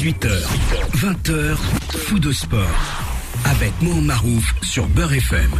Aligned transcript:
18h, 0.00 0.30
20h, 0.94 1.56
fou 2.06 2.18
de 2.18 2.32
sport. 2.32 2.64
Avec 3.44 3.70
Mohamed 3.82 4.04
Marouf 4.04 4.54
sur 4.62 4.88
Beurre 4.88 5.12
FM. 5.12 5.50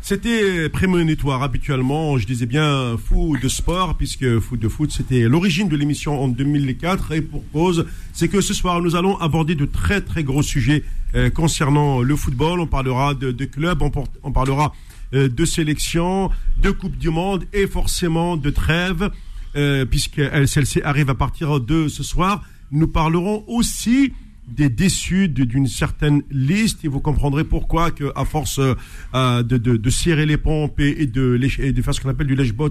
C'était 0.00 0.68
prémonitoire 0.68 1.42
habituellement, 1.42 2.18
je 2.18 2.26
disais 2.28 2.46
bien 2.46 2.96
fou 3.04 3.36
de 3.36 3.48
sport, 3.48 3.96
puisque 3.96 4.38
fou 4.38 4.56
de 4.56 4.68
foot, 4.68 4.92
c'était 4.92 5.22
l'origine 5.22 5.68
de 5.68 5.74
l'émission 5.74 6.22
en 6.22 6.28
2004. 6.28 7.10
Et 7.14 7.20
pour 7.20 7.42
cause, 7.50 7.86
c'est 8.12 8.28
que 8.28 8.40
ce 8.40 8.54
soir, 8.54 8.80
nous 8.80 8.94
allons 8.94 9.16
aborder 9.16 9.56
de 9.56 9.64
très 9.64 10.00
très 10.00 10.22
gros 10.22 10.42
sujets 10.42 10.84
euh, 11.16 11.30
concernant 11.30 12.00
le 12.00 12.14
football. 12.14 12.60
On 12.60 12.66
parlera 12.68 13.14
de, 13.14 13.44
clubs, 13.44 13.82
on, 14.22 14.30
parlera 14.30 14.72
euh, 15.14 15.28
de 15.28 15.44
sélection, 15.44 16.30
de 16.62 16.70
Coupe 16.70 16.96
du 16.96 17.10
Monde 17.10 17.46
et 17.52 17.66
forcément 17.66 18.36
de 18.36 18.50
trêve, 18.50 19.10
euh, 19.56 19.84
puisque 19.84 20.18
elle- 20.18 20.48
celle-ci 20.48 20.80
arrive 20.82 21.10
à 21.10 21.14
partir 21.14 21.60
de 21.60 21.88
ce 21.88 22.02
soir. 22.02 22.42
Nous 22.70 22.88
parlerons 22.88 23.44
aussi 23.48 24.12
des 24.48 24.68
déçus 24.68 25.28
d'une 25.28 25.68
certaine 25.68 26.22
liste 26.30 26.84
et 26.84 26.88
vous 26.88 26.98
comprendrez 27.00 27.44
pourquoi 27.44 27.92
que 27.92 28.10
à 28.16 28.24
force 28.24 28.58
euh, 28.58 29.42
de, 29.44 29.56
de, 29.58 29.76
de 29.76 29.90
serrer 29.90 30.26
les 30.26 30.36
pompes 30.36 30.80
et, 30.80 31.06
de, 31.06 31.38
et 31.60 31.72
de 31.72 31.82
faire 31.82 31.94
ce 31.94 32.00
qu'on 32.00 32.08
appelle 32.08 32.26
du 32.26 32.34
lèche-bot, 32.34 32.70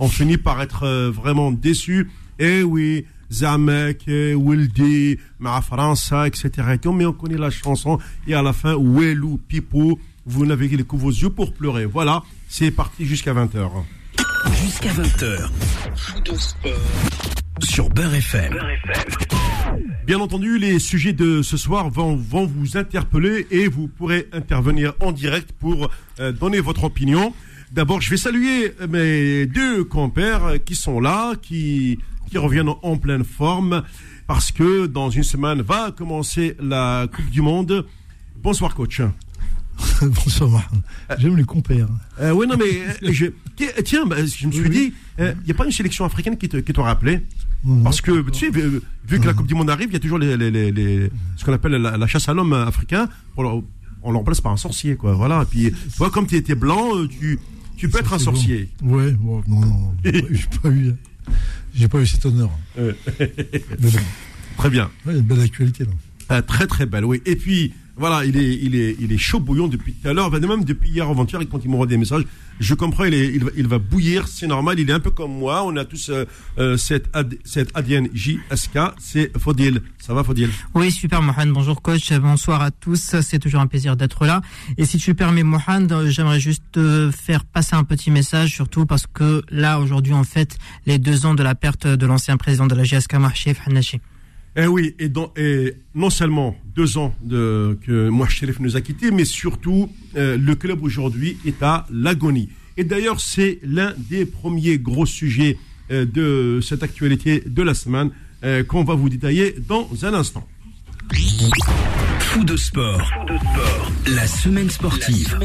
on 0.00 0.08
finit 0.08 0.38
par 0.38 0.60
être 0.60 0.82
euh, 0.84 1.10
vraiment 1.10 1.52
déçu. 1.52 2.10
Et 2.40 2.62
oui, 2.64 3.04
Zamek, 3.32 4.08
eh, 4.08 4.34
Wildy, 4.34 5.18
Ma 5.38 5.60
France, 5.60 6.12
etc. 6.26 6.50
Mais 6.92 7.06
on 7.06 7.12
connaît 7.12 7.38
la 7.38 7.50
chanson 7.50 7.98
et 8.26 8.34
à 8.34 8.42
la 8.42 8.52
fin, 8.52 8.74
Welou, 8.76 9.38
Pipo, 9.46 10.00
vous 10.26 10.46
n'avez 10.46 10.68
que 10.68 10.96
vos 10.96 11.10
yeux 11.10 11.30
pour 11.30 11.52
pleurer. 11.52 11.84
Voilà, 11.86 12.22
c'est 12.48 12.72
parti 12.72 13.04
jusqu'à 13.06 13.32
20h. 13.34 13.70
Jusqu'à 14.62 14.90
20h. 14.90 15.50
Fou 15.96 16.20
de 16.20 16.34
sport. 16.34 16.72
Sur 17.62 17.88
Beurre 17.90 18.14
FM. 18.14 18.58
Bien 20.06 20.18
entendu, 20.20 20.58
les 20.58 20.78
sujets 20.78 21.12
de 21.12 21.42
ce 21.42 21.56
soir 21.56 21.90
vont, 21.90 22.16
vont 22.16 22.46
vous 22.46 22.76
interpeller 22.76 23.46
et 23.50 23.68
vous 23.68 23.88
pourrez 23.88 24.28
intervenir 24.32 24.94
en 25.00 25.12
direct 25.12 25.52
pour 25.58 25.90
euh, 26.18 26.32
donner 26.32 26.60
votre 26.60 26.84
opinion. 26.84 27.34
D'abord, 27.72 28.00
je 28.00 28.10
vais 28.10 28.16
saluer 28.16 28.74
mes 28.88 29.46
deux 29.46 29.84
compères 29.84 30.54
qui 30.64 30.74
sont 30.74 31.00
là, 31.00 31.34
qui, 31.40 31.98
qui 32.30 32.38
reviennent 32.38 32.72
en 32.82 32.96
pleine 32.96 33.24
forme, 33.24 33.82
parce 34.26 34.50
que 34.52 34.86
dans 34.86 35.10
une 35.10 35.22
semaine 35.22 35.62
va 35.62 35.92
commencer 35.92 36.56
la 36.60 37.06
Coupe 37.14 37.30
du 37.30 37.42
Monde. 37.42 37.86
Bonsoir, 38.42 38.74
coach. 38.74 39.02
Bonsoir, 40.02 40.50
Mohamed. 40.50 40.82
J'aime 41.18 41.36
les 41.36 41.44
compères. 41.44 41.88
Euh, 42.20 42.32
oui, 42.32 42.46
non, 42.46 42.56
mais 42.58 42.80
euh, 43.08 43.12
je, 43.12 43.26
tiens, 43.82 44.06
bah, 44.06 44.16
je 44.24 44.46
me 44.46 44.52
suis 44.52 44.70
dit, 44.70 44.92
il 45.18 45.34
n'y 45.44 45.50
a 45.50 45.54
pas 45.54 45.64
une 45.66 45.72
sélection 45.72 46.04
africaine 46.04 46.36
qui 46.36 46.48
te, 46.48 46.56
qui 46.58 46.72
t'aura 46.72 46.90
appelé 46.90 47.22
Parce 47.84 48.00
que, 48.00 48.28
tu 48.30 48.38
sais, 48.46 48.50
vu, 48.50 48.80
vu 49.06 49.20
que 49.20 49.26
la 49.26 49.34
Coupe 49.34 49.46
du 49.46 49.54
Monde 49.54 49.70
arrive, 49.70 49.88
il 49.90 49.92
y 49.94 49.96
a 49.96 50.00
toujours 50.00 50.18
les, 50.18 50.36
les, 50.36 50.50
les, 50.50 50.72
les- 50.72 51.10
ce 51.36 51.44
qu'on 51.44 51.52
appelle 51.52 51.72
la, 51.72 51.96
la 51.96 52.06
chasse 52.06 52.28
à 52.28 52.34
l'homme 52.34 52.52
africain. 52.52 53.08
On 53.36 53.42
le, 53.42 53.62
on 54.02 54.10
le 54.12 54.16
remplace 54.18 54.40
par 54.40 54.52
un 54.52 54.56
sorcier, 54.56 54.96
quoi. 54.96 55.12
Voilà. 55.14 55.42
Et 55.42 55.46
puis, 55.46 55.70
tu 55.72 55.96
vois, 55.98 56.10
comme 56.10 56.26
tu 56.26 56.36
étais 56.36 56.54
blanc, 56.54 56.96
euh, 56.96 57.06
tu, 57.08 57.38
tu 57.76 57.88
peux 57.88 57.98
être 58.00 58.12
un 58.14 58.18
sorcier. 58.18 58.68
Ouais, 58.82 59.12
bon, 59.12 59.42
non, 59.46 59.60
non, 59.60 59.94
j'ai 60.04 60.48
pas 60.62 60.70
eu, 60.70 60.94
j'ai 61.74 61.88
pas 61.88 62.00
eu 62.00 62.06
cet 62.06 62.24
honneur. 62.26 62.50
Euh, 62.78 62.92
bon, 63.78 63.88
Très 64.58 64.70
bien. 64.70 64.84
ouais, 65.06 65.12
il 65.12 65.12
y 65.12 65.16
a 65.16 65.18
une 65.20 65.26
belle 65.26 65.40
actualité 65.40 65.84
là. 65.84 65.90
Euh, 66.30 66.42
très 66.42 66.66
très 66.66 66.86
belle, 66.86 67.04
oui. 67.04 67.22
Et 67.26 67.36
puis 67.36 67.72
voilà, 68.00 68.24
il 68.24 68.36
est 68.38 68.54
il 68.62 68.74
est 68.76 68.96
il 68.98 69.12
est 69.12 69.18
chaud 69.18 69.40
bouillon 69.40 69.68
depuis 69.68 69.92
tout 69.92 70.08
à 70.08 70.14
l'heure, 70.14 70.30
même 70.30 70.64
depuis 70.64 70.88
hier 70.88 71.06
avant-hier, 71.06 71.42
quand 71.50 71.60
il 71.62 71.70
m'envoie 71.70 71.86
des 71.86 71.98
messages, 71.98 72.24
je 72.58 72.72
comprends, 72.72 73.04
il 73.04 73.12
est 73.12 73.26
il 73.34 73.44
va, 73.44 73.50
il 73.58 73.68
va 73.68 73.78
bouillir, 73.78 74.26
c'est 74.26 74.46
normal, 74.46 74.80
il 74.80 74.88
est 74.88 74.92
un 74.92 75.00
peu 75.00 75.10
comme 75.10 75.32
moi, 75.32 75.62
on 75.66 75.76
a 75.76 75.84
tous 75.84 76.08
euh, 76.08 76.24
euh, 76.58 76.78
cette 76.78 77.10
cette 77.44 77.70
ADN 77.76 78.08
JSK, 78.14 78.78
c'est 78.98 79.36
Fodil. 79.36 79.82
Ça 79.98 80.14
va 80.14 80.24
Fodil? 80.24 80.48
Oui, 80.74 80.90
super, 80.90 81.20
Mohamed. 81.20 81.52
Bonjour, 81.52 81.82
coach. 81.82 82.10
Bonsoir 82.14 82.62
à 82.62 82.70
tous. 82.70 83.20
C'est 83.20 83.38
toujours 83.38 83.60
un 83.60 83.66
plaisir 83.66 83.96
d'être 83.96 84.24
là. 84.24 84.40
Et 84.78 84.86
si 84.86 84.96
tu 84.96 85.14
permets, 85.14 85.44
euh, 85.44 86.10
j'aimerais 86.10 86.40
juste 86.40 86.80
faire 87.12 87.44
passer 87.44 87.76
un 87.76 87.84
petit 87.84 88.10
message, 88.10 88.54
surtout 88.54 88.86
parce 88.86 89.06
que 89.06 89.42
là, 89.50 89.78
aujourd'hui, 89.78 90.14
on 90.14 90.24
fête 90.24 90.56
les 90.86 90.98
deux 90.98 91.26
ans 91.26 91.34
de 91.34 91.42
la 91.42 91.54
perte 91.54 91.86
de 91.86 92.06
l'ancien 92.06 92.38
président 92.38 92.66
de 92.66 92.74
la 92.74 92.84
GSK, 92.84 93.14
Mahchef 93.16 93.60
Hanachi. 93.66 94.00
Eh 94.56 94.66
oui, 94.66 94.96
et, 94.98 95.08
dans, 95.08 95.32
et 95.36 95.74
non 95.94 96.10
seulement 96.10 96.56
deux 96.74 96.98
ans 96.98 97.14
de, 97.22 97.78
que 97.86 98.08
Mouach 98.08 98.30
Sherif 98.30 98.58
nous 98.58 98.76
a 98.76 98.80
quittés, 98.80 99.12
mais 99.12 99.24
surtout 99.24 99.88
euh, 100.16 100.36
le 100.36 100.54
club 100.56 100.82
aujourd'hui 100.82 101.38
est 101.46 101.62
à 101.62 101.86
l'agonie. 101.92 102.48
Et 102.76 102.82
d'ailleurs, 102.82 103.20
c'est 103.20 103.60
l'un 103.62 103.94
des 103.96 104.26
premiers 104.26 104.78
gros 104.78 105.06
sujets 105.06 105.56
euh, 105.92 106.04
de 106.04 106.60
cette 106.62 106.82
actualité 106.82 107.44
de 107.46 107.62
la 107.62 107.74
semaine 107.74 108.10
euh, 108.42 108.64
qu'on 108.64 108.82
va 108.82 108.94
vous 108.94 109.08
détailler 109.08 109.54
dans 109.68 109.88
un 110.02 110.14
instant. 110.14 110.46
Fou 112.18 112.42
de 112.42 112.56
sport. 112.56 113.08
La 114.08 114.26
semaine 114.26 114.70
sportive. 114.70 115.38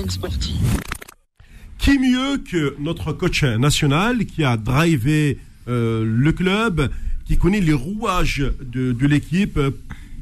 Qui 1.77 1.99
mieux 1.99 2.37
que 2.37 2.75
notre 2.79 3.13
coach 3.13 3.43
national 3.43 4.25
qui 4.25 4.43
a 4.43 4.57
drivé 4.57 5.37
le 5.67 6.31
club, 6.31 6.91
qui 7.25 7.37
connaît 7.37 7.61
les 7.61 7.73
rouages 7.73 8.43
de, 8.61 9.07
l'équipe 9.07 9.59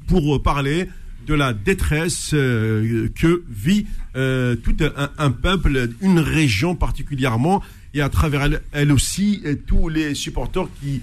pour 0.07 0.41
parler 0.41 0.87
de 1.25 1.33
la 1.33 1.53
détresse 1.53 2.31
euh, 2.33 3.07
que 3.15 3.43
vit 3.49 3.85
euh, 4.15 4.55
tout 4.55 4.75
un, 5.17 5.31
peuple, 5.31 5.89
une 6.01 6.19
région 6.19 6.75
particulièrement, 6.75 7.63
et 7.93 8.01
à 8.01 8.09
travers 8.09 8.49
elle, 8.71 8.91
aussi 8.91 9.41
euh, 9.45 9.55
tous 9.67 9.89
les 9.89 10.15
supporters 10.15 10.67
qui, 10.81 11.01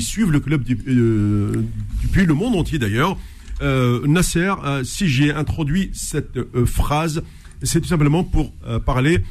suivent 0.00 0.30
le 0.30 0.38
club 0.38 0.62
depuis 0.62 2.24
le 2.24 2.34
monde 2.34 2.54
entier 2.54 2.78
d'ailleurs. 2.78 3.18
Nasser, 3.60 4.52
si 4.84 5.08
j'ai 5.08 5.32
introduit 5.32 5.90
cette 5.92 6.38
phrase, 6.66 7.24
c'est 7.64 7.80
tout 7.80 7.88
simplement 7.88 8.22
pour 8.22 8.52
parler 8.84 9.24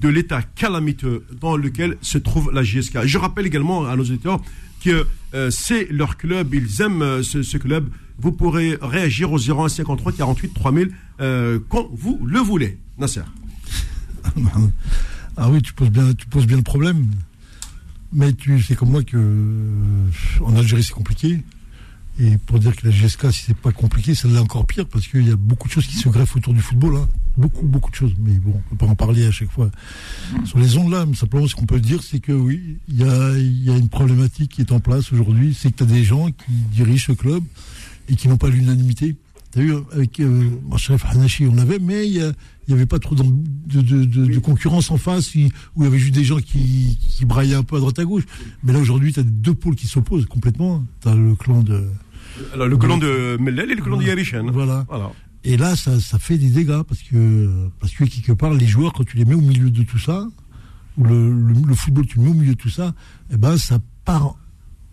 de 0.00 0.08
l'état 0.08 0.40
calamiteux 0.40 1.26
dans 1.38 1.58
lequel 1.58 1.98
se 2.00 2.16
trouve 2.16 2.50
la 2.54 2.62
JSK. 2.62 3.04
Je 3.04 3.18
rappelle 3.18 3.44
également 3.44 3.86
à 3.86 3.94
nos 3.94 4.04
auditeurs 4.04 4.40
que 4.82 5.06
euh, 5.34 5.50
c'est 5.50 5.88
leur 5.90 6.16
club, 6.16 6.54
ils 6.54 6.82
aiment 6.82 7.02
euh, 7.02 7.22
ce, 7.22 7.56
club. 7.56 7.88
Vous 8.18 8.32
pourrez 8.32 8.78
réagir 8.80 9.32
au 9.32 9.38
0153 9.38 10.12
48 10.12 10.54
3000 10.54 10.90
euh, 11.20 11.58
quand 11.68 11.88
vous 11.92 12.20
le 12.24 12.38
voulez. 12.40 12.78
Nasser. 12.98 13.22
Ah 15.36 15.48
oui, 15.48 15.62
tu 15.62 15.72
poses 15.72 15.88
bien, 15.90 16.12
tu 16.12 16.26
poses 16.26 16.46
bien 16.46 16.58
le 16.58 16.62
problème. 16.62 17.06
Mais 18.12 18.34
tu 18.34 18.60
sais 18.60 18.74
comme 18.74 18.90
moi 18.90 19.02
que 19.02 19.16
en 20.42 20.54
Algérie 20.54 20.84
c'est 20.84 20.92
compliqué. 20.92 21.42
Et 22.20 22.36
pour 22.36 22.58
dire 22.58 22.76
que 22.76 22.86
la 22.86 22.92
GSK, 22.92 23.32
si 23.32 23.44
c'est 23.46 23.56
pas 23.56 23.72
compliqué, 23.72 24.12
l'est 24.12 24.38
encore 24.38 24.66
pire 24.66 24.86
parce 24.86 25.08
qu'il 25.08 25.26
y 25.26 25.32
a 25.32 25.36
beaucoup 25.36 25.68
de 25.68 25.72
choses 25.72 25.86
qui 25.86 25.96
se 25.96 26.10
greffent 26.10 26.36
autour 26.36 26.52
du 26.52 26.60
football. 26.60 26.96
hein. 26.96 27.08
Beaucoup, 27.36 27.64
beaucoup 27.66 27.90
de 27.90 27.96
choses. 27.96 28.12
Mais 28.18 28.32
bon, 28.34 28.52
on 28.54 28.70
peut 28.76 28.84
pas 28.86 28.90
en 28.92 28.94
parler 28.94 29.24
à 29.26 29.30
chaque 29.30 29.50
fois 29.50 29.70
sur 30.44 30.58
les 30.58 30.76
ondes 30.76 30.90
là. 30.92 31.06
Mais 31.06 31.14
simplement, 31.14 31.46
ce 31.46 31.54
qu'on 31.54 31.66
peut 31.66 31.80
dire, 31.80 32.02
c'est 32.02 32.20
que 32.20 32.32
oui, 32.32 32.76
il 32.88 32.96
y 33.00 33.04
a, 33.04 33.38
y 33.38 33.70
a 33.70 33.76
une 33.76 33.88
problématique 33.88 34.52
qui 34.52 34.60
est 34.60 34.72
en 34.72 34.80
place 34.80 35.12
aujourd'hui. 35.12 35.56
C'est 35.58 35.70
que 35.72 35.76
tu 35.78 35.82
as 35.84 35.86
des 35.86 36.04
gens 36.04 36.26
qui 36.30 36.52
dirigent 36.72 37.06
ce 37.06 37.12
club 37.12 37.42
et 38.08 38.16
qui 38.16 38.28
n'ont 38.28 38.36
pas 38.36 38.48
l'unanimité. 38.50 39.16
Tu 39.52 39.58
as 39.58 39.62
vu, 39.62 39.72
avec 39.92 40.18
euh, 40.20 40.48
Machref 40.70 41.04
Hanashi, 41.06 41.46
on 41.46 41.58
avait, 41.58 41.78
mais 41.78 42.06
il 42.06 42.14
y 42.14 42.22
a- 42.22 42.32
il 42.68 42.74
n'y 42.74 42.74
avait 42.74 42.86
pas 42.86 42.98
trop 43.00 43.14
de, 43.14 43.22
de, 43.22 43.80
de- 43.82 44.26
de 44.26 44.38
concurrence 44.38 44.90
en 44.90 44.96
face, 44.96 45.34
où 45.34 45.38
il 45.38 45.50
y 45.82 45.86
avait 45.86 45.98
juste 45.98 46.14
des 46.14 46.24
gens 46.24 46.38
qui, 46.38 46.96
qui 47.00 47.24
braillaient 47.26 47.56
un 47.56 47.64
peu 47.64 47.76
à 47.76 47.80
droite 47.80 47.98
à 47.98 48.04
gauche. 48.04 48.22
Mais 48.62 48.72
là, 48.72 48.78
aujourd'hui, 48.78 49.12
tu 49.12 49.20
as 49.20 49.24
deux 49.24 49.52
pôles 49.54 49.74
qui 49.74 49.86
s'opposent 49.88 50.26
complètement. 50.26 50.84
Tu 51.02 51.08
as 51.08 51.14
le 51.14 51.34
clan 51.34 51.62
de. 51.62 51.84
Alors, 52.54 52.68
le 52.68 52.76
colon 52.76 52.98
de 52.98 53.36
Mellel 53.40 53.70
et 53.72 53.74
le 53.74 53.82
colon 53.82 53.96
de 53.98 54.04
Yarishan. 54.04 54.46
Voilà. 54.52 54.86
Voilà. 54.88 55.10
Et 55.44 55.56
là, 55.56 55.74
ça, 55.76 55.98
fait 56.18 56.38
des 56.38 56.50
dégâts 56.50 56.82
parce 56.82 57.02
que, 57.02 57.68
parce 57.80 57.92
que 57.92 58.04
quelque 58.04 58.32
part, 58.32 58.54
les 58.54 58.66
joueurs, 58.66 58.92
quand 58.92 59.04
tu 59.04 59.16
les 59.16 59.24
mets 59.24 59.34
au 59.34 59.40
milieu 59.40 59.70
de 59.70 59.82
tout 59.82 59.98
ça, 59.98 60.28
ou 60.98 61.04
le, 61.04 61.74
football, 61.74 62.06
tu 62.06 62.18
le 62.18 62.24
mets 62.24 62.30
au 62.30 62.34
milieu 62.34 62.54
de 62.54 62.58
tout 62.58 62.70
ça, 62.70 62.94
eh 63.32 63.36
ben, 63.36 63.56
ça 63.56 63.78
part. 64.04 64.36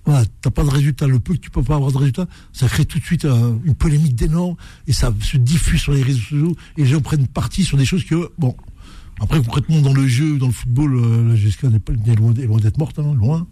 Voilà, 0.05 0.25
t'as 0.41 0.49
pas 0.49 0.63
de 0.63 0.69
résultat. 0.69 1.05
Le 1.05 1.19
peu 1.19 1.33
que 1.35 1.39
tu 1.39 1.51
peux 1.51 1.61
pas 1.61 1.75
avoir 1.75 1.91
de 1.91 1.97
résultat, 1.97 2.25
ça 2.51 2.67
crée 2.67 2.85
tout 2.85 2.97
de 2.97 3.03
suite 3.03 3.25
un- 3.25 3.59
une 3.63 3.75
polémique 3.75 4.15
d'énorme 4.15 4.55
et 4.87 4.93
ça 4.93 5.13
se 5.21 5.37
diffuse 5.37 5.81
sur 5.81 5.91
les 5.93 6.01
réseaux 6.01 6.19
sociaux 6.21 6.55
et 6.77 6.83
les 6.83 6.89
gens 6.89 7.01
prennent 7.01 7.27
parti 7.27 7.63
sur 7.63 7.77
des 7.77 7.85
choses 7.85 8.03
que, 8.05 8.31
bon, 8.39 8.55
après, 9.19 9.39
concrètement, 9.39 9.81
dans 9.81 9.93
le 9.93 10.07
jeu, 10.07 10.37
dans 10.39 10.47
le 10.47 10.53
football, 10.53 10.95
euh, 10.95 11.29
la 11.29 11.35
GSK 11.35 11.65
n'est 11.65 11.79
pas 11.79 11.93
est 11.93 12.15
loin, 12.15 12.31
d'être 12.31 12.77
morte, 12.77 12.97
hein, 12.97 13.13
loin. 13.13 13.45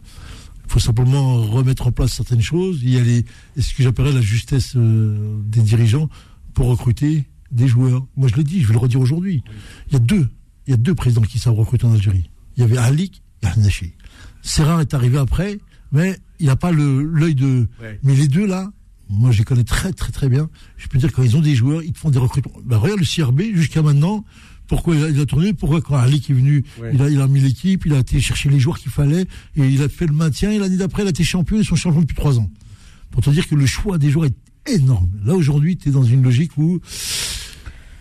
Il 0.65 0.71
faut 0.71 0.79
simplement 0.79 1.43
remettre 1.43 1.87
en 1.87 1.91
place 1.91 2.13
certaines 2.13 2.41
choses. 2.41 2.79
Il 2.81 2.89
y 2.89 2.97
a 2.97 3.61
ce 3.61 3.73
que 3.73 3.83
j'appellerais 3.83 4.13
la 4.13 4.21
justesse 4.21 4.73
euh, 4.75 5.37
des 5.45 5.61
dirigeants 5.61 6.09
pour 6.57 6.69
recruter 6.69 7.25
des 7.51 7.67
joueurs. 7.67 8.03
Moi, 8.15 8.27
je 8.29 8.35
l'ai 8.35 8.43
dit, 8.43 8.61
je 8.61 8.67
vais 8.67 8.73
le 8.73 8.79
redire 8.79 8.99
aujourd'hui. 8.99 9.43
Il 9.89 9.93
y 9.93 9.95
a 9.95 9.99
deux, 9.99 10.27
il 10.65 10.71
y 10.71 10.73
a 10.73 10.77
deux 10.77 10.95
présidents 10.95 11.21
qui 11.21 11.37
savent 11.37 11.53
recruter 11.53 11.85
en 11.85 11.93
Algérie. 11.93 12.31
Il 12.55 12.61
y 12.61 12.63
avait 12.63 12.77
Alik 12.79 13.21
et 13.43 13.45
Hanachi. 13.45 13.93
Serra 14.41 14.81
est 14.81 14.95
arrivé 14.95 15.19
après, 15.19 15.59
mais 15.91 16.17
il 16.39 16.47
n'a 16.47 16.55
pas 16.55 16.71
l'œil 16.71 17.35
de. 17.35 17.67
Ouais. 17.79 17.99
Mais 18.01 18.15
les 18.15 18.27
deux 18.27 18.47
là, 18.47 18.71
moi, 19.07 19.29
je 19.29 19.37
les 19.37 19.43
connais 19.43 19.63
très 19.63 19.93
très 19.93 20.11
très 20.11 20.29
bien. 20.29 20.49
Je 20.77 20.87
peux 20.87 20.97
dire 20.97 21.11
quand 21.13 21.21
ils 21.21 21.37
ont 21.37 21.41
des 21.41 21.53
joueurs, 21.53 21.83
ils 21.83 21.95
font 21.95 22.09
des 22.09 22.17
recrutements. 22.17 22.55
Ben, 22.65 22.77
regarde 22.77 23.01
le 23.01 23.05
CRB 23.05 23.53
jusqu'à 23.53 23.83
maintenant. 23.83 24.25
Pourquoi 24.65 24.95
il 24.95 25.03
a, 25.03 25.09
il 25.09 25.19
a 25.19 25.27
tourné 25.27 25.53
Pourquoi 25.53 25.79
quand 25.81 25.95
Alik 25.95 26.27
est 26.31 26.33
venu, 26.33 26.65
Ouais. 26.81 26.89
il, 26.91 27.01
a, 27.03 27.09
il 27.11 27.21
a 27.21 27.27
mis 27.27 27.39
l'équipe, 27.39 27.85
il 27.85 27.93
a 27.93 27.99
été 27.99 28.19
chercher 28.19 28.49
les 28.49 28.59
joueurs 28.59 28.79
qu'il 28.79 28.91
fallait 28.91 29.27
et 29.55 29.67
il 29.69 29.83
a 29.83 29.89
fait 29.89 30.07
le 30.07 30.13
maintien. 30.13 30.49
Et 30.51 30.57
l'année 30.57 30.77
d'après, 30.77 31.03
il 31.03 31.05
a 31.05 31.11
été 31.11 31.23
champion. 31.23 31.57
Ils 31.59 31.65
sont 31.65 31.75
champions 31.75 32.01
depuis 32.01 32.15
trois 32.15 32.39
ans. 32.39 32.49
pour 33.11 33.21
te 33.21 33.29
dire 33.29 33.47
que 33.47 33.53
le 33.53 33.67
choix 33.67 33.99
des 33.99 34.09
joueurs 34.09 34.25
est 34.25 34.33
énorme. 34.67 35.09
Là 35.25 35.33
aujourd'hui, 35.33 35.77
tu 35.77 35.89
es 35.89 35.91
dans 35.91 36.03
une 36.03 36.23
logique 36.23 36.57
où 36.57 36.79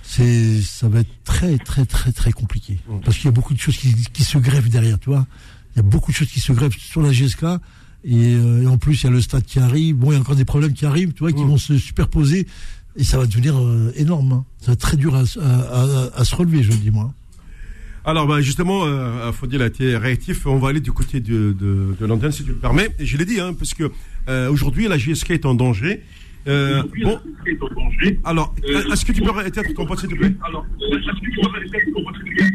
c'est 0.02 0.60
ça 0.62 0.88
va 0.88 1.00
être 1.00 1.10
très 1.24 1.58
très 1.58 1.84
très 1.84 2.12
très 2.12 2.32
compliqué 2.32 2.78
parce 3.04 3.16
qu'il 3.16 3.26
y 3.26 3.28
a 3.28 3.32
beaucoup 3.32 3.54
de 3.54 3.58
choses 3.58 3.76
qui, 3.76 3.92
qui, 4.12 4.24
se 4.24 4.38
greffent 4.38 4.70
derrière, 4.70 4.98
tu 4.98 5.10
vois. 5.10 5.26
Il 5.74 5.78
y 5.78 5.80
a 5.80 5.82
beaucoup 5.82 6.10
de 6.10 6.16
choses 6.16 6.28
qui 6.28 6.40
se 6.40 6.52
greffent 6.52 6.78
sur 6.78 7.02
la 7.02 7.12
GSK 7.12 7.44
et, 8.04 8.34
euh, 8.34 8.62
et 8.62 8.66
en 8.66 8.78
plus 8.78 9.02
il 9.02 9.04
y 9.04 9.08
a 9.08 9.10
le 9.10 9.20
stade 9.20 9.44
qui 9.44 9.58
arrive. 9.58 9.96
Bon, 9.96 10.10
il 10.10 10.14
y 10.14 10.16
a 10.16 10.20
encore 10.20 10.36
des 10.36 10.44
problèmes 10.44 10.72
qui 10.72 10.86
arrivent, 10.86 11.12
tu 11.12 11.20
vois, 11.20 11.32
qui 11.32 11.42
vont 11.42 11.58
se 11.58 11.76
superposer 11.76 12.46
et 12.96 13.04
ça 13.04 13.18
va 13.18 13.26
devenir 13.26 13.58
euh, 13.58 13.92
énorme. 13.96 14.32
Hein. 14.32 14.44
Ça 14.60 14.68
va 14.68 14.72
être 14.72 14.80
très 14.80 14.96
dur 14.96 15.14
à, 15.14 15.20
à, 15.20 15.82
à, 15.82 16.20
à 16.20 16.24
se 16.24 16.34
relever, 16.34 16.62
je 16.62 16.70
le 16.70 16.78
dis 16.78 16.90
moi. 16.90 17.12
Alors, 18.06 18.28
bah, 18.28 18.40
justement, 18.40 18.84
euh, 18.84 19.32
Faudil 19.32 19.60
a 19.62 19.66
été 19.66 19.96
réactif. 19.96 20.46
On 20.46 20.58
va 20.58 20.68
aller 20.68 20.80
du 20.80 20.92
côté 20.92 21.18
de, 21.18 21.52
de, 21.58 21.96
de 21.98 22.06
l'antenne, 22.06 22.30
si 22.30 22.44
tu 22.44 22.50
le 22.50 22.54
permets. 22.54 22.88
Et 23.00 23.04
je 23.04 23.16
l'ai 23.16 23.24
dit, 23.24 23.40
hein, 23.40 23.52
parce 23.52 23.74
que 23.74 23.90
euh, 24.28 24.48
aujourd'hui, 24.48 24.86
la 24.86 24.96
GSK 24.96 25.32
est 25.32 25.44
en 25.44 25.54
danger. 25.54 26.04
Euh, 26.48 26.82
bon. 27.02 27.19
Alors, 28.25 28.54
est-ce 28.66 29.04
que 29.04 29.12
tu 29.12 29.22
peux 29.22 29.46
éteindre 29.46 29.75
ton 29.75 29.87
poste, 29.87 30.02
s'il 30.02 30.10
te 30.10 30.14
plaît? 30.14 30.32
Alors, 30.44 30.64
est-ce 30.81 31.06
que 31.06 31.20
tu 31.20 31.31
peux 31.31 31.64
éteindre 31.64 31.94
ton 31.94 32.04
poste, 32.04 32.16
s'il 32.25 32.34
te 32.37 32.37
plaît 32.37 32.52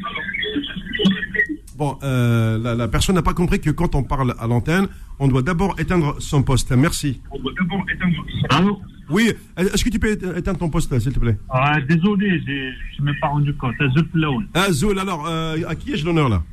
Bon, 1.78 1.98
euh, 2.04 2.60
la, 2.60 2.76
la, 2.76 2.88
personne 2.88 3.16
n'a 3.16 3.24
pas 3.24 3.34
compris 3.34 3.60
que 3.60 3.72
quand 3.72 3.96
on 3.96 4.04
parle 4.04 4.36
à 4.38 4.46
l'antenne, 4.46 4.88
on 5.20 5.28
doit 5.28 5.42
d'abord 5.42 5.80
éteindre 5.80 6.16
son 6.20 6.44
poste. 6.44 6.72
Merci. 6.72 7.22
On 7.32 7.40
doit 7.40 7.54
d'abord 7.60 7.84
éteindre 7.92 8.16
son 8.50 8.66
poste. 8.66 8.82
Oui, 9.10 9.34
est-ce 9.58 9.84
que 9.84 9.90
tu 9.90 10.00
peux 10.00 10.12
éteindre 10.12 10.60
ton 10.60 10.70
poste, 10.70 10.98
s'il 11.00 11.12
te 11.12 11.20
plaît? 11.20 11.38
Ah, 11.50 11.80
Désolé, 11.82 12.40
je 12.46 13.02
ne 13.02 13.08
me 13.08 13.12
suis 13.12 13.20
pas 13.20 13.28
rendu 13.28 13.54
compte. 13.56 13.76
Flaoun. 14.14 14.48
Ah, 14.54 14.68
alors, 15.00 15.28
euh, 15.28 15.58
à 15.68 15.76
qui 15.76 15.94
ai-je 15.94 16.06
l'honneur 16.06 16.30
là? 16.30 16.44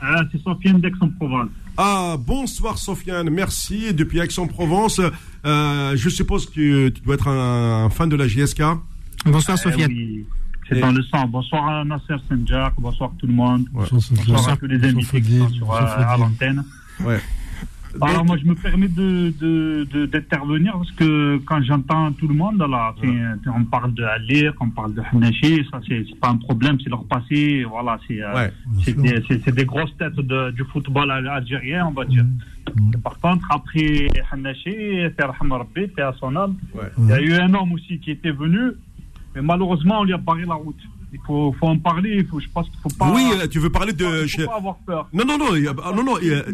Ah, 0.00 0.22
C'est 0.30 0.42
Sofiane 0.42 0.80
d'Aix-en-Provence. 0.80 1.48
Ah, 1.76 2.16
bonsoir 2.18 2.78
Sofiane, 2.78 3.30
merci. 3.30 3.92
Depuis 3.94 4.18
Aix-en-Provence, 4.18 5.00
euh, 5.44 5.96
je 5.96 6.08
suppose 6.08 6.46
que 6.46 6.88
tu 6.88 7.00
dois 7.02 7.14
être 7.14 7.28
un, 7.28 7.84
un 7.84 7.90
fan 7.90 8.08
de 8.08 8.16
la 8.16 8.26
JSK. 8.26 8.62
Bonsoir 9.26 9.58
Sofiane. 9.58 9.90
Oui. 9.90 10.26
C'est 10.68 10.80
dans 10.80 10.92
le 10.92 11.02
sang. 11.04 11.26
Bonsoir 11.26 11.66
à 11.68 11.84
Nasser 11.84 12.16
Senjak, 12.28 12.74
bonsoir 12.78 13.10
tout 13.18 13.26
le 13.26 13.32
monde. 13.32 13.66
Ouais. 13.72 13.86
Bonsoir, 13.90 14.20
bonsoir, 14.26 14.48
à 14.50 14.56
tous 14.56 14.66
les 14.66 14.84
invités 14.86 15.22
qui 15.22 15.38
sont 15.38 15.48
sur, 15.50 15.72
à, 15.72 16.12
à 16.12 16.16
l'antenne. 16.18 16.62
Ouais. 17.00 17.20
Alors 18.00 18.24
moi 18.24 18.36
je 18.36 18.44
me 18.44 18.54
permets 18.54 18.88
de, 18.88 20.06
d'intervenir 20.06 20.72
parce 20.74 20.92
que 20.92 21.38
quand 21.46 21.62
j'entends 21.62 22.12
tout 22.12 22.28
le 22.28 22.34
monde 22.34 22.58
là, 22.58 22.94
ouais. 23.02 23.10
on 23.54 23.64
parle 23.64 23.94
de 23.94 24.04
Alir, 24.04 24.54
on 24.60 24.70
parle 24.70 24.94
de 24.94 25.02
Hanachi, 25.12 25.66
ça 25.70 25.80
c'est, 25.88 26.04
pas 26.20 26.28
un 26.28 26.36
problème, 26.36 26.78
c'est 26.82 26.90
leur 26.90 27.04
passé, 27.04 27.64
voilà, 27.64 27.98
c'est, 28.06 28.24
ouais, 28.24 28.52
c'est, 28.84 29.50
des, 29.54 29.64
grosses 29.64 29.96
têtes 29.98 30.16
de, 30.16 30.50
du 30.50 30.64
football 30.64 31.10
algérien, 31.10 31.86
on 31.86 31.92
va 31.92 32.04
dire. 32.04 32.24
Mmh. 32.24 32.90
Par 33.02 33.18
contre, 33.18 33.46
après 33.50 34.08
Hanachi, 34.30 35.06
Rabbi, 35.18 35.90
à 35.98 36.14
son 36.18 36.36
âme, 36.36 36.56
ouais. 36.74 36.90
il 36.98 37.08
y 37.08 37.12
a 37.12 37.20
eu 37.20 37.32
un 37.34 37.52
homme 37.54 37.72
aussi 37.72 37.98
qui 37.98 38.10
était 38.10 38.30
venu, 38.30 38.72
mais 39.38 39.46
malheureusement 39.46 40.00
on 40.00 40.04
lui 40.04 40.12
a 40.12 40.18
barré 40.18 40.44
la 40.44 40.54
route. 40.54 40.80
Il 41.12 41.20
faut, 41.26 41.54
faut, 41.58 41.66
en 41.66 41.78
parler. 41.78 42.16
Il 42.18 42.26
faut, 42.26 42.38
je 42.38 42.48
pense 42.48 42.68
qu'il 42.68 42.78
faut 42.80 42.90
pas. 42.90 43.10
Oui, 43.14 43.30
tu 43.50 43.58
veux 43.60 43.70
parler 43.70 43.94
de. 43.94 44.24
Il 44.24 44.28
faut 44.28 44.46
pas 44.46 44.56
avoir 44.56 44.76
peur. 44.76 45.08
Non, 45.14 45.24
non, 45.24 45.38
non. 45.38 45.56
Il 45.56 45.64
y 45.64 45.68
a, 45.68 45.72
non, 45.72 46.04
non. 46.04 46.18
Il 46.20 46.28
y 46.28 46.34
a... 46.34 46.44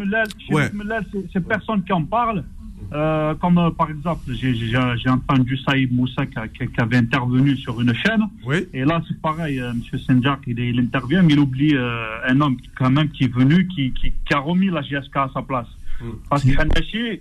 ouais. 0.54 0.70
c'est, 1.12 1.32
c'est 1.32 1.46
personne 1.46 1.82
qui 1.82 1.92
en 1.92 2.04
parle. 2.04 2.44
Euh, 2.92 3.34
comme 3.34 3.58
euh, 3.58 3.70
par 3.70 3.90
exemple, 3.90 4.32
j'ai, 4.34 5.08
entendu 5.08 5.56
Saïd 5.58 5.92
Moussa 5.92 6.26
qui, 6.26 6.38
avait 6.78 6.96
intervenu 6.96 7.56
sur 7.56 7.80
une 7.80 7.94
chaîne. 7.94 8.22
Oui. 8.46 8.68
Et 8.72 8.84
là, 8.84 9.02
c'est 9.08 9.20
pareil. 9.20 9.58
Euh, 9.58 9.72
Monsieur 9.72 9.98
Senjak, 9.98 10.40
il, 10.46 10.60
il, 10.60 10.78
intervient, 10.78 11.22
mais 11.22 11.32
il 11.32 11.40
oublie 11.40 11.74
euh, 11.74 12.28
un 12.28 12.40
homme 12.40 12.56
quand 12.76 12.90
même 12.90 13.08
qui 13.08 13.24
est 13.24 13.34
venu, 13.34 13.66
qui, 13.66 13.92
qui, 13.92 14.12
qui 14.12 14.34
a 14.34 14.38
remis 14.38 14.68
la 14.68 14.82
GSK 14.82 15.16
à 15.16 15.30
sa 15.34 15.42
place. 15.42 15.66
Mm. 16.00 16.10
Parce 16.30 16.44
que 16.44 16.60
Hanachi, 16.60 17.20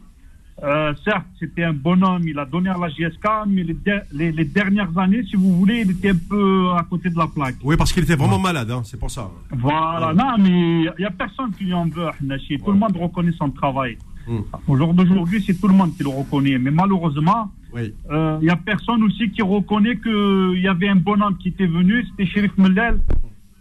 euh, 0.61 0.93
certes, 1.03 1.25
c'était 1.39 1.63
un 1.63 1.73
bonhomme, 1.73 2.27
il 2.27 2.37
a 2.37 2.45
donné 2.45 2.69
à 2.69 2.77
la 2.77 2.87
JSK, 2.87 3.25
mais 3.47 3.63
les, 3.63 3.73
de, 3.73 4.01
les, 4.11 4.31
les, 4.31 4.45
dernières 4.45 4.95
années, 4.97 5.23
si 5.29 5.35
vous 5.35 5.51
voulez, 5.55 5.81
il 5.81 5.91
était 5.91 6.11
un 6.11 6.19
peu 6.29 6.69
à 6.77 6.85
côté 6.87 7.09
de 7.09 7.17
la 7.17 7.27
plaque. 7.27 7.55
Oui, 7.63 7.75
parce 7.75 7.91
qu'il 7.91 8.03
était 8.03 8.15
vraiment 8.15 8.37
ouais. 8.37 8.43
malade, 8.43 8.69
hein, 8.69 8.81
c'est 8.85 8.99
pour 8.99 9.09
ça. 9.09 9.31
Voilà, 9.51 10.09
ouais. 10.09 10.13
non, 10.13 10.37
mais 10.37 10.83
il 10.83 10.93
n'y 10.99 11.05
a 11.05 11.11
personne 11.11 11.51
qui 11.51 11.65
lui 11.65 11.73
en 11.73 11.87
veut, 11.87 12.07
Nachi. 12.21 12.57
Tout 12.59 12.65
ouais. 12.65 12.73
le 12.73 12.79
monde 12.79 12.95
reconnaît 12.95 13.31
son 13.37 13.49
travail. 13.49 13.97
Mmh. 14.27 14.39
Au 14.67 14.77
jour 14.77 14.93
d'aujourd'hui, 14.93 15.43
c'est 15.45 15.59
tout 15.59 15.67
le 15.67 15.73
monde 15.73 15.95
qui 15.97 16.03
le 16.03 16.09
reconnaît. 16.09 16.57
Mais 16.57 16.71
malheureusement, 16.71 17.51
il 17.73 17.79
oui. 17.79 17.93
euh, 18.11 18.39
n'y 18.39 18.49
a 18.49 18.55
personne 18.55 19.03
aussi 19.03 19.31
qui 19.31 19.41
reconnaît 19.41 19.97
qu'il 19.97 20.59
y 20.61 20.67
avait 20.67 20.87
un 20.87 20.95
bonhomme 20.95 21.37
qui 21.37 21.49
était 21.49 21.65
venu, 21.67 22.05
c'était 22.11 22.25
Shérif 22.27 22.55
Mellel. 22.57 23.01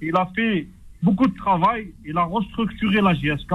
Il 0.01 0.15
a 0.17 0.29
fait 0.37 0.69
beaucoup 1.03 1.27
de 1.27 1.35
travail, 1.35 1.93
il 2.05 2.17
a 2.17 2.25
restructuré 2.25 3.01
la 3.01 3.15
JSK, 3.15 3.53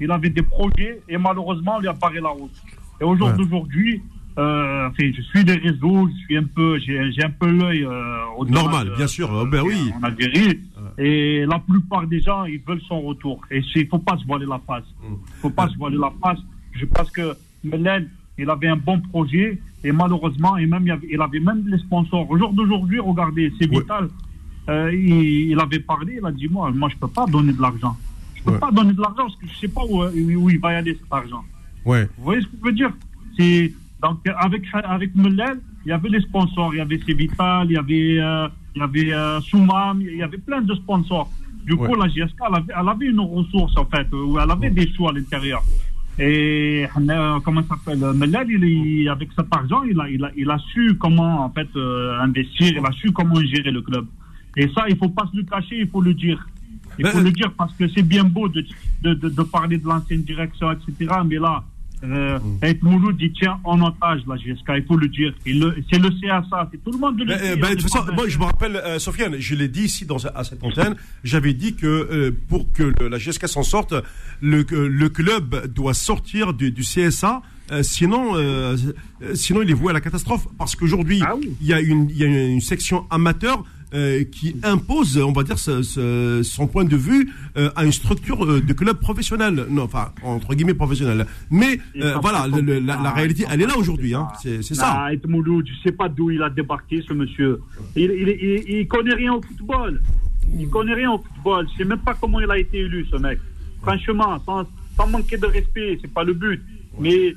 il 0.00 0.10
avait 0.10 0.30
des 0.30 0.42
projets, 0.42 1.02
et 1.08 1.18
malheureusement, 1.18 1.76
on 1.76 1.80
lui 1.80 1.88
a 1.88 1.94
paré 1.94 2.20
la 2.20 2.30
route. 2.30 2.52
Et 3.00 3.04
au 3.04 3.16
jour 3.16 3.28
ouais. 3.28 3.36
d'aujourd'hui, 3.36 4.02
euh, 4.38 4.88
enfin, 4.88 5.10
je 5.16 5.22
suis 5.22 5.44
des 5.44 5.54
réseaux, 5.54 6.08
je 6.08 6.24
suis 6.24 6.36
un 6.36 6.44
peu, 6.44 6.78
j'ai, 6.78 7.24
un 7.24 7.30
peu 7.30 7.50
l'œil 7.50 7.84
euh, 7.84 8.18
au 8.36 8.44
normal, 8.44 8.92
bien 8.96 9.06
sûr, 9.06 9.32
euh, 9.34 9.46
ben 9.46 9.62
oui. 9.62 9.92
En 9.98 10.02
Algérie, 10.04 10.60
et 10.98 11.46
la 11.46 11.58
plupart 11.58 12.06
des 12.06 12.20
gens, 12.20 12.44
ils 12.44 12.60
veulent 12.60 12.82
son 12.86 13.00
retour. 13.00 13.40
Et 13.50 13.62
il 13.74 13.86
faut 13.86 13.98
pas 13.98 14.16
se 14.18 14.26
voiler 14.26 14.46
la 14.46 14.60
face. 14.66 14.84
Il 15.02 15.10
mm. 15.10 15.18
faut 15.40 15.50
pas 15.50 15.68
se 15.68 15.76
voiler 15.76 15.96
la 15.96 16.12
face. 16.22 16.38
Je 16.72 16.84
pense 16.84 17.10
que 17.10 17.34
Melen, 17.64 18.08
il 18.36 18.50
avait 18.50 18.68
un 18.68 18.76
bon 18.76 19.00
projet, 19.00 19.58
et 19.82 19.92
malheureusement, 19.92 20.58
et 20.58 20.66
même 20.66 20.82
il 20.84 20.90
avait, 20.90 21.08
il 21.10 21.20
avait 21.20 21.40
même 21.40 21.64
les 21.66 21.78
sponsors. 21.78 22.30
Au 22.30 22.36
jour 22.36 22.52
d'aujourd'hui, 22.52 23.00
regardez, 23.00 23.50
c'est 23.58 23.70
vital. 23.70 24.10
Euh, 24.68 24.92
il, 24.92 25.52
il, 25.52 25.60
avait 25.60 25.78
parlé, 25.78 26.18
il 26.20 26.26
a 26.26 26.32
dit 26.32 26.48
moi, 26.48 26.70
moi, 26.72 26.90
je 26.90 26.96
peux 26.96 27.08
pas 27.08 27.24
donner 27.24 27.52
de 27.54 27.62
l'argent. 27.62 27.96
Je 28.34 28.42
peux 28.42 28.58
pas 28.58 28.70
donner 28.70 28.92
de 28.92 29.00
l'argent 29.00 29.22
parce 29.22 29.36
que 29.36 29.46
je 29.46 29.56
sais 29.56 29.68
pas 29.68 29.82
où, 29.88 30.02
où 30.04 30.50
il 30.50 30.58
va 30.58 30.72
y 30.72 30.76
aller 30.76 30.94
cet 30.94 31.10
argent. 31.10 31.42
Ouais. 31.86 32.08
Vous 32.18 32.24
voyez 32.24 32.42
ce 32.42 32.46
que 32.46 32.56
je 32.60 32.64
veux 32.64 32.72
dire? 32.72 32.92
C'est 33.38 33.72
donc 34.02 34.18
avec 34.38 34.62
avec 34.72 35.14
Mellel, 35.14 35.60
il 35.84 35.88
y 35.88 35.92
avait 35.92 36.08
les 36.08 36.20
sponsors, 36.20 36.74
il 36.74 36.78
y 36.78 36.80
avait 36.80 36.96
Vital, 36.96 37.66
il 37.70 37.74
y 37.74 37.76
avait 37.78 38.18
euh, 38.20 38.48
il 38.74 38.80
y 38.80 38.82
avait 38.82 39.12
euh, 39.12 39.40
Soumam, 39.40 40.00
il 40.02 40.16
y 40.16 40.22
avait 40.22 40.38
plein 40.38 40.60
de 40.60 40.74
sponsors. 40.74 41.30
Du 41.64 41.72
ouais. 41.74 41.88
coup, 41.88 41.94
la 41.96 42.06
GSK, 42.08 42.36
elle 42.46 42.54
avait, 42.54 42.72
elle 42.80 42.88
avait, 42.88 43.06
une 43.06 43.20
ressource 43.20 43.76
en 43.76 43.86
fait, 43.86 44.06
où 44.12 44.38
elle 44.38 44.50
avait 44.50 44.68
ouais. 44.68 44.70
des 44.70 44.92
sous 44.92 45.08
à 45.08 45.12
l'intérieur. 45.12 45.62
Et 46.18 46.86
euh, 46.96 47.40
comment 47.40 47.62
ça 47.62 47.76
s'appelle? 47.76 47.98
Mellel, 48.14 48.48
il, 48.50 49.08
avec 49.08 49.30
cet 49.36 49.46
argent, 49.50 49.82
il 49.82 50.00
a, 50.00 50.08
il 50.08 50.24
a, 50.24 50.30
il 50.36 50.50
a 50.50 50.58
su 50.58 50.96
comment 50.98 51.44
en 51.44 51.50
fait 51.50 51.68
euh, 51.76 52.20
investir, 52.20 52.72
il 52.72 52.78
a 52.78 52.92
su 52.92 53.12
comment 53.12 53.40
gérer 53.40 53.70
le 53.70 53.82
club. 53.82 54.06
Et 54.56 54.68
ça, 54.68 54.84
il 54.88 54.96
faut 54.96 55.08
pas 55.08 55.26
se 55.30 55.36
le 55.36 55.42
cacher, 55.42 55.80
il 55.80 55.88
faut 55.88 56.00
le 56.00 56.14
dire. 56.14 56.46
Il 56.98 57.06
faut 57.06 57.20
le 57.20 57.30
dire 57.30 57.52
parce 57.52 57.74
que 57.74 57.86
c'est 57.88 58.02
bien 58.02 58.24
beau 58.24 58.48
de, 58.48 58.64
de, 59.02 59.14
de, 59.14 59.28
de 59.28 59.42
parler 59.42 59.76
de 59.76 59.86
l'ancienne 59.86 60.22
direction, 60.22 60.72
etc. 60.72 61.14
Mais 61.26 61.36
là, 61.36 61.62
euh, 62.04 62.38
mm. 62.38 62.78
Mouloud, 62.82 63.16
il 63.20 63.32
tient 63.32 63.58
en 63.64 63.80
otage 63.80 64.20
la 64.26 64.36
GSK, 64.36 64.68
il 64.76 64.84
faut 64.86 64.96
le 64.96 65.08
dire. 65.08 65.32
C'est 65.44 65.98
le 65.98 66.10
CSA, 66.10 66.68
c'est 66.70 66.82
tout 66.84 66.92
le 66.92 66.98
monde 66.98 67.16
de 67.16 67.24
le 67.24 67.34
ben, 67.34 67.40
dire. 67.40 67.56
Ben, 67.58 67.74
de 67.74 67.80
toute 67.80 67.90
façon, 67.90 68.12
moi, 68.14 68.28
je 68.28 68.38
me 68.38 68.44
rappelle, 68.44 68.76
euh, 68.76 68.98
Sofiane, 68.98 69.36
je 69.38 69.54
l'ai 69.54 69.68
dit 69.68 69.84
ici 69.84 70.04
dans, 70.04 70.16
à 70.16 70.44
cette 70.44 70.62
antenne, 70.62 70.96
j'avais 71.24 71.54
dit 71.54 71.74
que 71.74 71.86
euh, 71.86 72.30
pour 72.48 72.70
que 72.72 72.92
le, 73.00 73.08
la 73.08 73.18
GSK 73.18 73.48
s'en 73.48 73.62
sorte, 73.62 73.94
le, 74.42 74.64
le 74.70 75.08
club 75.08 75.66
doit 75.72 75.94
sortir 75.94 76.52
du, 76.52 76.70
du 76.70 76.82
CSA. 76.82 77.42
Euh, 77.72 77.82
sinon, 77.82 78.36
euh, 78.36 78.76
sinon, 79.34 79.62
il 79.62 79.70
est 79.70 79.74
voué 79.74 79.90
à 79.90 79.94
la 79.94 80.00
catastrophe. 80.00 80.46
Parce 80.58 80.76
qu'aujourd'hui, 80.76 81.20
ah 81.26 81.34
oui. 81.36 81.56
il, 81.60 81.66
il 81.66 82.16
y 82.16 82.24
a 82.24 82.26
une 82.26 82.60
section 82.60 83.06
amateur 83.10 83.64
euh, 83.96 84.24
qui 84.24 84.56
impose, 84.62 85.16
on 85.16 85.32
va 85.32 85.42
dire, 85.42 85.58
ce, 85.58 85.82
ce, 85.82 86.42
son 86.42 86.66
point 86.66 86.84
de 86.84 86.96
vue 86.96 87.32
euh, 87.56 87.70
à 87.76 87.86
une 87.86 87.92
structure 87.92 88.44
euh, 88.44 88.60
de 88.60 88.72
club 88.74 88.98
professionnel, 88.98 89.66
non, 89.70 89.84
enfin 89.84 90.12
entre 90.22 90.54
guillemets 90.54 90.74
professionnel. 90.74 91.26
Mais 91.50 91.80
voilà, 92.20 92.46
le, 92.46 92.60
le, 92.60 92.78
la, 92.78 93.00
la, 93.02 93.10
réalité, 93.10 93.46
elle 93.50 93.62
est 93.62 93.66
là 93.66 93.78
aujourd'hui, 93.78 94.14
hein. 94.14 94.28
c'est 94.42 94.62
ça. 94.62 95.06
Ah, 95.08 95.10
je 95.12 95.72
sais 95.82 95.92
pas 95.92 96.10
d'où 96.10 96.30
il 96.30 96.42
a 96.42 96.50
débarqué, 96.50 97.02
ce 97.08 97.14
monsieur. 97.14 97.60
Il, 97.94 98.10
il, 98.10 98.28
il, 98.28 98.80
il, 98.80 98.88
connaît 98.88 99.14
rien 99.14 99.32
au 99.32 99.40
football. 99.40 100.02
Il 100.58 100.68
connaît 100.68 100.94
rien 100.94 101.12
au 101.12 101.18
football. 101.18 101.66
Je 101.72 101.78
sais 101.78 101.88
même 101.88 102.00
pas 102.00 102.14
comment 102.20 102.40
il 102.40 102.50
a 102.50 102.58
été 102.58 102.78
élu, 102.80 103.06
ce 103.10 103.16
mec. 103.16 103.38
Franchement, 103.80 104.38
sans, 104.44 104.66
sans 104.94 105.06
manquer 105.06 105.38
de 105.38 105.46
respect, 105.46 105.98
c'est 106.02 106.12
pas 106.12 106.24
le 106.24 106.34
but. 106.34 106.62
Mais 106.98 107.34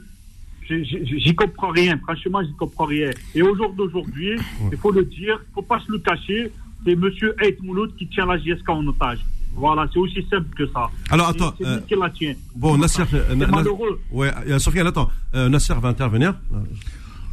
j'y 0.70 1.36
comprends 1.36 1.72
rien. 1.72 1.98
Franchement, 1.98 2.42
j'y 2.44 2.54
comprends 2.54 2.86
rien. 2.86 3.10
Et 3.36 3.42
au 3.42 3.56
jour 3.56 3.74
d'aujourd'hui, 3.74 4.36
il 4.72 4.78
faut 4.78 4.92
le 4.92 5.04
dire, 5.04 5.40
il 5.50 5.54
faut 5.54 5.62
pas 5.62 5.80
se 5.80 5.92
le 5.92 6.00
cacher, 6.00 6.52
c'est 6.86 6.92
M. 6.92 7.10
Ait 7.42 7.58
Mouloud 7.62 7.96
qui 7.98 8.08
tient 8.08 8.26
la 8.26 8.38
JSK 8.38 8.70
en 8.70 8.86
otage. 8.88 9.20
Voilà, 9.56 9.88
c'est 9.92 10.00
aussi 10.00 10.26
simple 10.30 10.48
que 10.56 10.68
ça. 10.68 10.90
Alors 11.10 11.30
attends. 11.30 11.54
C'est 11.58 11.66
euh, 11.66 11.80
qui 11.82 11.96
la 12.00 12.10
tient. 12.10 12.34
Bon, 12.56 12.78
Nasser. 12.78 13.04
C'est 13.10 13.36
malheureux. 13.36 14.00
Ouais, 14.12 14.32
Sofiane, 14.60 14.88
attends. 14.88 15.10
Euh, 15.36 15.50
Nasser 15.50 15.74
va 15.82 15.90
intervenir. 15.90 16.36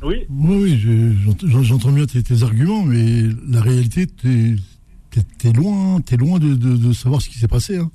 Oui. 0.02 0.25
Oui, 0.28 0.81
oui 0.85 1.62
j'entends 1.62 1.93
bien 1.93 2.07
tes, 2.07 2.23
tes, 2.23 2.43
arguments, 2.43 2.83
mais 2.83 3.23
la 3.49 3.61
réalité, 3.61 4.07
t'es 4.07 4.57
es, 5.16 5.49
es, 5.49 5.52
loin, 5.52 6.00
es 6.11 6.16
loin 6.16 6.38
de, 6.38 6.55
de, 6.55 6.76
de 6.76 6.93
savoir 6.93 7.23
ce 7.23 7.28
qui 7.28 7.38
s'est 7.38 7.49
passé. 7.49 7.75
Il 7.75 7.81
hein. 7.81 7.90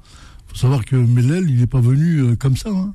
faut 0.47 0.55
savoir 0.55 0.85
que 0.85 0.95
Mellel, 0.95 1.49
il 1.49 1.59
n'est 1.59 1.67
pas 1.67 1.81
venu 1.81 2.19
euh, 2.19 2.35
comme 2.35 2.57
ça. 2.57 2.69
Hein 2.69 2.93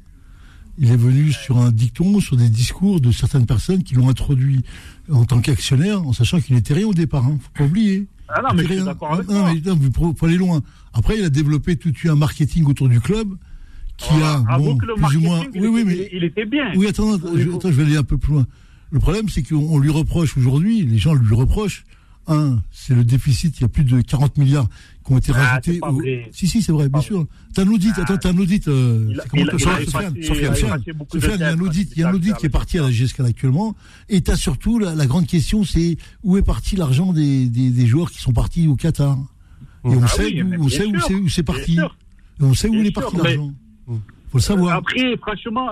il 0.79 0.91
est 0.91 0.97
venu 0.97 1.33
sur 1.33 1.59
un 1.59 1.71
dicton, 1.71 2.21
sur 2.21 2.37
des 2.37 2.49
discours 2.49 3.01
de 3.01 3.11
certaines 3.11 3.47
personnes 3.47 3.83
qui 3.83 3.95
l'ont 3.95 4.09
introduit 4.09 4.63
en 5.11 5.25
tant 5.25 5.41
qu'actionnaire, 5.41 6.07
en 6.07 6.13
sachant 6.13 6.41
qu'il 6.41 6.55
n'était 6.55 6.75
rien 6.75 6.87
au 6.87 6.95
départ. 6.95 7.25
Hein. 7.25 7.39
Faut 7.41 7.51
pas 7.59 7.65
oublier. 7.65 8.07
Ah 8.29 8.43
non, 8.43 8.49
mais 8.55 8.65
je 8.65 8.73
suis 8.75 8.85
d'accord 8.85 9.15
avec 9.15 9.29
non, 9.29 9.45
mais, 9.45 9.61
non, 9.65 9.79
faut, 9.95 10.15
faut 10.17 10.27
aller 10.27 10.37
loin. 10.37 10.63
Après, 10.93 11.19
il 11.19 11.25
a 11.25 11.31
développé 11.31 11.77
tout 11.77 11.91
de 11.91 11.97
suite 11.97 12.11
un 12.11 12.17
marketing 12.17 12.65
autour 12.65 12.89
du 12.89 13.01
club 13.01 13.29
qui 13.97 14.15
a, 14.23 14.59
bon, 14.59 14.77
plus 14.77 15.17
ou 15.17 15.21
moins. 15.21 15.43
Oui, 15.55 15.69
oui, 15.69 15.85
mais. 15.87 16.09
Il 16.13 16.25
était 16.25 16.45
bien. 16.45 16.73
Oui, 16.75 16.87
attends, 16.87 17.19
je, 17.19 17.55
attends, 17.55 17.71
je 17.71 17.77
vais 17.77 17.85
aller 17.85 17.97
un 17.97 18.03
peu 18.03 18.19
plus 18.19 18.33
loin. 18.33 18.47
Le 18.91 18.99
problème, 18.99 19.29
c'est 19.29 19.43
qu'on 19.43 19.79
lui 19.79 19.91
reproche 19.91 20.37
aujourd'hui, 20.37 20.83
les 20.83 20.99
gens 20.99 21.15
lui 21.15 21.35
reprochent, 21.35 21.85
un, 22.29 22.59
c'est 22.71 22.95
le 22.95 23.05
déficit, 23.05 23.59
il 23.59 23.63
y 23.63 23.65
a 23.65 23.69
plus 23.69 23.85
de 23.85 24.01
40 24.01 24.39
milliards 24.39 24.69
qui 25.07 25.13
ont 25.13 25.19
été 25.19 25.33
Ah, 25.35 25.39
rajoutés. 25.61 25.79
vrai. 25.81 26.29
Si, 26.33 26.49
si, 26.49 26.63
c'est 26.63 26.73
vrai, 26.73 26.89
bien 26.89 27.01
sûr. 27.01 27.27
T'as 27.55 27.63
un 27.63 27.69
audit, 27.69 27.93
Ah. 27.97 28.03
attends, 28.03 28.17
t'as 28.17 28.31
un 28.31 28.39
audit, 28.39 28.67
euh, 28.69 29.07
Il 29.09 29.13
il 29.13 29.19
a- 29.21 29.25
il 29.35 29.41
un 31.45 31.59
audit, 31.61 31.93
il 31.95 32.01
y 32.01 32.03
a 32.05 32.09
un 32.09 32.15
audit 32.15 32.35
qui 32.37 32.47
est 32.47 32.51
parti 32.51 32.79
à 32.79 32.83
la 32.83 32.91
GSK 32.91 33.21
actuellement. 33.21 33.75
Et 34.09 34.21
t'as 34.21 34.37
surtout 34.37 34.79
la, 34.79 34.95
la 34.95 35.07
grande 35.07 35.27
question, 35.27 35.65
c'est 35.65 35.97
où 36.23 36.37
est 36.37 36.43
parti 36.43 36.77
l'argent 36.77 37.13
des, 37.13 37.49
des, 37.49 37.71
des 37.71 37.87
joueurs 37.87 38.11
qui 38.11 38.21
sont 38.21 38.33
partis 38.33 38.67
au 38.67 38.75
Qatar? 38.77 39.17
Et 39.85 39.89
on 39.89 40.03
Ah 40.03 40.09
sait, 40.09 40.25
oui, 40.25 40.43
où- 40.43 40.65
on 40.65 40.69
sait 40.69 40.85
où 40.85 41.29
c'est, 41.29 41.43
parti. 41.45 41.79
Et 41.79 42.43
on 42.45 42.55
sait 42.55 42.69
où 42.69 42.75
il 42.75 42.87
est 42.87 42.91
parti 42.91 43.17
l'argent. 43.17 43.53
Faut 43.87 44.39
le 44.39 44.43
savoir. 44.43 44.77
Après, 44.77 45.17
franchement, 45.19 45.69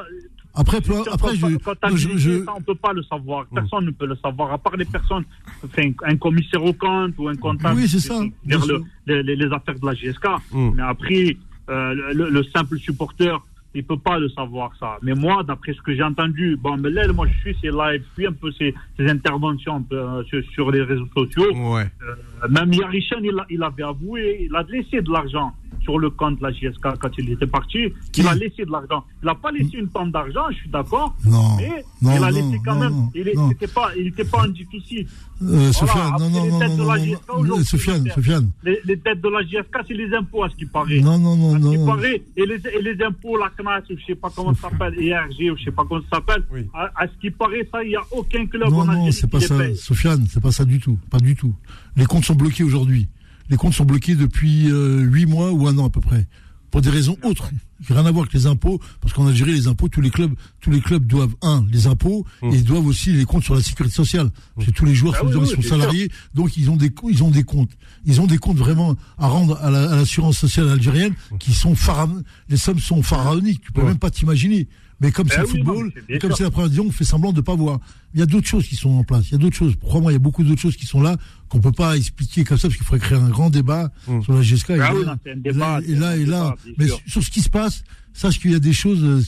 Après, 0.57 0.77
après, 0.79 1.37
quand- 1.39 1.49
je, 1.49 1.57
quand 1.57 1.97
je, 1.97 2.09
glissé, 2.09 2.19
je- 2.19 2.45
ça, 2.45 2.53
on 2.57 2.61
peut 2.63 2.75
pas 2.77 2.93
le 2.93 3.03
savoir. 3.03 3.47
Personne 3.55 3.87
ne 3.87 3.91
peut 3.91 4.07
le 4.07 4.17
savoir, 4.17 4.53
à 4.53 4.59
part 4.59 4.77
les 4.77 4.85
personnes, 4.85 5.25
enfin, 5.65 5.91
un 6.05 6.17
commissaire 6.17 6.65
au 6.65 6.73
compte 6.73 7.15
ou 7.19 7.29
un 7.29 7.35
comptable 7.37 7.77
Oui, 7.81 7.89
c'est 7.89 7.97
qui- 7.99 8.03
ça, 8.07 8.21
le- 8.47 8.83
les, 9.07 9.23
les- 9.23 9.37
les 9.37 9.53
affaires 9.53 9.79
de 9.79 9.87
la 9.87 9.95
GSK. 9.95 10.27
Mm. 10.53 10.71
Mais 10.77 10.83
après, 10.83 11.37
euh, 11.71 12.13
le, 12.15 12.31
le 12.31 12.43
simple 12.45 12.79
supporter, 12.79 13.37
il 13.77 13.83
peut 13.83 13.99
pas 13.99 14.21
le 14.21 14.29
savoir 14.29 14.71
ça. 14.79 14.99
Mais 15.03 15.15
moi, 15.15 15.43
d'après 15.43 15.73
ce 15.75 15.81
que 15.83 15.93
j'ai 15.97 16.05
entendu, 16.05 16.57
bon, 16.57 16.77
mais 16.77 16.91
là, 16.91 17.13
moi, 17.13 17.27
je 17.27 17.37
suis 17.41 17.57
ses 17.61 17.71
lives, 17.73 18.05
je 18.11 18.15
suis 18.23 18.27
un 18.29 18.33
peu 18.33 18.53
ses, 18.53 18.73
ses 18.97 19.09
interventions 19.11 19.83
peu, 19.83 19.97
euh, 19.99 20.23
sur, 20.25 20.41
sur 20.53 20.71
les 20.71 20.83
réseaux 20.83 21.09
sociaux. 21.17 21.53
Ouais. 21.53 21.91
Euh, 22.07 22.49
même 22.49 22.73
Yarishan, 22.73 23.17
il, 23.25 23.37
a- 23.37 23.47
il 23.51 23.61
avait 23.65 23.83
avoué, 23.83 24.47
il 24.49 24.55
a 24.55 24.63
laissé 24.69 25.03
de 25.03 25.11
l'argent 25.11 25.53
sur 25.85 25.99
le 25.99 26.11
compte 26.11 26.38
de 26.38 26.43
la 26.43 26.50
JSK 26.53 26.81
quand 27.00 27.11
il 27.19 27.31
était 27.31 27.47
parti. 27.47 27.79
Qui 28.12 28.23
Il 28.23 28.26
a 28.29 28.35
laissé 28.35 28.64
de 28.64 28.71
l'argent. 28.73 29.05
Il 29.23 29.26
n'a 29.26 29.35
pas 29.35 29.50
laissé 29.53 29.76
une 29.79 29.88
tonne 29.88 30.11
d'argent, 30.11 30.45
je 30.50 30.57
suis 30.57 30.71
d'accord. 30.71 31.14
Non, 31.25 31.57
Mais 31.59 31.85
non, 32.03 32.11
il 32.17 32.17
a 32.17 32.21
non, 32.21 32.26
laissé 32.29 32.61
quand 32.64 32.75
non, 32.75 32.81
même. 32.81 32.93
non, 32.93 33.11
il 33.14 33.33
non. 33.37 33.49
n'était 33.49 33.67
pas, 33.67 33.91
il 33.99 34.07
était 34.09 34.25
pas 34.25 34.38
en 34.45 34.49
déficit. 34.49 35.09
euh, 35.43 35.73
Sofiane, 35.73 36.12
après, 36.14 36.19
non, 36.25 36.31
non, 36.31 36.45
les 36.45 36.50
non, 36.50 36.59
têtes 36.59 36.69
non, 36.71 36.75
de 36.76 36.81
non, 36.83 36.88
la 36.93 36.99
non, 36.99 37.05
JSK 37.05 37.29
non, 37.29 37.35
aujourd'hui, 37.38 37.64
Sofiane, 37.67 38.03
c'est- 38.05 38.12
Sofiane, 38.14 38.50
Les, 38.64 38.81
les 38.85 38.97
dettes 38.97 39.21
de 39.21 39.29
la 39.29 39.43
JSK, 39.43 39.76
c'est 39.87 39.95
les 39.95 40.14
impôts, 40.14 40.43
à 40.45 40.49
ce 40.49 40.55
qui 40.57 40.67
paraît. 40.67 41.00
non, 41.00 41.19
non, 41.19 41.37
non, 41.37 41.55
À 41.55 41.61
ce 41.61 41.71
qui 41.71 41.79
non, 41.79 41.87
paraît, 41.87 42.23
et 42.37 42.47
les, 42.47 42.61
et 42.67 42.83
les 42.83 43.05
impôts, 43.05 43.37
la 43.37 43.50
CNAS, 43.57 43.83
ou 43.91 43.97
je 43.99 44.05
sais 44.07 44.14
pas 44.14 44.31
comment 44.35 44.55
ça 44.55 44.71
s'appelle, 44.71 44.95
ERG, 44.99 45.53
ou 45.53 45.57
je 45.59 45.64
sais 45.64 45.71
pas 45.73 45.85
comment 45.88 46.00
ça 46.11 46.17
s'appelle. 46.17 46.45
Oui. 46.53 46.67
À, 46.73 46.91
à 46.97 47.07
ce 47.09 47.12
qui 47.21 47.31
paraît, 47.31 47.69
ça, 47.71 47.83
il 47.83 47.88
n'y 47.91 47.97
a 47.97 48.03
aucun 48.12 48.47
club 48.47 48.71
non, 48.71 48.81
en 48.81 48.85
non, 48.87 48.93
Algérie 48.93 49.12
c'est 49.12 49.31
pas 49.31 49.41
ça, 49.41 49.57
paye. 49.59 49.76
Sofiane, 49.76 50.26
c'est 50.31 50.43
pas 50.43 50.53
ça 50.53 50.64
du 50.64 50.79
tout, 50.81 50.99
pas 51.11 51.19
du 51.19 51.35
tout. 51.37 51.55
Les 51.97 52.07
comptes 52.07 52.25
sont 52.25 52.35
bloqués 52.35 52.64
aujourd'hui. 52.64 53.09
Les 53.51 53.57
comptes 53.57 53.75
sont 53.75 53.85
bloqués 53.85 54.15
depuis 54.15 54.71
euh, 54.71 55.01
huit 55.01 55.27
mois 55.27 55.53
ou 55.53 55.67
un 55.69 55.77
an 55.79 55.87
à 55.87 55.91
peu 55.91 56.01
près, 56.01 56.27
pour 56.71 56.81
des 56.81 56.91
raisons 56.91 57.17
autres, 57.23 57.51
rien 57.89 58.05
à 58.05 58.11
voir 58.11 58.23
avec 58.25 58.33
les 58.33 58.47
impôts, 58.47 58.81
parce 59.01 59.13
qu'en 59.15 59.27
Algérie, 59.29 59.53
les 59.53 59.69
impôts, 59.69 59.89
tous 59.89 60.01
les 60.01 60.11
clubs, 60.11 60.33
tous 60.61 60.71
les 60.71 60.81
clubs 60.81 61.07
doivent 61.07 61.37
un, 61.43 61.65
les 61.71 61.87
impôts, 61.87 62.27
et 62.43 62.49
ils 62.49 62.65
doivent 62.65 62.87
aussi 62.87 63.13
les 63.13 63.25
comptes 63.25 63.45
sur 63.45 63.55
la 63.55 63.61
sécurité 63.63 63.95
sociale. 63.95 64.31
Parce 64.57 64.67
que 64.69 64.73
tous 64.73 64.85
les 64.85 64.95
joueurs 64.95 65.15
Ah 65.17 65.21
sont, 65.21 65.27
oui, 65.27 65.33
ils 65.37 65.39
oui, 65.43 65.49
sont 65.49 65.61
bien 65.61 65.69
salariés, 65.71 66.11
donc 66.35 66.57
ils 66.57 66.71
ont 66.71 66.77
des, 66.77 66.91
ils 67.11 67.23
ont 67.23 67.31
des 67.31 67.45
comptes, 67.45 67.71
ils 68.07 68.21
ont 68.21 68.27
des 68.27 68.39
comptes 68.39 68.57
vraiment 68.57 68.97
à 69.19 69.29
rendre 69.29 69.57
à 69.63 69.71
la- 69.71 69.93
à 69.93 69.97
l'assurance 69.97 70.37
sociale 70.39 70.69
algérienne, 70.69 71.15
qui 71.39 71.53
sont 71.53 71.77
pharaon, 71.77 72.23
les 72.49 72.57
sommes 72.57 72.81
sont 72.81 73.03
pharaoniques, 73.05 73.61
tu 73.61 73.71
peux 73.73 73.83
Ouais. 73.83 73.89
même 73.89 73.99
pas 73.99 74.11
t'imaginer. 74.11 74.67
Mais 75.01 75.11
comme 75.11 75.27
Ben 75.27 75.35
c'est 75.35 75.41
le 75.43 75.47
oui, 75.49 75.63
non, 75.63 75.75
football, 75.75 75.93
et 76.09 76.19
comme 76.19 76.33
c'est 76.33 76.45
la 76.45 76.51
première 76.51 76.69
division, 76.71 76.87
on 76.89 76.93
fait 76.93 77.05
semblant 77.05 77.33
de 77.33 77.41
pas 77.41 77.55
voir. 77.55 77.81
Il 78.15 78.21
y 78.21 78.23
a 78.23 78.27
d'autres 78.27 78.47
choses 78.47 78.67
qui 78.67 78.77
sont 78.77 78.91
en 78.91 79.05
place. 79.05 79.29
Il 79.29 79.33
y 79.33 79.35
a 79.35 79.39
d'autres 79.39 79.57
choses. 79.57 79.75
Crois-moi, 79.81 80.13
il 80.13 80.15
y 80.15 80.17
a 80.17 80.21
beaucoup 80.21 80.45
d'autres 80.45 80.61
choses 80.61 80.77
qui 80.77 80.87
sont 80.87 81.03
là 81.03 81.17
qu'on 81.49 81.61
peut 81.61 81.73
pas 81.73 81.97
expliquer 81.97 82.45
comme 82.45 82.59
ça 82.59 82.69
parce 82.69 82.77
qu'il 82.77 82.87
faudrait 82.87 83.05
créer 83.05 83.19
un 83.19 83.29
grand 83.29 83.51
débat 83.51 83.91
Mm. 84.07 84.23
sur 84.23 84.33
la 84.35 84.43
GSK. 84.43 84.71
et 84.71 84.73
Ah 84.75 84.77
là, 84.77 84.95
oui, 84.95 85.05
non, 85.07 85.17
c'est 85.25 85.33
un 85.33 85.37
débat, 85.37 85.81
et 85.87 85.95
là, 85.95 86.17
et 86.17 86.25
là, 86.25 86.55
débat, 86.65 86.75
mais 86.79 86.87
sûr. 86.87 87.01
sur 87.07 87.23
ce 87.25 87.31
qui 87.31 87.41
se 87.41 87.51
passe, 87.51 87.83
sache 88.13 88.39
qu'il 88.39 88.53
y 88.53 88.55
a 88.55 88.61
des 88.61 88.73
choses. 88.73 89.03
euh, 89.03 89.21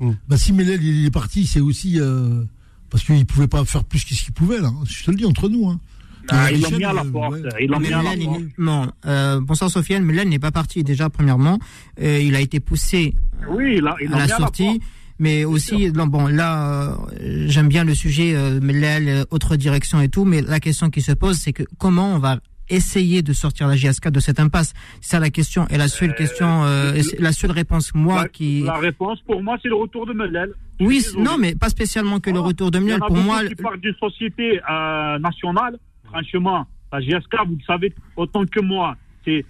Mm. 0.00 0.10
Bah, 0.26 0.36
si 0.36 0.52
Melel 0.52 0.82
il 0.82 1.04
est 1.06 1.10
parti, 1.12 1.46
c'est 1.46 1.60
aussi 1.60 2.00
euh, 2.00 2.42
parce 2.90 3.04
qu'il 3.04 3.24
pouvait 3.26 3.46
pas 3.46 3.64
faire 3.64 3.84
plus 3.84 4.04
que 4.04 4.12
ce 4.12 4.24
qu'il 4.24 4.32
pouvait 4.34 4.60
là. 4.60 4.66
hein. 4.66 4.82
Je 4.88 5.04
te 5.04 5.10
le 5.12 5.16
dis 5.16 5.24
entre 5.24 5.48
nous. 5.48 5.68
Hein. 5.68 5.78
Ah, 6.30 6.50
Et 6.50 6.56
ils 6.56 6.62
l'ont 6.62 6.70
mis 6.76 6.84
à 6.84 6.92
la 6.92 7.04
porte. 7.04 7.36
Ils 7.60 7.68
l'ont 7.68 7.78
mis 7.78 7.92
à 7.92 8.02
la 8.02 8.16
porte. 8.16 8.40
non, 8.58 8.90
euh, 9.06 9.40
bonsoir 9.40 9.70
Sofiane, 9.70 10.02
Melen 10.02 10.28
n'est 10.30 10.40
pas 10.40 10.50
parti 10.50 10.82
déjà 10.82 11.08
premièrement. 11.10 11.60
Euh, 12.02 12.18
il 12.18 12.34
a 12.34 12.40
été 12.40 12.58
poussé 12.58 13.14
Oui, 13.50 13.76
il 13.76 13.86
a, 13.86 13.94
ils 14.00 14.08
l'ont 14.08 14.16
à 14.16 14.18
la 14.20 14.24
mis 14.26 14.32
à 14.32 14.34
la 14.34 14.36
sortie. 14.38 14.64
porte. 14.64 14.78
Mais 15.18 15.44
aussi, 15.44 15.90
bon, 15.90 16.26
là, 16.26 16.92
euh, 17.20 17.44
j'aime 17.46 17.68
bien 17.68 17.84
le 17.84 17.94
sujet, 17.94 18.34
euh, 18.34 18.60
Mellel, 18.60 19.08
euh, 19.08 19.24
autre 19.30 19.56
direction 19.56 20.00
et 20.00 20.08
tout, 20.08 20.24
mais 20.24 20.42
la 20.42 20.60
question 20.60 20.90
qui 20.90 21.02
se 21.02 21.12
pose, 21.12 21.36
c'est 21.36 21.52
que 21.52 21.62
comment 21.78 22.14
on 22.14 22.18
va 22.18 22.38
essayer 22.70 23.22
de 23.22 23.32
sortir 23.32 23.68
la 23.68 23.76
GSK 23.76 24.08
de 24.08 24.20
cette 24.20 24.40
impasse? 24.40 24.72
C'est 25.00 25.10
ça 25.10 25.20
la 25.20 25.30
question. 25.30 25.68
Et 25.68 25.76
la 25.76 25.88
seule 25.88 26.14
question, 26.14 26.64
euh, 26.64 26.94
et 26.94 27.02
c'est 27.02 27.20
la 27.20 27.32
seule 27.32 27.50
réponse, 27.52 27.94
moi, 27.94 28.22
La- 28.22 28.28
qui... 28.28 28.62
La 28.62 28.78
réponse, 28.78 29.20
pour 29.26 29.42
moi, 29.42 29.56
c'est 29.62 29.68
le 29.68 29.76
retour 29.76 30.06
de 30.06 30.12
Melel. 30.12 30.52
Oui, 30.80 31.04
non, 31.18 31.36
mais 31.38 31.54
pas 31.54 31.68
spécialement 31.68 32.18
que 32.20 32.30
le 32.30 32.40
retour 32.40 32.70
de 32.70 32.78
a 32.90 32.98
Pour 33.06 33.16
moi, 33.16 33.44
qui 33.44 33.54
partent 33.54 33.80
d'une 33.80 33.94
société 33.94 34.60
euh, 34.68 35.18
nationale. 35.18 35.78
Franchement, 36.04 36.66
la 36.92 37.00
GSK, 37.00 37.34
vous 37.46 37.56
le 37.56 37.64
savez 37.66 37.94
autant 38.16 38.44
que 38.46 38.60
moi, 38.60 38.96
c'est 39.24 39.44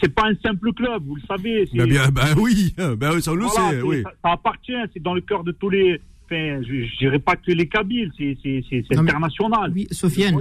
c'est 0.00 0.14
pas 0.14 0.26
un 0.28 0.34
simple 0.44 0.72
club, 0.72 1.02
vous 1.06 1.16
le 1.16 1.22
savez. 1.28 1.68
Bah, 1.74 1.86
bien, 1.86 2.08
bah 2.10 2.26
oui, 2.36 2.74
bah 2.98 3.10
oui, 3.14 3.22
ça 3.22 3.32
voilà, 3.32 3.48
sait, 3.48 3.76
c'est- 3.76 3.82
oui. 3.82 4.02
ça, 4.02 4.12
ça 4.24 4.32
appartient, 4.32 4.72
c'est 4.92 5.02
dans 5.02 5.14
le 5.14 5.20
cœur 5.20 5.44
de 5.44 5.52
tous 5.52 5.70
les. 5.70 6.00
Enfin, 6.32 6.62
je, 6.62 6.84
je 6.86 6.96
dirais 6.98 7.18
pas 7.18 7.34
que 7.34 7.50
les 7.50 7.66
Kabyles, 7.66 8.12
c'est 8.16 8.38
c'est- 8.40 8.62
c'est- 8.70 8.84
c'est 8.88 8.94
Non, 8.94 9.02
mais- 9.02 9.10
international. 9.10 9.72
oui, 9.74 9.88
Sofiane. 9.90 10.36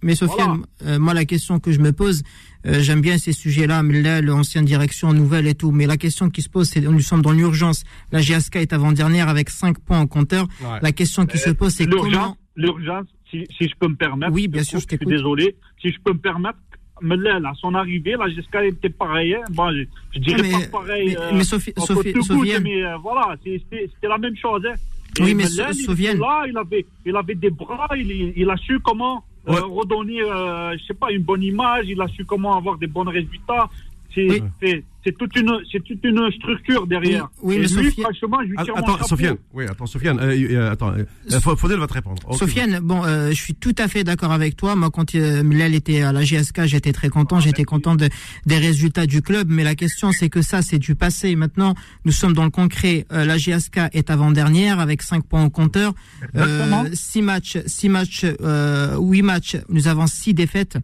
Mais 0.00 0.14
Sofiane, 0.14 0.62
euh, 0.86 1.00
moi 1.00 1.14
la 1.14 1.24
question 1.24 1.58
que 1.58 1.72
je 1.72 1.80
me 1.80 1.92
pose, 1.92 2.22
euh, 2.64 2.80
j'aime 2.80 3.00
bien 3.00 3.18
ces 3.18 3.32
sujets-là, 3.32 3.82
mais 3.82 4.00
là, 4.02 4.20
l'ancienne 4.20 4.64
direction, 4.64 5.12
nouvelle 5.12 5.48
et 5.48 5.54
tout, 5.56 5.72
mais 5.72 5.86
la 5.86 5.96
question 5.96 6.30
qui 6.30 6.42
se 6.42 6.48
pose, 6.48 6.68
c'est 6.68 6.80
nous 6.80 7.00
sommes 7.00 7.22
dans 7.22 7.32
l'urgence. 7.32 7.82
La 8.12 8.20
GSK 8.20 8.56
est 8.56 8.72
avant-dernière 8.72 9.28
avec 9.28 9.50
5 9.50 9.80
points 9.80 9.98
en 9.98 10.06
compteur. 10.06 10.46
Ouais. 10.60 10.78
La 10.80 10.92
question 10.92 11.26
qui 11.26 11.38
se 11.38 11.50
pose, 11.50 11.72
c'est 11.74 11.86
L'urgence, 11.86 12.12
comment... 12.12 12.36
l'urgence, 12.54 13.06
si, 13.28 13.44
si 13.58 13.64
je 13.68 13.74
peux 13.80 13.88
me 13.88 13.96
permettre. 13.96 14.32
Oui, 14.32 14.46
bien 14.46 14.62
sûr, 14.62 14.78
je 14.78 14.82
suis 14.82 14.96
t'écoute. 14.96 15.08
désolé. 15.08 15.56
Si 15.80 15.88
je 15.90 15.98
peux 16.04 16.12
me 16.12 16.18
permettre, 16.20 16.58
Melel, 17.02 17.44
à 17.44 17.52
son 17.54 17.74
arrivée, 17.74 18.14
la 18.18 18.28
GSK 18.28 18.56
était 18.64 18.88
pareil. 18.88 19.34
Hein. 19.34 19.42
Bon, 19.50 19.70
je, 19.72 19.82
je 20.14 20.18
dirais 20.20 20.42
Mais- 20.42 20.52
pas 20.70 20.78
pareil. 20.80 21.08
mais- 21.08 21.16
euh, 21.18 21.30
mais 21.34 21.44
Sophie- 21.44 21.72
Sophie- 21.76 22.12
Sofiane- 22.22 22.62
mais 22.62 22.82
euh, 22.84 22.96
voilà, 22.98 23.34
c'était 23.44 23.88
la 24.08 24.18
même 24.18 24.36
chose. 24.36 24.62
Hein. 24.66 24.74
Et 25.18 25.22
Oui, 25.22 25.34
mais 25.34 25.44
Melel, 25.44 25.74
Sofiane- 25.74 26.18
là, 26.18 26.44
il 26.48 26.56
avait, 26.56 26.86
il 27.04 27.14
avait 27.16 27.34
des 27.34 27.50
bras, 27.50 27.88
il, 27.96 28.10
il- 28.36 28.48
a 28.50 28.56
su 28.56 28.78
comment 28.80 29.22
euh, 29.48 29.60
redonner, 29.64 30.18
je 30.20 30.82
sais 30.86 30.94
pas, 30.94 31.10
une 31.10 31.22
bonne 31.22 31.42
image, 31.42 31.86
il 31.88 32.00
a 32.00 32.06
su 32.08 32.24
comment 32.24 32.56
avoir 32.56 32.78
des 32.78 32.86
bons 32.86 33.02
résultats. 33.04 33.68
C'est 34.14 34.28
Oui. 34.28 34.42
c'est- 34.62 34.84
c'est 35.04 35.16
toute 35.18 35.34
une, 35.36 35.50
c'est 35.72 35.82
toute 35.82 36.04
une 36.04 36.30
structure 36.32 36.86
derrière. 36.86 37.28
Oui, 37.42 37.56
oui, 37.56 37.62
mais 37.62 37.82
lui, 37.82 37.88
Sophie- 37.90 38.02
franchement, 38.02 38.38
je 38.42 38.48
lui 38.48 38.54
Ah, 38.58 38.64
tire 38.64 38.74
mon 38.74 38.80
Attends, 38.82 38.92
chapeau. 38.98 39.08
Sofiane, 39.08 39.36
oui, 39.54 39.64
attends, 39.68 39.86
Sofiane, 39.86 40.20
euh, 40.20 40.48
euh, 40.52 40.70
attends, 40.70 40.92
euh, 40.92 41.40
Fa- 41.40 41.56
Faudel 41.56 41.78
va 41.78 41.86
te 41.86 41.94
répondre. 41.94 42.22
Ok. 42.28 42.38
Sofiane, 42.38 42.78
bon, 42.80 43.02
euh, 43.04 43.30
je 43.30 43.34
suis 43.34 43.54
tout 43.54 43.74
à 43.78 43.88
fait 43.88 44.04
d'accord 44.04 44.30
avec 44.32 44.54
toi. 44.56 44.76
Moi, 44.76 44.90
quand 44.90 45.14
euh, 45.14 45.42
Millel 45.42 45.74
était 45.74 46.02
à 46.02 46.12
la 46.12 46.22
GSK, 46.22 46.66
j'étais 46.66 46.92
très 46.92 47.08
content. 47.08 47.40
J'étais 47.40 47.64
content 47.64 47.94
de- 47.96 48.10
des 48.46 48.58
résultats 48.58 49.06
du 49.06 49.22
club. 49.22 49.48
Mais 49.50 49.64
la 49.64 49.74
question, 49.74 50.12
c'est 50.12 50.28
que 50.28 50.42
ça, 50.42 50.62
c'est 50.62 50.78
du 50.78 50.94
passé. 50.94 51.34
Maintenant, 51.36 51.74
nous 52.04 52.12
sommes 52.12 52.34
dans 52.34 52.44
le 52.44 52.50
concret. 52.50 53.06
Euh, 53.12 53.24
la 53.24 53.38
GSK 53.38 53.80
est 53.94 54.10
avant-dernière 54.10 54.78
avec 54.78 55.02
5 55.02 55.24
points 55.24 55.44
au 55.44 55.50
compteur. 55.50 55.94
Exactement. 56.34 56.84
6 56.92 57.22
matchs, 57.22 57.58
six 57.66 57.88
matchs, 57.88 58.24
euh, 58.42 58.96
8 59.00 59.22
matchs. 59.22 59.56
Nous 59.68 59.88
avons 59.88 60.06
6 60.06 60.34
défaites. 60.34 60.76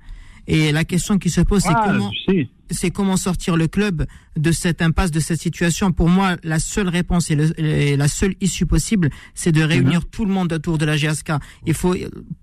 Et 0.51 0.73
la 0.73 0.85
question 0.85 1.19
qui 1.19 1.31
se 1.31 1.41
pose, 1.43 1.63
c'est 1.63 1.69
Ah, 1.75 1.83
comment 1.93 2.11
c'est 2.71 2.91
comment 2.91 3.17
sortir 3.17 3.57
le 3.57 3.67
club 3.67 4.05
de 4.37 4.53
cette 4.53 4.83
impasse, 4.83 5.11
de 5.11 5.21
cette 5.21 5.41
situation. 5.41 5.91
Pour 5.93 6.09
moi, 6.11 6.37
la 6.43 6.59
seule 6.59 6.89
réponse 6.89 7.31
et, 7.31 7.35
le- 7.35 7.59
et 7.59 7.97
la 7.97 8.09
seule 8.09 8.35
issue 8.43 8.67
possible, 8.67 9.09
c'est 9.35 9.53
de 9.53 9.63
réunir 9.63 10.05
tout 10.11 10.25
le 10.27 10.33
monde 10.33 10.53
autour 10.53 10.77
de 10.79 10.85
la 10.85 10.97
GSK. 10.97 11.33
Il 11.67 11.73
faut, 11.75 11.95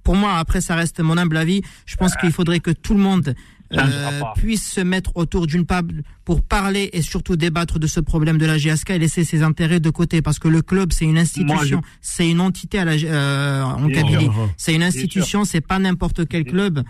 pour 0.03 0.15
moi, 0.15 0.35
après, 0.37 0.61
ça 0.61 0.75
reste 0.75 0.99
mon 0.99 1.17
humble 1.17 1.37
avis. 1.37 1.61
Je 1.85 1.95
pense 1.95 2.15
qu'il 2.15 2.31
faudrait 2.31 2.59
que 2.59 2.71
tout 2.71 2.93
le 2.95 3.01
monde 3.01 3.35
euh, 3.73 4.21
puisse 4.35 4.67
se 4.71 4.81
mettre 4.81 5.11
autour 5.15 5.47
d'une 5.47 5.65
table 5.65 6.03
pour 6.25 6.41
parler 6.43 6.89
et 6.93 7.01
surtout 7.01 7.35
débattre 7.35 7.79
de 7.79 7.87
ce 7.87 7.99
problème 7.99 8.37
de 8.39 8.45
la 8.45 8.57
GSK 8.57 8.89
et 8.89 8.99
laisser 8.99 9.23
ses 9.23 9.43
intérêts 9.43 9.79
de 9.79 9.89
côté 9.91 10.21
parce 10.23 10.39
que 10.39 10.47
le 10.47 10.61
club 10.61 10.91
c'est 10.91 11.05
une 11.05 11.17
institution, 11.19 11.81
c'est 12.01 12.29
une 12.29 12.41
entité 12.41 12.79
à 12.79 12.85
la, 12.85 12.93
euh, 12.93 13.63
en 13.63 13.87
Kabylie. 13.87 14.29
C'est 14.57 14.73
une 14.73 14.83
institution, 14.83 15.45
c'est 15.45 15.61
pas 15.61 15.79
n'importe 15.79 16.27
quel 16.27 16.43
club. 16.45 16.83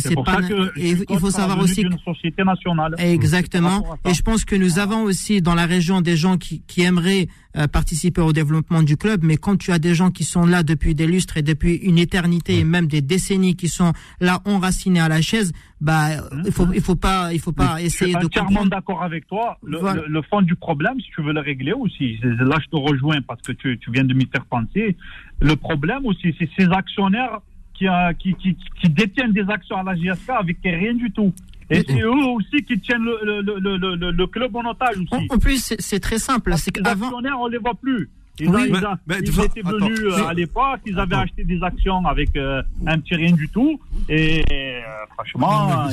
C'est 0.00 0.14
pas 0.24 0.38
et 0.76 0.90
il 1.08 1.18
faut 1.18 1.30
savoir 1.30 1.58
aussi 1.58 1.82
que- 1.82 1.88
une 1.88 1.98
société 2.14 2.44
nationale. 2.44 2.94
Exactement. 2.98 3.96
Et 4.06 4.14
je 4.14 4.22
pense 4.22 4.44
que 4.44 4.54
nous 4.56 4.78
avons 4.78 5.02
aussi 5.04 5.40
dans 5.42 5.54
la 5.54 5.66
région 5.66 6.00
des 6.02 6.16
gens 6.16 6.36
qui, 6.36 6.62
qui 6.66 6.82
aimeraient 6.82 7.28
euh, 7.56 7.66
participer 7.66 8.20
au 8.20 8.32
développement 8.32 8.82
du 8.84 8.96
club, 8.96 9.24
mais 9.24 9.36
quand 9.36 9.56
tu 9.56 9.72
as 9.72 9.80
des 9.80 9.92
gens 9.94 10.10
qui 10.12 10.22
sont 10.22 10.46
là 10.46 10.62
depuis 10.62 10.94
des 10.94 11.06
lustres 11.08 11.36
et 11.36 11.42
depuis 11.42 11.74
une 11.76 11.98
éternité 11.98 12.58
et 12.58 12.64
même 12.64 12.86
des 12.86 13.00
décennies 13.00 13.56
qui 13.56 13.68
sont 13.68 13.92
là 14.20 14.40
enracinés 14.44 15.00
à 15.00 15.08
la 15.08 15.20
chaise, 15.20 15.50
bah 15.80 16.10
il 16.46 16.52
faut 16.52 16.68
il 16.74 16.80
faut 16.80 16.94
pas 16.94 17.32
il 17.32 17.40
faut 17.40 17.50
pas 17.52 17.80
essayer 17.82 18.12
de 18.14 18.28
entièrement 18.50 18.66
d'accord 18.68 19.02
avec 19.02 19.26
toi. 19.26 19.58
Le, 19.62 19.78
Voilà. 19.78 20.02
le- 20.02 20.08
le 20.08 20.22
fond 20.22 20.42
du 20.42 20.54
problème, 20.56 21.00
si 21.00 21.10
tu 21.14 21.22
veux 21.22 21.32
le 21.32 21.40
régler 21.40 21.72
aussi, 21.72 22.18
là 22.22 22.56
je 22.62 22.66
te 22.68 22.76
rejoins 22.76 23.20
parce 23.22 23.42
que 23.42 23.52
tu, 23.52 23.78
tu 23.78 23.90
viens 23.90 24.04
de 24.04 24.14
m'y 24.14 24.26
faire 24.26 24.44
penser. 24.46 24.96
Le 25.40 25.56
problème 25.56 26.04
aussi, 26.06 26.34
c'est 26.38 26.48
ces 26.58 26.68
actionnaires 26.70 27.38
qui, 27.74 27.88
euh, 27.88 28.12
qui, 28.18 28.34
qui, 28.34 28.56
qui 28.80 28.88
détiennent 28.90 29.32
des 29.32 29.48
actions 29.48 29.76
à 29.76 29.82
la 29.82 29.94
GSK 29.94 30.30
avec 30.30 30.58
rien 30.64 30.94
du 30.94 31.10
tout. 31.10 31.32
Et 31.72 31.82
c'est 31.86 32.00
eux 32.00 32.10
aussi 32.10 32.64
qui 32.64 32.80
tiennent 32.80 33.04
le, 33.04 33.42
le, 33.42 33.58
le, 33.60 33.94
le, 33.96 34.10
le 34.10 34.26
club 34.26 34.56
en 34.56 34.68
otage 34.68 34.96
aussi. 34.98 35.26
En, 35.30 35.38
plus, 35.38 35.74
c'est 35.78 36.00
très 36.00 36.18
simple. 36.18 36.52
C'est 36.56 36.76
Les 36.76 36.82
actionnaires, 36.90 37.38
on 37.40 37.46
les 37.46 37.58
voit 37.58 37.74
plus. 37.76 38.10
Ils, 38.40 38.48
Oui, 38.48 38.62
ils, 38.66 38.72
mais- 38.72 38.84
a- 38.84 38.98
mais 39.06 39.16
ils 39.18 39.24
de 39.26 39.32
toute 39.32 39.44
étaient 39.44 39.62
venus 39.62 40.00
attends, 40.00 40.22
euh, 40.24 40.28
à 40.28 40.34
l'époque, 40.34 40.80
ils 40.86 40.98
avaient 40.98 41.14
Attends. 41.14 41.22
acheté 41.24 41.44
des 41.44 41.62
actions 41.62 42.04
avec 42.06 42.34
euh, 42.36 42.62
un 42.86 42.98
petit 42.98 43.14
rien 43.14 43.32
du 43.32 43.48
tout. 43.48 43.78
Et 44.08 44.42
euh, 44.50 44.80
franchement, 45.14 45.86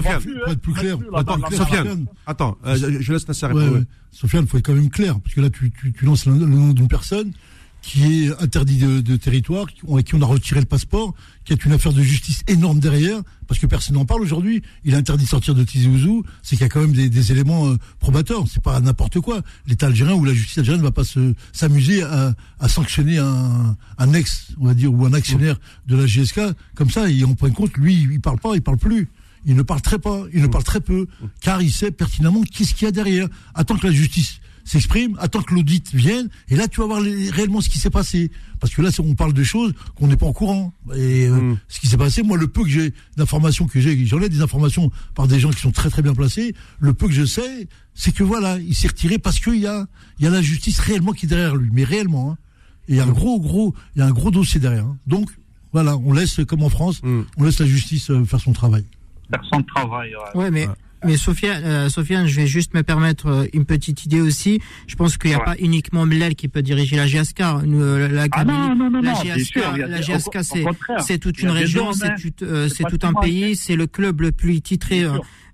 voit 0.00 0.18
plus. 0.18 0.34
pour 0.38 0.48
être 0.52 0.60
plus 0.60 0.72
hein. 0.72 0.80
clair, 0.80 0.98
Sofiane, 1.52 2.06
attends, 2.26 2.56
euh, 2.66 2.76
je, 3.00 3.12
laisse 3.12 3.28
Nasser 3.28 3.46
répondre. 3.46 3.84
Sofiane, 4.10 4.44
il 4.44 4.48
faut 4.48 4.56
être 4.58 4.66
quand 4.66 4.74
même 4.74 4.90
clair, 4.90 5.20
parce 5.20 5.34
que 5.34 5.40
là, 5.40 5.50
tu, 5.50 5.70
tu, 5.70 5.92
tu 5.92 6.04
lances 6.04 6.26
le 6.26 6.32
nom 6.34 6.72
d'une 6.72 6.88
personne 6.88 7.32
qui 7.82 8.24
est 8.26 8.42
interdite 8.42 8.80
de, 8.80 9.00
de 9.00 9.16
territoire, 9.16 9.66
qui, 9.66 9.80
à 9.96 10.02
qui 10.02 10.14
on 10.14 10.22
a 10.22 10.26
retiré 10.26 10.60
le 10.60 10.66
passeport, 10.66 11.14
qui 11.44 11.52
est 11.52 11.64
une 11.64 11.72
affaire 11.72 11.92
de 11.92 12.02
justice 12.02 12.42
énorme 12.46 12.80
derrière, 12.80 13.22
parce 13.46 13.58
que 13.58 13.66
personne 13.66 13.96
n'en 13.96 14.04
parle 14.04 14.20
aujourd'hui. 14.22 14.62
Il 14.84 14.94
est 14.94 14.96
interdit 14.96 15.24
de 15.24 15.28
sortir 15.28 15.54
de 15.54 15.64
Tizi 15.64 15.88
Ouzou, 15.88 16.24
c'est 16.42 16.56
qu'il 16.56 16.64
y 16.64 16.66
a 16.66 16.68
quand 16.68 16.80
même 16.80 16.92
des, 16.92 17.08
des 17.08 17.32
éléments 17.32 17.68
euh, 17.68 17.76
probateurs. 17.98 18.44
C'est 18.52 18.62
pas 18.62 18.78
n'importe 18.80 19.20
quoi. 19.20 19.42
L'État 19.66 19.86
algérien 19.86 20.14
ou 20.14 20.24
la 20.24 20.34
justice 20.34 20.58
algérienne 20.58 20.82
ne 20.82 20.86
va 20.86 20.92
pas 20.92 21.04
se 21.04 21.34
s'amuser 21.52 22.02
à, 22.02 22.34
à 22.60 22.68
sanctionner 22.68 23.18
un, 23.18 23.76
un 23.96 24.12
ex, 24.12 24.48
on 24.60 24.66
va 24.66 24.74
dire, 24.74 24.92
ou 24.92 25.06
un 25.06 25.14
actionnaire 25.14 25.56
de 25.86 25.96
la 25.96 26.06
GSK 26.06 26.40
comme 26.74 26.90
ça. 26.90 27.08
Et 27.08 27.24
en 27.24 27.34
point 27.34 27.48
de 27.48 27.54
compte, 27.54 27.76
lui, 27.76 27.94
il 28.10 28.20
parle 28.20 28.38
pas, 28.38 28.54
il 28.54 28.62
parle 28.62 28.78
plus. 28.78 29.08
Il 29.46 29.54
ne 29.54 29.62
parle 29.62 29.80
très 29.80 29.98
pas, 29.98 30.24
il 30.34 30.42
ne 30.42 30.46
parle 30.48 30.64
très 30.64 30.80
peu, 30.80 31.06
car 31.40 31.62
il 31.62 31.72
sait 31.72 31.90
pertinemment 31.90 32.42
qu'est-ce 32.42 32.74
qu'il 32.74 32.84
y 32.84 32.88
a 32.88 32.92
derrière. 32.92 33.28
Attends 33.54 33.78
que 33.78 33.86
la 33.86 33.92
justice 33.92 34.40
s'exprime, 34.70 35.16
attends 35.20 35.42
que 35.42 35.54
l'audit 35.54 35.94
vienne, 35.94 36.28
et 36.48 36.56
là 36.56 36.68
tu 36.68 36.80
vas 36.80 36.86
voir 36.86 37.00
les- 37.00 37.30
réellement 37.30 37.60
ce 37.60 37.68
qui 37.68 37.78
s'est 37.78 37.90
passé. 37.90 38.30
Parce 38.60 38.74
que 38.74 38.82
là, 38.82 38.90
on 38.98 39.14
parle 39.14 39.32
de 39.32 39.42
choses 39.44 39.72
qu'on 39.94 40.08
n'est 40.08 40.16
pas 40.16 40.26
au 40.26 40.32
courant. 40.32 40.72
Et 40.96 41.26
euh, 41.28 41.40
Mm. 41.40 41.58
ce 41.68 41.78
qui 41.80 41.86
s'est 41.86 41.96
passé, 41.96 42.22
moi, 42.24 42.36
le 42.36 42.48
peu 42.48 42.64
que 42.64 42.68
j'ai 42.68 42.92
d'informations 43.16 43.66
que 43.68 43.78
j'ai, 43.80 44.04
j'en 44.04 44.20
ai 44.20 44.28
des 44.28 44.42
informations 44.42 44.90
par 45.14 45.28
des 45.28 45.38
gens 45.38 45.50
qui 45.50 45.60
sont 45.60 45.70
très 45.70 45.90
très 45.90 46.02
bien 46.02 46.12
placés. 46.14 46.54
Le 46.80 46.92
peu 46.92 47.06
que 47.06 47.12
je 47.14 47.24
sais, 47.24 47.68
c'est 47.94 48.12
que 48.12 48.24
voilà, 48.24 48.58
il 48.58 48.74
s'est 48.74 48.88
retiré 48.88 49.18
parce 49.18 49.38
qu'il 49.38 49.56
y 49.60 49.66
a, 49.68 49.86
il 50.18 50.24
y 50.24 50.28
a 50.28 50.30
la 50.30 50.42
justice 50.42 50.80
réellement 50.80 51.12
qui 51.12 51.26
est 51.26 51.28
derrière 51.28 51.54
lui, 51.54 51.70
mais 51.72 51.84
réellement. 51.84 52.32
hein. 52.32 52.36
Et 52.88 52.92
il 52.94 52.96
y 52.96 53.00
a 53.00 53.04
un 53.04 53.08
gros 53.12 53.38
gros, 53.38 53.74
il 53.94 54.00
y 54.00 54.02
a 54.02 54.06
un 54.06 54.10
gros 54.12 54.30
dossier 54.32 54.58
derrière. 54.60 54.86
hein. 54.86 54.96
Donc 55.06 55.30
voilà, 55.72 55.96
on 55.96 56.12
laisse 56.12 56.40
comme 56.48 56.62
en 56.64 56.68
France, 56.70 57.00
Mm. 57.04 57.20
on 57.36 57.44
laisse 57.44 57.60
la 57.60 57.66
justice 57.66 58.10
euh, 58.10 58.24
faire 58.24 58.40
son 58.40 58.52
travail. 58.52 58.84
Faire 59.30 59.42
son 59.52 59.62
travail. 59.62 60.10
ouais. 60.34 60.40
Ouais, 60.40 60.50
mais. 60.50 60.66
Mais 61.04 61.16
Sofiane, 61.16 61.62
euh, 61.64 61.88
Sofiane, 61.88 62.26
je 62.26 62.34
vais 62.40 62.46
juste 62.46 62.74
me 62.74 62.82
permettre 62.82 63.26
euh, 63.26 63.46
une 63.52 63.64
petite 63.64 64.04
idée 64.04 64.20
aussi. 64.20 64.60
Je 64.86 64.96
pense 64.96 65.16
qu'il 65.16 65.30
n'y 65.30 65.36
a 65.36 65.38
Ouais. 65.38 65.44
pas 65.44 65.56
uniquement 65.60 66.04
Mlel 66.06 66.34
qui 66.34 66.48
peut 66.48 66.62
diriger 66.62 66.96
la 66.96 67.06
GSK. 67.06 67.40
Euh, 67.40 68.08
la, 68.08 68.26
Ah 68.32 68.44
non, 68.44 68.74
non, 68.74 68.90
non, 68.90 69.00
la 69.00 69.14
GSK, 69.14 69.56
la 69.76 71.00
c'est 71.00 71.18
toute 71.18 71.40
une 71.40 71.50
région, 71.50 71.92
c'est 71.92 72.14
tout, 72.16 72.44
euh, 72.44 72.68
tout 72.90 73.06
un 73.06 73.12
pays, 73.14 73.54
c'est 73.56 73.76
le 73.76 73.86
club 73.86 74.20
le 74.22 74.32
plus 74.32 74.60
titré 74.60 75.04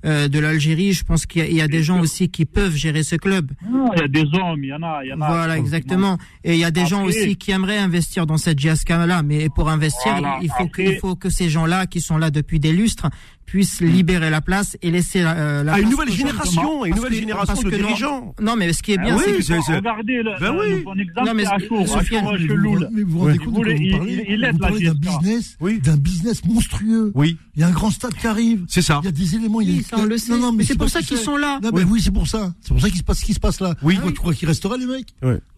euh, 0.07 0.29
de 0.29 0.39
l'Algérie. 0.39 0.93
Je 0.93 1.03
pense 1.05 1.25
qu'il 1.27 1.43
y 1.43 1.45
a, 1.45 1.49
il 1.49 1.57
y 1.57 1.61
a 1.63 1.69
des 1.69 1.83
gens 1.83 1.95
sûr. 1.97 2.03
aussi 2.05 2.29
qui 2.31 2.45
peuvent 2.45 2.75
gérer 2.75 3.03
ce 3.03 3.17
club. 3.17 3.51
Il 3.95 3.99
y 4.01 4.03
a 4.03 4.09
des 4.09 4.25
hommes, 4.39 4.63
il 4.65 4.69
y 4.69 4.73
en 4.75 4.83
a. 4.83 5.01
Il 5.05 5.09
y 5.09 5.13
en 5.13 5.21
a 5.21 5.27
Voilà, 5.29 5.57
exactement. 5.59 6.19
Et 6.43 6.55
il 6.55 6.59
y 6.61 6.65
a 6.65 6.71
des 6.71 6.87
gens 6.87 7.05
aussi 7.05 7.37
qui 7.37 7.51
aimeraient 7.53 7.79
investir 7.79 8.27
dans 8.27 8.37
cette 8.39 8.59
GSK 8.59 8.91
là, 9.07 9.23
mais 9.23 9.49
pour 9.49 9.69
investir, 9.71 10.13
Voilà, 10.13 10.39
il 10.43 10.49
faut 10.51 10.67
que, 10.67 10.83
après- 10.83 10.85
il 10.95 10.99
faut 10.99 11.17
que 11.17 11.29
ces 11.31 11.49
gens-là 11.49 11.87
qui 11.87 12.01
sont 12.01 12.19
là 12.19 12.31
depuis 12.31 12.61
des 12.61 12.73
lustres 12.73 13.09
puissent 13.47 13.81
libérer 13.81 14.31
la 14.31 14.41
place 14.41 14.77
et 14.83 14.91
laisser 14.91 15.21
euh, 15.23 15.63
la 15.63 15.75
À 15.75 15.81
une 15.81 15.91
nouvelle 15.91 16.11
génération, 16.11 16.83
à 16.83 16.89
une 16.89 16.95
nouvelle 16.97 17.11
que- 17.13 17.17
génération 17.19 17.55
de 17.63 17.71
que 17.71 17.77
non- 17.77 17.87
dirigeants. 17.89 18.35
Non, 18.41 18.57
mais 18.57 18.73
ce 18.73 18.83
qui 18.83 18.93
est 18.93 18.99
bien, 18.99 19.17
Ah 19.17 19.23
c'est 19.25 19.31
oui, 19.33 19.37
que 19.39 19.43
c'est- 19.43 19.61
c'est- 19.67 19.77
Regardez 19.77 20.23
le, 20.23 20.41
Ben 20.41 20.57
oui. 20.59 20.71
le 20.71 20.83
bon 20.83 20.99
exemple, 20.99 21.27
Non, 21.29 21.35
mais 21.35 21.45
c'est 21.45 21.53
Achour. 21.53 21.89
Sofiane, 21.89 22.27
Achour 22.27 22.37
mais 22.39 22.47
vous, 22.57 22.79
mais 22.93 23.03
vous 23.03 23.11
vous 23.11 23.19
rendez 23.21 23.33
Oui. 23.33 23.39
compte 23.45 23.55
Il 23.59 23.65
de 23.65 23.71
vous 23.77 23.83
il- 23.83 23.91
parlez 23.93 24.13
il- 24.13 24.33
il 24.35 24.41
la 24.41 24.53
d'un 24.53 24.95
business, 24.95 25.57
Oui. 25.61 25.81
d'un 25.81 25.97
business 25.97 26.45
monstrueux. 26.45 27.13
Oui, 27.15 27.37
Il 27.57 27.61
y 27.61 27.63
a 27.63 27.69
un 27.69 27.73
grand 27.73 27.91
stade 27.91 28.15
qui 28.15 28.27
arrive. 28.27 28.65
c'est 28.69 28.83
ça. 28.83 29.01
Il 29.03 29.07
y 29.07 29.09
a 29.09 29.13
des 29.13 29.35
éléments. 29.37 29.61
il 29.61 29.69
y 29.69 29.71
a 29.71 29.75
Oui, 29.75 29.79
une- 29.79 29.85
ça, 29.85 29.97
on 29.99 30.05
le 30.05 30.19
sait. 30.19 30.33
Non, 30.33 30.39
non, 30.39 30.53
mais 30.53 30.65
c'est 30.65 30.77
pour 30.77 30.89
ça 30.89 31.01
que 31.01 31.07
qu'ils 31.07 31.17
sont 31.19 31.37
là. 31.37 31.61
Non, 31.63 31.71
mais 31.73 31.85
oui, 31.85 32.01
c'est 32.03 32.11
pour 32.11 32.27
ça. 32.27 32.53
C'est 32.61 32.69
pour 32.73 32.81
ça 32.81 32.89
qu'il 32.89 32.99
se 32.99 33.05
passe 33.05 33.21
ce 33.21 33.25
qui 33.25 33.35
se 33.35 33.41
passe 33.41 33.61
là. 33.61 33.75
Oui. 33.83 33.99
Tu 34.07 34.13
crois 34.15 34.35
qu'ils 34.35 34.49
resteraient, 34.49 34.79
les 34.79 34.87
mecs. 34.87 35.09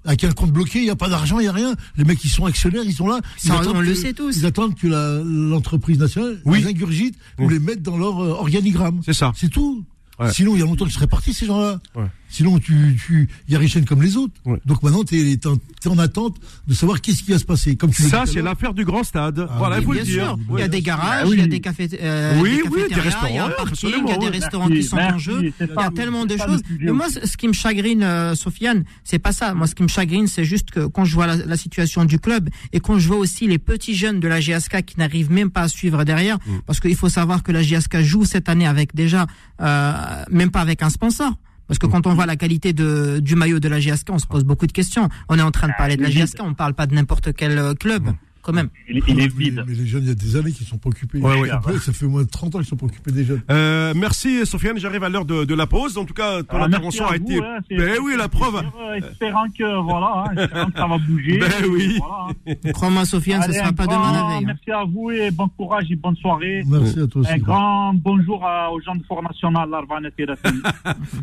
Avec 0.05 0.23
un 0.23 0.31
compte 0.31 0.53
bloqué, 0.53 0.79
il 0.79 0.85
n'y 0.85 0.91
a 0.91 0.95
pas 0.97 1.09
d'argent, 1.09 1.41
il 1.41 1.43
n'y 1.43 1.49
a 1.49 1.53
rien. 1.53 1.75
Les 1.97 2.05
mecs, 2.05 2.23
ils 2.25 2.29
sont 2.31 2.45
actionnaires, 2.47 2.83
ils 2.85 2.93
sont 2.93 3.09
là. 3.09 3.19
Ils 3.43 3.49
Ça, 3.49 3.59
attendent 3.59 3.77
on 3.77 3.81
le 3.81 3.89
que- 3.89 3.95
sait 3.95 4.13
tous. 4.13 4.37
Ils 4.37 4.47
attendent 4.47 4.77
que 4.77 4.87
la- 4.87 5.21
l'entreprise 5.25 5.99
nationale 5.99 6.39
Oui. 6.45 6.61
les 6.61 6.69
ingurgite 6.69 7.17
ou 7.41 7.49
les 7.49 7.59
mette 7.59 7.76
dans 7.83 7.97
leur 7.97 8.23
euh, 8.23 8.31
organigramme. 8.31 9.01
C'est 9.05 9.13
ça. 9.13 9.33
C'est 9.37 9.49
tout. 9.49 9.85
Ouais. 10.19 10.33
Sinon, 10.33 10.55
il 10.55 10.61
y 10.61 10.63
a 10.63 10.67
longtemps 10.67 10.85
qu'ils 10.85 10.95
seraient 10.95 11.07
partis, 11.07 11.35
ces 11.35 11.47
gens-là. 11.47 11.79
Ouais. 11.95 12.07
Sinon, 12.29 12.59
tu, 12.59 12.99
tu, 13.07 13.29
il 13.49 13.53
y 13.53 13.57
a 13.57 13.59
Richen 13.59 13.85
comme 13.85 14.03
les 14.03 14.17
autres. 14.17 14.35
Ouais. 14.45 14.59
Donc 14.67 14.83
maintenant, 14.83 15.05
tu 15.05 15.17
es, 15.33 15.39
en 15.87 15.99
attente 15.99 16.37
de 16.67 16.75
savoir 16.75 17.01
qu'est-ce 17.01 17.23
qui 17.23 17.31
va 17.31 17.39
se 17.39 17.45
passer. 17.45 17.77
Comme 17.77 17.91
tu 17.93 18.03
Ça, 18.03 18.25
c'est 18.27 18.43
l'affaire 18.43 18.75
du 18.75 18.85
grand 18.85 19.05
stade. 19.05 19.47
Ah, 19.49 19.55
voilà, 19.59 19.79
il 19.79 19.85
faut 19.85 19.93
Bien 19.93 20.01
le 20.01 20.07
dire. 20.07 20.15
sûr, 20.27 20.39
il 20.55 20.59
y 20.59 20.63
a 20.63 20.69
des 20.69 20.83
garages, 20.83 21.21
Ah 21.23 21.29
oui. 21.29 21.35
il 21.37 21.41
y 21.41 21.43
a 21.43 21.47
des, 21.47 21.61
cafés, 21.61 21.89
euh, 22.03 22.41
Oui, 22.41 22.57
des 22.57 22.63
oui, 22.69 22.83
des 22.89 22.95
cafétérias, 22.95 23.29
il 23.31 23.35
y 23.37 23.39
a 23.39 23.45
restaurants, 23.45 23.47
un 23.47 23.51
parking, 23.65 23.91
il 24.05 24.11
y 24.11 24.13
a 24.13 24.19
des 24.19 24.29
restaurants 24.29 24.69
Merci, 24.69 24.83
qui 24.83 24.89
sont 24.89 24.97
en 24.99 25.19
jeu. 25.19 25.53
Il 25.61 25.67
y 25.67 25.79
a 25.79 25.91
tellement 25.91 26.27
de 26.27 26.37
choses. 26.37 26.63
Mais 26.81 26.93
moi, 26.93 27.07
ce 27.11 27.37
qui 27.37 27.47
me 27.49 27.53
chagrine, 27.53 28.03
euh, 28.03 28.35
Sofiane, 28.35 28.85
c'est 29.05 29.21
pas 29.21 29.33
ça. 29.33 29.55
Moi, 29.55 29.67
ce 29.69 29.75
qui 29.77 29.83
me 29.85 29.89
chagrine, 29.89 30.27
c'est 30.27 30.45
juste 30.45 30.71
que 30.73 30.87
quand 30.87 31.05
je 31.05 31.15
vois 31.15 31.27
la, 31.29 31.37
la 31.37 31.57
situation 31.57 32.05
du 32.05 32.19
club 32.19 32.49
et 32.73 32.81
quand 32.81 32.99
je 32.99 33.07
vois 33.07 33.19
aussi 33.19 33.47
les 33.47 33.59
petits 33.59 33.95
jeunes 33.95 34.19
de 34.19 34.27
la 34.29 34.41
GSK 34.41 34.83
qui 34.85 34.99
n'arrivent 34.99 35.31
même 35.31 35.51
pas 35.51 35.63
à 35.63 35.69
suivre 35.69 36.03
derrière, 36.05 36.39
Mm. 36.47 36.59
parce 36.67 36.81
qu'il 36.81 36.97
faut 36.97 37.09
savoir 37.09 37.43
que 37.43 37.53
la 37.53 37.63
GSK 37.63 38.01
joue 38.03 38.25
cette 38.25 38.49
année 38.49 38.67
avec 38.67 38.95
déjà, 38.95 39.27
euh, 39.61 39.93
même 40.31 40.51
pas 40.51 40.61
avec 40.61 40.83
un 40.83 40.91
sponsor. 40.91 41.33
Parce 41.67 41.79
que 41.79 41.87
quand 41.87 42.07
on 42.07 42.15
voit 42.15 42.27
la 42.27 42.37
qualité 42.37 42.73
de, 42.73 43.19
du 43.21 43.35
maillot 43.35 43.61
de 43.61 43.69
la 43.69 43.81
GSK, 43.81 44.11
on 44.11 44.19
se 44.19 44.27
pose 44.27 44.45
beaucoup 44.45 44.67
de 44.67 44.73
questions. 44.73 45.09
On 45.29 45.39
est 45.39 45.43
en 45.43 45.51
train 45.51 45.69
de 45.69 45.75
parler 45.77 45.97
de 45.97 46.03
la 46.03 46.11
GSK, 46.11 46.41
on 46.41 46.55
parle 46.55 46.75
pas 46.75 46.87
de 46.87 46.95
n'importe 46.95 47.33
quel 47.35 47.59
euh, 47.59 47.75
club, 47.75 48.09
quand 48.47 48.53
même. 48.53 48.69
Il, 48.89 49.03
il 49.09 49.21
est 49.21 49.35
vide. 49.37 49.65
Mais, 49.67 49.75
les 49.75 49.87
jeunes, 49.87 50.03
il 50.05 50.09
y 50.09 50.13
a 50.13 50.15
des 50.15 50.37
années 50.37 50.53
qu'ils 50.53 50.67
sont 50.67 50.79
pas 50.79 50.89
occupés. 50.91 51.19
Ouais, 51.19 51.41
ouais. 51.41 51.51
Après, 51.51 51.77
ça 51.79 51.93
fait 51.93 52.07
moins 52.07 52.23
de 52.23 52.29
30 52.29 52.55
ans 52.55 52.59
qu'ils 52.59 52.69
sont 52.69 52.77
pas 52.77 52.87
occupés 52.87 53.11
des 53.13 53.25
jeunes. 53.25 53.43
Euh, 53.51 53.93
merci 53.97 54.47
Sofiane, 54.47 54.79
j'arrive 54.79 55.03
à 55.05 55.09
l'heure 55.09 55.25
de, 55.25 55.45
de 55.45 55.55
la 55.55 55.67
pause. 55.67 55.99
En 55.99 56.05
tout 56.05 56.15
cas, 56.15 56.43
ton 56.45 56.59
Ah, 56.61 56.65
intervention 56.67 57.05
merci 57.11 57.15
a 57.27 57.33
à 57.33 57.35
été. 57.35 57.41
vous, 57.41 57.45
hein, 57.45 57.59
ben 57.71 57.99
oui, 58.05 58.15
la 58.17 58.29
preuve. 58.29 58.57
Euh, 58.57 58.95
Espérant 58.95 59.47
que, 59.57 59.83
voilà, 59.83 60.25
hein, 60.31 60.37
espérant 60.37 60.71
que 60.71 60.79
ça 60.79 60.87
va 60.87 60.99
bouger. 60.99 61.39
Ben 61.39 61.51
oui. 61.71 61.99
Voilà, 61.99 62.29
hein. 62.47 62.71
Crois-moi, 62.73 63.05
Sofiane, 63.05 63.43
ce 63.43 63.53
sera 63.53 63.73
pas 63.73 63.87
grand 63.87 63.99
demain 63.99 64.13
la 64.13 64.23
veille. 64.29 64.37
hein. 64.45 64.47
Merci 64.47 64.71
à 64.71 64.85
vous 64.85 65.11
et 65.11 65.31
bon 65.31 65.49
courage 65.49 65.87
et 65.91 65.97
bonne 65.97 66.17
soirée. 66.17 66.63
Merci 66.67 67.01
à 67.01 67.07
toi 67.07 67.23
aussi. 67.23 67.33
Un 67.33 67.39
grand 67.39 67.93
bonjour 67.95 68.45
à- 68.47 68.71
aux 68.73 68.81
gens 68.81 68.95
de 68.95 69.03
Fort 69.05 69.23
National, 69.23 69.69
l'Arvanet 69.69 70.11
et 70.19 70.27
la 70.27 70.37
famille. 70.43 70.63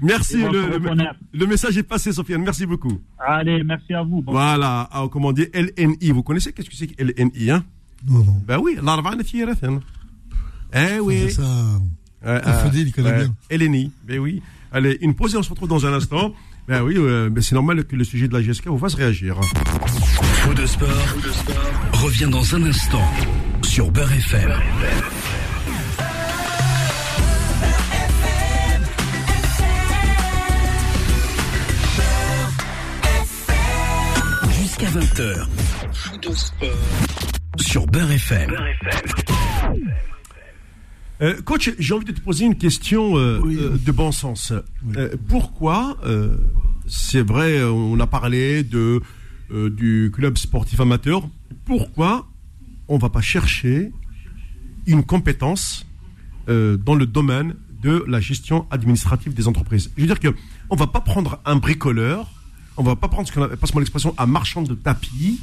Merci. 0.02 0.42
Et 0.42 0.50
Le, 0.50 0.78
le- 0.78 1.40
le 1.40 1.46
message 1.48 1.78
est 1.78 1.84
passé, 1.84 2.12
Sofiane. 2.12 2.42
Merci 2.44 2.66
beaucoup. 2.66 3.00
Allez, 3.26 3.64
merci 3.64 3.94
à 3.94 4.04
vous. 4.04 4.22
Bon 4.22 4.32
Voilà, 4.34 4.88
ah, 4.92 5.06
comment 5.12 5.32
dire, 5.32 5.48
LNI. 5.54 6.12
Vous 6.12 6.24
connaissez 6.24 6.52
qu'est-ce 6.54 6.70
que 6.70 6.76
c'est 6.76 6.88
que 6.88 7.02
LNI, 7.02 7.13
hein 7.18 7.64
Non, 8.08 8.20
non. 8.24 8.36
Ben 8.46 8.58
oui. 8.58 8.78
Eh 10.74 11.00
oui. 11.00 11.32
Ça, 11.32 11.42
Euh, 12.26 12.40
il 12.74 12.92
connaît 12.94 13.26
bien. 13.26 13.36
LNI, 13.50 13.92
ben 14.08 14.20
oui. 14.20 14.42
Allez, 14.72 14.98
une 15.02 15.14
pause 15.14 15.34
et 15.36 15.38
on 15.38 15.44
se 15.44 15.50
retrouve 15.50 15.68
dans 15.70 15.86
un 15.86 15.94
instant. 15.94 16.34
Ben 16.68 16.82
oui, 16.82 16.96
euh, 16.98 17.30
ben 17.30 17.42
c'est 17.42 17.56
normal 17.56 17.84
que 17.84 17.96
le 17.96 18.04
sujet 18.06 18.28
de 18.28 18.34
la 18.34 18.42
GSK 18.42 18.68
vous 18.68 18.78
fasse 18.78 18.96
réagir. 18.96 19.40
Faux 20.44 20.54
de 20.54 20.66
sport, 20.66 20.90
revient 21.94 22.30
dans 22.32 22.56
un 22.56 22.64
instant 22.64 23.04
sur 23.62 23.92
Beurre 23.92 24.14
FM. 24.14 24.52
Jusqu'à 34.60 34.88
20h. 34.88 35.48
Faux 35.94 36.18
de 36.18 36.34
sport 36.36 36.70
sur 37.60 37.86
Beurre 37.88 38.12
FM. 38.12 38.56
Euh, 41.22 41.42
coach, 41.44 41.72
j'ai 41.80 41.94
envie 41.94 42.06
de 42.06 42.12
te 42.12 42.20
poser 42.22 42.46
une 42.46 42.58
question 42.58 43.18
euh, 43.18 43.40
Oui. 43.44 43.58
euh, 43.60 43.78
de 43.78 43.92
bon 43.92 44.12
sens. 44.12 44.52
Euh, 44.98 45.10
pourquoi, 45.30 45.98
euh, 46.06 46.36
c'est 46.88 47.22
vrai, 47.22 47.64
on 47.64 48.00
a 48.00 48.08
parlé 48.08 48.64
de, 48.64 49.02
euh, 49.52 49.70
du 49.70 50.12
club 50.14 50.38
sportif 50.38 50.80
amateur, 50.80 51.28
pourquoi 51.66 52.28
on 52.88 52.98
va 52.98 53.10
pas 53.10 53.22
chercher 53.22 53.92
une 54.88 55.04
compétence 55.04 55.86
euh, 56.50 56.76
dans 56.76 56.96
le 56.96 57.06
domaine 57.06 57.56
de 57.84 58.04
la 58.08 58.20
gestion 58.20 58.66
administrative 58.72 59.34
des 59.34 59.48
entreprises? 59.48 59.92
Je 59.96 60.02
veux 60.02 60.08
dire 60.08 60.20
que 60.20 60.34
on 60.70 60.76
va 60.76 60.88
pas 60.88 61.02
prendre 61.02 61.40
un 61.46 61.56
bricoleur, 61.56 62.30
on 62.78 62.84
va 62.84 62.96
pas 62.96 63.08
prendre 63.08 63.28
ce 63.28 63.34
qu'on 63.34 63.44
appelle, 63.44 63.58
passe-moi 63.58 63.82
l'expression, 63.82 64.14
un 64.18 64.26
marchand 64.26 64.64
de 64.64 64.74
tapis 64.74 65.40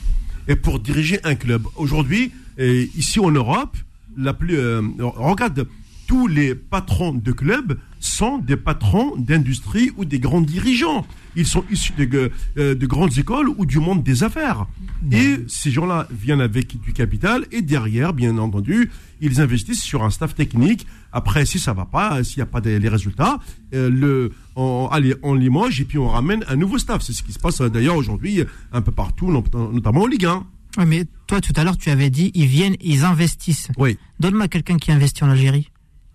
et 0.50 0.56
pour 0.56 0.80
diriger 0.80 1.20
un 1.22 1.36
club. 1.36 1.62
Aujourd'hui, 1.76 2.32
ici 2.58 3.20
en 3.20 3.30
Europe, 3.30 3.76
la 4.16 4.34
plus, 4.34 4.58
euh, 4.58 4.82
regarde, 4.98 5.66
tous 6.10 6.26
les 6.26 6.56
patrons 6.56 7.12
de 7.12 7.30
clubs 7.30 7.78
sont 8.00 8.38
des 8.38 8.56
patrons 8.56 9.14
d'industrie 9.16 9.92
ou 9.96 10.04
des 10.04 10.18
grands 10.18 10.40
dirigeants. 10.40 11.06
Ils 11.36 11.46
sont 11.46 11.62
issus 11.70 11.92
de, 11.96 12.32
euh, 12.58 12.74
de 12.74 12.86
grandes 12.86 13.16
écoles 13.16 13.48
ou 13.56 13.64
du 13.64 13.78
monde 13.78 14.02
des 14.02 14.24
affaires. 14.24 14.66
Et 15.12 15.36
ces 15.46 15.70
gens-là 15.70 16.08
viennent 16.10 16.40
avec 16.40 16.80
du 16.80 16.92
capital 16.92 17.46
et 17.52 17.62
derrière, 17.62 18.12
bien 18.12 18.38
entendu, 18.38 18.90
ils 19.20 19.40
investissent 19.40 19.84
sur 19.84 20.02
un 20.02 20.10
staff 20.10 20.34
technique. 20.34 20.84
Après, 21.12 21.46
si 21.46 21.60
ça 21.60 21.74
va 21.74 21.84
pas, 21.84 22.24
s'il 22.24 22.38
n'y 22.38 22.42
a 22.42 22.46
pas 22.46 22.60
des, 22.60 22.80
les 22.80 22.88
résultats, 22.88 23.38
euh, 23.72 23.88
le, 23.88 24.32
on, 24.56 24.88
allez, 24.90 25.14
on 25.22 25.34
limoge 25.34 25.80
et 25.80 25.84
puis 25.84 25.98
on 25.98 26.08
ramène 26.08 26.44
un 26.48 26.56
nouveau 26.56 26.78
staff. 26.78 27.02
C'est 27.02 27.12
ce 27.12 27.22
qui 27.22 27.32
se 27.32 27.38
passe 27.38 27.60
euh, 27.60 27.68
d'ailleurs 27.70 27.94
aujourd'hui 27.96 28.42
un 28.72 28.80
peu 28.82 28.90
partout, 28.90 29.30
not- 29.30 29.44
notamment 29.72 30.02
en 30.02 30.06
Ligue 30.08 30.24
1. 30.26 30.44
Ouais, 30.78 30.86
mais 30.86 31.04
toi, 31.28 31.40
tout 31.40 31.52
à 31.54 31.62
l'heure, 31.62 31.76
tu 31.78 31.88
avais 31.90 32.10
dit, 32.10 32.32
ils 32.34 32.46
viennent, 32.46 32.76
ils 32.80 33.04
investissent. 33.04 33.68
Oui. 33.78 33.96
Donne-moi 34.18 34.48
quelqu'un 34.48 34.76
qui 34.76 34.90
investit 34.90 35.22
en 35.22 35.30
Algérie. 35.30 35.70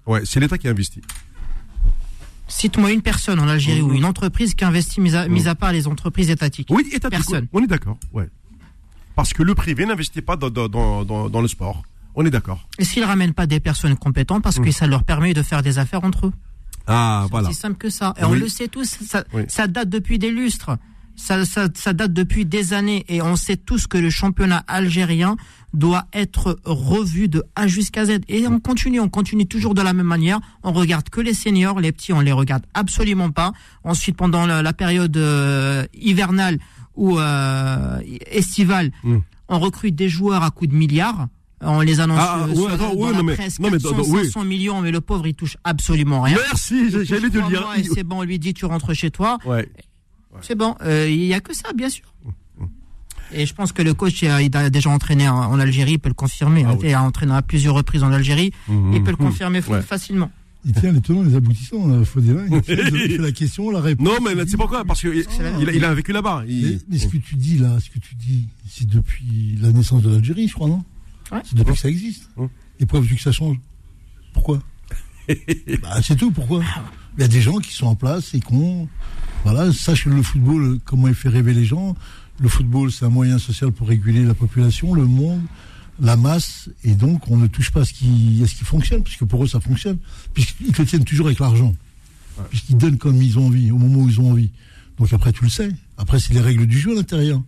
Ouais, 0.08 0.22
c'est 0.26 0.40
l'État 0.40 0.58
qui 0.58 0.68
investit. 0.68 1.02
Cite-moi 2.48 2.92
une 2.92 3.02
personne 3.02 3.40
en 3.40 3.48
Algérie 3.48 3.82
ou 3.82 3.94
une 3.94 4.06
entreprise 4.06 4.54
qui 4.54 4.64
investit, 4.64 5.02
mis 5.02 5.16
à, 5.16 5.28
mis 5.28 5.48
à 5.48 5.56
part 5.56 5.72
les 5.72 5.88
entreprises 5.88 6.30
étatiques. 6.30 6.68
Oui, 6.70 6.84
étatique. 6.94 7.10
Personne. 7.10 7.48
On 7.54 7.64
est 7.64 7.68
d'accord. 7.68 7.98
Ouais. 8.14 8.30
Parce 9.16 9.34
que 9.34 9.42
le 9.42 9.56
privé 9.56 9.86
n'investit 9.86 10.22
pas 10.22 10.36
dans, 10.36 10.50
dans, 10.52 10.68
dans, 10.70 11.04
dans- 11.04 11.30
dans 11.30 11.42
le 11.42 11.48
sport. 11.48 11.82
On 12.14 12.26
est 12.26 12.30
d'accord. 12.30 12.68
Et 12.78 12.86
s'ils 12.86 13.04
ramènent 13.04 13.34
pas 13.34 13.48
des 13.48 13.60
personnes 13.60 13.96
compétentes, 13.98 14.44
parce 14.44 14.60
que 14.60 14.72
ça 14.72 14.86
leur 14.88 15.04
permet 15.04 15.34
de 15.34 15.42
faire 15.42 15.64
des 15.64 15.80
affaires 15.80 16.04
entre 16.04 16.28
eux. 16.28 16.34
Ah, 16.88 17.22
C'est 17.26 17.32
voilà. 17.32 17.50
aussi 17.50 17.60
simple 17.60 17.78
que 17.78 17.90
ça. 17.90 18.14
Et 18.18 18.24
on 18.24 18.34
le 18.34 18.48
sait 18.48 18.68
tous, 18.68 18.86
ça, 18.86 19.24
Oui. 19.34 19.44
ça 19.48 19.68
date 19.68 19.90
depuis 19.90 20.20
des 20.20 20.30
lustres. 20.30 20.78
Ça, 21.18 21.46
ça, 21.46 21.68
ça 21.74 21.94
date 21.94 22.14
depuis 22.14 22.46
des 22.46 22.74
années. 22.74 23.06
Et 23.08 23.22
on 23.22 23.36
sait 23.36 23.58
tous 23.58 23.88
que 23.88 23.98
le 23.98 24.10
championnat 24.10 24.64
algérien 24.68 25.38
doit 25.74 26.06
être 26.14 26.60
revu 26.66 27.28
de 27.30 27.44
A 27.56 27.68
jusqu'à 27.68 28.06
Z. 28.06 28.20
Et 28.28 28.48
on 28.48 28.60
continue, 28.60 29.00
on 29.00 29.10
continue 29.10 29.46
toujours 29.46 29.74
de 29.74 29.82
la 29.82 29.94
même 29.94 30.06
manière. 30.08 30.40
On 30.64 30.72
regarde 30.74 31.10
que 31.10 31.22
les 31.22 31.34
seniors, 31.34 31.80
les 31.80 31.92
petits, 31.92 32.14
on 32.14 32.20
les 32.22 32.32
regarde 32.32 32.64
absolument 32.74 33.32
pas. 33.32 33.52
Ensuite, 33.84 34.16
pendant 34.18 34.46
la, 34.46 34.62
la 34.62 34.74
période 34.74 35.16
euh, 35.18 35.86
hivernale 35.94 36.60
ou 36.96 37.20
euh, 37.20 38.00
estivale, 38.32 38.92
Mm. 39.04 39.18
on 39.50 39.60
recrute 39.60 39.96
des 39.96 40.10
joueurs 40.10 40.44
à 40.44 40.52
coups 40.52 40.72
de 40.72 40.76
milliards. 40.76 41.28
On 41.62 41.80
les 41.82 42.00
annonce 42.00 42.20
Ah, 42.22 42.40
euh, 42.42 42.48
ouais, 42.50 42.56
sur- 42.56 42.72
attends, 42.74 42.94
dans 42.94 43.02
ouais, 43.02 43.12
la 43.12 43.18
non, 43.18 43.24
mais- 43.24 43.34
presse, 43.36 43.60
non, 43.60 43.70
mais 43.72 43.78
400, 43.80 43.92
dans- 43.92 44.04
dans- 44.04 44.10
oui. 44.10 44.26
500 44.26 44.44
millions, 44.44 44.82
mais 44.82 44.92
le 44.92 45.02
pauvre, 45.02 45.26
il 45.26 45.34
touche 45.34 45.58
absolument 45.64 46.22
rien. 46.22 46.36
Merci, 46.36 46.90
j'ai- 46.92 47.06
j'allais 47.06 47.30
te 47.30 47.38
le 47.38 47.48
dire. 47.48 47.68
C'est 47.94 48.04
bon, 48.04 48.20
on 48.20 48.24
lui 48.24 48.40
dit 48.40 48.54
tu 48.54 48.66
rentres 48.66 48.94
chez 48.94 49.10
toi. 49.10 49.38
Ouais. 49.46 49.68
C'est 50.42 50.56
bon, 50.56 50.76
euh, 50.82 51.08
il 51.10 51.24
y 51.26 51.34
a 51.34 51.40
que 51.40 51.54
ça, 51.56 51.72
bien 51.74 51.90
sûr. 51.90 52.06
Et 53.34 53.46
je 53.48 53.54
pense 53.56 53.72
que 53.72 53.82
le 53.82 53.94
coach 53.96 54.22
il 54.22 54.28
a, 54.30 54.42
il 54.42 54.50
déjà 54.70 54.90
entraîné 54.92 55.28
en, 55.28 55.60
Algérie, 55.60 55.94
il 55.94 56.00
peut 56.00 56.10
le 56.10 56.14
confirmer. 56.16 56.64
Ah 56.66 56.72
hein. 56.72 56.78
oui. 56.80 56.90
Il 56.90 56.94
a 56.94 57.02
entraîné 57.02 57.34
à 57.34 57.42
plusieurs 57.42 57.74
reprises 57.74 58.04
en 58.04 58.12
Algérie, 58.12 58.52
Mhm. 58.68 58.94
il 58.94 59.04
peut 59.04 59.10
le 59.12 59.18
confirmer 59.18 59.62
fa- 59.62 59.74
Ouais. 59.74 59.82
facilement. 59.82 60.32
Il 60.64 60.74
tient 60.74 60.92
les 60.92 61.02
tenants 61.02 61.24
et 61.24 61.30
les 61.30 61.36
aboutissants, 61.36 61.88
là, 61.88 62.04
Faudéla. 62.06 62.42
Il 62.52 62.62
fait, 62.64 62.74
il 62.74 63.12
fait 63.12 63.18
la 63.18 63.32
question, 63.32 63.70
la 63.72 63.82
réponse. 63.82 64.06
Non, 64.08 64.18
mais 64.24 64.34
là, 64.36 64.44
c'est 64.48 64.58
pourquoi? 64.58 64.84
Parce 64.86 65.02
qu'il 65.02 65.16
il, 65.60 65.70
a- 65.70 65.74
il 65.74 65.84
a 65.86 65.94
vécu 65.94 66.12
là-bas. 66.12 66.44
Mais, 66.48 66.54
Il- 66.54 66.80
mais 66.90 66.98
ce 67.00 67.08
que 67.08 67.18
tu 67.18 67.36
dis 67.36 67.58
là, 67.58 67.78
ce 67.80 67.90
que 67.90 68.00
tu 68.00 68.16
dis, 68.16 68.48
c'est 68.70 68.88
depuis 68.88 69.58
la 69.60 69.72
naissance 69.72 70.02
de 70.04 70.10
l'Algérie, 70.12 70.48
je 70.48 70.54
crois, 70.54 70.68
non? 70.68 70.84
Ouais. 71.32 71.42
C'est 71.44 71.56
depuis 71.56 71.74
que 71.74 71.80
ça 71.80 71.90
existe. 71.90 72.30
Et 72.80 72.86
pourquoi 72.86 73.08
que 73.08 73.22
ça 73.22 73.32
change? 73.32 73.58
Pourquoi? 74.34 74.62
Bah, 75.82 76.02
C'est 76.04 76.16
tout, 76.16 76.30
pourquoi? 76.32 76.64
Il 77.18 77.22
y 77.22 77.24
a 77.24 77.28
des 77.28 77.42
gens 77.42 77.58
qui 77.58 77.74
sont 77.74 77.88
en 77.88 77.96
place 77.96 78.34
et 78.36 78.40
qu'on. 78.40 78.88
Voilà, 79.46 79.72
sache 79.72 80.08
le 80.08 80.24
football, 80.24 80.80
comment 80.86 81.08
il 81.08 81.14
fait 81.14 81.30
rêver 81.30 81.54
les 81.54 81.66
gens. 81.66 81.96
Le 82.40 82.50
football, 82.50 82.92
c'est 82.92 83.06
un 83.06 83.10
moyen 83.10 83.38
social 83.38 83.72
pour 83.72 83.88
réguler 83.88 84.24
la 84.24 84.34
population, 84.34 84.96
le 84.96 85.06
monde, 85.06 85.40
la 86.02 86.18
masse, 86.18 86.68
et 86.84 86.96
donc 86.96 87.30
on 87.30 87.38
ne 87.38 87.46
touche 87.46 87.70
pas 87.70 87.82
à 87.82 87.86
ce 87.86 87.94
qui, 87.94 88.42
à 88.44 88.48
ce 88.48 88.56
qui 88.56 88.64
fonctionne, 88.64 89.04
puisque 89.04 89.24
pour 89.24 89.44
eux 89.44 89.48
ça 89.48 89.60
fonctionne, 89.60 90.00
puisqu'ils 90.34 90.72
te 90.72 90.82
tiennent 90.82 91.06
toujours 91.06 91.28
avec 91.28 91.38
l'argent, 91.38 91.76
puisqu'ils 92.50 92.76
donnent 92.76 92.98
comme 92.98 93.22
ils 93.22 93.38
ont 93.38 93.46
envie, 93.46 93.70
au 93.70 93.78
moment 93.78 94.00
où 94.00 94.10
ils 94.10 94.20
ont 94.20 94.32
envie. 94.32 94.50
Donc 94.98 95.14
après, 95.14 95.32
tu 95.32 95.44
le 95.44 95.52
sais. 95.52 95.70
Après, 96.00 96.20
c'est 96.20 96.34
les 96.34 96.42
règles 96.42 96.66
du 96.66 96.80
jeu 96.80 96.94
à 96.94 96.96
l'intérieur. 96.96 97.40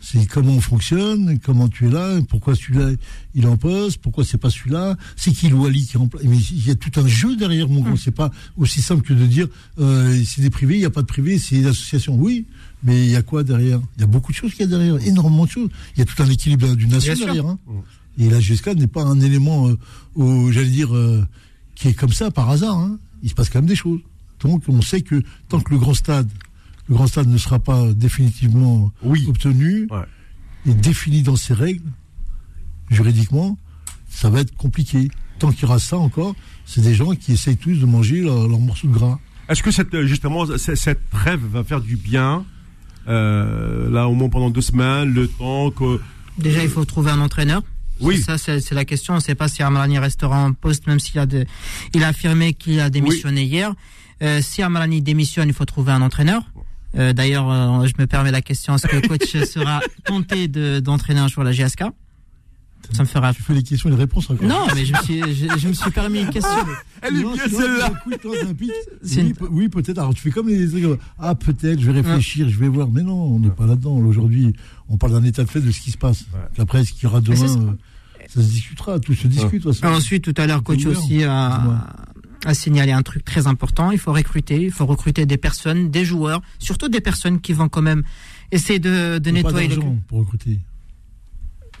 C'est 0.00 0.26
comment 0.26 0.52
on 0.52 0.60
fonctionne, 0.60 1.38
comment 1.40 1.68
tu 1.68 1.86
es 1.86 1.90
là, 1.90 2.20
pourquoi 2.28 2.54
celui-là 2.54 2.90
il 3.34 3.46
en 3.46 3.56
poste, 3.56 3.98
pourquoi 3.98 4.24
c'est 4.24 4.38
pas 4.38 4.50
celui-là, 4.50 4.96
c'est 5.16 5.32
qui 5.32 5.48
le 5.48 5.56
Wally 5.56 5.84
qui 5.86 5.96
est 5.96 6.00
en 6.00 6.06
place. 6.06 6.22
Mais 6.24 6.36
il 6.36 6.66
y 6.66 6.70
a 6.70 6.74
tout 6.76 6.92
un 7.00 7.06
jeu 7.08 7.34
derrière 7.34 7.68
mon 7.68 7.82
compte. 7.82 7.98
C'est 7.98 8.10
pas 8.14 8.30
aussi 8.56 8.80
simple 8.82 9.02
que 9.02 9.14
de 9.14 9.26
dire 9.26 9.48
euh, 9.80 10.22
c'est 10.24 10.42
des 10.42 10.50
privés, 10.50 10.74
il 10.76 10.80
n'y 10.80 10.84
a 10.84 10.90
pas 10.90 11.00
de 11.02 11.06
privés, 11.06 11.38
c'est 11.38 11.56
des 11.56 11.66
associations. 11.66 12.14
Oui, 12.14 12.44
mais 12.84 13.04
il 13.06 13.10
y 13.10 13.16
a 13.16 13.22
quoi 13.22 13.42
derrière? 13.42 13.80
Il 13.96 14.02
y 14.02 14.04
a 14.04 14.06
beaucoup 14.06 14.30
de 14.32 14.36
choses 14.36 14.52
qu'il 14.52 14.60
y 14.60 14.64
a 14.64 14.66
derrière, 14.68 15.04
énormément 15.06 15.44
de 15.46 15.50
choses. 15.50 15.70
Il 15.96 15.98
y 15.98 16.02
a 16.02 16.04
tout 16.04 16.22
un 16.22 16.28
équilibre 16.30 16.74
d'une 16.76 16.90
nation 16.90 17.12
derrière. 17.26 17.46
hein. 17.46 17.58
Et 18.18 18.30
la 18.30 18.38
GSK 18.40 18.68
n'est 18.76 18.86
pas 18.86 19.02
un 19.02 19.20
élément, 19.20 19.68
euh, 19.68 19.76
au- 20.14 20.50
j'allais 20.52 20.68
dire, 20.70 20.94
euh, 20.94 21.26
qui 21.74 21.88
est 21.88 21.94
comme 21.94 22.12
ça 22.12 22.30
par 22.30 22.48
hasard. 22.50 22.78
hein. 22.78 22.98
Il 23.22 23.30
se 23.30 23.34
passe 23.34 23.50
quand 23.50 23.58
même 23.58 23.68
des 23.68 23.74
choses. 23.76 24.00
Donc 24.40 24.62
on 24.68 24.82
sait 24.82 25.00
que 25.00 25.22
tant 25.48 25.60
que 25.60 25.72
le 25.72 25.78
grand 25.80 25.94
stade, 25.94 26.28
le 26.88 26.94
grand 26.94 27.06
stade 27.06 27.28
ne 27.28 27.38
sera 27.38 27.58
pas 27.58 27.92
définitivement 27.92 28.92
Oui. 29.02 29.24
obtenu 29.28 29.86
Ouais. 29.90 30.04
et 30.66 30.74
défini 30.74 31.22
dans 31.22 31.36
ses 31.36 31.54
règles, 31.54 31.90
juridiquement, 32.90 33.58
ça 34.08 34.30
va 34.30 34.40
être 34.40 34.54
compliqué. 34.56 35.08
Tant 35.38 35.50
qu'il 35.52 35.62
y 35.62 35.64
aura 35.66 35.78
ça 35.78 35.98
encore, 35.98 36.34
c'est 36.64 36.80
des 36.80 36.94
gens 36.94 37.14
qui 37.14 37.32
essayent 37.32 37.56
tous 37.58 37.76
de 37.78 37.86
manger 37.86 38.22
leur, 38.22 38.48
leur 38.48 38.58
morceau 38.58 38.88
de 38.88 38.92
gras. 38.94 39.18
Est-ce 39.48 39.62
que 39.62 39.70
cette, 39.70 39.94
euh, 39.94 40.06
justement, 40.06 40.44
cette 40.56 41.10
trêve 41.10 41.40
va 41.52 41.62
faire 41.62 41.80
du 41.80 41.96
bien 41.96 42.44
euh, 43.08 43.90
Là, 43.90 44.08
au 44.08 44.14
moins 44.14 44.28
pendant 44.28 44.50
deux 44.50 44.60
semaines, 44.62 45.12
le 45.12 45.28
temps 45.28 45.70
que. 45.70 46.00
Déjà, 46.38 46.62
il 46.62 46.68
faut 46.70 46.84
trouver 46.84 47.10
un 47.10 47.20
entraîneur. 47.20 47.62
Oui. 48.00 48.18
Ça, 48.18 48.36
c'est 48.38 48.60
c'est 48.60 48.74
la 48.74 48.84
question. 48.84 49.14
On 49.14 49.16
ne 49.16 49.22
sait 49.22 49.34
pas 49.34 49.48
si 49.48 49.62
Amalani 49.62 49.98
restera 49.98 50.44
en 50.44 50.52
poste, 50.52 50.86
même 50.86 50.98
s'il 51.00 51.18
a, 51.18 51.26
de, 51.26 51.46
il 51.94 52.02
a 52.04 52.08
affirmé 52.08 52.52
qu'il 52.54 52.80
a 52.80 52.90
démissionné 52.90 53.44
hier. 53.44 53.74
Euh, 54.22 54.40
si 54.42 54.62
Amalani 54.62 55.00
démissionne, 55.02 55.48
il 55.48 55.54
faut 55.54 55.64
trouver 55.64 55.92
un 55.92 56.02
entraîneur. 56.02 56.42
Euh, 56.98 57.12
D'ailleurs, 57.12 57.50
euh, 57.50 57.86
je 57.86 57.92
me 57.98 58.06
permets 58.06 58.30
la 58.30 58.42
question 58.42 58.74
est-ce 58.74 58.86
que 58.86 58.96
le 58.96 59.02
coach 59.08 59.36
sera 59.46 59.80
tenté 60.04 60.48
de- 60.48 60.80
d'entraîner 60.80 61.20
un 61.20 61.28
joueur 61.28 61.46
à 61.46 61.50
la 61.50 61.52
GSK 61.56 61.82
Ça 62.92 63.02
me 63.02 63.08
fera. 63.08 63.34
Tu 63.34 63.42
fais 63.42 63.54
les 63.54 63.62
questions 63.62 63.88
et 63.88 63.92
les 63.92 63.98
réponses 63.98 64.30
encore. 64.30 64.46
Non, 64.48 64.66
mais 64.74 64.84
je 64.84 64.92
me 64.94 64.98
suis, 65.02 65.20
je, 65.34 65.58
je 65.58 65.68
me 65.68 65.72
suis 65.72 65.90
permis 65.90 66.20
une 66.20 66.30
question. 66.30 66.50
Elle 67.02 67.16
est 67.16 67.22
Non, 67.22 67.34
bien 67.34 67.48
celle-là 67.48 67.92
Oui, 68.06 69.34
oui, 69.50 69.68
peut-être. 69.68 69.98
Alors, 69.98 70.14
tu 70.14 70.22
fais 70.22 70.30
comme 70.30 70.48
les 70.48 70.68
Ah, 71.18 71.34
peut-être, 71.34 71.80
je 71.80 71.90
vais 71.90 72.00
réfléchir, 72.00 72.48
je 72.48 72.58
vais 72.58 72.68
voir. 72.68 72.88
Mais 72.90 73.02
non, 73.02 73.14
on 73.34 73.38
n'est 73.40 73.50
pas 73.50 73.66
là-dedans. 73.66 73.96
Aujourd'hui, 73.96 74.54
on 74.88 74.96
parle 74.96 75.12
d'un 75.12 75.24
état 75.24 75.44
de 75.44 75.50
fait 75.50 75.60
de 75.60 75.70
ce 75.70 75.80
qui 75.80 75.90
se 75.90 75.98
passe. 75.98 76.24
Après, 76.58 76.84
ce 76.84 76.92
qu'il 76.92 77.04
y 77.04 77.06
aura 77.06 77.20
demain, 77.20 77.36
ça. 77.48 77.58
euh, 77.58 77.72
ça 78.28 78.40
se 78.42 78.46
discutera. 78.48 78.98
Tout 79.00 79.14
se 79.14 79.26
discute. 79.28 79.64
façon. 79.64 79.86
Ensuite, 79.86 80.24
tout 80.24 80.34
à 80.40 80.46
l'heure, 80.46 80.62
coach 80.62 80.86
aussi 80.86 81.24
a, 81.24 81.88
A 82.44 82.54
signalé 82.54 82.92
un 82.92 83.02
truc 83.02 83.24
très 83.24 83.46
important. 83.46 83.90
Il 83.90 83.98
faut 83.98 84.12
recruter, 84.12 84.62
il 84.64 84.70
faut 84.70 84.86
recruter 84.86 85.26
des 85.26 85.36
personnes, 85.38 85.90
des 85.90 86.04
joueurs, 86.04 86.42
surtout 86.58 86.88
des 86.88 87.00
personnes 87.00 87.40
qui 87.40 87.52
vont 87.52 87.68
quand 87.68 87.82
même 87.82 88.02
essayer 88.52 88.78
de, 88.78 89.18
pas 89.18 89.30
nettoyer 89.32 89.68
le 89.68 89.74
d'argent 89.76 89.90
club. 89.90 90.02
pour 90.06 90.18
recruter. 90.18 90.60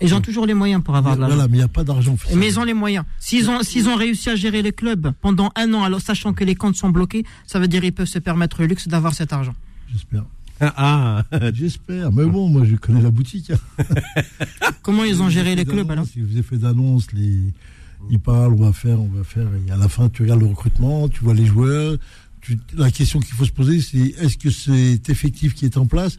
Ils 0.02 0.14
ont 0.14 0.20
toujours 0.20 0.44
les 0.44 0.54
moyens 0.54 0.82
pour 0.82 0.94
avoir 0.96 1.14
de 1.16 1.20
l'argent. 1.20 1.36
Voilà, 1.36 1.48
mais 1.48 1.56
il 1.56 1.60
n'y 1.60 1.64
a 1.64 1.68
pas 1.68 1.84
d'argent. 1.84 2.16
Mais 2.34 2.48
ils 2.48 2.58
ont 2.58 2.64
les 2.64 2.74
moyens. 2.74 3.04
S'ils 3.18 3.48
ont, 3.48 3.62
s'ils 3.62 3.88
ont 3.88 3.94
réussi 3.96 4.28
à 4.28 4.34
gérer 4.36 4.60
les 4.60 4.72
clubs 4.72 5.12
pendant 5.22 5.50
un 5.56 5.72
an, 5.72 5.84
alors 5.84 6.00
sachant 6.02 6.34
que 6.34 6.44
les 6.44 6.54
comptes 6.54 6.76
sont 6.76 6.90
bloqués, 6.90 7.24
ça 7.46 7.58
veut 7.58 7.68
dire 7.68 7.80
qu'ils 7.80 7.92
peuvent 7.94 8.06
se 8.06 8.18
permettre 8.18 8.60
le 8.60 8.66
luxe 8.66 8.88
d'avoir 8.88 9.14
cet 9.14 9.32
argent. 9.32 9.54
J'espère. 9.90 10.24
Ah, 10.60 11.24
J'espère. 11.54 12.12
Mais 12.12 12.24
bon, 12.26 12.48
moi, 12.48 12.64
je 12.64 12.76
connais 12.76 13.00
la 13.00 13.10
boutique. 13.10 13.50
hein. 13.52 13.84
Comment 14.82 15.04
ils 15.04 15.22
ont 15.22 15.28
géré 15.30 15.54
les 15.54 15.64
clubs 15.64 15.90
alors 15.90 16.06
Ils 16.16 16.26
faisaient 16.26 16.42
fait 16.42 16.58
d'annonces, 16.58 17.12
les... 17.12 17.52
ils 18.10 18.20
parlent, 18.20 18.52
on 18.52 18.62
va 18.62 18.72
faire, 18.72 19.00
on 19.00 19.08
va 19.08 19.24
faire. 19.24 19.48
Et 19.66 19.70
à 19.70 19.76
la 19.76 19.88
fin, 19.88 20.08
tu 20.08 20.22
regardes 20.22 20.40
le 20.40 20.46
recrutement, 20.46 21.08
tu 21.08 21.20
vois 21.24 21.34
les 21.34 21.46
joueurs. 21.46 21.96
Tu... 22.40 22.58
La 22.76 22.90
question 22.90 23.18
qu'il 23.20 23.34
faut 23.34 23.44
se 23.44 23.52
poser, 23.52 23.80
c'est 23.80 23.98
est-ce 23.98 24.36
que 24.36 24.50
cet 24.50 25.08
effectif 25.08 25.54
qui 25.54 25.64
est 25.64 25.76
en 25.76 25.86
place 25.86 26.18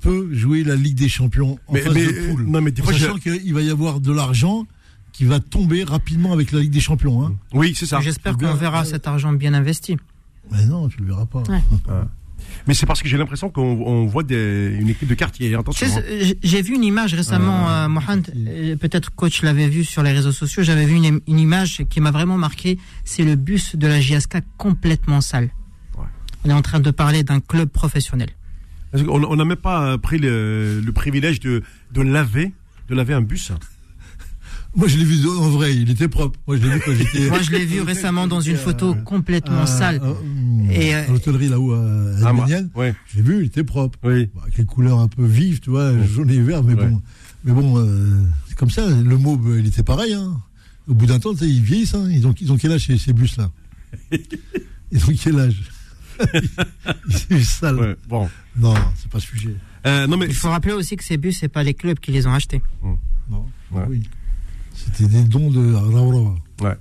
peut 0.00 0.32
jouer 0.32 0.64
la 0.64 0.76
Ligue 0.76 0.96
des 0.96 1.08
Champions 1.08 1.58
en 1.66 1.74
Mais- 1.74 1.80
phase 1.82 1.94
mais, 1.94 2.06
de 2.06 2.30
poule? 2.32 2.44
non, 2.46 2.60
mais 2.62 2.72
En 2.80 2.86
sachant 2.86 3.18
qu'il 3.18 3.52
va 3.52 3.60
y 3.60 3.70
avoir 3.70 4.00
de 4.00 4.12
l'argent 4.12 4.66
qui 5.12 5.24
va 5.24 5.40
tomber 5.40 5.84
rapidement 5.84 6.32
avec 6.32 6.52
la 6.52 6.60
Ligue 6.60 6.70
des 6.72 6.80
Champions. 6.80 7.22
Hein. 7.26 7.34
oui, 7.52 7.74
c'est 7.76 7.86
ça. 7.86 8.00
J'espère 8.00 8.36
qu'on 8.38 8.54
verra 8.54 8.84
cet 8.84 9.06
argent 9.06 9.32
bien 9.32 9.52
investi. 9.54 9.96
Mais 10.50 10.64
non, 10.66 10.88
tu 10.88 10.98
le 11.00 11.06
verras 11.06 11.26
pas. 11.26 11.42
Ouais. 11.42 11.60
Mais 12.66 12.74
c'est 12.74 12.86
parce 12.86 13.02
que 13.02 13.08
j'ai 13.08 13.16
l'impression 13.16 13.50
qu'on 13.50 13.62
on 13.62 14.06
voit 14.06 14.22
des, 14.22 14.76
une 14.78 14.88
équipe 14.88 15.08
de 15.08 15.14
quartier. 15.14 15.54
Attention. 15.54 15.86
Tu 15.86 15.92
sais, 15.92 16.30
hein. 16.30 16.34
J'ai 16.42 16.62
vu 16.62 16.74
une 16.74 16.84
image 16.84 17.14
récemment, 17.14 17.66
Ah, 17.68 17.84
euh, 17.84 17.88
Mohamed, 17.88 18.32
euh, 18.36 18.76
peut-être 18.76 19.14
coach 19.14 19.42
l'avait 19.42 19.68
vu 19.68 19.84
sur 19.84 20.02
les 20.02 20.12
réseaux 20.12 20.32
sociaux, 20.32 20.62
j'avais 20.62 20.84
vu 20.86 20.94
une, 20.96 21.20
une 21.26 21.38
image 21.38 21.82
qui 21.88 22.00
m'a 22.00 22.10
vraiment 22.10 22.36
marqué, 22.36 22.78
c'est 23.04 23.24
le 23.24 23.36
bus 23.36 23.76
de 23.76 23.86
la 23.86 24.00
JSK 24.00 24.38
complètement 24.58 25.20
sale. 25.20 25.50
Ouais. 25.98 26.04
On 26.44 26.50
est 26.50 26.54
en 26.54 26.62
train 26.62 26.80
de 26.80 26.90
parler 26.90 27.22
d'un 27.22 27.40
club 27.40 27.68
professionnel. 27.70 28.30
On 28.92 29.36
n'a 29.36 29.44
même 29.44 29.56
pas 29.56 29.82
euh, 29.92 29.98
pris 29.98 30.18
le, 30.18 30.80
le 30.80 30.92
privilège 30.92 31.38
de, 31.40 31.62
de 31.92 32.02
laver, 32.02 32.52
de 32.88 32.94
laver 32.94 33.14
un 33.14 33.22
bus. 33.22 33.52
Moi, 34.76 34.86
je 34.86 34.96
l'ai 34.98 35.04
vu 35.04 35.28
en 35.28 35.50
vrai, 35.50 35.74
il 35.74 35.90
était 35.90 36.06
propre. 36.08 36.38
Moi, 36.46 36.56
je 36.56 36.62
l'ai 36.62 36.74
vu 36.74 36.80
quand 36.84 36.94
j'étais. 36.94 37.28
Moi, 37.28 37.42
je 37.42 37.50
l'ai 37.50 37.64
vu 37.64 37.80
récemment 37.92 38.26
dans 38.28 38.40
une 38.40 38.56
photo 38.56 38.94
complètement 39.04 39.62
Ah, 39.62 39.66
sale. 39.66 40.00
ah, 40.02 40.12
Et, 40.72 40.94
euh, 40.94 41.04
à 41.08 41.10
l'hôtellerie 41.10 41.48
là-haut 41.48 41.72
à 41.72 41.78
Ah, 42.24 42.32
moi- 42.32 42.44
Almagnan. 42.44 42.68
ouais, 42.76 42.94
Je 43.08 43.16
l'ai 43.16 43.22
vu, 43.22 43.40
il 43.40 43.46
était 43.46 43.64
propre. 43.64 43.98
oui. 44.04 44.28
Bah, 44.34 44.42
avec 44.44 44.58
les 44.58 44.64
couleurs 44.64 45.00
un 45.00 45.08
peu 45.08 45.24
vives, 45.26 45.58
tu 45.60 45.70
vois, 45.70 45.92
jaune 46.06 46.30
et 46.30 46.38
vert, 46.40 46.62
mais 46.62 46.74
Ouais. 46.74 46.86
bon, 46.86 47.02
mais 47.44 47.52
bon, 47.52 47.78
euh, 47.78 48.22
c'est 48.48 48.56
comme 48.56 48.70
ça. 48.70 48.86
Le 48.88 49.16
mot, 49.18 49.36
bah, 49.36 49.50
il 49.58 49.66
était 49.66 49.82
pareil. 49.82 50.14
Hein. 50.14 50.40
Au 50.86 50.94
bout 50.94 51.06
d'un 51.06 51.18
temps, 51.18 51.34
ils 51.40 51.62
vieillissent. 51.62 51.94
Hein. 51.94 52.08
Ils 52.10 52.26
ont, 52.26 52.34
ils 52.40 52.52
ont 52.52 52.56
quel 52.56 52.72
âge 52.72 52.86
ces, 52.86 52.96
ces 52.98 53.12
bus-là? 53.12 53.50
Ils 54.92 55.04
ont 55.04 55.12
quel 55.20 55.38
âge? 55.38 55.62
C'est 57.08 57.40
sale. 57.42 57.76
Ouais, 57.80 57.96
bon. 58.08 58.28
Non, 58.56 58.74
c'est 58.96 59.08
pas 59.10 59.18
le 59.18 59.22
sujet. 59.22 59.54
Euh, 59.86 60.06
non 60.08 60.16
mais 60.16 60.26
Il 60.26 60.34
faut 60.34 60.48
rappeler 60.50 60.72
aussi 60.74 60.96
que 60.96 61.04
ces 61.04 61.16
bus, 61.16 61.38
c'est 61.40 61.48
pas 61.48 61.62
les 61.62 61.74
clubs 61.74 61.98
qui 61.98 62.10
les 62.12 62.26
ont 62.26 62.32
achetés. 62.32 62.60
Non. 63.30 63.46
Ouais. 63.72 63.82
Oui. 63.88 64.02
C'était 64.72 65.08
des 65.08 65.24
dons 65.24 65.50
de 65.50 65.74
Raoura. 65.74 66.34
Ouais. 66.62 66.76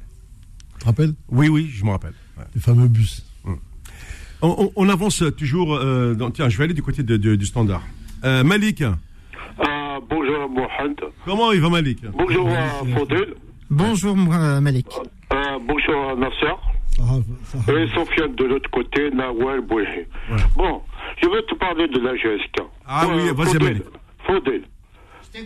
Tu 0.73 0.79
te 0.79 0.85
rappelles 0.85 1.13
oui, 1.29 1.49
oui, 1.49 1.69
je 1.71 1.83
me 1.85 1.91
rappelle. 1.91 2.13
Ouais. 2.37 2.43
Les 2.55 2.61
fameux 2.61 2.87
bus. 2.87 3.25
On, 4.41 4.47
on- 4.57 4.71
on 4.77 4.87
avance 4.89 5.21
toujours. 5.37 5.75
euh, 5.75 6.13
dans- 6.13 6.31
tiens, 6.31 6.47
je 6.47 6.57
vais 6.57 6.63
aller 6.63 6.73
du 6.73 6.81
côté 6.81 7.03
de- 7.03 7.17
de- 7.17 7.35
du 7.35 7.45
standard. 7.45 7.81
Euh, 8.23 8.43
Malik, 8.43 8.83
Ah, 9.61 9.97
bonjour 10.09 10.49
Mohamed. 10.49 10.97
comment 11.25 11.51
il 11.51 11.59
va 11.59 11.69
Malik 11.69 12.05
Bonjour 12.13 12.47
à 12.49 12.85
Faudel. 12.97 13.33
Bonjour 13.69 14.15
euh, 14.31 14.61
Malik. 14.61 14.87
Euh, 15.33 15.37
bonjour 15.67 16.15
Nasser. 16.17 16.55
Et 17.67 17.87
Sofiane 17.93 18.35
de 18.35 18.43
l'autre 18.45 18.69
côté, 18.71 19.09
Nawal 19.11 19.61
Bouhi. 19.61 19.85
Bon, 20.55 20.81
je 21.21 21.27
veux 21.27 21.41
te 21.43 21.55
parler 21.55 21.87
de 21.87 21.99
la 21.99 22.15
GSK. 22.15 22.61
Ah 22.85 23.05
oui, 23.09 23.29
vas-y, 23.35 23.53
Faudel. 23.53 23.83
Faudel. 24.25 24.61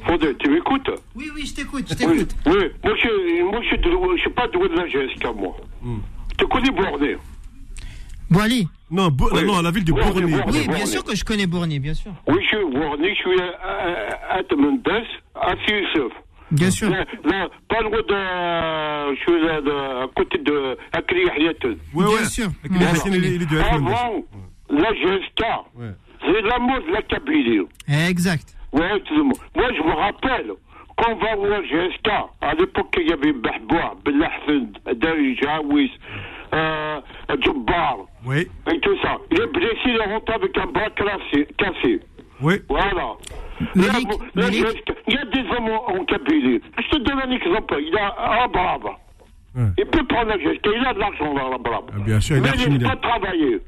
Faudel, 0.05 0.35
tu 0.37 0.49
m'écoutes 0.49 0.89
Oui, 1.15 1.29
oui, 1.35 1.45
je 1.45 1.53
t'écoute, 1.55 1.85
je 1.87 2.05
Oui, 2.07 2.17
t'écoute. 2.25 2.35
oui. 2.45 2.53
Moi, 2.83 2.93
je 3.01 3.43
moi, 3.43 3.59
je 3.61 3.67
suis 3.67 3.77
de- 3.77 4.15
je 4.17 4.21
suis 4.21 4.29
pas 4.31 4.47
doué 4.47 4.69
de 4.69 4.75
la 4.75 4.87
GSK, 4.87 5.25
moi. 5.35 5.55
Hmm. 5.81 5.99
Tu 6.37 6.47
connais 6.47 6.71
Borné 6.71 7.17
Boali 8.29 8.67
Non, 8.89 9.09
Bo- 9.09 9.29
Oui. 9.33 9.43
non, 9.45 9.61
la 9.61 9.71
ville 9.71 9.83
de 9.83 9.91
Oui, 9.91 10.01
oui, 10.15 10.23
Oui, 10.47 10.67
bien 10.67 10.85
sûr 10.85 11.03
que 11.03 11.15
je 11.15 11.23
connais 11.23 11.45
Bourny, 11.47 11.79
bien 11.79 11.93
sûr. 11.93 12.11
Oui, 12.27 12.37
je 12.41 12.47
suis 12.47 12.65
Borné, 12.79 13.09
je 13.15 13.19
suis 13.19 13.41
à, 13.41 14.33
à, 14.33 14.37
à 14.39 14.43
Temendes, 14.43 14.87
à 15.35 15.51
Youssef. 15.67 16.13
Bien 16.51 16.69
sûr. 16.71 16.89
Là, 16.89 17.03
là, 17.25 17.49
pas 17.67 17.81
loin 17.81 17.97
de. 17.97 19.15
Je 19.15 19.19
suis 19.21 19.45
là, 19.45 19.61
de, 19.61 20.03
à 20.03 20.07
côté 20.15 20.37
de. 20.37 20.77
à 20.91 21.01
Kriyahiyaten. 21.01 21.71
Ouais, 21.93 22.05
Bien 22.05 22.15
ouais. 22.15 22.25
sûr. 22.25 22.47
Les 23.11 23.37
deux 23.39 23.59
Ahmed. 23.59 23.87
Avant, 23.87 24.23
la 24.69 24.93
GSK, 24.93 25.43
c'est 26.21 26.41
l'amour 26.41 26.79
de 26.87 26.93
la 26.93 27.01
Kabylie. 27.01 27.61
Exact. 28.09 28.55
Ouais, 28.73 28.97
excusez-moi. 28.97 29.33
Moi, 29.55 29.67
je 29.77 29.81
me 29.83 29.93
rappelle, 29.93 30.51
quand 30.97 31.11
on 31.11 31.15
va 31.15 31.35
voir 31.35 31.61
GSK, 31.63 32.09
à 32.41 32.53
l'époque, 32.55 32.95
il 32.99 33.09
y 33.09 33.13
avait 33.13 33.33
Bahboua, 33.33 33.95
Belahfen, 34.03 34.71
Dari 34.95 35.35
Jaouis, 35.37 35.91
euh, 36.53 36.99
Oui, 38.25 38.47
et 38.71 38.79
tout 38.79 38.97
ça. 39.01 39.17
Il 39.31 39.41
est 39.41 39.47
blessé, 39.47 39.79
il 39.85 39.95
est 39.95 40.13
rentré 40.13 40.35
avec 40.35 40.57
un 40.57 40.65
bras 40.67 40.89
cassé. 40.91 41.47
cassé. 41.57 41.99
oui. 42.41 42.55
Voilà. 42.69 43.13
Malik, 43.75 44.07
Là, 44.35 44.47
là, 44.47 44.47
il 45.07 45.13
y 45.13 45.17
a 45.17 45.25
des 45.25 45.49
hommes 45.55 45.69
en, 45.69 46.03
Kabylie. 46.05 46.61
Je 46.77 46.89
te 46.89 46.97
donne 46.97 47.19
un 47.19 47.31
exemple. 47.31 47.77
Il 47.79 47.95
a 47.97 48.43
un 48.43 48.47
brave. 48.47 48.85
Ouais. 49.55 49.63
Il 49.77 49.85
peut 49.85 50.03
prendre 50.07 50.29
la 50.29 50.37
GSK, 50.37 50.67
il 50.75 50.85
a 50.85 50.93
de 50.93 50.99
l'argent 50.99 51.33
dans 51.33 51.49
la 51.49 51.57
brave. 51.59 51.83
Ah, 51.89 51.99
bien 51.99 52.19
sûr, 52.19 52.37
il 52.37 52.41
Mais 52.41 52.49
il 52.55 52.59
n'est 52.61 52.69
milliardaire. 52.77 52.99
pas 53.01 53.07
travaillé. 53.09 53.59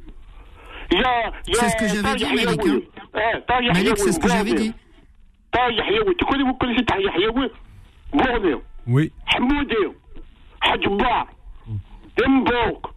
C'est 1.52 1.70
ce 1.70 1.76
que 1.78 1.88
j'avais 1.88 2.16
dit, 2.16 2.26
Malik, 2.26 2.62
hein. 2.68 2.80
Eh, 3.16 3.68
Malik, 3.74 3.98
c'est 3.98 4.12
ce 4.12 4.20
que 4.20 4.28
j'avais 4.28 4.54
dit. 4.54 4.74
Tahir 5.55 5.85
Yahoui. 5.97 6.15
Tu 6.19 6.25
connais, 6.25 6.45
vous 6.45 6.55
connaissez 6.55 6.85
Tahir 6.85 7.13
Yahoui 7.19 7.49
Borné. 8.13 8.55
Oui. 8.87 9.11
حمودي 9.27 9.93
حج 10.61 10.87
بار 10.89 11.29
دمبوك 12.19 12.95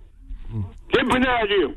ابن 0.99 1.25
علي 1.27 1.75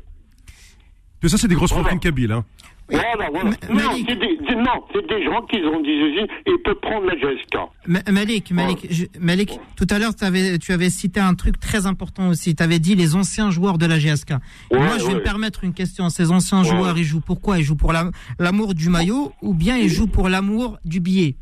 Tout 1.21 1.29
ça, 1.29 1.37
c'est 1.37 1.47
des 1.47 1.55
grosses 1.55 1.71
Voilà. 1.71 1.83
fortunes 1.83 1.99
kabyles. 1.99 2.31
Hein. 2.31 2.45
Voilà, 2.92 3.30
voilà. 3.32 3.50
M- 3.50 3.56
Non, 3.70 3.74
Malik. 3.74 4.06
c'est 4.08 4.16
des, 4.16 4.38
c'est- 4.46 4.54
non, 4.54 4.84
c'est 4.92 5.06
des 5.08 5.24
gens 5.24 5.42
qui 5.42 5.56
ont 5.64 5.80
des 5.80 5.90
usines 5.90 6.26
et 6.46 6.50
ils 6.50 6.62
peuvent 6.62 6.74
prendre 6.82 7.06
la 7.06 7.14
GSK. 7.16 7.56
Ma- 7.86 8.02
Malik, 8.12 8.50
Malik, 8.52 8.86
je- 8.90 9.06
Malik, 9.18 9.58
tout 9.76 9.86
à 9.90 9.98
l'heure, 9.98 10.12
tu 10.14 10.24
avais 10.72 10.90
cité 10.90 11.18
un 11.20 11.34
truc 11.34 11.58
très 11.58 11.86
important 11.86 12.28
aussi. 12.28 12.54
Tu 12.54 12.62
avais 12.62 12.78
dit 12.78 12.94
les 12.94 13.14
anciens 13.16 13.50
joueurs 13.50 13.78
de 13.78 13.86
la 13.86 13.98
GSK. 13.98 14.30
Ouais, 14.70 14.78
Moi, 14.78 14.98
je 14.98 15.06
vais 15.06 15.14
me 15.14 15.22
permettre 15.22 15.64
une 15.64 15.72
question. 15.74 16.08
Ces 16.10 16.30
anciens 16.30 16.62
joueurs, 16.64 16.96
ils 16.98 17.04
jouent 17.04 17.20
pourquoi 17.20 17.58
Ils 17.58 17.64
jouent 17.64 17.76
pour 17.76 17.92
la- 17.92 18.10
l'amour 18.38 18.74
du 18.74 18.88
maillot 18.88 19.32
ou 19.42 19.54
bien 19.54 19.76
ils 19.78 19.88
jouent 19.88 20.06
pour 20.06 20.28
l'amour 20.28 20.78
du 20.84 21.00
billet? 21.00 21.36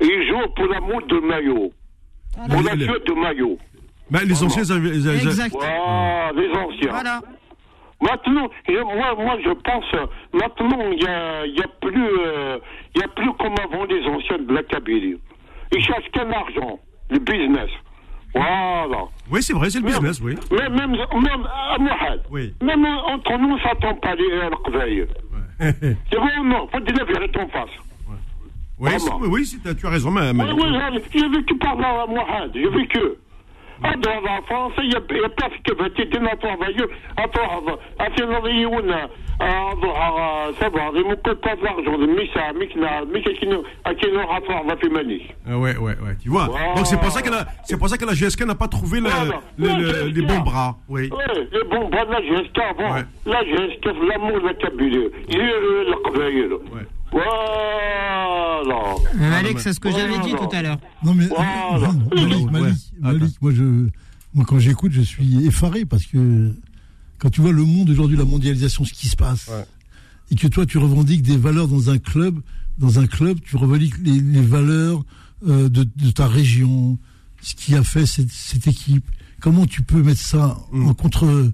Ils 0.00 0.28
jouent 0.28 0.52
pour 0.54 0.66
l'amour 0.66 1.00
de 1.08 1.20
maillot. 1.20 1.72
Pour 2.50 2.62
la 2.62 2.74
Le- 2.74 2.84
suite 2.84 3.06
de 3.06 3.12
maillot. 3.14 3.58
Bah, 4.10 4.20
les 4.24 4.42
anciens, 4.42 4.62
ils 4.62 4.72
avaient- 4.72 4.96
ils 4.96 5.08
avaient- 5.08 5.18
Exact. 5.18 5.54
Les 6.36 6.48
anciens. 6.50 6.90
Voilà. 6.90 7.20
Maintenant, 8.00 8.48
moi, 8.68 9.14
moi, 9.16 9.36
je 9.44 9.50
pense, 9.50 9.84
euh, 9.94 10.06
maintenant, 10.34 10.90
il 10.92 11.02
y 11.02 11.06
a, 11.06 11.46
y 11.46 11.60
a 11.60 11.66
plus, 11.80 12.08
euh, 12.20 12.58
il 12.94 13.00
y 13.00 13.04
a 13.04 13.08
plus 13.08 13.32
comme 13.40 13.54
avant 13.64 13.84
les 13.84 14.04
anciens 14.06 14.38
de 14.38 14.52
la 14.52 14.62
Kabylie. 14.62 15.16
Ils 15.72 15.82
cherchent 15.82 16.10
qu'un 16.12 16.30
argent, 16.30 16.78
le 17.10 17.18
business. 17.18 17.70
Voilà. 18.34 19.04
Oui, 19.30 19.42
c'est 19.42 19.54
vrai, 19.54 19.70
c'est 19.70 19.80
le 19.80 19.86
business, 19.86 20.20
oui. 20.22 20.34
Même, 20.50 20.74
même, 20.76 20.90
même, 20.92 21.46
à 21.50 21.78
Mohamed. 21.78 22.20
Oui. 22.30 22.54
Même 22.62 22.84
entre 22.84 23.38
nous, 23.38 23.58
ça 23.60 23.70
tombe 23.80 23.98
pas 24.00 24.14
les 24.14 24.30
euh, 24.30 24.46
Al-Qbaïl. 24.48 25.06
C'est 25.58 26.16
vrai 26.18 26.38
ou 26.40 26.44
non? 26.44 26.68
Faut 26.68 26.80
dire 26.80 26.94
la 26.98 27.04
vérité 27.04 27.40
en 27.40 27.48
face. 27.48 27.70
Oui, 28.78 28.90
c'est- 28.98 29.10
oui, 29.10 29.28
oui, 29.30 29.46
c'est- 29.46 29.74
tu 29.74 29.86
as 29.86 29.90
raison, 29.90 30.10
mais. 30.10 30.34
mais- 30.34 30.44
Oui, 30.44 30.50
oui, 30.54 30.78
j'ai- 31.12 31.18
j'ai 31.20 31.28
vécu 31.30 31.56
par 31.56 31.76
là, 31.76 32.04
Mohamed. 32.06 32.50
J'ai 32.52 32.68
vécu. 32.68 32.98
Ah, 33.82 33.92
dans 33.96 34.20
la 34.22 34.40
France, 34.46 34.72
il 34.78 34.92
y 34.92 34.96
a, 34.96 35.00
il 35.10 35.16
y 35.16 35.24
a 35.24 35.28
presque 35.28 35.78
21 35.78 36.36
travailleurs. 36.36 36.88
Attends, 37.16 37.76
à 37.98 38.06
Sénarioun, 38.16 38.90
à 39.38 40.48
savoir, 40.58 40.92
ils 40.94 41.02
m'ont 41.04 41.16
pas 41.16 41.34
de 41.56 41.62
l'argent, 41.62 41.98
mais 41.98 42.26
ça, 42.32 42.52
mais 42.58 42.68
qui 42.68 42.78
n'a, 42.78 43.04
mais 43.12 43.22
qui 43.22 43.46
n'a, 43.46 43.56
à 43.84 43.94
qui 43.94 44.10
n'a 44.10 44.24
rapport, 44.24 44.64
va 44.66 44.76
faire 44.76 44.90
manie. 44.90 45.22
Ah 45.46 45.58
ouais, 45.58 45.76
ouais, 45.76 45.92
ouais, 46.02 46.16
tu 46.22 46.30
vois. 46.30 46.46
Donc 46.74 46.86
c'est 46.86 46.98
pour 46.98 47.10
ça 47.10 47.20
que 47.20 47.30
la, 47.30 47.46
c'est 47.64 47.78
pour 47.78 47.88
ça 47.88 47.98
que 47.98 48.06
la 48.06 48.14
GSK 48.14 48.46
n'a 48.46 48.54
pas 48.54 48.68
trouvé 48.68 49.00
le- 49.00 49.08
Voilà. 49.10 49.40
le- 49.58 49.66
La 49.68 49.74
le- 49.78 49.86
GSK. 49.86 50.14
les 50.16 50.22
bons 50.22 50.40
bras. 50.40 50.76
Oui. 50.88 51.10
Les 51.52 51.64
bons 51.68 51.88
bras 51.88 52.04
de 52.06 52.12
la 52.12 52.20
GSK 52.22 52.58
avant. 52.58 52.94
Ouais. 52.94 53.04
La 53.26 53.44
GSK, 53.44 53.84
l'amour 54.08 54.40
de 54.40 54.46
la 54.46 54.54
Kabylie. 54.54 55.08
Il 55.28 55.36
est 55.36 55.60
le. 55.60 56.56
Ouais. 56.72 56.86
Voilà. 57.12 58.80
Mais 59.14 59.30
Malik, 59.30 59.54
mais- 59.54 59.60
c'est 59.60 59.72
ce 59.72 59.80
que 59.80 59.90
j'avais 59.90 60.18
dit 60.18 60.34
tout 60.34 60.48
à 60.52 60.62
l'heure. 60.62 60.76
Non 61.04 61.14
mais 61.14 61.26
Voilà. 61.26 61.88
Malik, 63.00 63.36
moi 63.42 63.52
je, 63.54 63.88
moi 64.34 64.44
quand 64.46 64.58
j'écoute, 64.58 64.92
je 64.92 65.00
suis 65.02 65.44
effaré 65.46 65.84
parce 65.84 66.04
que 66.06 66.52
quand 67.18 67.30
tu 67.30 67.40
vois 67.40 67.52
le 67.52 67.64
monde 67.64 67.90
aujourd'hui, 67.90 68.16
la 68.16 68.24
mondialisation, 68.24 68.84
ce 68.84 68.92
qui 68.92 69.08
se 69.08 69.16
passe, 69.16 69.48
Ouais. 69.48 69.64
et 70.30 70.34
que 70.34 70.46
toi 70.48 70.66
tu 70.66 70.78
revendiques 70.78 71.22
des 71.22 71.36
valeurs 71.36 71.68
dans 71.68 71.90
un 71.90 71.98
club, 71.98 72.40
dans 72.78 72.98
un 72.98 73.06
club, 73.06 73.38
tu 73.44 73.56
revendiques 73.56 73.96
les, 74.02 74.20
les 74.20 74.42
valeurs 74.42 75.04
euh, 75.46 75.68
de, 75.68 75.84
de 75.96 76.10
ta 76.10 76.26
région, 76.28 76.98
ce 77.40 77.54
qui 77.54 77.74
a 77.74 77.82
fait 77.84 78.06
cette, 78.06 78.30
cette 78.30 78.66
équipe. 78.66 79.04
Comment 79.40 79.66
tu 79.66 79.82
peux 79.82 80.02
mettre 80.02 80.20
ça 80.20 80.58
Mm. 80.72 80.88
en 80.88 80.94
contre 80.94 81.52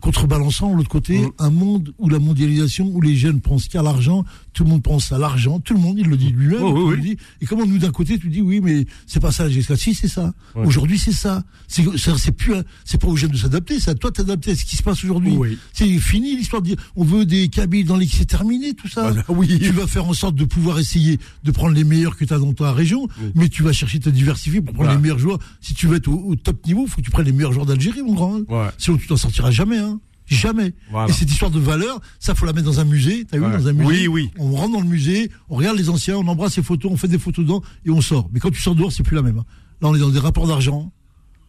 contrebalançant 0.00 0.70
de 0.72 0.76
l'autre 0.76 0.88
côté 0.88 1.18
Mm. 1.20 1.30
un 1.38 1.50
monde 1.50 1.94
où 1.98 2.08
la 2.08 2.18
mondialisation, 2.18 2.86
où 2.92 3.00
les 3.00 3.16
jeunes 3.16 3.40
pensent 3.40 3.68
qu'à 3.68 3.82
l'argent, 3.82 4.24
tout 4.52 4.64
le 4.64 4.70
monde 4.70 4.82
pense 4.82 5.12
à 5.12 5.18
l'argent, 5.18 5.60
tout 5.60 5.74
le 5.74 5.80
monde, 5.80 5.98
il 5.98 6.06
le 6.08 6.16
dit 6.16 6.30
lui-même, 6.30 6.62
Oh, 6.62 6.72
oui, 6.72 6.80
il 6.80 6.84
oui. 6.86 6.96
le 6.96 7.02
dit. 7.02 7.16
et 7.40 7.46
comment 7.46 7.66
nous 7.66 7.78
d'un 7.78 7.90
côté 7.90 8.18
tu 8.18 8.28
dis 8.28 8.40
oui 8.40 8.60
mais 8.62 8.86
c'est 9.06 9.20
pas 9.20 9.30
ça 9.32 9.46
si 9.76 9.94
c'est 9.94 10.08
ça, 10.08 10.32
Ouais. 10.54 10.66
aujourd'hui 10.66 10.98
c'est 10.98 11.12
ça, 11.12 11.42
c'est 11.68 12.32
plus, 12.32 12.54
c'est 12.84 13.00
pas 13.00 13.08
aux 13.08 13.16
jeunes 13.16 13.30
de 13.32 13.36
s'adapter, 13.36 13.78
c'est 13.80 13.90
à 13.90 13.94
toi 13.94 14.10
de 14.10 14.16
t'adapter 14.16 14.52
à 14.52 14.54
ce 14.56 14.64
qui 14.64 14.76
se 14.76 14.82
passe 14.82 15.04
aujourd'hui. 15.04 15.32
Oui. 15.36 15.58
C'est 15.72 15.86
fini 15.98 16.36
l'histoire 16.36 16.62
de 16.62 16.68
dire 16.68 16.76
on 16.96 17.04
veut 17.04 17.24
des 17.26 17.48
Kabyles 17.48 17.86
dans 17.86 17.96
l'équipe, 17.96 18.18
c'est 18.18 18.24
terminé 18.24 18.74
tout 18.74 18.88
ça. 18.88 19.12
Ah, 19.16 19.22
oui. 19.32 19.58
Tu 19.58 19.70
vas 19.72 19.86
faire 19.86 20.06
en 20.06 20.12
sorte 20.14 20.34
de 20.34 20.44
pouvoir 20.44 20.78
essayer 20.78 21.18
de 21.44 21.50
prendre 21.50 21.74
les 21.74 21.84
meilleurs 21.84 22.16
que 22.16 22.24
tu 22.24 22.32
as 22.32 22.38
dans 22.38 22.52
ta 22.52 22.72
région, 22.72 23.08
mais 23.34 23.48
tu 23.48 23.62
vas 23.62 23.72
chercher 23.72 23.98
de 23.98 24.04
te 24.04 24.10
diversifier 24.10 24.60
pour 24.60 24.74
prendre 24.74 24.86
Voilà. 24.86 24.96
les 24.96 25.02
meilleurs 25.02 25.18
joueurs. 25.18 25.38
Si 25.60 25.74
tu 25.74 25.86
veux 25.86 25.96
être 25.96 26.08
au, 26.08 26.14
au 26.30 26.36
top 26.36 26.64
niveau, 26.66 26.86
faut 26.86 26.96
que 26.96 27.02
tu 27.02 27.10
prennes 27.10 27.26
les 27.26 27.32
meilleurs 27.32 27.52
joueurs 27.52 27.66
d'Algérie, 27.66 28.02
mon 28.02 28.14
grand. 28.14 28.38
Ouais. 28.48 28.68
Sinon 28.78 28.96
tu 28.96 29.06
t'en 29.06 29.16
sortiras 29.16 29.50
jamais, 29.50 29.73
hein. 29.78 30.00
Jamais. 30.26 30.72
Voilà. 30.90 31.10
Et 31.10 31.12
cette 31.12 31.30
histoire 31.30 31.50
de 31.50 31.60
valeur, 31.60 32.00
ça 32.18 32.34
faut 32.34 32.46
la 32.46 32.54
mettre 32.54 32.64
dans 32.66 32.80
un 32.80 32.84
musée. 32.84 33.26
T'as 33.30 33.36
vu 33.36 33.44
Ouais. 33.44 33.52
dans 33.58 33.68
un 33.68 33.72
musée 33.74 34.08
Oui, 34.08 34.08
oui. 34.08 34.30
On 34.38 34.52
rentre 34.52 34.72
dans 34.72 34.80
le 34.80 34.86
musée, 34.88 35.30
on 35.50 35.56
regarde 35.56 35.76
les 35.76 35.90
anciens, 35.90 36.16
on 36.16 36.26
embrasse 36.26 36.56
les 36.56 36.62
photos, 36.62 36.90
on 36.90 36.96
fait 36.96 37.08
des 37.08 37.18
photos 37.18 37.44
dedans 37.44 37.62
et 37.84 37.90
on 37.90 38.00
sort. 38.00 38.30
Mais 38.32 38.40
quand 38.40 38.50
tu 38.50 38.60
sors 38.60 38.74
dehors, 38.74 38.90
c'est 38.90 39.02
plus 39.02 39.16
la 39.16 39.22
même. 39.22 39.38
hein. 39.38 39.44
Là, 39.82 39.88
on 39.88 39.94
est 39.94 39.98
dans 39.98 40.08
des 40.08 40.18
rapports 40.18 40.46
d'argent. 40.46 40.90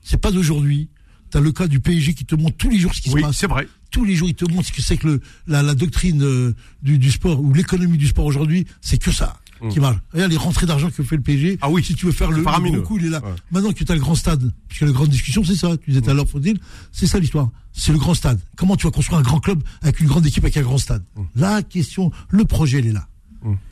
C'est 0.01 0.17
pas 0.19 0.31
d'aujourd'hui. 0.31 0.89
T'as 1.31 1.39
le 1.39 1.51
cas 1.53 1.67
du 1.67 1.79
PSG 1.79 2.13
qui 2.13 2.25
te 2.25 2.35
montre 2.35 2.57
tous 2.57 2.69
les 2.69 2.77
jours 2.77 2.93
ce 2.93 3.01
qui 3.01 3.09
Oui, 3.11 3.21
se 3.21 3.25
passe 3.27 3.37
c'est 3.37 3.47
vrai. 3.47 3.67
tous 3.91 4.03
les 4.05 4.13
jours, 4.15 4.27
ils 4.29 4.35
te 4.35 4.49
montrent 4.51 4.67
ce 4.67 4.73
que 4.73 4.81
c'est 4.81 4.97
que 4.97 5.07
le, 5.07 5.21
la, 5.47 5.63
la 5.63 5.73
doctrine 5.73 6.21
euh, 6.23 6.53
du, 6.83 6.97
du 6.99 7.11
sport 7.11 7.39
ou 7.41 7.53
l'économie 7.53 7.97
du 7.97 8.07
sport 8.07 8.25
aujourd'hui, 8.25 8.65
c'est 8.81 8.97
que 9.01 9.11
ça 9.11 9.37
qui 9.69 9.79
marche. 9.79 9.97
Regarde 10.13 10.31
les 10.31 10.37
rentrées 10.37 10.65
d'argent 10.65 10.89
que 10.89 11.03
fait 11.03 11.15
le 11.15 11.21
PSG. 11.21 11.57
Ah 11.61 11.69
oui, 11.69 11.83
si 11.83 11.95
tu 11.95 12.05
veux 12.05 12.11
faire 12.11 12.31
le, 12.31 12.37
le 12.43 12.81
coup, 12.81 12.97
il 12.97 13.05
est 13.05 13.09
là. 13.09 13.23
Ouais. 13.23 13.31
Maintenant 13.51 13.71
que 13.71 13.83
tu 13.83 13.91
as 13.91 13.95
le 13.95 14.01
grand 14.01 14.15
stade, 14.15 14.51
puisque 14.67 14.81
la 14.83 14.91
grande 14.91 15.09
discussion, 15.09 15.43
c'est 15.43 15.55
ça. 15.55 15.75
Tu 15.77 15.91
disais 15.91 16.01
tout 16.01 16.09
à 16.09 16.13
l'heure, 16.13 16.27
Faudil, 16.29 16.59
c'est 16.91 17.07
ça 17.07 17.19
l'histoire. 17.19 17.49
C'est 17.73 17.91
le 17.91 17.97
grand 17.97 18.13
stade. 18.13 18.39
Comment 18.55 18.75
tu 18.75 18.85
vas 18.87 18.91
construire 18.91 19.19
un 19.19 19.23
grand 19.23 19.39
club 19.39 19.61
avec 19.81 19.99
une 19.99 20.07
grande 20.07 20.25
équipe, 20.25 20.43
avec 20.43 20.57
un 20.57 20.61
grand 20.61 20.77
stade 20.77 21.03
Mm. 21.15 21.21
La 21.35 21.63
question, 21.63 22.11
le 22.29 22.45
projet, 22.45 22.79
il 22.79 22.87
est 22.87 22.93
là. 22.93 23.07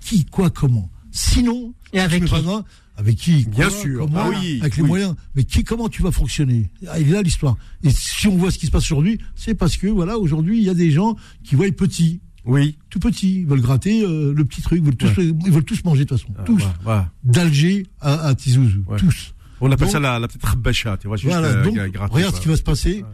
Qui, 0.02 0.26
quoi, 0.26 0.50
comment 0.50 0.90
Sinon, 1.12 1.74
Et 1.94 2.00
avec 2.00 2.24
qui 2.26 2.30
pas 2.32 2.64
Avec 2.98 3.16
qui 3.18 3.46
Bien 3.46 3.70
quoi, 3.70 3.78
sûr. 3.82 4.00
comment, 4.06 4.20
Ah 4.20 4.30
oui, 4.30 4.60
Avec 4.62 4.78
les 4.78 4.84
oui. 4.84 4.88
moyens. 4.88 5.16
Mais 5.36 5.44
qui, 5.44 5.64
comment 5.64 5.90
tu 5.90 6.02
vas 6.04 6.12
fonctionner 6.12 6.70
Ah, 6.88 7.00
Il 7.00 7.10
est 7.10 7.12
là 7.12 7.22
l'histoire. 7.22 7.56
Et 7.84 7.90
si 7.92 8.28
on 8.28 8.38
voit 8.38 8.52
ce 8.52 8.58
qui 8.58 8.66
se 8.68 8.72
passe 8.72 8.84
aujourd'hui, 8.86 9.20
c'est 9.36 9.56
parce 9.56 9.78
que 9.78 9.88
voilà, 9.88 10.18
aujourd'hui, 10.18 10.58
il 10.60 10.64
y 10.64 10.70
a 10.70 10.74
des 10.74 10.92
gens 10.92 11.16
qui 11.44 11.56
voient 11.56 11.72
petit, 11.72 12.22
Oui. 12.46 12.78
tout 12.90 13.00
petit, 13.00 13.42
ils 13.42 13.46
veulent 13.48 13.62
gratter 13.62 14.04
euh, 14.04 14.34
le 14.36 14.46
petit 14.46 14.62
truc, 14.62 14.80
ils 14.80 14.86
veulent 14.86 14.96
tous, 14.96 15.12
ils 15.18 15.52
veulent 15.52 15.64
tous 15.64 15.84
manger 15.86 16.04
de 16.06 16.10
toute 16.10 16.20
façon, 16.20 16.34
tous, 16.46 16.64
Ouais, 16.86 16.94
ouais. 16.94 17.02
d'Alger 17.24 17.88
à, 18.02 18.28
à 18.28 18.36
Tizouzou, 18.36 18.84
tous. 18.98 19.34
On 19.62 19.68
appelle 19.72 19.86
Donc- 19.88 19.92
ça 19.94 20.00
la, 20.00 20.20
la 20.20 20.28
petite 20.28 20.44
rabacha, 20.46 20.98
tu 20.98 21.08
vois, 21.08 21.16
juste 21.18 21.32
Voilà, 21.32 21.48
euh, 21.48 21.64
donc 21.64 21.76
gratter, 21.76 22.14
regarde 22.14 22.36
ce 22.36 22.42
qui 22.42 22.48
va 22.50 22.58
se 22.58 22.64
passer. 22.64 23.06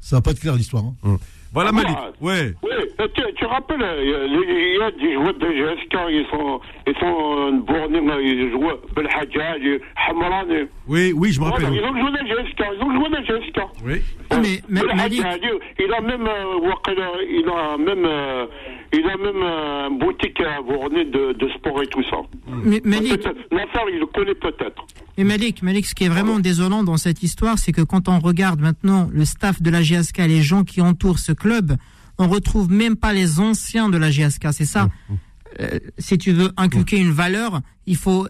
Ça 0.00 0.16
va 0.16 0.20
pas 0.20 0.32
être 0.32 0.40
clair 0.40 0.54
l'histoire. 0.54 0.84
hein. 0.84 0.94
Hum. 1.02 1.18
Voilà, 1.54 1.70
Ah, 1.70 1.72
Malik. 1.72 1.96
bon, 2.20 2.26
Ouais. 2.28 2.52
Oui, 2.62 2.70
euh, 3.00 3.06
tu, 3.14 3.22
tu 3.36 3.44
rappelles, 3.46 3.80
euh, 3.82 4.02
il 4.02 4.78
y 4.78 4.82
a 4.82 4.90
des 4.90 5.14
joueurs 5.14 5.34
de 5.34 5.46
GSK, 5.46 5.94
ils 6.10 6.26
sont, 6.30 6.60
ils 6.86 6.94
sont 6.98 7.16
euh, 7.38 7.52
bornés, 7.60 8.02
ils 8.22 8.50
jouent 8.50 8.70
Belhadjaj, 8.96 9.80
Hamrani. 10.08 10.66
Oui, 10.88 11.12
oui, 11.14 11.32
je 11.32 11.40
me 11.40 11.44
rappelle. 11.46 11.66
Voilà, 11.66 11.76
ils 11.80 11.84
ont 11.84 11.96
joué 12.00 12.18
à 12.18 12.24
GSK, 12.24 12.60
ils 12.76 12.82
ont 12.82 12.94
joué 12.94 13.16
à 13.16 13.22
GSK. 13.22 13.58
Oui. 13.86 14.02
Ah, 14.30 14.38
mais- 14.42 14.60
mais- 14.68 14.82
Malik- 14.94 15.22
il 15.78 15.92
a 15.94 16.00
même, 16.00 16.26
euh, 16.26 16.58
il 17.30 17.48
a 17.48 17.76
même, 17.78 18.04
euh, 18.04 18.46
il 18.92 19.04
a 19.08 19.16
même 19.16 19.42
euh, 19.42 19.88
une 19.90 19.98
boutique 19.98 20.40
à 20.40 20.60
Vournay 20.60 21.04
de, 21.04 21.32
de 21.32 21.48
sport 21.50 21.82
et 21.82 21.86
tout 21.86 22.02
ça. 22.10 22.16
Mais 22.64 22.80
Malik. 22.84 23.24
L'affaire, 23.50 23.84
il 23.92 24.00
le 24.00 24.06
connaît 24.06 24.34
peut-être. 24.34 24.84
mais 25.18 25.24
Malik, 25.24 25.62
Malik, 25.62 25.86
ce 25.86 25.94
qui 25.94 26.04
est 26.04 26.08
vraiment 26.08 26.38
désolant 26.40 26.82
dans 26.82 26.96
cette 26.96 27.22
histoire, 27.22 27.58
c'est 27.58 27.72
que 27.72 27.82
quand 27.82 28.08
on 28.08 28.18
regarde 28.18 28.60
maintenant 28.60 29.08
le 29.12 29.24
staff 29.24 29.60
de 29.62 29.70
la 29.70 29.82
GSK, 29.82 30.18
les 30.26 30.42
gens 30.42 30.64
qui 30.64 30.80
entourent 30.80 31.18
ce 31.18 31.32
club, 31.32 31.43
on 32.18 32.28
retrouve 32.28 32.70
même 32.70 32.96
pas 32.96 33.12
les 33.12 33.40
anciens 33.40 33.88
de 33.88 33.98
la 33.98 34.10
GSK. 34.10 34.48
C'est 34.52 34.64
ça. 34.64 34.88
Euh, 35.60 35.78
si 35.98 36.18
tu 36.18 36.32
veux 36.32 36.52
inculquer 36.56 36.98
une 36.98 37.12
valeur, 37.12 37.60
il 37.86 37.96
faut 37.96 38.26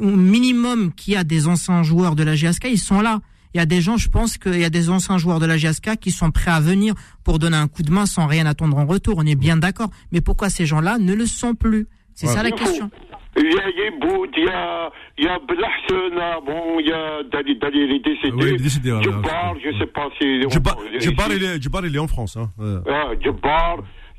au 0.00 0.16
minimum 0.16 0.92
qu'il 0.92 1.14
y 1.14 1.16
a 1.16 1.24
des 1.24 1.46
anciens 1.46 1.82
joueurs 1.82 2.16
de 2.16 2.22
la 2.22 2.34
GSK, 2.34 2.66
ils 2.70 2.78
sont 2.78 3.00
là. 3.00 3.20
Il 3.54 3.58
y 3.58 3.60
a 3.60 3.66
des 3.66 3.80
gens, 3.80 3.96
je 3.96 4.08
pense 4.08 4.36
qu'il 4.36 4.58
y 4.58 4.64
a 4.64 4.70
des 4.70 4.90
anciens 4.90 5.16
joueurs 5.16 5.38
de 5.38 5.46
la 5.46 5.56
GSK 5.56 5.96
qui 6.00 6.10
sont 6.10 6.32
prêts 6.32 6.50
à 6.50 6.58
venir 6.58 6.94
pour 7.22 7.38
donner 7.38 7.56
un 7.56 7.68
coup 7.68 7.82
de 7.82 7.92
main 7.92 8.04
sans 8.04 8.26
rien 8.26 8.46
attendre 8.46 8.76
en 8.76 8.84
retour. 8.84 9.14
On 9.18 9.26
est 9.26 9.36
bien 9.36 9.56
d'accord. 9.56 9.90
Mais 10.10 10.20
pourquoi 10.20 10.50
ces 10.50 10.66
gens-là 10.66 10.98
ne 10.98 11.14
le 11.14 11.26
sont 11.26 11.54
plus? 11.54 11.86
C'est 12.14 12.26
ça 12.28 12.42
la 12.42 12.50
question. 12.50 12.90
Il 13.36 13.46
y 13.52 13.58
a 13.58 13.68
Yeboud, 13.68 14.30
il 14.36 14.44
y 14.44 14.48
a, 14.48 14.90
il 15.18 15.24
y 15.24 15.28
a 15.28 15.38
Belahsena, 15.40 16.38
bon, 16.46 16.78
il 16.78 16.86
y 16.86 16.92
a 16.92 17.22
Dali, 17.24 17.58
Dali, 17.58 17.78
il 17.82 17.92
est 17.96 17.98
décédé. 17.98 18.32
Oui, 18.32 18.44
il 18.50 18.54
est 18.54 18.62
décédé, 18.62 18.90
voilà. 18.90 19.02
Jabbar, 19.10 19.54
je 19.64 19.78
sais 19.78 19.86
pas 19.86 20.08
si. 20.20 20.42
Jabbar, 20.48 20.76
on- 20.78 21.00
Jabbar, 21.00 21.26
il 21.32 21.42
est, 21.42 21.88
il 21.88 21.96
est 21.96 21.98
en 21.98 22.06
France. 22.06 22.36
Hein. 22.36 22.50
Euh, 22.60 22.80
Ah, 22.88 23.10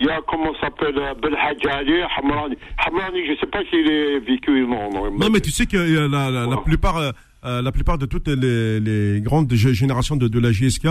il 0.01 0.08
y 0.08 0.10
a, 0.10 0.19
comment 0.27 0.53
ça 0.55 0.62
s'appelle, 0.67 0.97
euh, 0.97 1.13
Belhadj 1.21 1.65
Ali, 1.67 1.93
Hamrani. 2.17 2.58
Hamrani, 2.86 3.19
je 3.27 3.39
sais 3.39 3.47
pas 3.47 3.60
s'il 3.69 3.89
est 3.89 4.19
vécu 4.19 4.51
non. 4.67 4.89
non. 4.91 5.10
Non, 5.17 5.29
mais 5.31 5.39
tu 5.39 5.51
sais 5.51 5.65
que 5.65 5.77
euh, 5.77 6.10
la, 6.10 6.29
la, 6.29 6.45
la 6.45 6.58
plupart, 6.58 6.97
euh, 6.97 7.12
euh, 7.45 7.62
la 7.62 7.71
plupart 7.71 7.97
de 7.97 8.05
toutes 8.05 8.27
les, 8.27 8.81
les 8.81 9.21
grandes 9.21 9.49
gé- 9.53 9.71
générations 9.73 10.17
de, 10.17 10.27
de 10.27 10.39
la 10.39 10.51
JSK, 10.51 10.88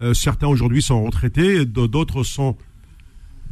euh, 0.00 0.14
certains 0.14 0.48
aujourd'hui 0.48 0.80
sont 0.80 1.04
retraités, 1.04 1.66
d'autres 1.66 2.22
sont 2.22 2.56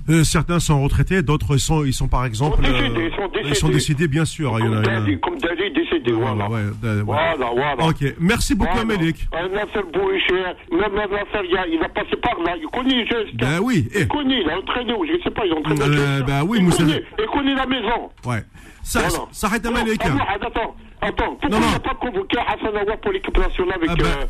euh, 0.09 0.25
certains 0.25 0.61
sont 0.61 0.83
retraités, 0.83 1.23
d'autres 1.23 1.57
sont 1.57 1.85
ils 1.85 1.93
sont 1.95 2.09
par 2.09 2.25
exemple 2.25 2.59
Ils 2.62 2.67
sont 2.67 2.73
décédés, 2.73 3.05
ils 3.07 3.14
sont 3.14 3.31
ils 3.45 3.55
sont 3.55 3.69
décédés. 3.69 3.73
décédés 3.75 4.09
bien 4.09 4.25
sûr. 4.25 4.55
Il 4.59 4.64
y 4.67 4.69
en 4.69 4.73
Comme 4.73 4.83
il 4.83 4.87
y 4.87 4.90
en 4.90 4.97
a- 4.97 5.01
Dali, 5.01 5.21
comme 5.21 5.38
Dali 5.38 5.73
décédé, 5.73 6.12
voilà. 6.12 6.49
ouais, 6.49 6.61
ouais. 6.83 7.03
Voilà, 7.05 7.37
voilà. 7.55 7.87
Ok, 7.87 8.05
merci 8.21 8.55
beaucoup 8.55 8.71
Voilà. 8.77 8.95
Amélique. 8.95 9.27
Un 9.33 9.49
Nasser 9.49 9.81
Bouhiché, 9.93 10.35
même 10.73 10.83
un 10.99 11.07
Nasser, 11.09 11.49
il, 11.49 11.79
a- 11.83 11.88
passé 11.88 12.17
par 12.17 12.38
là, 12.45 12.55
il 12.61 12.67
connaît 12.73 13.05
GSK. 13.07 13.37
Ben 13.37 13.61
oui, 13.62 13.88
eh. 13.95 14.01
Il 14.01 14.09
connaît, 14.09 14.40
il 14.43 14.51
a 14.51 14.59
entraîné, 14.59 14.93
je 15.07 15.23
sais 15.23 15.31
pas, 15.31 15.47
il 15.47 15.53
a 15.53 15.57
entraîné. 15.57 15.81
Euh, 15.83 16.23
ben 16.23 16.43
oui, 16.47 16.59
il 16.61 16.64
Moussa- 16.64 16.79
connaît, 16.85 17.03
il 17.19 17.27
connaît 17.27 17.55
la 17.55 17.67
maison. 17.67 18.11
Ouais. 18.27 18.43
Ça, 18.83 19.01
Voilà. 19.09 19.25
ça 19.33 19.47
arrête 19.47 19.62
ah, 19.67 19.71
Mohamed, 19.71 19.97
attends, 20.03 20.75
attends. 21.01 21.37
Pourquoi 21.40 21.49
Non, 21.61 21.67
il 21.67 21.73
n'a 21.73 21.81
pas 21.81 21.95
convoqué 21.95 22.37
Hassan 22.38 22.77
Awa 22.77 22.97
pour 22.99 23.12
l'équipe 23.12 23.37
nationale 23.38 23.75
avec, 23.77 23.90
Ah 23.90 23.95
ben, 23.97 24.05
euh, 24.05 24.27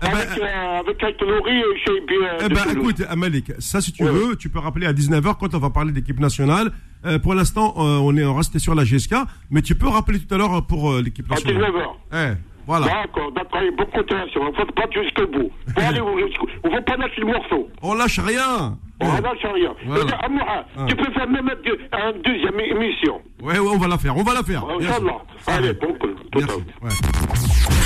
ah 0.00 0.06
ben, 0.10 0.16
avec, 0.18 0.38
euh, 0.38 0.78
avec 0.78 1.02
Ait 1.02 1.26
Nouri 1.26 1.58
et 1.58 1.62
euh, 1.62 2.38
Eh 2.44 2.48
ben, 2.48 2.62
écoute, 2.72 3.02
Amalek, 3.08 3.52
ça, 3.58 3.80
si 3.80 3.92
tu 3.92 4.04
Ouais. 4.04 4.10
veux, 4.10 4.36
tu 4.36 4.48
peux 4.48 4.58
rappeler 4.58 4.86
à 4.86 4.92
19h 4.92 5.36
quand 5.38 5.54
on 5.54 5.58
va 5.58 5.70
parler 5.70 5.92
d'équipe 5.92 6.20
nationale. 6.20 6.70
Euh, 7.04 7.18
pour 7.18 7.34
l'instant, 7.34 7.74
euh, 7.78 7.98
on 7.98 8.16
est 8.16 8.24
resté 8.24 8.58
sur 8.58 8.74
la 8.74 8.84
GSK, 8.84 9.14
mais 9.50 9.62
tu 9.62 9.74
peux 9.74 9.88
rappeler 9.88 10.18
tout 10.18 10.32
à 10.34 10.38
l'heure 10.38 10.66
pour 10.66 10.92
euh, 10.92 11.02
l'équipe 11.02 11.26
À 11.30 11.34
nationale. 11.34 11.70
19h. 11.70 11.86
Eh, 12.12 12.36
voilà. 12.68 12.86
D'accord, 12.86 13.32
d'accord, 13.32 13.60
il 13.62 13.64
y 13.64 13.68
a 13.68 13.76
beaucoup 13.76 13.96
d'interaction. 13.96 14.40
Il 14.46 14.54
faut 14.56 14.66
se 14.68 14.74
battre 14.74 14.92
jusqu'au 15.02 15.26
bout. 15.26 15.50
Faut 15.74 15.80
aller 15.80 16.00
au 16.00 16.14
risque. 16.14 16.38
Il 16.64 16.70
faut 16.70 16.82
pas 16.82 16.96
lâcher 16.96 17.20
le 17.22 17.26
morceau. 17.26 17.68
On 17.80 17.94
lâche 17.94 18.18
rien. 18.20 18.76
On 19.00 19.06
ne 19.10 19.22
lâche 19.22 19.46
rien. 19.54 19.72
Voilà. 19.86 20.04
Et, 20.04 20.64
Ah. 20.76 20.84
Tu 20.86 20.94
peux 20.94 21.10
faire 21.12 21.28
même 21.28 21.48
une 21.50 22.22
deuxième 22.22 22.60
émission. 22.60 23.22
Ouais, 23.42 23.58
ouais, 23.58 23.70
on 23.74 23.78
va 23.78 23.88
la 23.88 23.96
faire, 23.96 24.14
on 24.16 24.22
va 24.22 24.34
la 24.34 24.42
faire. 24.42 24.64
Inch'Allah. 24.68 25.16
Allez, 25.46 25.72
bon 25.72 25.94
coup. 25.94 26.08
Tout 26.30 26.38
Merci. 26.40 26.62
Ouais. 26.82 26.90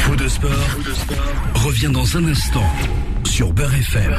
Fou 0.03 0.17
de 0.17 0.27
sport, 0.27 0.51
revient 1.65 1.93
dans 1.93 2.17
un 2.17 2.25
instant 2.29 2.67
sur 3.25 3.53
Beurre 3.53 3.75
FM. 3.75 4.15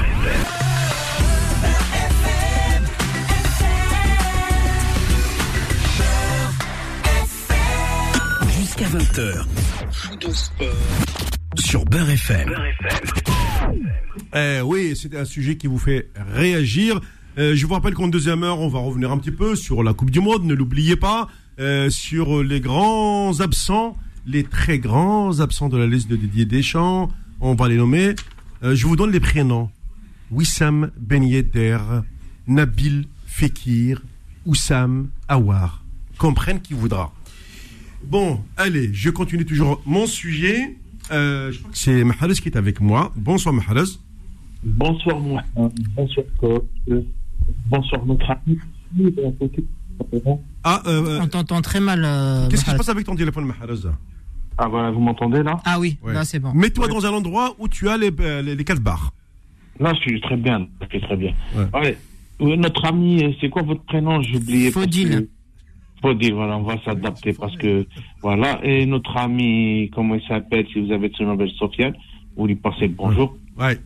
Jusqu'à 8.57 8.85
20h, 8.85 9.45
Fou 9.93 10.15
de 10.15 10.31
sport 10.31 10.67
sur 11.55 11.85
Beurre 11.85 12.09
FM. 12.09 12.51
Eh 14.35 14.61
oui, 14.61 14.95
c'était 14.95 15.19
un 15.19 15.25
sujet 15.25 15.55
qui 15.55 15.67
vous 15.67 15.77
fait 15.77 16.09
réagir. 16.33 16.99
Euh, 17.37 17.55
je 17.55 17.65
vous 17.67 17.73
rappelle 17.73 17.93
qu'en 17.93 18.07
deuxième 18.07 18.43
heure, 18.43 18.59
on 18.59 18.69
va 18.69 18.79
revenir 18.79 19.11
un 19.11 19.19
petit 19.19 19.31
peu 19.31 19.55
sur 19.55 19.83
la 19.83 19.93
Coupe 19.93 20.09
du 20.09 20.19
Monde, 20.19 20.45
ne 20.45 20.55
l'oubliez 20.55 20.95
pas, 20.95 21.27
euh, 21.59 21.91
sur 21.91 22.43
les 22.43 22.59
grands 22.59 23.39
absents, 23.39 23.95
les 24.25 24.43
très 24.43 24.79
grands 24.79 25.39
absents 25.39 25.69
de 25.69 25.77
la 25.77 25.85
liste 25.85 26.09
de 26.09 26.15
Didier 26.15 26.45
Deschamps, 26.45 27.11
on 27.39 27.53
va 27.53 27.67
les 27.69 27.77
nommer. 27.77 28.15
Euh, 28.63 28.75
je 28.75 28.87
vous 28.87 28.95
donne 28.95 29.11
les 29.11 29.19
prénoms. 29.19 29.69
Wissam 30.31 30.89
Ben 30.97 31.23
Yedder, 31.23 31.77
Nabil 32.47 33.05
Fekir, 33.27 34.01
Oussam 34.47 35.09
Awar. 35.27 35.83
Comprenne 36.17 36.61
qui 36.61 36.73
voudra. 36.73 37.13
Bon, 38.05 38.39
allez, 38.57 38.89
je 38.93 39.09
continue 39.09 39.45
toujours 39.45 39.81
mon 39.85 40.05
sujet. 40.05 40.75
Euh, 41.11 41.51
je 41.51 41.59
crois 41.59 41.71
que 41.71 41.77
c'est 41.77 42.03
Mahrez 42.03 42.33
qui 42.35 42.49
est 42.49 42.57
avec 42.57 42.79
moi. 42.81 43.11
Bonsoir 43.15 43.53
Mahrez. 43.53 43.83
Bonsoir, 44.63 45.19
moi. 45.19 45.41
Bonsoir, 45.95 46.25
coach. 46.39 46.63
Bonsoir, 47.67 48.05
notre 48.05 48.29
ami. 48.31 48.57
Ah, 50.63 50.81
euh, 50.87 51.19
On 51.21 51.27
t'entend 51.27 51.61
très 51.61 51.79
mal. 51.79 52.03
euh, 52.05 52.47
qu'est-ce 52.49 52.63
qui 52.65 52.71
se 52.71 52.75
passe 52.75 52.89
avec 52.89 53.05
ton 53.05 53.15
téléphone 53.15 53.45
Mahrez? 53.45 53.87
Ah, 54.57 54.67
voilà, 54.67 54.91
vous 54.91 54.99
m'entendez 55.01 55.41
là? 55.41 55.59
Ah 55.65 55.79
oui, 55.79 55.97
Ouais. 56.03 56.13
là 56.13 56.23
c'est 56.23 56.39
bon. 56.39 56.53
Mets-toi 56.53 56.87
dans 56.87 57.05
un 57.05 57.09
endroit 57.11 57.55
où 57.57 57.67
tu 57.67 57.89
as 57.89 57.97
les, 57.97 58.11
euh, 58.19 58.41
les, 58.41 58.55
les 58.55 58.63
quatre 58.63 58.81
barres. 58.81 59.11
Là, 59.79 59.91
je 59.95 59.99
suis 60.01 60.21
très 60.21 60.37
bien. 60.37 60.67
Ok, 60.81 61.01
très 61.01 61.17
bien. 61.17 61.33
Ouais. 61.55 61.65
Ouais. 61.81 61.97
Euh, 62.41 62.55
Notre 62.57 62.85
ami, 62.85 63.23
euh, 63.23 63.31
c'est 63.41 63.49
quoi 63.49 63.63
votre 63.63 63.83
prénom? 63.83 64.21
J'ai 64.21 64.37
oublié. 64.37 64.71
Faudil. 64.71 65.27
Voilà, 66.31 66.57
on 66.57 66.63
va 66.63 66.75
s'adapter 66.83 67.33
parce 67.33 67.55
que, 67.57 67.85
voilà. 68.21 68.59
Et 68.63 68.85
notre 68.85 69.15
ami, 69.17 69.89
comment 69.93 70.15
il 70.15 70.23
s'appelle 70.27 70.65
Si 70.73 70.79
vous 70.85 70.91
avez 70.91 71.11
son 71.17 71.23
nom, 71.25 71.37
Sofiane, 71.57 71.93
vous 72.35 72.47
lui 72.47 72.55
passez 72.55 72.87
le 72.87 72.93
bonjour. 72.93 73.37
Ouais. 73.57 73.77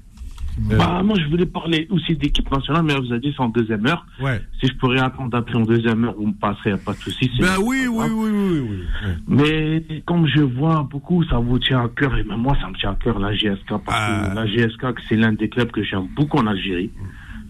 Euh, 0.72 0.76
Bah, 0.78 1.04
moi, 1.04 1.16
je 1.24 1.30
voulais 1.30 1.46
parler 1.46 1.86
aussi 1.92 2.16
d'équipe 2.16 2.50
nationale, 2.52 2.82
mais 2.84 2.96
vous 2.96 3.12
avez 3.12 3.20
dit 3.20 3.32
c'est 3.38 3.44
en 3.44 3.50
deuxième 3.50 3.86
heure. 3.86 4.04
ouais. 4.20 4.42
Si 4.60 4.68
je 4.68 4.74
pourrais 4.74 5.00
attendre 5.00 5.38
après 5.38 5.56
en 5.56 5.62
deuxième 5.62 6.04
heure, 6.06 6.16
vous 6.18 6.26
me 6.26 6.34
a 6.74 6.78
pas 6.78 6.94
de 6.94 6.98
souci. 6.98 7.30
Ben 7.40 7.58
oui, 7.64 7.86
oui, 7.88 8.06
oui, 8.12 8.30
oui, 8.32 8.60
oui. 8.62 8.80
oui. 9.06 9.10
Mais 9.28 10.02
comme 10.06 10.26
je 10.26 10.42
vois 10.42 10.88
beaucoup, 10.90 11.24
ça 11.26 11.38
vous 11.38 11.60
tient 11.60 11.84
à 11.84 11.90
cœur, 11.90 12.18
et 12.18 12.24
même 12.24 12.40
moi, 12.42 12.58
ça 12.60 12.68
me 12.70 12.74
tient 12.74 12.90
à 12.92 12.96
cœur 12.96 13.20
la 13.20 13.34
GSK, 13.36 13.68
parce 13.86 14.02
Ah. 14.02 14.30
que 14.32 14.36
la 14.36 14.48
GSK, 14.48 15.00
c'est 15.08 15.16
l'un 15.16 15.34
des 15.34 15.48
clubs 15.48 15.70
que 15.70 15.84
j'aime 15.84 16.08
beaucoup 16.16 16.38
en 16.40 16.48
Algérie, 16.48 16.90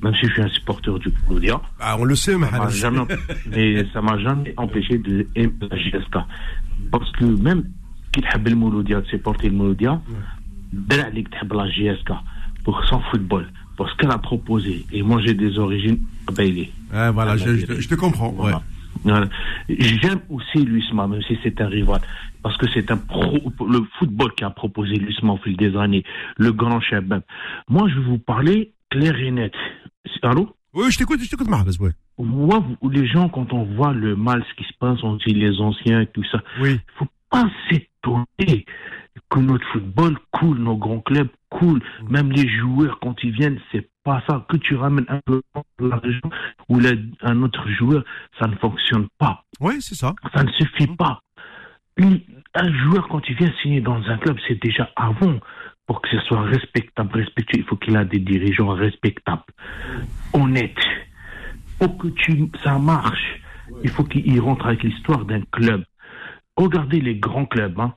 même 0.02 0.14
si 0.16 0.28
je 0.28 0.34
suis 0.34 0.42
un 0.42 0.50
supporter 0.50 1.00
du 1.00 1.12
Claudia. 1.12 1.60
Ah, 1.80 1.98
on 2.00 2.06
le 2.06 2.16
sait, 2.16 2.34
ça 2.34 2.70
jamais, 2.70 3.02
mais 3.50 3.86
ça 3.94 4.02
m'a 4.02 4.18
jamais 4.20 4.54
empêché 4.58 4.98
de 4.98 5.28
aimer 5.36 5.54
la 5.70 5.78
JSK. 5.78 6.18
Parce 6.92 7.12
que 7.14 7.26
même 7.26 7.64
qu'il 8.12 8.24
aime 8.34 8.44
le 8.44 8.56
Mouloudia, 8.56 9.02
de 9.02 9.08
supporter 9.08 9.50
le 9.50 9.56
Mouloudia, 9.56 10.02
ben 10.72 10.98
d'aller 10.98 11.24
que 11.24 11.54
la 11.54 11.70
JSK 11.70 12.12
pour 12.64 12.84
son 12.86 13.00
football, 13.12 13.48
pour 13.78 13.90
ce 13.90 13.96
qu'elle 13.96 14.12
a 14.12 14.18
proposé. 14.18 14.86
Et 14.92 15.02
moi, 15.02 15.22
j'ai 15.26 15.34
des 15.34 15.58
origines 15.58 16.00
à 16.28 16.34
ah, 16.94 17.12
voilà, 17.12 17.36
ah, 17.40 17.48
euh, 17.48 17.58
je, 17.80 17.88
te, 17.88 17.96
comprends. 17.96 18.36
J'aime 19.70 20.20
aussi 20.30 20.66
l'USMA, 20.66 21.08
même 21.08 21.22
si 21.24 21.38
c'est 21.44 21.62
un 21.62 21.68
rival, 21.68 22.02
parce 22.44 22.58
que 22.58 22.66
c'est 22.74 22.90
le 22.90 23.80
football 24.00 24.34
qui 24.36 24.44
a 24.44 24.50
proposé 24.50 24.96
l'USMA 24.96 25.34
au 25.34 25.38
fil 25.38 25.56
des 25.56 25.76
années, 25.78 26.04
le 26.38 26.52
grand 26.52 26.82
Chabab. 26.82 27.22
Moi, 27.70 27.88
je 27.90 28.00
vais 28.00 28.06
vous 28.06 28.20
parler 28.20 28.74
clair 28.90 29.16
et 29.20 29.32
net. 29.32 29.54
Allô? 30.24 30.56
Oui, 30.74 30.92
je 30.92 30.98
t'écoute, 30.98 31.20
je 31.22 31.30
t'écoute, 31.30 31.48
Mahrez, 31.50 31.78
ouais. 31.80 31.92
Moi, 32.18 32.64
les 32.92 33.08
gens, 33.08 33.30
quand 33.30 33.54
on 33.54 33.64
voit 33.76 33.94
le 33.94 34.16
mal, 34.16 34.44
ce 34.50 34.54
qui 34.56 34.64
se 34.68 34.78
passe, 34.80 35.02
on 35.04 35.16
dit 35.16 35.34
les 35.34 35.60
anciens 35.62 36.02
et 36.02 36.08
tout 36.08 36.24
ça, 36.32 36.42
Oui. 36.60 36.80
faut 36.98 37.08
pas 37.30 37.46
s'étonner 37.70 38.66
que 39.30 39.40
notre 39.40 39.66
football 39.72 40.18
coule, 40.32 40.58
nos 40.60 40.78
grands 40.78 41.00
clubs 41.02 41.30
coulent, 41.50 41.82
même 42.10 42.32
les 42.32 42.48
joueurs 42.48 43.00
quand 43.00 43.16
ils 43.24 43.32
viennent, 43.32 43.60
c'est 43.72 43.90
pas 44.04 44.24
ça. 44.28 44.46
Que 44.50 44.58
tu 44.58 44.76
ramènes 44.76 45.06
un 45.10 45.20
peu 45.26 45.42
dans 45.54 45.64
la 45.88 45.98
région 45.98 46.30
ou 46.70 46.80
un 47.22 47.42
autre 47.44 47.68
joueur, 47.70 48.04
ça 48.40 48.48
ne 48.48 48.56
fonctionne 48.56 49.08
pas. 49.18 49.44
Ouais, 49.60 49.78
c'est 49.80 49.96
ça. 49.96 50.14
Ça 50.34 50.44
ne 50.44 50.52
suffit 50.54 50.88
pas. 50.88 51.22
Une- 51.98 52.22
un 52.54 52.74
joueur, 52.84 53.08
quand 53.10 53.22
il 53.28 53.36
vient 53.36 53.52
signer 53.62 53.82
dans 53.82 54.02
un 54.08 54.18
club, 54.18 54.38
c'est 54.48 54.62
déjà 54.62 54.90
avant. 54.96 55.40
Pour 55.88 56.02
que 56.02 56.10
ce 56.10 56.20
soit 56.28 56.42
respectable, 56.42 57.10
respectueux, 57.14 57.60
il 57.60 57.64
faut 57.64 57.78
qu'il 57.78 57.96
ait 57.96 58.06
des 58.06 58.20
dirigeants 58.20 58.70
respectables, 58.70 59.44
honnêtes. 60.34 60.76
Pour 61.80 61.98
que 61.98 62.08
tu, 62.10 62.52
ça 62.64 62.78
marche, 62.78 63.40
il 63.84 63.90
faut 63.90 64.04
qu'il 64.04 64.40
rentre 64.42 64.68
avec 64.68 64.84
l'histoire 64.84 65.26
d'un 65.26 65.42
club. 65.52 65.84
Regardez 66.56 67.00
les 67.00 67.16
grands 67.16 67.46
clubs. 67.46 67.80
Hein. 67.80 67.94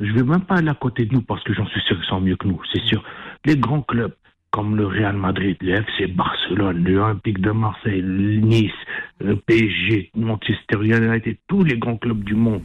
Je 0.00 0.06
ne 0.06 0.12
vais 0.12 0.22
même 0.22 0.42
pas 0.42 0.56
aller 0.56 0.68
à 0.68 0.74
côté 0.74 1.06
de 1.06 1.14
nous 1.14 1.22
parce 1.22 1.42
que 1.44 1.54
j'en 1.54 1.66
suis 1.66 1.80
sûr 1.82 1.96
qu'ils 1.96 2.06
sont 2.06 2.20
mieux 2.20 2.36
que 2.36 2.46
nous, 2.46 2.60
c'est 2.72 2.82
sûr. 2.84 3.02
Les 3.44 3.56
grands 3.56 3.82
clubs, 3.82 4.14
comme 4.50 4.76
le 4.76 4.86
Real 4.86 5.16
Madrid, 5.16 5.56
le 5.60 5.74
FC 5.74 6.06
Barcelone, 6.06 6.84
l'Olympique 6.84 7.40
de 7.40 7.50
Marseille, 7.50 8.02
Nice, 8.02 8.72
le 9.20 9.36
PSG, 9.36 10.10
Manchester 10.14 10.78
United, 10.82 11.36
tous 11.48 11.64
les 11.64 11.76
grands 11.76 11.96
clubs 11.96 12.24
du 12.24 12.34
monde. 12.34 12.62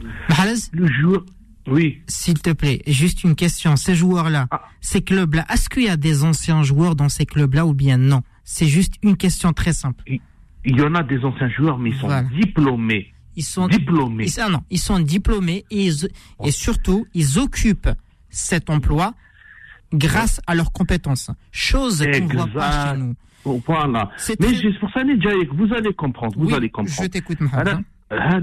Le 0.72 0.86
joueur, 0.86 1.22
oui, 1.66 2.02
s'il 2.06 2.34
te 2.40 2.50
plaît, 2.50 2.82
juste 2.86 3.24
une 3.24 3.34
question. 3.34 3.76
Ces 3.76 3.94
joueurs-là, 3.94 4.46
Ah. 4.50 4.62
ces 4.80 5.02
clubs-là, 5.02 5.44
est-ce 5.52 5.68
qu'il 5.68 5.84
y 5.84 5.88
a 5.88 5.96
des 5.96 6.24
anciens 6.24 6.62
joueurs 6.62 6.96
dans 6.96 7.08
ces 7.08 7.26
clubs-là 7.26 7.66
ou 7.66 7.74
bien 7.74 7.96
non? 7.98 8.22
C'est 8.44 8.66
juste 8.66 8.94
une 9.02 9.16
question 9.16 9.52
très 9.52 9.72
simple. 9.72 10.02
il 10.64 10.76
y 10.78 10.82
en 10.82 10.94
a 10.94 11.02
des 11.02 11.24
anciens 11.24 11.48
joueurs, 11.50 11.76
mais 11.78 11.90
ils 11.90 11.96
sont 11.96 12.06
Voilà. 12.06 12.28
diplômés. 12.28 13.12
Ils 13.34 13.42
sont 13.42 13.66
Diplômés. 13.66 14.26
Ils, 14.26 14.40
ah 14.40 14.48
non, 14.48 14.60
ils 14.70 14.78
sont 14.78 14.98
diplômés 15.00 15.64
et, 15.70 15.86
ils- 15.86 16.08
et 16.44 16.50
surtout, 16.50 17.06
ils 17.14 17.38
occupent 17.38 17.88
cet 18.30 18.68
emploi 18.70 19.14
grâce 19.92 20.40
à 20.46 20.54
leurs 20.54 20.70
compétences. 20.72 21.30
Chose 21.50 21.98
qu'on 22.04 22.26
ne 22.26 22.32
voit 22.32 22.46
pas 22.46 22.92
chez 22.94 22.98
nous. 23.00 23.14
Voilà. 23.66 24.10
Mais 24.28 24.36
très- 24.36 24.54
c'est 24.56 24.78
pour 24.78 24.90
ça, 24.92 25.02
Nedjaïek, 25.02 25.52
vous 25.54 25.72
allez 25.74 25.92
comprendre. 25.94 26.34
Vous 26.38 26.46
Oui, 26.46 26.54
allez 26.54 26.68
je 26.68 26.72
comprendre. 26.72 27.10
t'écoute, 27.10 27.40
Mohamed. 27.40 27.78
Hein, 28.12 28.40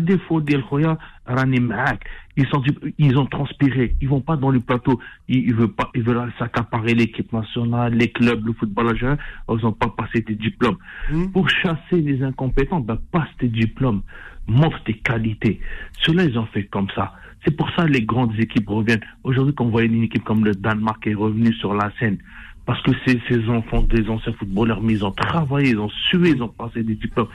ils, 2.38 2.48
sont, 2.48 2.64
ils 2.98 3.18
ont 3.18 3.26
transpiré, 3.28 3.96
ils 4.02 4.10
vont 4.10 4.22
pas 4.22 4.36
dans 4.36 4.50
le 4.50 4.60
plateau, 4.60 5.00
ils, 5.28 5.50
ils 5.50 5.54
veulent 5.54 5.74
pas, 5.74 5.90
ils 5.94 6.02
veulent 6.02 6.32
s'accaparer 6.40 6.96
l'équipe 6.96 7.32
nationale, 7.32 7.94
les 7.94 8.10
clubs, 8.12 8.46
le 8.46 8.54
football 8.54 8.90
algérien, 8.90 9.18
ils 9.48 9.66
ont 9.66 9.72
pas 9.72 9.90
passé 9.90 10.24
tes 10.24 10.34
diplômes. 10.34 10.78
Hmm. 11.12 11.28
Pour 11.28 11.50
chasser 11.50 12.02
les 12.02 12.24
incompétents, 12.24 12.80
ben, 12.80 12.98
passe 13.12 13.30
tes 13.38 13.48
diplômes, 13.48 14.02
montre 14.48 14.84
tes 14.86 14.96
qualités. 14.96 15.60
Cela, 16.00 16.24
ils 16.24 16.40
ont 16.40 16.48
fait 16.48 16.64
comme 16.64 16.88
ça. 16.96 17.14
C'est 17.46 17.56
pour 17.56 17.70
ça 17.72 17.84
que 17.84 17.92
les 17.92 18.02
grandes 18.02 18.38
équipes 18.40 18.70
reviennent. 18.70 19.04
Aujourd'hui, 19.24 19.54
quand 19.54 19.66
on 19.66 19.70
voit 19.70 19.84
une 19.84 20.04
équipe 20.04 20.24
comme 20.24 20.44
le 20.46 20.56
Danemark 20.56 21.06
est 21.06 21.14
revenue 21.14 21.54
sur 21.54 21.76
la 21.76 21.92
scène, 22.00 22.18
parce 22.66 22.82
que 22.82 22.92
ces, 23.06 23.22
ces 23.30 23.50
enfants 23.50 23.82
des 23.82 24.10
anciens 24.10 24.34
footballeurs, 24.34 24.82
mais 24.82 24.94
ils 24.94 25.06
ont 25.06 25.12
travaillé, 25.12 25.72
ils 25.72 25.80
ont 25.80 25.90
sué, 25.90 26.32
ils 26.32 26.44
ont 26.44 26.50
passé 26.50 26.84
des 26.84 26.96
diplômes. 26.96 27.28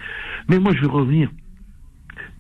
Mais 0.49 0.59
moi, 0.59 0.73
je 0.75 0.81
vais 0.81 0.89
revenir 0.89 1.31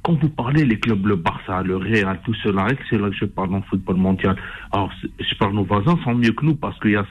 quand 0.04 0.20
vous 0.20 0.28
parlez 0.28 0.64
les 0.66 0.78
clubs, 0.78 1.04
le 1.06 1.16
Barça, 1.16 1.62
le 1.62 1.76
Real, 1.76 2.20
tout 2.24 2.34
cela, 2.34 2.68
c'est 2.90 2.98
là 2.98 3.08
que 3.08 3.16
je 3.16 3.24
parle 3.24 3.50
dans 3.50 3.56
le 3.56 3.62
football 3.62 3.96
mondial. 3.96 4.36
Alors, 4.70 4.92
je 5.02 5.34
parle 5.36 5.54
nos 5.54 5.64
voisins 5.64 5.98
sont 6.04 6.14
mieux 6.14 6.32
que 6.32 6.44
nous 6.44 6.54
parce 6.54 6.78
qu'il 6.80 6.92
y 6.92 6.96
a 6.96 7.06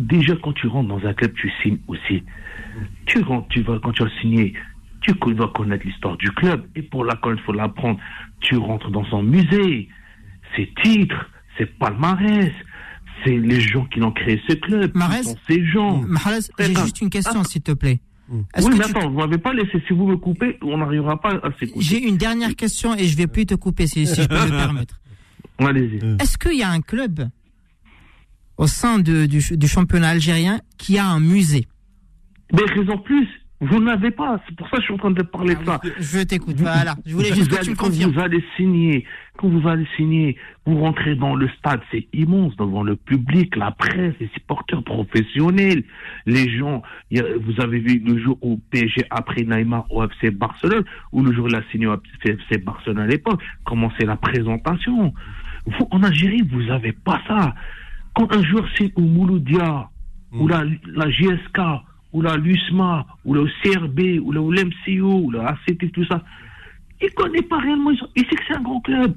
déjà 0.00 0.34
quand 0.42 0.52
tu 0.52 0.66
rentres 0.66 0.88
dans 0.88 1.06
un 1.06 1.14
club, 1.14 1.32
tu 1.34 1.50
signes 1.62 1.78
aussi. 1.86 2.24
Tu 3.06 3.20
rentres, 3.22 3.46
tu 3.48 3.62
vas 3.62 3.78
quand 3.78 3.92
tu 3.92 4.02
as 4.02 4.10
signé, 4.20 4.52
tu 5.00 5.12
dois 5.12 5.52
connaître 5.54 5.86
l'histoire 5.86 6.16
du 6.16 6.28
club 6.32 6.66
et 6.74 6.82
pour 6.82 7.04
la 7.04 7.14
connaître, 7.14 7.42
il 7.42 7.46
faut 7.46 7.52
l'apprendre. 7.52 8.00
Tu 8.40 8.56
rentres 8.56 8.90
dans 8.90 9.04
son 9.04 9.22
musée, 9.22 9.88
ses 10.56 10.72
titres, 10.82 11.30
ses 11.56 11.66
palmarès, 11.66 12.52
c'est 13.24 13.36
les 13.36 13.60
gens 13.60 13.84
qui 13.84 14.00
l'ont 14.00 14.10
créé 14.10 14.42
ce 14.48 14.54
club, 14.54 14.92
sont 15.22 15.36
ces 15.48 15.64
gens. 15.64 16.02
Mahrez, 16.02 16.40
j'ai 16.58 16.74
juste 16.74 17.00
une 17.00 17.10
question, 17.10 17.44
s'il 17.44 17.62
te 17.62 17.72
plaît. 17.72 18.00
Est-ce 18.54 18.66
Oui, 18.66 18.72
que 18.72 18.78
mais 18.78 18.84
tu- 18.84 18.90
attends, 18.96 19.10
vous 19.10 19.18
m'avez 19.18 19.38
pas 19.38 19.52
laissé. 19.52 19.82
Si 19.86 19.92
vous 19.92 20.06
me 20.06 20.16
coupez, 20.16 20.58
on 20.62 20.78
n'arrivera 20.78 21.20
pas 21.20 21.34
à 21.42 21.50
s'écouter. 21.58 21.80
J'ai 21.84 22.02
une 22.08 22.16
dernière 22.16 22.56
question 22.56 22.94
et 22.94 23.04
je 23.06 23.16
vais 23.16 23.26
plus 23.26 23.44
te 23.46 23.54
couper 23.54 23.86
si, 23.86 24.06
si 24.06 24.22
je 24.22 24.28
peux 24.28 24.34
me 24.34 24.48
permettre. 24.64 24.98
Allez-y. 25.58 25.98
Est-ce 26.22 26.38
qu'il 26.38 26.58
y 26.58 26.62
a 26.62 26.70
un 26.70 26.80
club 26.80 27.28
au 28.56 28.66
sein 28.66 28.98
de- 28.98 29.26
du, 29.26 29.40
du 29.56 29.68
championnat 29.68 30.08
algérien 30.10 30.60
qui 30.78 30.98
a 30.98 31.06
un 31.06 31.20
musée? 31.20 31.66
Mais 32.52 32.62
raison 32.64 32.98
plus, 32.98 33.28
vous 33.66 33.80
n'avez 33.82 34.10
pas. 34.10 34.40
C'est 34.46 34.56
pour 34.56 34.68
ça 34.68 34.76
que 34.76 34.82
je 34.82 34.84
suis 34.86 34.94
en 34.94 34.98
train 34.98 35.10
de 35.10 35.22
parler 35.22 35.54
de 35.54 35.64
ça. 35.64 35.80
Je 35.98 36.22
t'écoute, 36.24 36.56
voilà. 36.58 36.94
Je 37.06 37.14
voulais 37.14 37.32
juste 37.32 37.48
que 37.50 37.54
tu 37.54 37.60
allez- 37.60 37.70
me 37.70 37.76
quand 37.76 37.86
confirmes. 37.86 38.12
vous 38.12 38.20
allez 38.20 38.44
signer, 38.56 39.04
quand 39.36 39.48
vous 39.48 39.66
allez 39.68 39.86
signer, 39.96 40.36
vous 40.66 40.78
rentrez 40.80 41.14
dans 41.16 41.34
le 41.34 41.48
stade, 41.58 41.80
c'est 41.90 42.06
immense 42.12 42.56
devant 42.56 42.82
le 42.82 42.96
public, 42.96 43.56
la 43.56 43.70
presse, 43.70 44.14
les 44.20 44.28
supporters 44.34 44.82
professionnels, 44.82 45.84
les 46.26 46.48
gens. 46.56 46.82
a- 47.16 47.22
vous 47.40 47.60
avez 47.62 47.78
vu 47.78 47.98
le 48.04 48.18
jour 48.22 48.38
où 48.42 48.60
PSG 48.70 49.04
a 49.10 49.22
pris 49.22 49.46
Neymar 49.46 49.86
au 49.90 50.02
FC 50.04 50.30
Barcelone, 50.30 50.84
ou 51.12 51.22
le 51.22 51.32
jour 51.32 51.44
où 51.44 51.48
il 51.48 51.54
a 51.56 51.62
signé 51.70 51.86
au 51.86 51.96
FC 52.24 52.58
Barcelone 52.58 52.98
à 52.98 53.06
l'époque, 53.06 53.40
comment 53.64 53.90
c'est 53.98 54.06
la 54.06 54.16
présentation. 54.16 55.12
Vous, 55.66 55.88
en 55.90 56.02
Algérie, 56.02 56.42
vous 56.50 56.62
n'avez 56.64 56.92
pas 56.92 57.20
ça. 57.26 57.54
Quand 58.14 58.32
un 58.34 58.42
joueur 58.44 58.66
signe 58.76 58.90
au 58.96 59.00
Mouloudia, 59.00 59.88
ou 60.32 60.48
la, 60.48 60.64
la 60.86 61.08
GSK, 61.10 61.58
ou 62.14 62.22
la 62.22 62.36
LUSMA, 62.36 63.06
ou 63.24 63.34
le 63.34 63.46
CRB, 63.62 64.20
ou 64.22 64.32
le 64.32 64.40
l'MCO, 64.40 65.20
ou 65.24 65.30
le 65.30 65.40
ACT, 65.40 65.92
tout 65.92 66.04
ça, 66.06 66.22
il 67.02 67.06
ne 67.06 67.10
connaît 67.10 67.42
pas 67.42 67.58
réellement. 67.58 67.90
Il 67.90 68.24
sait 68.24 68.36
que 68.36 68.42
c'est 68.48 68.54
un 68.54 68.62
grand 68.62 68.80
club. 68.80 69.14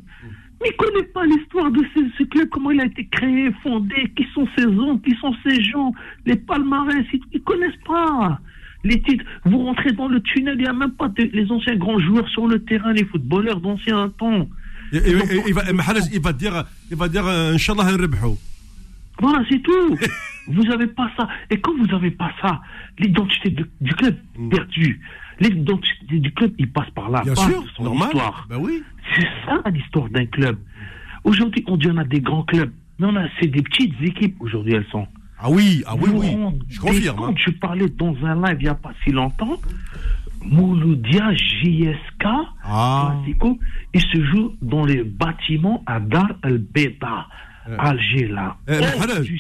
Mais 0.60 0.70
il 0.70 0.72
ne 0.72 0.78
connaît 0.78 1.08
pas 1.08 1.24
l'histoire 1.26 1.72
de 1.72 1.86
ce, 2.18 2.24
club, 2.24 2.50
comment 2.50 2.72
il 2.72 2.82
a 2.82 2.86
été 2.86 3.06
créé, 3.06 3.52
fondé, 3.62 4.12
qui 4.16 4.26
sont 4.34 4.48
ses 4.58 4.66
hommes, 4.66 5.00
qui 5.02 5.16
sont 5.22 5.34
ses 5.46 5.64
gens, 5.64 5.94
les 6.26 6.36
palmarès, 6.36 7.06
ils 7.14 7.22
ne 7.36 7.40
connaissent 7.40 7.84
pas 7.86 8.40
les 8.84 9.00
titres. 9.02 9.24
Vous 9.46 9.60
rentrez 9.60 9.92
dans 9.92 10.08
le 10.08 10.20
tunnel, 10.22 10.56
il 10.58 10.64
n'y 10.64 10.68
a 10.68 10.74
même 10.74 10.94
pas 10.94 11.12
les 11.18 11.52
anciens 11.52 11.76
grands 11.76 12.00
joueurs 12.00 12.28
sur 12.30 12.48
le 12.48 12.64
terrain, 12.64 12.92
les 12.94 13.06
footballeurs 13.06 13.62
d'anciens 13.62 14.10
temps. 14.18 14.50
Il 14.92 15.00
va, 15.54 16.34
dire, 16.34 16.64
il 16.90 16.98
va 16.98 17.08
dire, 17.10 17.28
euh, 17.28 17.54
Inch'Allah, 17.54 17.84
voilà, 19.20 19.44
c'est 19.50 19.62
tout. 19.62 19.96
vous 20.48 20.64
n'avez 20.64 20.88
pas 20.88 21.10
ça. 21.18 21.28
Et 21.50 21.60
quand 21.60 21.76
vous 21.78 21.86
n'avez 21.88 22.12
pas 22.12 22.32
ça, 22.42 22.62
l'identité 23.00 23.50
de- 23.50 23.70
du 23.82 23.94
club 23.94 24.16
perdue. 24.52 25.02
L'identité 25.40 26.20
du 26.20 26.32
club, 26.34 26.54
il 26.58 26.72
passe 26.72 26.90
par 26.92 27.10
là. 27.10 27.22
Bien 27.24 27.34
pas 27.36 27.42
sûr, 27.48 27.64
son 27.76 27.84
normal. 27.84 28.10
histoire. 28.10 28.48
Ben 28.50 28.58
oui. 28.60 28.84
C'est 29.16 29.28
ça 29.46 29.62
l'histoire 29.70 30.10
d'un 30.10 30.26
club. 30.26 30.58
Aujourd'hui, 31.24 31.64
on 31.68 31.78
dit 31.78 31.88
on 31.92 31.98
a 31.98 32.04
des 32.04 32.22
grands 32.22 32.44
clubs. 32.44 32.72
Mais 33.00 33.06
on 33.08 33.16
a, 33.16 33.28
c'est 33.40 33.48
des 33.48 33.62
petites 33.62 33.94
équipes. 34.02 34.36
Aujourd'hui, 34.40 34.74
elles 34.74 34.88
sont. 34.92 35.08
Ah 35.40 35.52
oui, 35.52 35.84
ah 35.86 35.94
oui, 35.96 36.10
oui. 36.12 36.36
Je 36.68 36.80
confirme. 36.80 37.18
hein. 37.20 37.28
compte, 37.28 37.38
Je 37.38 37.52
parlais 37.52 37.88
dans 37.90 38.16
un 38.26 38.36
live 38.48 38.58
il 38.60 38.64
n'y 38.64 38.70
a 38.70 38.74
pas 38.76 38.92
si 39.04 39.12
longtemps. 39.12 39.60
Mouloudia 40.44 41.34
JSK, 41.36 42.26
Ah. 42.64 43.14
Classico, 43.24 43.60
il 43.94 44.02
se 44.02 44.24
joue 44.26 44.54
dans 44.62 44.86
les 44.86 45.04
bâtiments 45.04 45.84
à 45.86 46.00
Dar 46.00 46.30
el-Beda, 46.44 47.28
Alger, 47.80 48.28
là. 48.28 48.58
Euh, 48.70 48.80
je- 49.24 49.34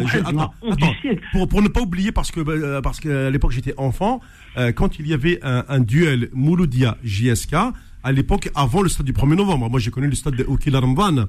honte 0.00 0.06
attends. 0.26 0.52
Pour, 1.32 1.48
pour 1.48 1.62
ne 1.62 1.68
pas 1.68 1.80
oublier, 1.80 2.12
parce 2.12 2.30
que 2.30 2.40
euh, 2.40 2.80
parce 2.80 3.00
qu'à 3.00 3.30
l'époque 3.30 3.52
j'étais 3.52 3.74
enfant, 3.76 4.20
euh, 4.56 4.72
quand 4.72 4.98
il 4.98 5.06
y 5.06 5.12
avait 5.14 5.38
un, 5.42 5.64
un 5.68 5.80
duel 5.80 6.30
Mouloudia 6.32 6.96
JSK, 7.04 7.54
à 8.02 8.12
l'époque 8.12 8.50
avant 8.54 8.82
le 8.82 8.88
stade 8.88 9.06
du 9.06 9.12
1er 9.12 9.34
novembre, 9.36 9.68
moi 9.68 9.80
j'ai 9.80 9.90
connu 9.90 10.06
le 10.08 10.14
stade 10.14 10.36
de 10.36 10.44
Oukil 10.44 10.76
Ramvan. 10.76 11.26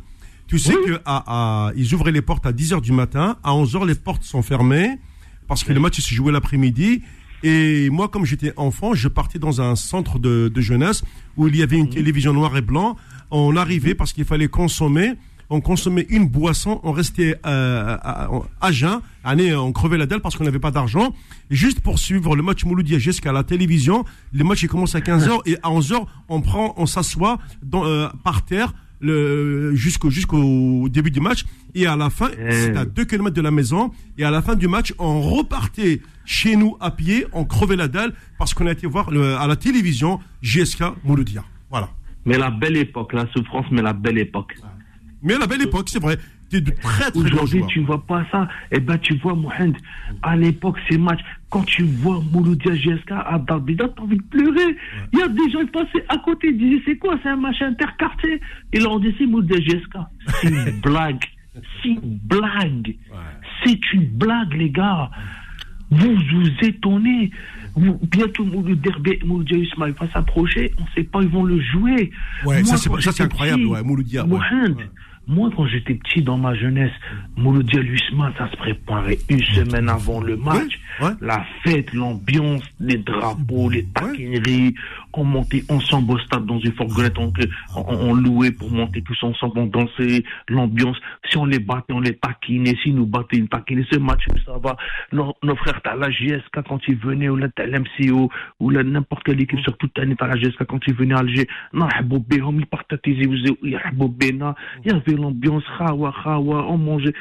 Tu 0.47 0.59
sais 0.59 0.73
que 0.73 0.99
à, 1.05 1.23
à- 1.67 1.71
ils 1.75 1.93
ouvraient 1.93 2.11
les 2.13 2.21
portes 2.21 2.45
à 2.45 2.51
10h 2.53 2.81
du 2.81 2.91
matin, 2.93 3.37
à 3.43 3.51
11h 3.51 3.85
les 3.85 3.95
portes 3.95 4.23
sont 4.23 4.41
fermées 4.41 4.97
parce 5.47 5.63
que 5.63 5.73
le 5.73 5.79
match 5.79 5.99
se 5.99 6.13
jouait 6.15 6.31
l'après-midi. 6.31 7.01
Et 7.43 7.89
moi, 7.91 8.07
comme 8.07 8.25
j'étais 8.25 8.51
enfant, 8.57 8.93
je 8.95 9.07
partais 9.07 9.37
dans 9.39 9.61
un 9.61 9.75
centre 9.75 10.17
de, 10.19 10.47
de 10.53 10.61
jeunesse 10.61 11.03
où 11.35 11.47
il 11.47 11.55
y 11.55 11.61
avait 11.61 11.77
une 11.77 11.89
télévision 11.89 12.33
noir 12.33 12.55
et 12.57 12.61
blanc. 12.61 12.95
On 13.29 13.55
arrivait 13.55 13.93
parce 13.93 14.11
qu'il 14.13 14.25
fallait 14.25 14.47
consommer. 14.47 15.13
On 15.49 15.61
consommait 15.61 16.05
une 16.09 16.27
boisson, 16.27 16.79
on 16.83 16.91
restait 16.91 17.37
euh, 17.45 17.97
à, 18.01 18.29
à 18.59 18.71
jeun, 18.71 18.99
année, 19.23 19.55
on 19.55 19.71
crevait 19.71 19.97
la 19.97 20.05
dalle 20.05 20.19
parce 20.19 20.35
qu'on 20.35 20.43
n'avait 20.43 20.59
pas 20.59 20.71
d'argent. 20.71 21.13
Juste 21.49 21.79
pour 21.79 21.99
suivre 21.99 22.35
le 22.35 22.43
match 22.43 22.65
Mouloudia 22.65 22.99
jusqu'à 22.99 23.31
la 23.31 23.43
télévision, 23.43 24.03
le 24.33 24.43
match 24.43 24.63
il 24.63 24.67
commence 24.67 24.95
à 24.95 24.99
15h 24.99 25.39
et 25.45 25.57
à 25.63 25.69
11h, 25.69 26.05
on 26.27 26.41
prend, 26.41 26.73
on 26.77 26.85
s'assoit 26.85 27.37
euh, 27.75 28.09
par 28.23 28.43
terre 28.43 28.73
le, 28.99 29.75
jusqu'au 29.75 30.09
jusqu'au 30.09 30.89
début 30.89 31.11
du 31.11 31.19
match 31.19 31.45
et 31.75 31.85
à 31.85 31.95
la 31.95 32.09
fin 32.09 32.29
c'est 32.49 32.75
à 32.75 32.83
2 32.83 33.05
km 33.05 33.29
de 33.35 33.41
la 33.41 33.51
maison 33.51 33.91
et 34.17 34.23
à 34.23 34.31
la 34.31 34.41
fin 34.41 34.55
du 34.55 34.67
match 34.67 34.91
on 34.97 35.21
repartait 35.21 36.01
chez 36.25 36.55
nous 36.55 36.75
à 36.79 36.89
pied 36.89 37.27
on 37.31 37.45
crevait 37.45 37.75
la 37.75 37.87
dalle 37.87 38.13
parce 38.39 38.55
qu'on 38.55 38.65
a 38.65 38.71
été 38.71 38.87
voir 38.87 39.11
le- 39.11 39.35
à 39.37 39.45
la 39.45 39.55
télévision 39.55 40.19
GSK 40.41 40.81
Mouloudia 41.03 41.43
voilà 41.69 41.89
Mais 42.25 42.39
la 42.39 42.49
belle 42.49 42.75
époque, 42.77 43.13
la 43.13 43.27
souffrance, 43.33 43.67
mais 43.71 43.83
la 43.83 43.93
belle 43.93 44.17
époque. 44.17 44.55
Mais 45.23 45.33
à 45.35 45.39
la 45.39 45.47
belle 45.47 45.61
époque 45.63 45.89
c'est 45.89 46.01
vrai 46.01 46.17
T'es 46.49 46.61
de 46.61 46.71
très 46.71 47.11
très 47.11 47.19
Aujourd'hui, 47.19 47.61
tu 47.67 47.81
vois 47.81 48.01
pas 48.05 48.25
ça. 48.31 48.47
Eh 48.71 48.79
ben, 48.79 48.97
tu 48.99 49.15
vois, 49.17 49.35
Mohamed, 49.35 49.75
à 50.23 50.37
l'époque, 50.37 50.77
ces 50.89 50.97
matchs, 50.97 51.19
quand 51.49 51.63
tu 51.63 51.83
vois 51.83 52.21
Mouloudia 52.31 52.73
GSK 52.73 53.11
à 53.11 53.37
Darbida, 53.45 53.89
t'as 53.89 54.01
envie 54.03 54.15
de 54.15 54.23
pleurer. 54.23 54.77
Il 55.11 55.19
y 55.19 55.21
a 55.23 55.27
des 55.27 55.51
gens 55.51 55.59
qui 55.65 55.71
passaient 55.71 56.05
à 56.07 56.17
côté, 56.19 56.47
ils 56.47 56.57
disaient, 56.57 56.81
c'est 56.85 56.95
quoi, 56.99 57.19
c'est 57.21 57.27
un 57.27 57.35
match 57.35 57.61
interquartier? 57.61 58.39
Et 58.71 58.79
leur 58.79 58.97
dit, 59.01 59.13
c'est 59.17 59.25
Mouloudia 59.25 59.59
GSK. 59.59 59.97
C'est 60.41 60.47
une 60.47 60.79
blague. 60.81 61.25
C'est 61.83 61.89
une 61.89 62.17
blague. 62.23 62.95
C'est 63.65 63.93
une 63.93 64.05
blague, 64.05 64.53
les 64.53 64.69
gars. 64.69 65.11
Vous 65.91 66.15
vous 66.15 66.47
étonnez. 66.61 67.29
Vous, 67.75 67.99
bientôt, 68.09 68.45
Mouloudia 68.45 68.91
Mouloudia 69.25 69.57
Ismail 69.57 69.93
va 69.99 70.09
s'approcher. 70.11 70.73
On 70.79 70.85
sait 70.95 71.03
pas, 71.03 71.21
ils 71.21 71.27
vont 71.29 71.43
le 71.43 71.59
jouer. 71.61 72.09
Ouais, 72.45 72.63
ça, 72.63 72.89
Moi, 72.89 73.01
c'est- 73.01 73.11
ça, 73.11 73.23
incroyable, 73.25 73.65
ouais, 73.65 73.83
Mouloudia, 73.83 74.23
ouais. 74.23 74.29
Mohamed, 74.29 74.77
Ouais. 74.77 74.89
Moi, 75.27 75.49
quand 75.55 75.67
j'étais 75.67 75.95
petit 75.95 76.21
dans 76.21 76.37
ma 76.37 76.55
jeunesse, 76.55 76.91
Mouloudia 77.35 77.81
Luisma, 77.81 78.31
ça 78.37 78.49
se 78.49 78.55
préparait 78.57 79.17
une 79.29 79.43
semaine 79.43 79.89
avant 79.89 80.21
le 80.21 80.37
match. 80.37 80.79
ouais. 81.01 81.09
La 81.21 81.45
fête, 81.63 81.93
l'ambiance, 81.93 82.63
les 82.79 82.97
drapeaux, 82.97 83.69
les 83.69 83.85
taquineries. 83.85 84.73
On 85.19 85.23
montait 85.23 85.63
ensemble 85.69 86.13
au 86.13 86.19
stade 86.19 86.45
dans 86.45 86.59
une 86.59 86.73
fourgonnette, 86.73 87.17
on, 87.17 87.33
on, 87.75 87.83
on 87.87 88.13
louait 88.13 88.51
pour 88.51 88.69
monter 88.69 89.01
tous 89.01 89.17
ensemble, 89.23 89.57
on 89.57 89.65
dansait, 89.65 90.23
l'ambiance. 90.47 90.97
Si 91.27 91.37
on 91.37 91.45
les 91.45 91.57
battait, 91.57 91.93
on 91.93 91.99
les 91.99 92.15
taquinait. 92.15 92.75
Si 92.83 92.91
nous 92.91 93.07
battaient, 93.07 93.37
ils 93.37 93.49
taquinaient. 93.49 93.87
Ce 93.91 93.97
match, 93.97 94.21
ça 94.45 94.59
va. 94.61 94.77
Nos, 95.11 95.35
nos 95.41 95.55
frères, 95.55 95.81
t'as 95.83 95.95
la 95.95 96.11
GSK 96.11 96.61
quand 96.67 96.79
ils 96.87 96.97
venaient, 96.97 97.29
ou 97.29 97.35
là, 97.35 97.47
t'as 97.55 97.65
l'MCO, 97.65 98.29
ou 98.59 98.69
là, 98.69 98.83
n'importe 98.83 99.23
quelle 99.23 99.41
équipe, 99.41 99.59
surtout 99.61 99.87
t'as 99.87 100.03
t'as 100.15 100.27
la 100.27 100.35
GSK 100.37 100.65
quand 100.65 100.79
ils 100.87 100.93
venaient 100.93 101.15
à 101.15 101.19
Alger. 101.19 101.47
Non, 101.73 101.87
ils 101.99 102.65
partaient 102.67 102.99
ils. 103.05 103.17
Il 103.63 103.71
y 103.71 104.91
avait 104.91 105.16
l'ambiance, 105.17 105.63
khawa, 105.77 106.13
khawa, 106.23 106.67
on 106.69 106.77
mangeait. 106.77 107.13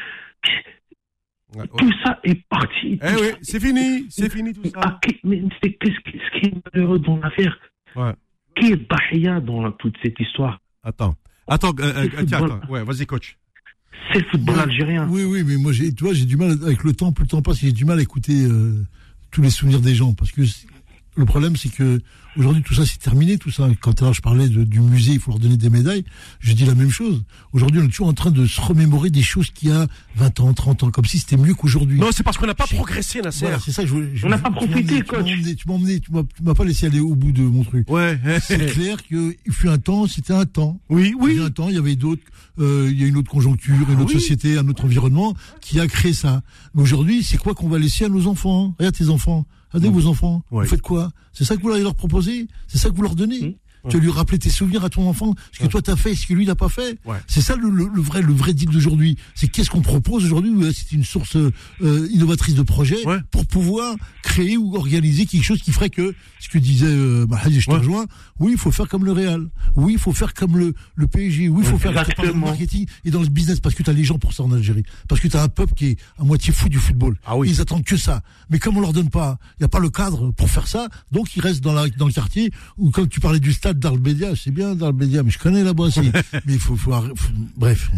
Ouais, 1.55 1.63
ouais. 1.63 1.69
Tout 1.79 1.93
ça 2.05 2.19
est 2.25 2.43
parti. 2.49 2.99
Eh 3.03 3.15
oui, 3.21 3.29
c'est 3.43 3.61
fini, 3.61 4.07
c'est 4.11 4.31
fini 4.31 4.53
tout 4.53 4.65
ça. 4.65 4.81
Ah, 4.83 5.01
mais 5.25 5.43
c'est 5.63 5.73
qu'est-ce 5.75 6.11
qui, 6.11 6.19
ce 6.19 6.39
qui 6.41 6.47
est 6.47 6.55
malheureux 6.75 6.99
dans 6.99 7.17
l'affaire? 7.19 7.57
Ouais. 7.95 8.13
Qui 8.59 8.73
est 8.73 8.77
Bahia 8.89 9.41
dans 9.41 9.63
la- 9.63 9.71
toute 9.73 9.97
cette 10.03 10.19
histoire? 10.21 10.61
Attends. 10.83 11.15
Attends, 11.49 11.73
euh, 11.81 12.05
euh, 12.05 12.25
tiens, 12.27 12.45
attends. 12.45 12.61
Ouais, 12.69 12.83
vas-y, 12.85 13.07
coach. 13.07 13.37
C'est 14.13 14.21
le 14.21 14.27
football 14.31 14.59
algérien. 14.61 15.09
Oui, 15.09 15.25
oui, 15.25 15.43
mais 15.47 15.57
moi, 15.57 15.73
j'ai, 15.73 15.93
tu 15.95 16.05
vois, 16.05 16.13
j'ai 16.15 16.25
du 16.27 16.37
mal 16.37 16.51
avec 16.63 16.83
le 16.85 16.93
temps, 16.93 17.13
plus 17.13 17.25
le 17.25 17.29
temps 17.29 17.43
passe, 17.43 17.61
j'ai 17.61 17.73
du 17.73 17.85
mal 17.85 17.99
à 17.99 18.03
écouter 18.03 18.45
euh, 18.45 18.85
tous 19.31 19.41
les 19.43 19.51
souvenirs 19.51 19.81
des 19.81 19.95
gens, 19.95 20.15
parce 20.15 20.33
que 20.33 20.43
le 21.17 21.25
problème, 21.25 21.57
c'est 21.57 21.71
que 21.71 22.01
aujourd'hui, 22.37 22.63
tout 22.63 22.75
ça, 22.75 22.85
c'est 22.85 22.99
terminé, 22.99 23.39
tout 23.39 23.51
ça. 23.51 23.67
Quand 23.81 24.03
alors 24.03 24.13
je 24.13 24.21
parlais 24.21 24.49
de- 24.49 24.65
du 24.65 24.81
musée, 24.81 25.13
il 25.15 25.19
faut 25.21 25.31
leur 25.31 25.39
donner 25.41 25.57
des 25.57 25.71
médailles, 25.71 26.05
je 26.41 26.53
dis 26.53 26.65
la 26.67 26.75
même 26.75 26.91
chose. 26.91 27.25
Aujourd'hui, 27.53 27.81
on 27.81 27.85
est 27.85 27.89
toujours 27.89 28.09
en 28.09 28.13
train 28.13 28.31
de 28.31 28.45
se 28.47 28.61
remémorer 28.61 29.09
des 29.11 29.23
choses 29.23 29.51
qu'il 29.51 29.71
y 29.71 29.73
a 29.73 29.87
20 30.17 30.41
ans, 30.41 30.53
30 30.53 30.83
ans, 30.83 30.91
comme 30.91 31.07
si 31.07 31.19
c'était 31.19 31.39
mieux 31.39 31.55
qu'aujourd'hui. 31.55 31.99
Non, 31.99 32.09
c'est 32.13 32.23
parce 32.23 32.37
qu'on 32.37 32.47
n'a 32.47 32.55
pas 32.55 32.67
progressé, 32.67 33.23
Nasser. 33.23 33.47
Voilà, 33.47 33.59
c'est 33.59 33.73
ça 33.73 33.87
je 33.87 33.95
je- 34.15 34.27
On 34.27 34.29
n'a 34.29 34.39
pas 34.39 34.51
profité, 34.51 35.01
coach. 35.03 35.25
Tu 35.27 35.69
m'as 35.69 35.75
emmené, 35.75 36.01
tu 36.01 36.11
m'as 36.13 36.55
pas 36.55 36.65
laissé 36.65 36.87
aller 36.87 37.01
au 37.01 37.15
bout 37.15 37.33
de 37.33 37.43
mon 37.43 37.65
truc. 37.65 37.91
Ouais. 37.91 38.21
C'est 38.43 38.67
clair 38.73 39.03
qu'il 39.03 39.35
fut 39.51 39.69
un 39.69 39.79
temps, 39.79 40.07
c'était 40.07 40.35
un 40.35 40.45
temps. 40.45 40.79
Oui, 40.91 41.13
Il 41.19 41.23
y 41.31 41.35
oui. 41.37 41.41
a 41.41 41.45
un 41.47 41.51
temps, 41.51 41.69
il 41.71 41.77
y 41.77 41.79
avait 41.79 41.97
d'autres, 41.97 42.23
euh, 42.59 42.89
il 42.91 43.01
y 43.01 43.05
a 43.05 43.07
une 43.07 43.17
autre 43.17 43.31
conjoncture, 43.31 43.75
une 43.91 44.01
autre 44.03 44.13
oui. 44.15 44.21
société, 44.21 44.59
un 44.59 44.69
autre 44.69 44.85
environnement 44.85 45.35
qui 45.63 45.81
a 45.81 45.87
créé 45.87 46.13
ça. 46.13 46.43
Mais 46.75 46.83
aujourd'hui, 46.83 47.23
c'est 47.23 47.39
quoi 47.39 47.55
qu'on 47.55 47.69
va 47.69 47.79
laisser 47.79 48.05
à 48.05 48.09
nos 48.11 48.27
enfants 48.27 48.75
Regarde 48.79 48.95
tes 48.95 49.09
enfants. 49.09 49.47
Regardez 49.73 50.01
vos 50.01 50.07
enfants. 50.07 50.43
Ouais. 50.51 50.65
Vous 50.65 50.71
faites 50.71 50.83
quoi? 50.83 51.11
C'est 51.33 51.45
ça 51.45 51.57
que 51.57 51.63
vous 51.63 51.71
allez 51.71 51.83
leur 51.83 51.95
proposer 51.95 52.49
C'est 52.67 52.79
ça 52.79 52.91
que 52.91 52.95
vous 52.95 53.03
leur 53.03 53.15
donnez? 53.15 53.41
Mmh. 53.41 53.55
Tu 53.89 53.97
vas 53.97 54.03
lui 54.03 54.11
rappeler 54.11 54.39
tes 54.39 54.51
souvenirs 54.51 54.85
à 54.85 54.91
ton 54.91 55.09
enfant, 55.09 55.35
ce 55.53 55.59
que 55.61 55.67
toi 55.67 55.83
t'as 55.83 55.97
fait, 55.97 56.15
ce 56.15 56.27
que 56.27 56.35
lui 56.35 56.47
n'a 56.47 56.55
pas 56.55 56.69
fait. 56.69 56.99
Ouais. 57.05 57.17
C'est 57.27 57.41
ça 57.41 57.57
le, 57.57 57.69
le- 57.71 57.89
le 57.95 58.01
vrai, 58.03 58.23
le 58.23 58.33
vrai 58.33 58.53
deal 58.55 58.69
d'aujourd'hui. 58.71 59.17
C'est 59.35 59.49
qu'est-ce 59.49 59.71
qu'on 59.71 59.83
propose 59.83 60.25
aujourd'hui 60.25 60.53
C'est 60.75 60.93
une 60.93 61.05
source 61.05 61.37
euh, 61.37 62.09
innovatrice 62.13 62.55
de 62.55 62.63
projet 62.63 63.05
Ouais. 63.07 63.19
pour 63.31 63.47
pouvoir 63.47 63.95
créer 64.23 64.57
ou 64.57 64.75
organiser 64.77 65.27
quelque 65.27 65.45
chose 65.45 65.63
qui 65.63 65.73
ferait 65.73 65.91
que 65.91 66.15
ce 66.41 66.49
que 66.49 66.59
disait 66.59 66.87
euh, 66.87 67.27
Mahdi, 67.27 67.61
je 67.61 67.67
te 67.67 67.73
rejoins. 67.75 68.07
Oui, 68.39 68.53
il 68.53 68.59
faut 68.59 68.71
faire 68.73 68.89
comme 68.89 69.05
le 69.05 69.13
Real. 69.13 69.49
Oui, 69.77 69.95
il 69.95 69.99
faut 69.99 70.13
faire 70.13 70.35
comme 70.35 70.57
le, 70.59 70.75
le 70.95 71.07
PSG. 71.07 71.49
Oui, 71.49 71.63
il 71.65 71.69
faut 71.69 71.79
faire 71.79 71.91
Exactement. 71.93 72.47
marketing 72.49 72.87
et 73.05 73.11
dans 73.11 73.21
le 73.23 73.29
business 73.29 73.61
parce 73.61 73.75
que 73.75 73.83
tu 73.83 73.91
as 73.91 73.93
les 73.93 74.05
gens 74.05 74.19
pour 74.19 74.33
ça 74.33 74.43
en 74.43 74.53
Algérie. 74.53 74.83
Parce 75.09 75.21
que 75.21 75.29
tu 75.29 75.37
as 75.37 75.43
un 75.43 75.49
peuple 75.49 75.75
qui 75.75 75.87
est 75.87 75.97
à 76.19 76.25
moitié 76.25 76.53
fou 76.53 76.69
du 76.69 76.79
football. 76.79 77.17
Ah 77.25 77.37
oui. 77.37 77.49
Ils 77.51 77.61
attendent 77.61 77.85
que 77.85 77.97
ça. 77.97 78.23
Mais 78.51 78.59
comme 78.59 78.77
on 78.77 78.81
leur 78.81 78.93
donne 78.93 79.11
pas, 79.11 79.39
il 79.59 79.63
n'y 79.63 79.65
a 79.65 79.69
pas 79.69 79.79
le 79.81 79.91
cadre 79.91 80.33
pour 80.33 80.51
faire 80.51 80.67
ça, 80.67 80.89
donc 81.13 81.35
ils 81.37 81.41
restent 81.43 81.63
dans, 81.63 81.73
la, 81.73 81.89
dans 81.89 82.07
le 82.07 82.13
quartier. 82.13 82.51
Ou 82.79 82.91
comme 82.91 83.09
tu 83.09 83.21
parlais 83.21 83.41
du 83.41 83.53
stade 83.53 83.76
d'Arbédia, 83.79 84.35
c'est 84.37 84.51
bien 84.51 84.75
d'Arbédia, 84.75 85.23
mais 85.23 85.31
je 85.31 85.39
connais 85.39 85.63
là-bas 85.65 85.85
aussi. 85.85 86.11
mais 86.47 86.55
il 86.55 86.59
faut, 86.59 86.77
faut, 86.77 86.93
faut- 86.93 87.33
bref. 87.57 87.91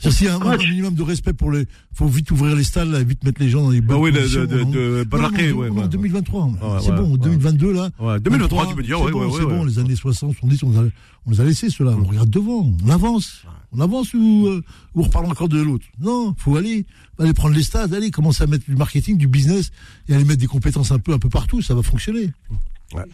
Ça, 0.00 0.12
s'il 0.12 0.26
y 0.26 0.28
a 0.28 0.34
un, 0.34 0.40
un 0.40 0.56
Coach. 0.56 0.68
minimum 0.68 0.94
de 0.94 1.02
respect 1.02 1.32
pour 1.32 1.50
les, 1.50 1.66
faut 1.92 2.06
vite 2.06 2.30
ouvrir 2.30 2.54
les 2.54 2.62
stades, 2.62 2.86
là, 2.88 3.02
vite 3.02 3.24
mettre 3.24 3.42
les 3.42 3.48
gens 3.48 3.64
dans 3.64 3.70
les 3.70 3.80
Bah 3.80 3.94
bonnes 3.94 4.04
oui, 4.04 4.12
de- 4.12 4.18
conditions, 4.18 4.40
de- 4.42 4.46
de- 4.46 4.60
non 4.62 4.70
de 4.70 4.98
Non, 5.02 5.04
Barraquer, 5.10 5.50
non, 5.50 5.58
ouais, 5.58 5.70
non, 5.70 5.82
ouais. 5.82 5.88
2023. 5.88 6.44
Ouais, 6.44 6.52
c'est 6.80 6.90
ouais, 6.92 6.96
bon, 6.96 7.10
ouais. 7.12 7.18
2022 7.18 7.72
là. 7.72 7.90
Ouais, 7.98 8.20
2023, 8.20 8.38
23, 8.64 8.66
tu 8.68 8.74
peux 8.76 8.82
dire, 8.84 8.96
c'est 8.98 9.04
ouais, 9.06 9.10
bon, 9.10 9.24
ouais, 9.24 9.30
c'est 9.32 9.44
ouais, 9.44 9.52
bon, 9.52 9.60
ouais. 9.64 9.68
les 9.70 9.78
années 9.80 9.96
60, 9.96 10.34
70, 10.34 10.62
on, 10.62 10.70
les 10.70 10.78
a- 10.78 10.90
on 11.26 11.30
les 11.32 11.40
a 11.40 11.44
laissés 11.44 11.68
ceux-là. 11.68 11.96
On 12.00 12.04
regarde 12.04 12.30
devant, 12.30 12.72
on 12.84 12.88
avance. 12.90 13.42
On 13.72 13.80
avance 13.80 14.14
ou, 14.14 14.46
euh, 14.46 14.62
on 14.94 15.02
reparle 15.02 15.26
encore 15.26 15.48
de 15.48 15.60
l'autre. 15.60 15.84
Non, 16.00 16.32
faut 16.38 16.54
aller, 16.56 16.86
aller 17.18 17.32
prendre 17.34 17.54
les 17.56 17.64
stades, 17.64 17.92
aller 17.92 18.10
commencer 18.12 18.44
à 18.44 18.46
mettre 18.46 18.64
du 18.66 18.76
marketing, 18.76 19.16
du 19.18 19.26
business 19.26 19.72
et 20.08 20.14
aller 20.14 20.24
mettre 20.24 20.40
des 20.40 20.46
compétences 20.46 20.92
un 20.92 21.00
peu, 21.00 21.12
un 21.12 21.18
peu 21.18 21.28
partout, 21.28 21.60
ça 21.60 21.74
va 21.74 21.82
fonctionner. 21.82 22.30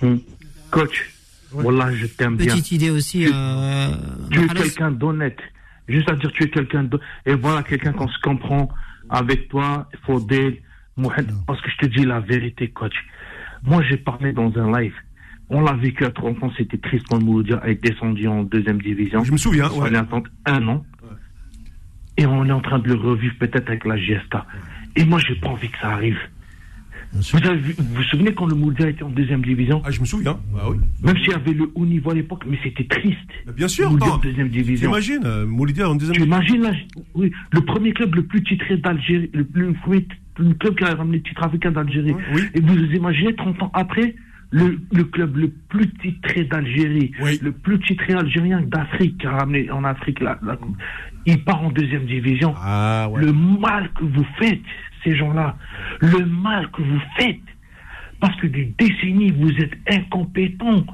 Hmm. 0.03 0.16
Coach, 1.55 1.62
voilà, 1.62 1.92
je 1.94 2.07
t'aime 2.07 2.36
bien. 2.36 2.46
Petite 2.52 2.72
idée 2.72 2.90
aussi. 2.90 3.26
Euh, 3.32 3.88
Tu 4.30 4.40
es 4.44 4.48
quelqu'un 4.48 4.90
d'honnête. 4.90 5.38
Juste 5.88 6.11
à 6.11 6.14
dire, 6.16 6.30
tu 6.32 6.44
es 6.44 6.48
quelqu'un 6.50 6.84
d'honnête. 6.84 7.07
Et 7.26 7.34
voilà, 7.34 7.62
quelqu'un 7.62 7.92
qu'on 7.92 8.09
se 8.09 8.18
comprend 8.22 8.68
avec 9.11 9.48
toi, 9.48 9.88
Faudel, 10.07 10.57
Mohamed. 10.96 11.30
Parce 11.46 11.61
que 11.61 11.70
je 11.70 11.76
te 11.76 11.86
dis 11.86 12.05
la 12.05 12.20
vérité, 12.20 12.68
coach. 12.68 12.94
Moi, 13.64 13.82
j'ai 13.88 13.96
parlé 13.96 14.32
dans 14.32 14.52
un 14.59 14.78
live. 14.80 14.94
On 15.50 15.61
l'a 15.61 15.74
vécu 15.74 16.05
à 16.05 16.11
30 16.11 16.42
ans, 16.42 16.52
c'était 16.57 16.78
triste 16.78 17.07
quand 17.09 17.18
le 17.18 17.24
Mouloudia 17.24 17.61
est 17.66 17.82
descendu 17.82 18.26
en 18.26 18.42
deuxième 18.44 18.80
division. 18.80 19.22
Je 19.24 19.32
me 19.32 19.36
souviens, 19.36 19.68
Il 19.72 19.78
ouais. 19.78 19.86
fallait 19.86 19.98
attendre 19.98 20.28
un 20.46 20.66
an. 20.68 20.84
Et 22.16 22.26
on 22.26 22.44
est 22.46 22.52
en 22.52 22.61
train 22.61 22.78
de 22.78 22.88
le 22.88 22.94
revivre 22.94 23.34
peut-être 23.38 23.68
avec 23.68 23.84
la 23.84 23.96
GSK. 23.96 24.36
Et 24.96 25.05
moi, 25.05 25.18
j'ai 25.26 25.34
pas 25.34 25.48
envie 25.48 25.68
que 25.68 25.78
ça 25.78 25.90
arrive. 25.90 26.18
Vous 27.14 27.48
avez 27.48 27.58
vu- 27.58 27.74
vous, 27.78 27.94
vous 27.94 28.02
souvenez 28.04 28.34
quand 28.34 28.46
le 28.46 28.54
Mouloudia 28.54 28.88
était 28.88 29.02
en 29.04 29.10
deuxième 29.10 29.42
division 29.42 29.80
Ah, 29.84 29.90
je 29.90 30.00
me 30.00 30.04
souviens. 30.04 30.38
Ah 30.58 30.68
oui. 30.70 30.78
Même 31.02 31.16
s'il 31.18 31.30
y 31.30 31.34
avait 31.34 31.52
le 31.52 31.70
haut 31.74 31.86
niveau 31.86 32.10
à 32.10 32.14
l'époque, 32.14 32.44
mais 32.48 32.58
c'était 32.62 32.84
triste. 32.84 33.18
Mais 33.46 33.52
Bien 33.52 33.68
sûr, 33.68 33.84
Le 33.84 33.90
Mouloudia 33.96 34.14
en 34.14 34.18
deuxième 34.18 34.48
division. 34.48 34.88
T'imagines, 34.90 35.22
euh, 35.24 35.46
Moulidia 35.46 35.88
en 35.88 35.94
deuxième 35.94 36.16
Tu 36.16 36.22
imagines 36.22 36.62
là, 36.62 36.72
oui, 37.14 37.30
le 37.52 37.60
premier 37.60 37.92
club 37.92 38.14
le 38.16 38.24
plus 38.24 38.42
titré 38.42 38.76
d'Algérie, 38.78 39.30
le, 39.32 39.44
plus- 39.44 39.74
oui, 39.86 40.06
le 40.38 40.54
club 40.54 40.74
qui 40.76 40.84
a 40.84 40.94
ramené 40.94 41.18
le 41.18 41.22
titre 41.22 41.42
africain 41.44 41.70
d'Algérie. 41.70 42.14
Oui. 42.34 42.42
Et 42.54 42.60
vous 42.60 42.74
imaginez 42.76 43.34
30 43.36 43.62
ans 43.62 43.70
après, 43.74 44.14
le, 44.50 44.78
le 44.92 45.04
club 45.04 45.36
le 45.36 45.48
plus 45.68 45.88
titré 45.94 46.44
d'Algérie, 46.44 47.12
Oui. 47.22 47.38
le 47.42 47.52
plus 47.52 47.78
titré 47.80 48.12
algérien 48.14 48.60
d'Afrique 48.62 49.18
qui 49.18 49.26
a 49.26 49.32
ramené 49.32 49.70
en 49.70 49.82
Afrique 49.84 50.20
la, 50.20 50.38
la 50.44 50.56
coupe. 50.56 50.76
Il 51.26 51.42
part 51.42 51.62
en 51.62 51.70
deuxième 51.70 52.04
division. 52.06 52.54
Ah 52.56 53.08
ouais. 53.10 53.24
Le 53.24 53.32
mal 53.32 53.90
que 53.98 54.04
vous 54.04 54.26
faites, 54.38 54.60
ces 55.05 55.14
gens-là, 55.16 55.57
le 56.00 56.24
mal 56.26 56.70
que 56.70 56.82
vous 56.82 57.00
faites, 57.16 57.40
parce 58.20 58.34
que 58.40 58.46
des 58.46 58.72
décennies, 58.78 59.30
vous 59.32 59.50
êtes 59.50 59.74
incompétents. 59.88 60.84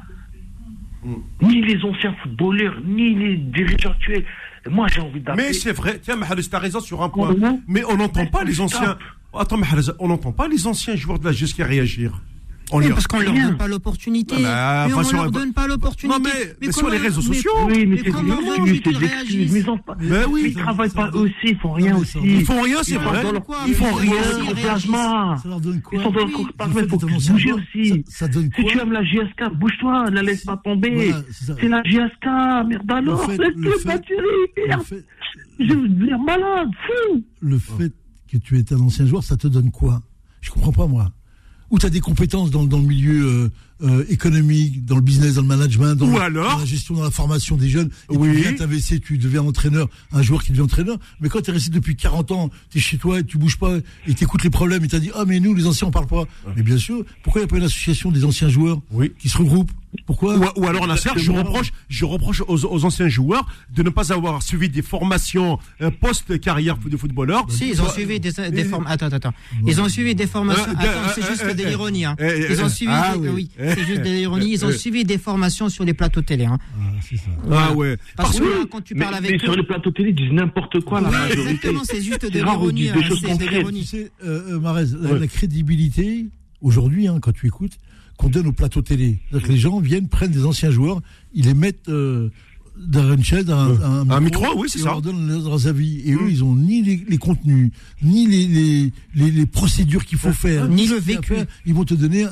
Mm. 1.03 1.15
Ni 1.43 1.63
les 1.63 1.83
anciens 1.85 2.15
footballeurs, 2.23 2.77
ni 2.85 3.15
les 3.15 3.37
dirigeants 3.37 3.91
actuels. 3.91 4.25
Moi, 4.69 4.87
j'ai 4.89 5.01
envie 5.01 5.21
d'appeler. 5.21 5.47
Mais 5.47 5.53
c'est 5.53 5.73
vrai, 5.73 5.99
tiens, 6.03 6.19
t'as 6.51 6.59
raison 6.59 6.81
sur 6.81 7.03
un 7.03 7.09
point. 7.09 7.35
Mais 7.67 7.85
on 7.85 7.97
n'entend 7.97 8.27
pas 8.27 8.45
les 8.45 8.61
anciens. 8.61 8.99
Attends, 9.33 9.61
on 9.99 10.09
n'entend 10.09 10.33
pas 10.33 10.49
les 10.49 10.67
anciens 10.67 10.97
joueurs 10.97 11.19
de 11.19 11.25
la 11.25 11.33
GSK 11.33 11.59
réagir. 11.59 12.21
On 12.73 12.79
Oui, 12.79 12.89
parce 12.91 13.07
qu'on 13.07 13.19
leur 13.21 13.33
donne 13.35 13.57
pas 13.57 13.67
l'opportunité. 13.69 14.37
Ouais, 14.37 14.43
bah, 14.43 14.87
enfin, 14.93 15.03
on 15.13 15.17
leur 15.23 15.31
donne 15.31 15.53
pas 15.53 15.67
l'opportunité. 15.67 16.19
Non, 16.19 16.25
mais- 16.25 16.55
mais 16.61 16.73
sur 16.73 16.89
les 16.89 16.99
réseaux 16.99 17.21
mais- 17.29 17.35
sociaux. 17.37 17.51
Oui, 17.67 17.87
mais 17.87 17.87
Mais 17.87 17.97
c'est 17.99 18.05
des. 18.93 19.49
Mais 19.53 19.63
pas. 19.85 19.95
Ben 19.97 20.25
oui. 20.31 20.43
Ils 20.49 20.55
travaillent 20.55 20.91
pas 20.91 21.11
Ça- 21.11 21.17
aussi, 21.17 21.33
ils 21.45 21.57
font 21.59 21.73
rien 21.73 21.97
aussi. 21.97 22.19
Ils 22.23 22.45
font 22.45 22.63
rien, 22.63 22.79
c'est 22.83 22.93
Ils 22.93 22.95
sont 22.95 23.01
vrai. 23.01 23.23
Ils 23.67 23.75
font 23.75 23.93
rien. 23.95 24.23
Ça 25.37 25.49
leur 25.49 25.61
donne 25.61 25.81
quoi 25.83 25.99
Ils 25.99 26.03
sont 26.05 26.11
dans 26.11 26.21
le 26.21 26.27
Oui. 26.27 26.33
faut 26.33 27.39
joueur, 27.39 27.57
aussi. 27.57 28.05
Ça, 28.07 28.27
ça 28.27 28.29
donne 28.29 28.51
Si 28.55 28.63
quoi 28.63 28.71
tu 28.73 28.79
aimes 28.79 28.93
la 28.93 29.03
GSK, 29.05 29.55
bouge-toi, 29.57 30.11
ne 30.11 30.15
la 30.15 30.23
laisse 30.23 30.45
pas 30.45 30.57
tomber. 30.63 31.13
C'est 31.33 31.69
la 31.69 31.83
GSK, 31.83 32.27
merde 32.69 32.91
alors. 32.91 33.25
fait- 33.25 33.39
Laisse 33.39 33.55
le 33.57 33.63
le 33.63 33.71
fait- 33.79 33.89
batterie, 33.89 34.15
le 34.57 34.67
merde. 34.69 34.83
Je 35.59 35.65
vais 35.65 35.75
devenir 35.75 36.19
malade, 36.19 36.69
fou. 36.87 37.23
le 37.41 37.59
fait 37.59 37.93
que 38.31 38.37
tu 38.39 38.59
es 38.59 38.73
un 38.73 38.81
ancien 38.81 39.07
joueur, 39.07 39.23
ça 39.25 39.37
te 39.37 39.47
donne 39.49 39.71
quoi? 39.71 40.01
Je 40.41 40.51
comprends 40.51 40.73
pas 40.73 40.87
moi. 40.87 41.11
Ou 41.71 41.79
tu 41.79 41.87
as 41.87 41.91
des 41.91 42.01
compétences 42.01 42.51
dans, 42.51 42.65
dans 42.65 42.79
le 42.79 42.85
milieu 42.87 43.25
euh, 43.25 43.49
euh, 43.83 44.05
économique, 44.09 44.85
dans 44.85 44.97
le 44.97 45.01
business, 45.01 45.35
dans 45.35 45.43
le 45.43 45.47
management, 45.49 45.95
dans, 45.95 46.09
Ou 46.09 46.15
le- 46.17 46.21
alors 46.21 46.53
dans 46.53 46.59
la 46.59 46.65
gestion, 46.65 46.95
dans 46.95 47.05
la 47.05 47.11
formation 47.11 47.57
des 47.57 47.69
jeunes. 47.69 47.91
Et 48.11 48.17
Oui. 48.17 48.29
tu 48.35 48.43
viens 48.77 48.99
tu 49.01 49.19
deviens 49.19 49.43
entraîneur, 49.43 49.89
un 50.13 50.23
joueur 50.23 50.43
qui 50.43 50.51
devient 50.51 50.63
entraîneur. 50.63 50.99
Mais 51.21 51.29
quand 51.29 51.41
tu 51.43 51.51
es 51.51 51.53
resté 51.55 51.71
depuis 51.71 51.95
40 51.97 52.33
ans, 52.33 52.51
tu 52.71 52.79
es 52.79 52.81
chez 52.81 52.99
toi, 52.99 53.23
tu 53.23 53.39
bouges 53.39 53.57
pas, 53.59 53.77
et 54.07 54.15
tu 54.15 54.25
écoutes 54.25 54.43
les 54.45 54.51
problèmes, 54.51 54.85
et 54.85 54.89
tu 54.89 54.97
as 54.97 55.01
dit, 55.01 55.11
ah 55.15 55.25
mais 55.27 55.39
nous 55.41 55.55
les 55.55 55.67
anciens 55.67 55.87
on 55.89 55.91
parle 55.93 56.07
pas. 56.09 56.25
Mais 56.57 56.63
bien 56.63 56.77
sûr, 56.79 57.05
pourquoi 57.23 57.41
il 57.41 57.45
n'y 57.45 57.49
a 57.49 57.51
pas 57.51 57.57
une 57.59 57.65
association 57.65 58.11
des 58.11 58.25
anciens 58.25 58.49
joueurs 58.49 58.81
Oui. 58.91 59.13
qui 59.19 59.29
se 59.29 59.39
regroupent 59.39 59.71
Pourquoi 60.07 60.37
Ou, 60.37 60.45
ou 60.61 60.67
alors, 60.69 60.87
Nasser, 60.87 61.11
je 61.17 61.19
Exactement. 61.19 61.43
reproche, 61.43 61.73
je 61.89 62.05
reproche 62.05 62.43
aux, 62.47 62.65
aux 62.65 62.85
anciens 62.85 63.09
joueurs 63.09 63.45
de 63.75 63.83
ne 63.83 63.91
pas 63.91 64.13
avoir 64.13 64.41
suivi 64.43 64.69
des 64.69 64.83
formations 64.83 65.59
euh, 65.81 65.91
post-carrière 65.91 66.77
de 66.79 66.97
footballeur. 66.97 67.45
Si, 67.49 67.71
ils 67.71 67.83
ont 67.83 67.89
suivi 67.89 68.21
des, 68.21 68.31
des 68.51 68.65
formations. 68.65 68.87
Attends, 69.07 69.17
attends. 69.17 69.33
Ils 69.67 69.81
ont 69.81 69.89
suivi 69.89 70.15
des 70.15 70.29
formations. 70.29 70.63
Euh, 70.71 70.75
Attends, 70.79 71.13
c'est 71.15 71.25
euh, 71.25 71.29
juste 71.31 71.43
euh, 71.45 71.55
de 71.55 71.63
euh, 71.65 71.69
l'ironie. 71.69 72.05
hein. 72.05 72.15
euh, 72.21 72.47
Ils 72.51 72.61
euh, 72.61 72.65
ont 72.65 72.69
suivi. 72.69 72.93
ah 72.95 73.17
des- 73.17 73.29
oui. 73.29 73.51
oui, 73.59 73.67
c'est 73.75 73.85
juste 73.85 74.01
de 74.03 74.05
l'ironie. 74.11 74.53
Ils 74.53 74.65
ont 74.65 74.69
Euh, 74.69 74.73
suivi 74.73 75.03
des 75.05 75.19
formations 75.19 75.69
sur 75.69 75.85
les 75.85 75.93
plateaux 75.95 76.23
télé. 76.23 76.45
hein. 76.45 76.59
Ah, 76.81 76.85
c'est 77.09 77.17
ça. 77.17 77.31
Ah 77.51 77.73
ouais. 77.75 77.97
Parce 78.17 78.39
que 78.39 78.45
là, 78.45 78.65
quand 78.71 78.83
tu 78.83 78.95
Mais, 78.95 79.01
parles 79.05 79.17
mais 79.23 79.29
avec 79.29 79.41
sur 79.41 79.53
eux. 79.53 79.57
le 79.57 79.67
plateau 79.67 79.91
télé, 79.91 80.11
ils 80.11 80.15
disent 80.15 80.33
n'importe 80.33 80.81
quoi, 80.83 81.01
la 81.01 81.09
Oui, 81.09 81.15
majorité. 81.15 81.41
exactement, 81.51 81.81
c'est 81.85 82.01
juste 82.01 82.25
de 82.27 82.39
l'ironie. 82.39 82.91
hein, 82.91 82.95
C'est 83.21 83.37
de. 83.39 83.45
Tu 83.45 83.51
l'ironie. 83.51 83.85
sais, 83.85 84.13
euh, 84.25 84.53
euh, 84.55 84.61
Marez, 84.61 84.85
la, 85.01 85.19
la 85.19 85.27
crédibilité, 85.27 86.27
aujourd'hui, 86.61 87.09
hein, 87.09 87.19
quand 87.21 87.33
tu 87.33 87.47
écoutes, 87.49 87.79
qu'on 88.21 88.29
donne 88.29 88.49
au 88.49 88.53
plateau 88.53 88.83
télé. 88.83 89.19
C'est-à-dire 89.31 89.49
que 89.49 89.53
les 89.53 89.59
gens 89.59 89.81
viennent, 89.81 90.09
prennent 90.09 90.31
des 90.31 90.45
anciens 90.45 90.71
joueurs, 90.71 91.01
ils 91.33 91.47
les 91.47 91.55
mettent 91.55 91.89
euh, 91.89 92.29
derrière 92.77 93.15
une 93.15 93.25
chaise, 93.25 93.49
un, 93.49 94.11
un, 94.11 94.21
micro, 94.21 94.45
oui, 94.57 94.69
c'est 94.71 94.81
ça. 94.81 94.91
Leur 94.91 95.01
donne 95.01 95.27
leurs 95.27 95.67
avis. 95.67 96.03
Et 96.05 96.13
eux, 96.13 96.29
ils 96.29 96.45
ont 96.45 96.55
ni 96.55 96.83
les, 96.83 97.19
contenus, 97.19 97.71
ni 98.03 98.27
les, 98.27 98.93
les, 99.15 99.31
les, 99.31 99.47
procédures 99.47 100.05
qu'il 100.05 100.19
faut 100.19 100.33
faire, 100.33 100.69
ni 100.69 100.87
le 100.87 100.97
vécu. 100.97 101.33
Ils 101.65 101.73
vont 101.73 101.85
te 101.85 101.95
donner 101.95 102.27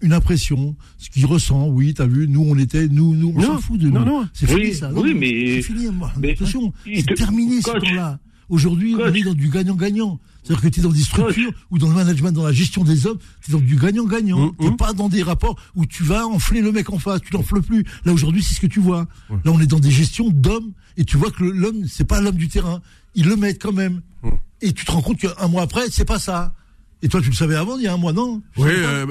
une 0.00 0.12
impression, 0.12 0.76
ce 0.98 1.10
qu'il 1.10 1.26
ressent. 1.26 1.66
Oui, 1.66 1.92
t'as 1.92 2.06
vu, 2.06 2.28
nous 2.28 2.44
on 2.46 2.56
était, 2.56 2.86
nous, 2.86 3.16
nous, 3.16 3.34
on 3.36 3.42
s'en 3.42 3.58
fout 3.58 3.80
de 3.80 3.88
nous. 3.88 4.24
C'est 4.34 4.46
fini 4.46 4.74
ça. 4.74 4.92
oui, 4.94 5.12
mais 5.12 5.56
c'est 5.56 5.62
fini. 5.62 5.88
Mais, 6.20 6.32
attention, 6.32 6.72
c'est 6.84 7.14
terminé 7.16 7.60
ce 7.60 7.70
temps-là. 7.70 8.20
Aujourd'hui, 8.48 8.94
on 8.94 9.12
est 9.12 9.22
dans 9.22 9.34
du 9.34 9.48
gagnant-gagnant. 9.48 10.20
C'est-à-dire 10.42 10.62
que 10.62 10.68
tu 10.68 10.80
es 10.80 10.82
dans 10.82 10.90
des 10.90 11.02
structures 11.02 11.52
ou 11.70 11.78
dans 11.78 11.88
le 11.88 11.94
management, 11.94 12.32
dans 12.32 12.44
la 12.44 12.52
gestion 12.52 12.82
des 12.82 13.06
hommes, 13.06 13.18
tu 13.42 13.50
es 13.50 13.54
dans 13.54 13.60
du 13.60 13.76
gagnant-gagnant. 13.76 14.46
Mm, 14.46 14.52
tu 14.58 14.64
n'es 14.64 14.70
mm. 14.72 14.76
pas 14.76 14.92
dans 14.92 15.08
des 15.08 15.22
rapports 15.22 15.56
où 15.74 15.86
tu 15.86 16.02
vas 16.02 16.26
enfler 16.26 16.60
le 16.60 16.72
mec 16.72 16.90
en 16.90 16.98
face, 16.98 17.20
tu 17.20 17.32
l'enfles 17.32 17.62
plus. 17.62 17.84
Là, 18.04 18.12
aujourd'hui, 18.12 18.42
c'est 18.42 18.54
ce 18.54 18.60
que 18.60 18.66
tu 18.66 18.80
vois. 18.80 19.06
Là, 19.30 19.52
on 19.52 19.60
est 19.60 19.66
dans 19.66 19.78
des 19.78 19.90
gestions 19.90 20.30
d'hommes 20.30 20.72
et 20.96 21.04
tu 21.04 21.16
vois 21.16 21.30
que 21.30 21.44
l'homme, 21.44 21.84
c'est 21.88 22.04
pas 22.04 22.20
l'homme 22.20 22.36
du 22.36 22.48
terrain. 22.48 22.82
Ils 23.14 23.26
le 23.26 23.36
mettent 23.36 23.62
quand 23.62 23.72
même. 23.72 24.02
Mm. 24.22 24.30
Et 24.62 24.72
tu 24.72 24.84
te 24.84 24.90
rends 24.90 25.02
compte 25.02 25.18
qu'un 25.18 25.48
mois 25.48 25.62
après, 25.62 25.90
c'est 25.90 26.04
pas 26.04 26.18
ça. 26.18 26.54
Et 27.04 27.08
toi, 27.08 27.20
tu 27.20 27.30
le 27.30 27.34
savais 27.34 27.56
avant, 27.56 27.76
il 27.76 27.82
y 27.82 27.88
a 27.88 27.92
un 27.92 27.96
mois, 27.96 28.12
non 28.12 28.40
Oui, 28.56 28.70
euh, 28.70 29.06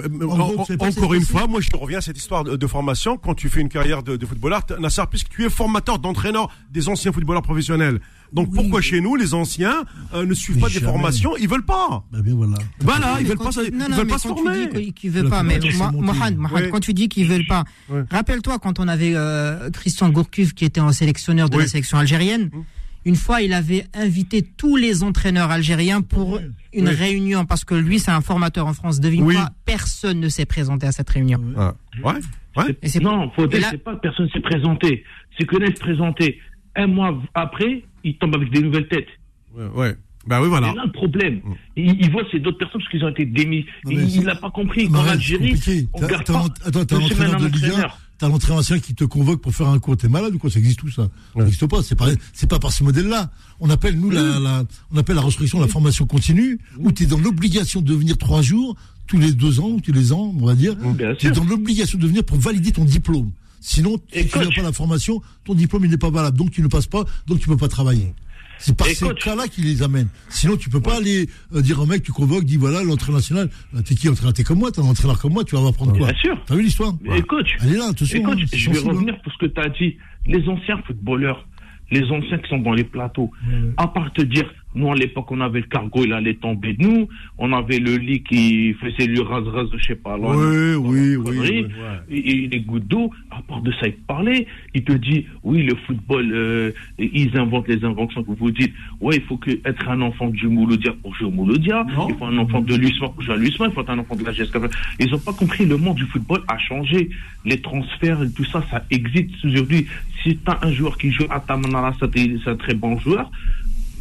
encore 0.80 1.14
une 1.14 1.26
fois, 1.26 1.46
moi 1.48 1.60
je 1.60 1.70
reviens 1.76 1.98
à 1.98 2.02
cette 2.02 2.18
histoire 2.18 2.46
de, 2.46 2.68
formation. 2.68 3.18
Quand 3.18 3.36
tu 3.36 3.50
fais 3.50 3.60
une 3.60 3.68
carrière 3.68 4.02
de, 4.02 4.16
de 4.16 4.26
footballeur, 4.26 4.62
Nasser, 4.80 5.04
puisque 5.10 5.28
tu 5.28 5.44
es 5.46 5.50
formateur, 5.50 6.00
d'entraîneur 6.00 6.50
des 6.72 6.88
anciens 6.88 7.12
footballeurs 7.12 7.42
professionnels. 7.42 8.00
Donc 8.32 8.54
pourquoi 8.54 8.80
chez 8.80 9.02
nous, 9.02 9.18
les 9.18 9.34
anciens 9.34 9.84
euh, 10.14 10.26
ne 10.26 10.34
suivent 10.34 10.60
pas 10.60 10.70
des 10.70 10.80
formations 10.80 11.36
Ils 11.36 11.50
veulent 11.50 11.66
pas? 11.66 12.06
Bah 12.14 12.22
bien 12.22 12.36
voilà. 12.36 12.58
Voilà, 12.80 13.18
ils 13.20 13.28
veulent 13.28 13.38
pas, 13.38 13.50
ils 13.62 13.94
veulent 13.94 14.08
pas 14.08 14.20
se 14.20 14.28
former. 14.30 14.70
Tu 14.70 14.82
dis 14.82 14.94
qu'ils 14.94 15.12
veulent 15.12 15.30
pas, 15.30 15.44
mais 15.44 15.60
Mohamed, 15.94 16.70
quand 16.72 16.80
tu 16.80 16.94
dis 16.94 17.10
qu'ils 17.10 17.28
veulent 17.28 17.48
pas, 17.48 17.66
rappelle-toi 18.10 18.58
quand 18.60 18.80
on 18.80 18.88
avait 18.88 19.14
euh, 19.16 19.70
Christian 19.72 20.10
Gourcuff 20.10 20.54
qui 20.54 20.64
était 20.64 20.80
un 20.80 20.94
sélectionneur 20.94 21.50
de 21.50 21.58
la 21.58 21.68
sélection 21.68 21.98
algérienne. 21.98 22.50
Hum. 22.54 22.64
Une 23.06 23.16
fois, 23.16 23.42
il 23.42 23.54
avait 23.54 23.86
invité 23.94 24.44
tous 24.44 24.76
les 24.76 25.04
entraîneurs 25.04 25.50
algériens 25.50 26.02
pour 26.02 26.40
une 26.74 26.88
réunion 26.90 27.46
parce 27.46 27.66
que 27.66 27.76
lui, 27.76 28.00
c'est 28.00 28.12
un 28.12 28.22
formateur 28.22 28.68
en 28.68 28.74
France. 28.74 29.00
Devine 29.00 29.26
quoi? 29.26 29.50
Personne 29.66 30.20
ne 30.20 30.30
s'est 30.30 30.46
présenté 30.46 30.86
à 30.88 30.92
cette 30.92 31.10
réunion. 31.10 31.42
Ah. 31.58 31.74
Ouais. 32.04 32.14
ouais. 32.58 32.78
Et 32.84 33.00
non, 33.00 33.32
faut 33.32 33.48
dire, 33.48 33.66
c'est 33.70 33.84
pas 33.84 33.96
personne 33.96 34.30
s'est 34.30 34.40
présenté. 34.40 35.04
C'est 35.38 35.46
que 35.46 35.58
là, 35.58 35.68
se 35.68 35.80
présenter 35.80 36.40
un 36.76 36.88
mois 36.88 37.20
après, 37.34 37.84
il 38.04 38.18
tombe 38.18 38.36
avec 38.36 38.52
des 38.52 38.62
nouvelles 38.62 38.88
têtes. 38.88 39.10
Ouais. 39.56 39.68
ouais. 39.76 39.96
Bah 40.28 40.40
oui, 40.42 40.50
voilà. 40.50 40.70
C'est 40.70 40.78
là 40.78 40.84
le 40.86 40.92
problème. 40.92 41.42
Mm. 41.44 41.54
Il, 41.78 42.12
voit 42.12 42.24
ces 42.32 42.40
d'autres 42.40 42.60
personnes 42.60 42.82
parce 42.82 42.92
qu'ils 42.92 43.04
ont 43.04 43.10
été 43.10 43.26
démis. 43.26 43.66
il 43.90 44.24
n'a 44.24 44.36
pas 44.36 44.52
compris 44.52 44.88
qu'en 44.90 45.06
Algérie, 45.06 45.56
on 45.94 46.06
garde 46.06 46.28
pas 46.28 46.46
attends, 46.66 46.86
t'as 46.86 47.00
l'entraîneur 47.00 47.40
de 47.40 47.48
Ligue 47.48 47.72
1, 47.76 47.88
t'as 48.22 48.30
l'entraîneur 48.30 48.60
ancien 48.60 48.78
qui 48.78 48.94
te 48.94 49.04
convoque 49.04 49.42
pour 49.42 49.52
faire 49.52 49.68
un 49.68 49.80
cours. 49.80 49.98
T'es 49.98 50.08
malade 50.08 50.36
ou 50.36 50.38
quoi? 50.38 50.52
Ça 50.52 50.60
existe 50.60 50.80
tout 50.80 50.92
ça 50.92 51.10
Ça 51.34 51.40
n'existe 51.40 51.66
pas. 51.66 51.82
C'est 51.82 51.96
pas, 51.96 52.06
c'est 52.34 52.48
pas 52.48 52.60
par 52.60 52.72
ce 52.72 52.84
modèle-là. 52.84 53.32
On 53.60 53.68
appelle 53.72 54.00
nous 54.00 54.12
la, 54.12 54.40
la, 54.40 54.64
on 54.94 54.98
appelle 54.98 55.16
la 55.16 55.24
restriction 55.24 55.60
la 55.60 55.68
formation 55.68 56.06
continue, 56.06 56.60
où 56.78 56.92
tu 56.92 57.04
es 57.04 57.06
dans 57.08 57.18
l'obligation 57.18 57.82
de 57.82 57.94
venir 57.96 58.18
trois 58.20 58.44
jours 58.44 58.76
tous 59.08 59.18
les 59.18 59.34
deux 59.34 59.60
ans 59.60 59.70
ou 59.70 59.82
tous 59.82 59.92
les 59.92 60.14
ans, 60.14 60.34
on 60.40 60.46
va 60.46 60.54
dire. 60.54 60.76
Tu 61.18 61.28
es 61.28 61.32
dans 61.32 61.44
l'obligation 61.44 61.98
de 61.98 62.06
venir 62.06 62.24
pour 62.24 62.38
valider 62.38 62.72
ton 62.72 62.86
diplôme. 62.86 63.32
Sinon, 63.60 63.98
si 64.14 64.28
tu 64.28 64.38
n'as 64.38 64.46
pas 64.56 64.62
la 64.62 64.72
formation, 64.72 65.22
ton 65.44 65.56
diplôme 65.56 65.86
il 65.86 65.92
n'est 65.92 65.98
pas 65.98 66.12
valable, 66.12 66.38
donc 66.38 66.52
tu 66.52 66.62
ne 66.62 66.68
passes 66.68 66.88
pas, 66.88 67.04
donc 67.26 67.40
tu 67.40 67.50
ne 67.50 67.56
peux 67.56 67.60
pas 67.60 67.68
travailler. 67.68 68.14
C'est 68.62 68.78
par 68.78 68.88
ces 68.88 69.14
cas-là 69.14 69.48
qui 69.48 69.62
les 69.62 69.84
amènent. 69.84 70.10
Sinon, 70.30 70.56
tu 70.56 70.70
peux 70.70 70.82
pas 70.82 70.98
aller 70.98 71.28
euh, 71.54 71.62
dire 71.62 71.80
au 71.82 71.86
mec, 71.86 72.04
tu 72.04 72.12
convoques, 72.12 72.44
dis 72.44 72.58
voilà, 72.58 72.84
l'entraîneur 72.84 73.20
national, 73.20 73.50
t'es 73.86 73.96
qui 73.96 74.08
entraîneur 74.08 74.34
T'es 74.34 74.44
comme 74.44 74.60
moi, 74.60 74.72
t'es 74.72 74.80
un 74.82 74.86
entraîneur 74.86 75.20
comme 75.20 75.34
moi, 75.34 75.44
tu 75.44 75.56
vas 75.56 75.68
apprendre 75.68 75.98
quoi? 75.98 76.08
Bien 76.08 76.18
sûr. 76.18 76.38
T'as 76.46 76.56
vu 76.56 76.64
l'histoire? 76.64 76.94
Elle 77.06 77.74
est 77.74 77.78
là, 77.78 77.88
attention. 77.90 78.20
Et 78.20 78.24
coach, 78.24 78.40
je 78.54 78.72
vais 78.72 78.80
revenir 78.80 79.20
pour 79.22 79.34
ce 79.34 79.38
que 79.40 79.46
tu 79.48 79.60
as 79.60 79.70
dit. 79.70 79.98
Les 80.28 80.48
anciens 80.48 80.78
footballeurs, 80.86 81.48
les 81.90 82.04
anciens 82.12 82.38
qui 82.38 82.50
sont 82.50 82.60
dans 82.60 82.74
les 82.74 82.84
plateaux, 82.84 83.32
à 83.78 83.88
part 83.88 84.14
te 84.14 84.22
dire, 84.22 84.46
nous, 84.74 84.90
à 84.90 84.96
l'époque, 84.96 85.30
on 85.32 85.42
avait 85.42 85.60
le 85.60 85.66
cargo, 85.66 86.04
il 86.06 86.14
allait 86.14 86.36
tomber 86.36 86.74
de 86.74 86.84
nous. 86.84 87.08
On 87.38 87.52
avait 87.52 87.80
le 87.80 87.98
lit 87.98 88.24
qui 88.24 88.74
faisait 88.74 89.08
le 89.08 89.22
ras-ras, 89.22 89.66
je 89.76 89.86
sais 89.86 89.96
pas. 89.96 90.18
Là, 90.18 90.30
oui, 90.30 90.76
oui, 90.76 91.16
oui, 91.18 91.66
Et, 92.10 92.48
les 92.48 92.60
gouttes 92.62 92.88
d'eau, 92.88 93.12
à 93.32 93.42
part 93.42 93.62
de 93.62 93.72
ça, 93.74 93.88
il 93.88 93.94
parlait. 93.94 94.48
Il 94.74 94.84
te 94.84 94.94
dit, 94.94 95.26
oui, 95.44 95.64
le 95.64 95.76
football, 95.76 96.32
euh, 96.34 96.72
ils 96.98 97.38
inventent 97.38 97.68
les 97.68 97.84
inventions 97.84 98.24
que 98.24 98.32
vous 98.32 98.52
dites. 98.52 98.74
Ouais, 99.02 99.18
il 99.18 99.24
faut 99.24 99.38
que, 99.38 99.52
être 99.52 99.90
un 99.90 100.02
enfant 100.02 100.30
du 100.30 100.48
Mouloudia 100.48 100.94
pour 101.02 101.14
jouer 101.16 101.28
au 101.28 101.32
Mouloudia. 101.32 101.86
Il 102.08 102.16
faut 102.16 102.26
un 102.26 102.38
enfant 102.38 102.62
de 102.62 102.76
l'USMA 102.76 103.10
pour 103.10 103.22
jouer 103.24 103.36
à 103.36 103.38
l'USMA. 103.38 103.68
Il 103.68 103.74
faut 103.74 103.82
être 103.82 103.90
un 103.90 104.00
enfant 104.00 104.16
de 104.16 104.24
la 104.24 104.32
GSK. 104.32 104.58
Ils 105.00 105.14
ont 105.14 105.20
pas 105.20 105.34
compris, 105.34 105.66
le 105.66 105.76
monde 105.76 105.98
du 105.98 106.06
football 106.06 106.42
a 106.48 106.58
changé. 106.58 107.10
Les 107.44 107.60
transferts 107.60 108.24
et 108.24 108.32
tout 108.32 108.46
ça, 108.46 108.64
ça 108.72 108.86
existe 108.90 109.44
aujourd'hui. 109.44 109.86
Si 110.24 110.38
tu 110.38 110.52
as 110.52 110.60
un 110.66 110.72
joueur 110.72 110.98
qui 110.98 111.12
joue 111.12 111.26
à 111.30 111.40
Tamanara, 111.40 111.94
c'est 112.00 112.48
un 112.48 112.56
très 112.56 112.76
bon 112.76 112.98
joueur 113.00 113.30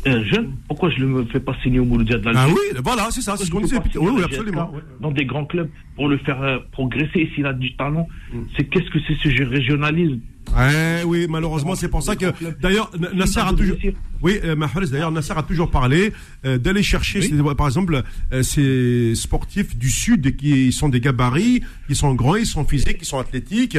un 0.06 0.24
jeune, 0.24 0.52
pourquoi 0.68 0.90
je 0.90 1.00
ne 1.00 1.06
me 1.06 1.24
fais 1.26 1.40
pas 1.40 1.54
signer 1.62 1.78
au 1.78 1.84
Mouloudia 1.84 2.18
de 2.18 2.24
l'Algérie 2.24 2.50
Ah 2.50 2.54
oui, 2.74 2.80
voilà, 2.82 3.08
c'est 3.10 3.20
ça, 3.20 3.36
c'est 3.36 3.44
ce 3.44 3.50
qu'on 3.50 3.60
disait. 3.60 3.78
Oui, 3.96 4.10
oui, 4.14 4.22
absolument. 4.22 4.72
Dans 5.00 5.10
des 5.10 5.24
grands 5.24 5.44
clubs, 5.44 5.68
pour 5.96 6.08
le 6.08 6.18
faire 6.18 6.42
euh, 6.42 6.58
progresser, 6.72 7.30
s'il 7.34 7.46
a 7.46 7.52
du 7.52 7.76
talent, 7.76 8.08
mm. 8.32 8.38
c'est 8.56 8.64
qu'est-ce 8.64 8.90
que 8.90 8.98
c'est 9.06 9.16
ce 9.16 9.42
régionalisme? 9.44 10.20
Eh 10.58 11.04
oui, 11.04 11.26
malheureusement, 11.28 11.74
c'est 11.74 11.88
pour 11.88 12.02
ça 12.02 12.16
que 12.16 12.26
d'ailleurs 12.60 12.90
Nasser 13.14 13.40
a 13.40 13.52
toujours, 13.52 13.76
oui, 14.22 14.40
euh, 14.42 14.56
d'ailleurs 14.90 15.12
Nasser 15.12 15.34
a 15.36 15.42
toujours 15.42 15.70
parlé 15.70 16.12
euh, 16.44 16.58
d'aller 16.58 16.82
chercher, 16.82 17.20
par 17.56 17.66
exemple, 17.66 18.02
ces 18.42 19.14
sportifs 19.14 19.76
du 19.76 19.90
sud 19.90 20.36
qui 20.36 20.72
sont 20.72 20.88
des 20.88 21.00
gabarits, 21.00 21.62
qui 21.86 21.94
sont 21.94 22.14
grands, 22.14 22.36
ils 22.36 22.46
sont 22.46 22.64
physiques, 22.64 22.98
ils 23.00 23.04
sont 23.04 23.18
athlétiques. 23.18 23.78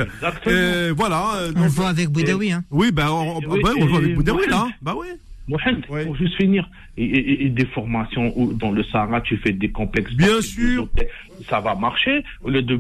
voilà. 0.96 1.50
on 1.56 1.64
le 1.64 1.68
voit 1.68 1.90
avec 1.90 2.10
Boudaoui, 2.10 2.52
hein. 2.52 2.64
Oui, 2.70 2.92
ben 2.92 3.10
on, 3.10 3.38
on, 3.38 3.56
le 3.56 3.62
voit 3.90 3.98
avec 3.98 4.16
Boudaoui 4.16 4.48
là, 4.48 4.68
bah 4.82 4.96
oui. 4.98 5.08
Mohamed, 5.52 5.86
pour 5.86 6.16
juste 6.16 6.36
finir, 6.36 6.70
et, 6.98 7.50
des 7.50 7.66
formations 7.66 8.34
où, 8.36 8.54
dans 8.54 8.72
le 8.72 8.84
Sahara, 8.84 9.22
tu 9.22 9.38
fais 9.38 9.52
des 9.52 9.70
complexes. 9.70 10.14
Bien 10.14 10.42
sûr. 10.42 10.88
Ça 11.50 11.60
va 11.60 11.76
marcher, 11.76 12.24
au 12.42 12.50
lieu 12.50 12.62
de, 12.62 12.80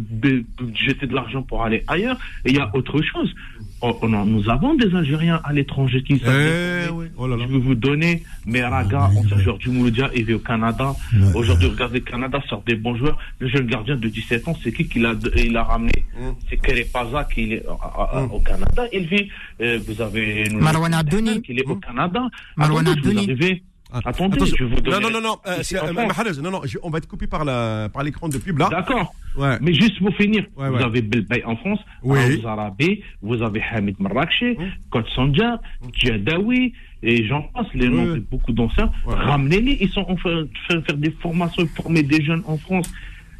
jeter 0.73 1.05
de 1.05 1.13
l'argent 1.13 1.43
pour 1.43 1.63
aller 1.63 1.83
ailleurs. 1.87 2.17
Et 2.45 2.51
il 2.51 2.55
y 2.55 2.59
a 2.59 2.69
autre 2.73 3.01
chose. 3.01 3.33
On, 3.81 4.25
nous 4.25 4.49
avons 4.49 4.75
des 4.75 4.93
Algériens 4.95 5.41
à 5.43 5.53
l'étranger 5.53 6.03
qui. 6.03 6.13
Eh 6.13 6.89
oh 7.17 7.27
Je 7.27 7.47
vais 7.47 7.59
vous 7.59 7.75
donner 7.75 8.23
Meraga, 8.45 9.09
ah, 9.11 9.19
ancien 9.19 9.37
joueur 9.39 9.57
du 9.57 9.69
Mouloudia, 9.69 10.09
il 10.15 10.25
vit 10.25 10.35
au 10.35 10.39
Canada. 10.39 10.93
Aujourd'hui, 11.33 11.67
regardez, 11.67 11.99
le 11.99 12.05
Canada 12.05 12.39
sort 12.47 12.63
des 12.65 12.75
bons 12.75 12.95
joueurs. 12.95 13.17
Le 13.39 13.47
jeune 13.47 13.65
gardien 13.65 13.95
de 13.95 14.07
17 14.07 14.47
ans, 14.47 14.57
c'est 14.63 14.71
qui 14.71 14.87
qui 14.87 14.99
l'a 14.99 15.13
il 15.35 15.57
a 15.57 15.63
ramené 15.63 16.05
hum. 16.19 16.35
C'est 16.49 16.57
Kerepaza 16.57 17.23
qui 17.25 17.53
est 17.53 17.65
hum. 17.67 18.31
au 18.31 18.39
Canada. 18.39 18.85
Il 18.93 19.07
vit. 19.07 19.29
Euh, 19.61 19.79
vous 19.87 20.01
avez 20.01 20.49
Marwan 20.49 20.93
Abdouni 20.93 21.41
qui 21.41 21.53
est 21.53 21.65
au 21.65 21.75
Canada. 21.77 22.27
Marwan 22.57 22.87
Abdouni. 22.87 23.61
Attendez, 23.91 24.39
je 24.45 24.63
vous 24.63 24.75
donne. 24.81 24.93
Non, 24.93 25.09
non, 25.09 25.11
non, 25.11 25.21
non, 25.21 25.37
euh, 25.47 25.61
euh 25.73 26.41
non, 26.41 26.51
non, 26.51 26.61
on 26.83 26.89
va 26.89 26.97
être 26.97 27.07
coupé 27.07 27.27
par 27.27 27.43
la, 27.43 27.89
par 27.93 28.03
l'écran 28.03 28.29
de 28.29 28.37
pub 28.37 28.57
là. 28.57 28.69
D'accord. 28.69 29.13
Ouais. 29.37 29.57
Mais 29.61 29.73
juste 29.73 29.99
pour 29.99 30.13
finir, 30.15 30.45
ouais, 30.55 30.67
ouais. 30.67 30.77
vous 30.77 30.83
avez 30.83 31.01
Belbay 31.01 31.43
en 31.45 31.55
France, 31.57 31.79
oui. 32.03 32.41
vous 32.41 32.47
avez, 32.47 33.03
vous 33.21 33.41
avez 33.41 33.61
Hamid 33.61 33.99
Marrakchi, 33.99 34.51
mmh. 34.51 34.71
Kot 34.89 35.03
Sanja, 35.15 35.59
Djadawi, 35.93 36.73
et 37.03 37.25
j'en 37.25 37.41
passe, 37.43 37.67
les 37.73 37.89
noms 37.89 38.05
de 38.05 38.19
beaucoup 38.19 38.51
d'anciens. 38.51 38.91
Ramenez-les, 39.05 39.77
ils 39.81 39.89
sont 39.89 40.01
en 40.01 40.15
train 40.15 40.43
de 40.43 40.81
faire 40.81 40.97
des 40.97 41.11
formations, 41.11 41.65
former 41.75 42.03
des 42.03 42.23
jeunes 42.23 42.43
en 42.45 42.57
France. 42.57 42.91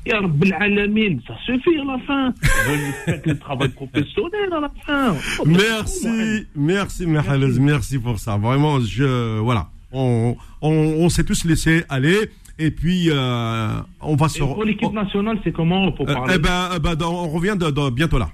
Ya 0.05 0.19
Alamin, 0.59 1.19
ça 1.27 1.35
suffit 1.45 1.77
à 1.77 1.83
la 1.83 1.99
fin. 1.99 2.33
Faites 3.05 3.27
le 3.27 3.37
travail 3.37 3.69
professionnel 3.69 4.51
à 4.51 4.59
la 4.59 4.71
fin. 4.83 5.15
Merci, 5.45 6.47
merci, 6.55 7.05
merci 7.05 7.99
pour 7.99 8.17
ça. 8.17 8.35
Vraiment, 8.37 8.79
je, 8.79 9.37
voilà 9.39 9.69
on, 9.91 10.35
on, 10.61 11.09
s'est 11.09 11.23
tous 11.23 11.45
laissé 11.45 11.83
aller. 11.89 12.29
Et 12.59 12.71
puis, 12.71 13.09
euh, 13.09 13.81
on 14.01 14.15
va 14.15 14.29
se. 14.29 14.39
pour 14.39 14.63
l'équipe 14.63 14.91
nationale, 14.93 15.39
c'est 15.43 15.51
comment 15.51 15.91
pour 15.91 16.07
euh, 16.09 16.13
parler 16.13 16.33
Eh 16.35 16.39
ben, 16.39 16.69
euh, 16.73 16.79
ben 16.79 16.95
on 17.05 17.29
revient 17.29 17.55
de, 17.57 17.89
bientôt 17.89 18.19
là. 18.19 18.29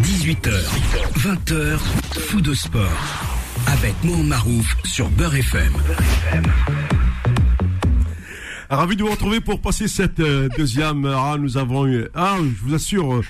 18h, 0.00 0.50
20h, 1.18 1.78
fou 1.78 2.40
de 2.40 2.54
sport. 2.54 2.82
Avec 3.68 3.94
Mohamed 4.02 4.26
Marouf 4.26 4.76
sur 4.84 5.08
Beurre 5.10 5.36
FM. 5.36 5.72
Ravi 8.68 8.96
de 8.96 9.02
vous 9.02 9.10
retrouver 9.10 9.40
pour 9.40 9.60
passer 9.60 9.86
cette 9.86 10.20
deuxième. 10.56 11.04
Ah, 11.06 11.36
nous 11.38 11.58
avons 11.58 11.86
eu. 11.86 12.06
Ah, 12.14 12.38
je 12.40 12.64
vous 12.66 12.74
assure. 12.74 13.20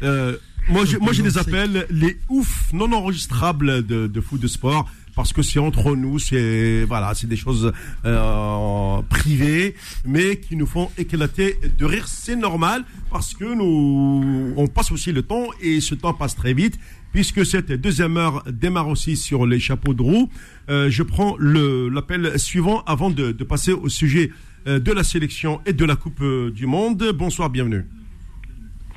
moi, 0.00 0.84
je, 0.86 0.96
moi, 0.98 1.12
je 1.12 1.22
les 1.22 1.36
appelle 1.36 1.86
les 1.90 2.16
ouf 2.30 2.72
non 2.72 2.90
enregistrables 2.92 3.84
de, 3.84 4.06
de 4.06 4.20
foot 4.20 4.40
de 4.40 4.46
sport 4.46 4.88
parce 5.14 5.32
que 5.32 5.42
c'est 5.42 5.58
entre 5.58 5.94
nous, 5.94 6.18
c'est 6.18 6.84
voilà, 6.84 7.14
c'est 7.14 7.26
des 7.26 7.36
choses 7.36 7.72
euh, 8.04 9.02
privées, 9.08 9.74
mais 10.06 10.36
qui 10.36 10.56
nous 10.56 10.66
font 10.66 10.90
éclater 10.98 11.58
de 11.78 11.84
rire. 11.84 12.08
C'est 12.08 12.36
normal 12.36 12.84
parce 13.10 13.34
que 13.34 13.44
nous, 13.44 14.54
on 14.56 14.66
passe 14.66 14.90
aussi 14.90 15.12
le 15.12 15.22
temps 15.22 15.46
et 15.60 15.80
ce 15.80 15.94
temps 15.94 16.14
passe 16.14 16.36
très 16.36 16.54
vite. 16.54 16.78
Puisque 17.12 17.44
cette 17.44 17.72
deuxième 17.72 18.16
heure 18.16 18.42
démarre 18.46 18.88
aussi 18.88 19.16
sur 19.18 19.44
les 19.44 19.60
chapeaux 19.60 19.92
de 19.92 20.00
roue, 20.00 20.30
euh, 20.70 20.88
je 20.88 21.02
prends 21.02 21.36
le 21.38 21.90
l'appel 21.90 22.38
suivant 22.38 22.82
avant 22.86 23.10
de, 23.10 23.32
de, 23.32 23.44
passer 23.44 23.72
au 23.72 23.90
sujet 23.90 24.30
euh, 24.66 24.78
de 24.78 24.92
la 24.92 25.04
sélection 25.04 25.60
et 25.66 25.74
de 25.74 25.84
la 25.84 25.96
Coupe 25.96 26.24
du 26.24 26.66
Monde. 26.66 27.12
Bonsoir, 27.14 27.50
bienvenue. 27.50 27.84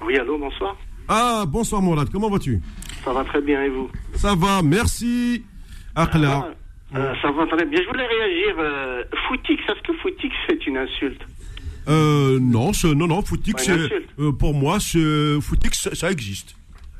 Oui, 0.05 0.17
allô, 0.17 0.37
bonsoir. 0.37 0.77
Ah, 1.07 1.43
bonsoir 1.45 1.81
Mourad, 1.81 2.09
comment 2.09 2.29
vas-tu? 2.29 2.61
Ça 3.03 3.11
va 3.13 3.23
très 3.25 3.41
bien, 3.41 3.61
et 3.61 3.69
vous? 3.69 3.89
Ça 4.15 4.33
va, 4.33 4.61
merci. 4.63 5.43
Akla. 5.95 6.49
Euh, 6.95 7.13
Ça 7.21 7.31
va 7.31 7.45
très 7.47 7.65
bien. 7.65 7.81
Je 7.81 7.87
voulais 7.87 8.05
réagir. 8.07 8.55
Euh, 8.59 9.03
footix, 9.27 9.53
est-ce 9.67 9.81
que 9.81 9.93
footix 10.01 10.31
c'est 10.47 10.65
une 10.67 10.77
insulte? 10.77 11.21
Euh, 11.87 12.39
non, 12.41 12.71
non, 12.95 13.07
non, 13.07 13.21
Footix, 13.21 13.69
euh, 13.69 14.31
pour 14.31 14.53
moi, 14.55 14.77
Footix, 14.79 15.89
ça- 15.93 16.09
existe. 16.11 16.55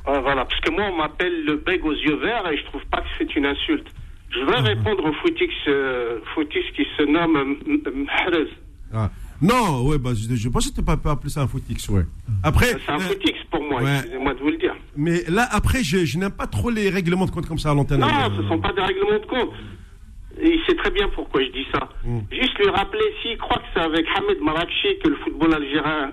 Ouais, 0.07 0.19
Voilà, 0.21 0.45
parce 0.45 0.59
que 0.61 0.69
moi, 0.69 0.83
on 0.93 0.97
m'appelle 0.97 1.43
le 1.45 1.55
beg 1.55 1.83
aux 1.83 1.91
yeux 1.93 2.17
verts 2.17 2.47
et 2.51 2.57
je 2.57 2.63
trouve 2.65 2.85
pas 2.91 3.01
que 3.01 3.07
c'est 3.17 3.35
une 3.35 3.47
insulte. 3.47 3.87
Je 4.29 4.39
Ah. 4.41 4.45
voudrais 4.45 4.61
répondre 4.75 5.03
au 5.05 5.13
footix, 5.13 5.49
footix 6.35 6.63
qui 6.75 6.85
se 6.97 7.03
nomme 7.03 7.35
M- 7.67 7.81
M- 7.87 8.05
Mahrez. 8.05 8.47
Ah. 8.93 9.09
Non, 9.41 9.83
ouais, 9.87 9.97
bah, 9.97 10.11
je, 10.13 10.33
je 10.35 10.49
pense 10.49 10.69
que 10.69 10.75
tu 10.75 10.83
pas 10.83 10.97
pas 10.97 11.11
appeler 11.11 11.29
ça 11.29 11.41
un 11.41 11.47
Footix, 11.47 11.89
ouais. 11.89 12.03
Après, 12.43 12.67
C'est 12.85 12.91
un 12.91 12.99
footix 12.99 13.33
pour 13.51 13.61
moi, 13.61 13.81
ouais. 13.81 13.95
excusez-moi 13.97 14.33
de 14.33 14.39
vous 14.39 14.49
le 14.49 14.57
dire. 14.57 14.75
mais 14.95 15.23
là, 15.27 15.47
après, 15.51 15.83
je, 15.83 16.05
je 16.05 16.17
n'aime 16.17 16.31
pas 16.31 16.47
trop 16.47 16.69
les 16.69 16.89
règlements 16.89 17.25
de 17.25 17.31
compte 17.31 17.45
comme 17.47 17.59
ça 17.59 17.71
à 17.71 17.73
l'antenne. 17.73 17.99
Non, 17.99 18.07
Euh, 18.07 18.29
ce 18.35 18.41
ne 18.41 18.47
sont 18.47 18.59
pas 18.59 18.71
des 18.73 18.81
règlements 18.81 19.19
de 19.19 19.25
compte. 19.25 19.53
Et 20.41 20.53
il 20.55 20.61
sait 20.65 20.75
très 20.75 20.91
bien 20.91 21.07
pourquoi 21.15 21.41
je 21.43 21.49
dis 21.51 21.65
ça. 21.73 21.89
Mm. 22.03 22.19
Juste 22.31 22.57
lui 22.59 22.69
rappeler, 22.69 23.03
s'il 23.21 23.37
croit 23.37 23.57
que 23.57 23.65
c'est 23.73 23.79
avec 23.81 24.05
Hamed 24.17 24.41
Marakchi 24.41 24.99
que 25.03 25.09
le 25.09 25.15
football 25.17 25.53
algérien, 25.53 26.11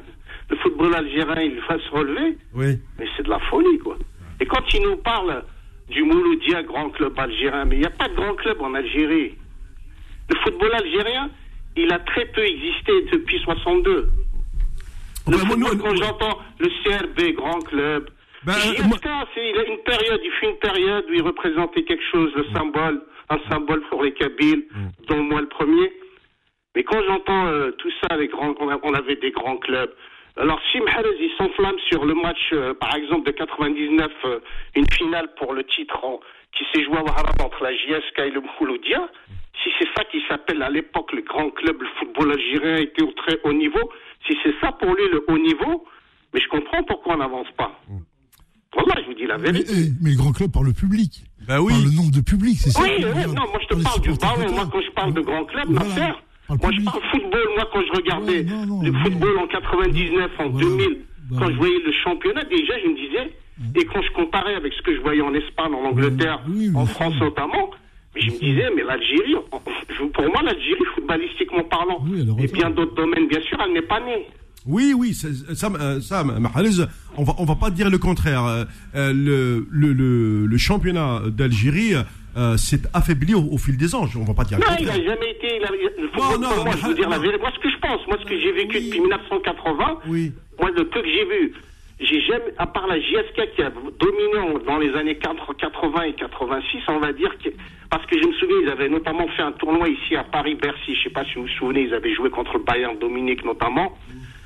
le 0.51 0.57
football 0.57 0.95
algérien, 0.95 1.43
il 1.43 1.61
va 1.69 1.79
se 1.79 1.91
relever, 1.91 2.37
Oui. 2.55 2.79
mais 2.99 3.07
c'est 3.17 3.23
de 3.25 3.31
la 3.31 3.39
folie, 3.51 3.79
quoi. 3.79 3.97
Et 4.41 4.47
quand 4.47 4.63
il 4.75 4.83
nous 4.83 4.97
parle 4.97 5.45
du 5.91 6.03
Mouloudia, 6.05 6.63
grand 6.63 6.91
club 6.91 7.19
algérien, 7.19 7.65
mais 7.65 7.77
il 7.77 7.81
n'y 7.81 7.87
a 7.87 7.91
pas 7.91 8.09
de 8.09 8.15
grand 8.15 8.35
club 8.35 8.61
en 8.61 8.75
Algérie. 8.75 9.35
Le 10.29 10.37
football 10.45 10.71
algérien, 10.75 11.31
il 11.77 11.93
a 11.93 11.99
très 12.01 12.27
peu 12.27 12.43
existé 12.45 12.93
depuis 13.13 13.39
62. 13.41 14.09
Le 15.29 15.37
Ouais, 15.37 15.43
moi, 15.45 15.57
football, 15.57 15.77
nous- 15.77 15.83
quand 15.83 15.97
j'entends 15.97 16.39
le 16.59 16.69
CRB, 16.83 17.33
grand 17.35 17.61
club, 17.61 18.11
Ben, 18.45 18.53
moi- 18.89 18.97
il 19.37 19.59
a 19.59 19.65
une 19.67 19.79
période, 19.85 20.21
il 20.25 20.31
fut 20.33 20.47
une 20.47 20.57
période 20.59 21.05
où 21.09 21.13
il 21.15 21.23
représentait 21.23 21.85
quelque 21.85 22.03
chose, 22.11 22.33
le 22.35 22.45
symbole, 22.53 23.01
un 23.31 23.39
symbole 23.49 23.83
pour 23.89 24.03
les 24.03 24.13
Kabyles, 24.13 24.65
Mm. 24.73 24.89
dont 25.09 25.23
moi 25.23 25.41
le 25.41 25.49
premier. 25.49 25.93
Mais 26.75 26.83
quand 26.83 27.01
j'entends 27.07 27.47
euh, 27.47 27.71
tout 27.73 27.91
ça 28.01 28.09
avec 28.11 28.31
grand, 28.33 28.55
on 28.61 28.95
avait 28.95 29.17
des 29.17 29.31
grands 29.31 29.59
clubs. 29.59 29.93
Alors 30.37 30.61
si 30.73 30.81
Mahrez 30.81 31.05
il 31.21 31.31
s'enflamme 31.37 31.79
sur 31.89 32.05
le 32.07 32.15
match, 32.15 32.51
euh, 32.55 32.73
par 32.75 32.97
exemple 32.97 33.27
de 33.27 33.33
99, 33.33 34.11
euh, 34.25 34.41
une 34.75 34.91
finale 34.91 35.29
pour 35.39 35.53
le 35.53 35.63
titre 35.65 36.03
en- 36.03 36.19
qui 36.57 36.65
s'est 36.73 36.83
joué 36.85 36.97
à 36.97 37.45
entre 37.45 37.63
la 37.63 37.73
JSK 37.75 38.19
et 38.21 38.31
le 38.31 38.41
Mouloudia, 38.41 39.09
si 39.63 39.71
c'est 39.79 39.89
ça 39.97 40.05
qui 40.11 40.19
s'appelle 40.29 40.63
à 40.63 40.71
l'époque 40.71 41.13
le 41.13 41.23
grand 41.23 41.51
club, 41.51 41.81
le 41.81 41.89
football 41.99 42.33
algérien 42.33 42.77
était 42.79 43.03
au 43.03 43.13
très 43.13 43.39
haut 43.45 43.53
niveau, 43.53 43.81
si 44.27 44.35
c'est 44.43 44.55
ça 44.61 44.73
pour 44.73 44.89
lui 44.95 45.05
le 45.13 45.25
haut 45.29 45.39
niveau, 45.39 45.85
mais 46.33 46.41
je 46.41 46.49
comprends 46.49 46.83
pourquoi 46.85 47.15
on 47.15 47.19
n'avance 47.19 47.51
pas. 47.57 47.79
Voilà, 48.75 49.03
je 49.03 49.07
vous 49.09 49.15
dis 49.15 49.27
la 49.27 49.37
Mais, 49.37 49.53
vérité. 49.53 49.73
eh, 49.77 49.91
mais 50.01 50.11
le 50.11 50.17
grand 50.17 50.33
club 50.33 50.51
par 50.51 50.63
le 50.63 50.73
public. 50.73 51.25
Bah 51.47 51.61
oui. 51.61 51.73
Par 51.75 51.83
le 51.83 51.91
nombre 51.95 52.11
de 52.11 52.21
public, 52.23 52.57
c'est 52.59 52.71
ça. 52.71 52.81
Oui, 52.83 52.89
oui, 52.99 53.27
non, 53.29 53.45
moi 53.53 53.61
je 53.61 53.67
te 53.77 53.83
parle 53.83 54.01
du 54.01 54.13
ballon. 54.15 54.53
Moi, 54.55 54.69
quand 54.73 54.81
je 54.81 54.91
parle 54.93 55.13
de 55.13 55.21
grand 55.21 55.45
club, 55.45 55.69
ma 55.69 55.83
Voilà. 55.85 55.95
sœur, 55.95 56.23
moi 56.49 56.71
je 56.73 56.81
parle 56.85 57.03
football. 57.11 57.49
Moi, 57.55 57.69
quand 57.73 57.83
je 57.87 57.93
regardais 57.93 58.39
Ouais, 58.39 58.43
non, 58.45 58.67
non, 58.67 58.83
le 58.83 58.93
football 59.03 59.39
en 59.39 59.47
99, 59.49 60.31
en 60.39 60.49
Voilà. 60.49 60.67
2000, 60.67 60.99
Bah 61.31 61.37
quand 61.41 61.51
je 61.51 61.57
voyais 61.57 61.79
le 61.85 61.93
championnat, 62.03 62.45
déjà, 62.45 62.73
je 62.83 62.89
me 62.89 62.95
disais, 62.97 63.37
et 63.77 63.85
quand 63.85 64.01
je 64.03 64.11
comparais 64.13 64.55
avec 64.55 64.73
ce 64.73 64.83
que 64.83 64.95
je 64.97 65.01
voyais 65.03 65.21
en 65.21 65.35
Espagne, 65.35 65.75
en 65.75 65.85
Angleterre, 65.85 66.41
Oui, 66.49 66.71
en 66.75 66.87
France 66.87 67.15
notamment, 67.21 67.71
je 68.17 68.27
me 68.31 68.39
disais, 68.39 68.69
mais 68.77 68.83
l'Algérie, 68.83 69.35
pour 69.51 70.25
moi, 70.25 70.43
l'Algérie, 70.45 70.85
footballistiquement 70.95 71.65
parlant, 71.65 72.05
Oui, 72.07 72.27
et 72.43 72.47
bien 72.49 72.71
d'autres 72.71 72.95
domaines, 72.95 73.29
bien 73.29 73.41
sûr, 73.43 73.59
elle 73.65 73.73
n'est 73.73 73.83
pas 73.83 74.01
née. 74.01 74.27
Oui, 74.67 74.95
oui, 74.97 75.13
ça, 75.13 75.29
ça, 75.55 75.73
euh, 75.81 75.99
on 77.17 77.25
va, 77.25 77.35
on 77.39 77.45
va 77.45 77.55
pas 77.57 77.71
dire 77.71 77.91
le 77.91 77.99
contraire. 77.99 78.45
Euh, 78.47 79.13
le, 79.13 79.67
le, 79.71 79.93
le, 79.93 80.47
le 80.47 80.59
championnat 80.59 81.23
d'Algérie 81.27 81.95
euh, 82.37 82.57
s'est 82.57 82.83
affaibli 82.95 83.35
au, 83.35 83.43
au 83.51 83.59
fil 83.59 83.77
des 83.77 83.93
ans. 83.95 84.07
On 84.17 84.25
va 84.25 84.35
pas 84.35 84.45
dire 84.45 84.59
le 84.59 84.65
Non, 84.65 84.71
il 84.79 84.87
contraire. 84.87 84.99
n'a 84.99 85.05
jamais 85.15 85.31
été. 85.33 85.57
il 85.57 85.65
a- 85.65 85.69
le 85.71 86.39
non, 86.39 86.49
pour 86.49 86.65
moi, 86.65 86.65
mais- 86.67 86.81
je 86.81 86.87
veux 86.87 86.95
dire 86.95 87.09
la 87.09 87.17
non. 87.17 87.23
vérité. 87.23 87.41
Moi, 87.41 87.51
ce 87.55 87.59
que 87.61 87.71
je 87.71 87.79
pense, 87.79 88.07
moi, 88.07 88.17
ce 88.23 88.29
que 88.29 88.39
j'ai 88.39 88.53
vécu 88.53 88.77
Oui. 88.79 88.85
depuis 88.87 89.01
1980, 89.01 89.99
Oui. 90.09 90.33
moi, 90.61 90.71
le 90.71 90.85
peu 90.85 91.01
que 91.03 91.09
j'ai 91.09 91.25
vu, 91.25 91.53
j'ai 92.03 92.21
jamais, 92.23 92.53
à 92.59 92.67
part 92.67 92.87
la 92.87 93.01
JSK 93.01 93.55
qui 93.55 93.63
a 93.63 93.71
dominé 93.71 94.65
dans 94.67 94.79
les 94.79 94.95
années 94.95 95.17
4 95.17 95.55
80 95.55 96.03
et 96.03 96.13
86, 96.15 96.83
on 96.89 96.99
va 96.99 97.13
dire, 97.13 97.31
que, 97.39 97.51
parce 97.91 98.05
que 98.07 98.21
je 98.21 98.27
me 98.27 98.33
souviens, 98.35 98.57
ils 98.63 98.69
avaient 98.69 98.89
notamment 98.89 99.29
fait 99.29 99.43
un 99.43 99.53
tournoi 99.53 99.89
ici 99.89 100.17
à 100.17 100.25
Paris-Bercy. 100.25 100.95
Je 100.97 101.03
sais 101.05 101.11
pas 101.11 101.25
si 101.25 101.35
vous 101.35 101.43
vous 101.43 101.49
souvenez, 101.49 101.83
ils 101.83 101.95
avaient 101.95 102.15
joué 102.15 102.31
contre 102.31 102.59
le 102.59 102.65
Bayern 102.65 102.99
Dominique 102.99 103.45
notamment. 103.45 103.97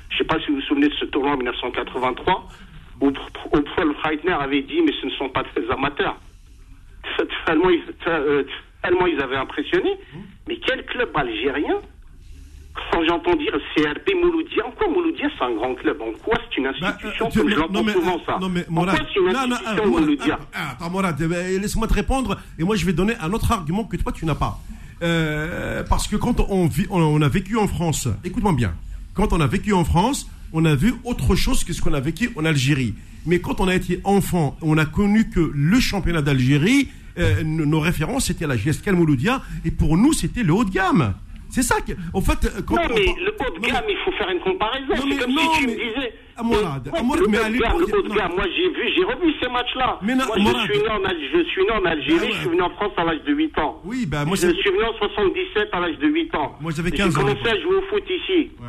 Je 0.09 0.17
sais 0.17 0.23
pas 0.23 0.39
si 0.39 0.47
vous 0.47 0.55
vous 0.55 0.61
souvenez 0.61 0.87
de 0.89 0.93
ce 0.93 1.05
tournoi 1.05 1.33
en 1.33 1.37
1983, 1.37 2.47
où, 3.01 3.07
où 3.07 3.61
Paul 3.75 3.93
Breitner 4.01 4.33
avait 4.33 4.61
dit, 4.61 4.81
mais 4.81 4.93
ce 5.01 5.05
ne 5.05 5.11
sont 5.11 5.29
pas 5.29 5.43
des 5.55 5.69
amateurs. 5.69 6.17
Tellement 7.45 7.69
ils, 7.69 7.83
euh, 8.07 8.43
tellement 8.83 9.07
ils 9.07 9.21
avaient 9.21 9.37
impressionné. 9.37 9.97
Mais 10.47 10.57
quel 10.57 10.85
club 10.85 11.09
algérien 11.15 11.81
j'entends 13.07 13.35
dire 13.35 13.53
CRB 13.75 14.09
Mouloudia, 14.21 14.65
en 14.65 14.71
quoi 14.71 14.87
Mouloudia 14.89 15.27
c'est 15.37 15.43
un 15.45 15.53
grand 15.55 15.75
club 15.75 15.97
En 16.01 16.11
quoi 16.23 16.35
c'est 16.49 16.57
une 16.57 16.65
Bah, 16.65 16.71
institution 16.89 17.25
euh, 17.27 17.29
tu- 17.31 17.39
Comme 17.39 17.49
je 17.49 17.55
l'entends 17.55 17.87
souvent 17.87 18.15
euh, 18.15 18.25
ça. 18.25 18.37
Non, 18.41 18.49
mais 18.49 18.61
en 18.61 18.73
quoi 18.73 18.85
Mourad, 18.85 19.05
c'est 19.13 19.19
une 19.19 19.25
non, 19.33 19.47
non, 19.47 19.55
euh, 19.55 19.85
Mourad, 19.85 20.03
Mouloudia 20.03 20.39
ah, 20.53 20.71
Attends, 20.71 20.89
Mourad, 20.89 21.21
euh, 21.21 21.59
laisse-moi 21.59 21.87
te 21.87 21.93
répondre 21.93 22.37
et 22.59 22.63
moi 22.63 22.75
je 22.75 22.85
vais 22.85 22.93
donner 22.93 23.13
un 23.21 23.31
autre 23.33 23.51
argument 23.51 23.83
que 23.83 23.97
toi 23.97 24.11
tu 24.11 24.25
n'as 24.25 24.35
pas. 24.35 24.59
Euh, 25.03 25.83
parce 25.83 26.07
que 26.07 26.15
quand 26.15 26.39
on, 26.49 26.67
vit, 26.67 26.87
on, 26.89 27.01
on 27.01 27.21
a 27.21 27.29
vécu 27.29 27.55
en 27.57 27.67
France, 27.67 28.07
écoute-moi 28.23 28.53
bien, 28.53 28.73
quand 29.13 29.31
on 29.33 29.39
a 29.41 29.47
vécu 29.47 29.73
en 29.73 29.83
France, 29.85 30.29
on 30.53 30.65
a 30.65 30.75
vu 30.75 30.93
autre 31.03 31.35
chose 31.35 31.63
que 31.63 31.73
ce 31.73 31.81
qu'on 31.81 31.93
a 31.93 31.99
vécu 31.99 32.31
en 32.35 32.45
Algérie. 32.45 32.95
Mais 33.25 33.39
quand 33.39 33.59
on 33.59 33.67
a 33.67 33.75
été 33.75 33.99
enfant, 34.05 34.57
on 34.61 34.77
a 34.77 34.85
connu 34.85 35.29
que 35.29 35.51
le 35.53 35.79
championnat 35.79 36.21
d'Algérie, 36.21 36.89
euh, 37.19 37.43
nos 37.43 37.79
références 37.79 38.25
c'était 38.25 38.47
la 38.47 38.55
GSK 38.55 38.89
Mouloudia 38.89 39.41
et 39.65 39.71
pour 39.71 39.97
nous 39.97 40.13
c'était 40.13 40.43
le 40.43 40.53
haut 40.53 40.63
de 40.63 40.69
gamme. 40.71 41.13
C'est 41.49 41.61
ça 41.63 41.81
que, 41.81 41.93
en 42.13 42.21
fait, 42.21 42.37
euh, 42.45 42.61
quand 42.67 42.75
Non, 42.75 42.81
on 42.91 42.93
mais 42.95 43.05
le 43.23 43.31
haut 43.31 43.51
de 43.55 43.59
Non, 43.61 43.67
gamme, 43.73 43.85
il 43.89 43.97
faut 44.05 44.11
faire 44.11 44.29
une 44.29 44.39
comparaison. 44.39 44.87
Non, 44.89 44.95
C'est 45.01 45.07
mais 45.07 45.17
comme 45.17 45.31
non, 45.33 45.41
si 45.53 45.59
tu 45.61 45.67
mais- 45.67 45.73
me 45.73 45.77
disais. 45.79 46.13
Mais 46.37 46.43
Mourad, 46.43 46.85
le 46.85 46.91
mais 46.91 46.99
haut 46.99 47.13
à 47.13 47.17
de 47.17 47.25
gamme, 47.31 47.53
l'époque, 47.53 47.79
le 47.89 47.97
haut 47.97 48.01
de 48.03 48.09
gamme, 48.15 48.31
moi 48.35 48.45
j'ai 48.55 48.69
vu, 48.69 48.83
j'ai 48.95 49.03
revu 49.03 49.33
ces 49.41 49.49
matchs-là. 49.49 49.99
Mais 50.03 50.13
non, 50.15 50.25
moi, 50.37 50.53
je 50.67 50.71
suis 50.73 50.81
né 50.83 50.89
en, 50.89 51.03
Al- 51.03 51.17
je 51.33 51.43
suis 51.49 51.63
né 51.63 51.71
en 51.71 51.85
Algérie, 51.85 52.17
Ah 52.21 52.25
ouais. 52.25 52.31
je 52.33 52.37
suis 52.39 52.49
venu 52.49 52.61
en 52.61 52.69
France 52.71 52.91
à 52.97 53.03
l'âge 53.05 53.23
de 53.25 53.33
8 53.33 53.57
ans. 53.57 53.81
Oui, 53.85 54.05
bah 54.05 54.23
moi 54.25 54.35
je 54.35 54.47
suis 54.53 54.69
venu 54.71 54.83
en 54.83 54.93
77 54.97 55.69
à 55.71 55.79
l'âge 55.79 55.97
de 55.97 56.07
8 56.07 56.35
ans. 56.35 56.55
Moi, 56.61 56.71
j'avais 56.75 56.89
Et 56.89 56.91
15 56.91 57.17
ans, 57.17 57.21
J'ai 57.27 57.33
commencé 57.33 57.49
à 57.49 57.59
jouer 57.61 57.75
au 57.77 57.81
foot 57.83 58.03
ici. 58.09 58.51
Ouais. 58.59 58.67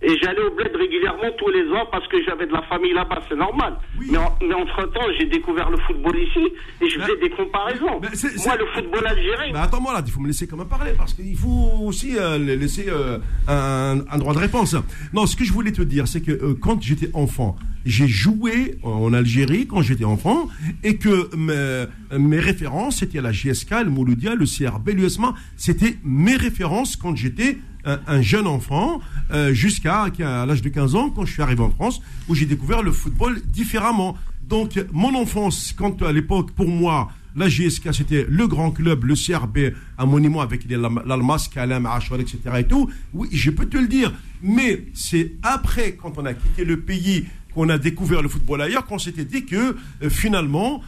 Et 0.00 0.16
j'allais 0.22 0.40
au 0.42 0.54
bled 0.54 0.70
régulièrement 0.76 1.30
tous 1.38 1.48
les 1.50 1.68
ans 1.72 1.84
parce 1.90 2.06
que 2.06 2.22
j'avais 2.24 2.46
de 2.46 2.52
la 2.52 2.62
famille 2.62 2.92
là-bas, 2.92 3.20
c'est 3.28 3.34
normal. 3.34 3.74
Oui. 3.98 4.06
Mais, 4.12 4.18
en- 4.18 4.38
mais 4.40 4.54
entre-temps, 4.54 5.00
j'ai 5.18 5.26
découvert 5.26 5.70
le 5.70 5.76
football 5.78 6.16
ici 6.16 6.46
et 6.80 6.88
je 6.88 6.98
Mais- 6.98 7.04
faisais 7.06 7.18
des 7.20 7.30
comparaisons. 7.30 7.98
mais 8.00 8.06
Moi, 8.08 8.10
c'est- 8.14 8.58
le 8.58 8.66
football 8.74 9.04
algérien, 9.06 9.52
Bah 9.52 9.62
attends-moi 9.62 9.92
là, 9.94 10.02
il 10.06 10.12
faut 10.12 10.20
me 10.20 10.28
laisser 10.28 10.46
quand 10.46 10.56
même 10.56 10.68
parler 10.68 10.92
parce 10.96 11.14
qu'il 11.14 11.36
faut 11.36 11.70
aussi 11.82 12.16
euh, 12.16 12.38
laisser 12.38 12.86
euh, 12.88 13.18
un, 13.48 13.98
un 14.08 14.18
droit 14.18 14.34
de 14.34 14.38
réponse. 14.38 14.76
Non, 15.12 15.26
ce 15.26 15.34
que 15.34 15.42
je 15.44 15.52
voulais 15.52 15.72
te 15.72 15.82
dire, 15.82 16.06
c'est 16.06 16.20
que 16.20 16.30
euh, 16.30 16.54
quand 16.60 16.80
j'étais 16.80 17.10
enfant, 17.14 17.56
j'ai 17.84 18.06
joué 18.06 18.78
en 18.84 19.12
Algérie 19.12 19.66
quand 19.66 19.82
j'étais 19.82 20.04
enfant 20.04 20.48
et 20.84 20.96
que 20.96 21.34
mes, 21.36 21.86
mes 22.16 22.38
références 22.38 22.98
c'était 22.98 23.20
la 23.20 23.32
JSK, 23.32 23.70
le 23.84 23.90
Mouloudia, 23.90 24.36
le 24.36 24.44
CRB, 24.46 24.90
l'USMA, 24.90 25.34
c'était 25.56 25.96
mes 26.04 26.36
références 26.36 26.94
quand 26.96 27.16
j'étais 27.16 27.58
un, 27.84 27.98
un 28.06 28.22
jeune 28.22 28.46
enfant 28.46 29.00
euh, 29.30 29.52
jusqu'à 29.52 30.06
l'âge 30.18 30.62
de 30.62 30.68
15 30.68 30.94
ans 30.94 31.10
quand 31.10 31.24
je 31.24 31.32
suis 31.32 31.42
arrivé 31.42 31.62
en 31.62 31.70
France 31.70 32.00
où 32.28 32.34
j'ai 32.34 32.46
découvert 32.46 32.82
le 32.82 32.92
football 32.92 33.40
différemment. 33.46 34.16
Donc 34.48 34.82
mon 34.92 35.14
enfance, 35.14 35.74
quand 35.76 36.02
à 36.02 36.12
l'époque 36.12 36.52
pour 36.52 36.68
moi 36.68 37.10
la 37.36 37.48
GSK, 37.48 37.94
c'était 37.94 38.26
le 38.28 38.48
grand 38.48 38.70
club, 38.72 39.04
le 39.04 39.14
CRB, 39.14 39.74
un 39.96 40.06
monument 40.06 40.40
avec 40.40 40.68
l'Almas, 40.68 41.48
Kalem, 41.52 41.86
Achouar, 41.86 42.20
etc. 42.20 42.38
et 42.58 42.64
tout. 42.64 42.90
Oui, 43.14 43.28
je 43.30 43.50
peux 43.50 43.66
te 43.66 43.76
le 43.76 43.86
dire. 43.86 44.12
Mais 44.42 44.86
c'est 44.94 45.32
après, 45.42 45.92
quand 45.92 46.14
on 46.18 46.26
a 46.26 46.34
quitté 46.34 46.64
le 46.64 46.80
pays, 46.80 47.26
qu'on 47.58 47.70
a 47.70 47.78
découvert 47.78 48.22
le 48.22 48.28
football 48.28 48.62
ailleurs, 48.62 48.86
qu'on 48.86 49.00
s'était 49.00 49.24
dit 49.24 49.44
que 49.44 49.56
euh, 50.02 50.08
finalement, 50.08 50.80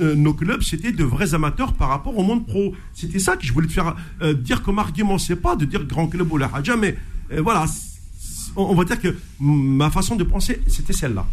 euh, 0.00 0.16
nos 0.16 0.34
clubs, 0.34 0.60
c'était 0.60 0.90
de 0.90 1.04
vrais 1.04 1.34
amateurs 1.34 1.72
par 1.72 1.88
rapport 1.88 2.18
au 2.18 2.24
monde 2.24 2.44
pro. 2.44 2.74
C'était 2.92 3.20
ça 3.20 3.36
que 3.36 3.46
je 3.46 3.52
voulais 3.52 3.68
te 3.68 3.72
faire 3.72 3.94
euh, 4.22 4.34
dire 4.34 4.64
comme 4.64 4.80
argument. 4.80 5.18
C'est 5.18 5.36
pas 5.36 5.54
de 5.54 5.64
dire 5.64 5.84
grand 5.84 6.08
club 6.08 6.32
ou 6.32 6.36
la 6.36 6.50
Hadja, 6.52 6.76
mais 6.76 6.96
voilà. 7.38 7.66
On 8.56 8.62
on 8.70 8.74
va 8.74 8.84
dire 8.84 9.00
que 9.00 9.14
ma 9.38 9.88
façon 9.90 10.16
de 10.16 10.24
penser, 10.24 10.60
c'était 10.66 10.92
celle-là. 10.92 11.26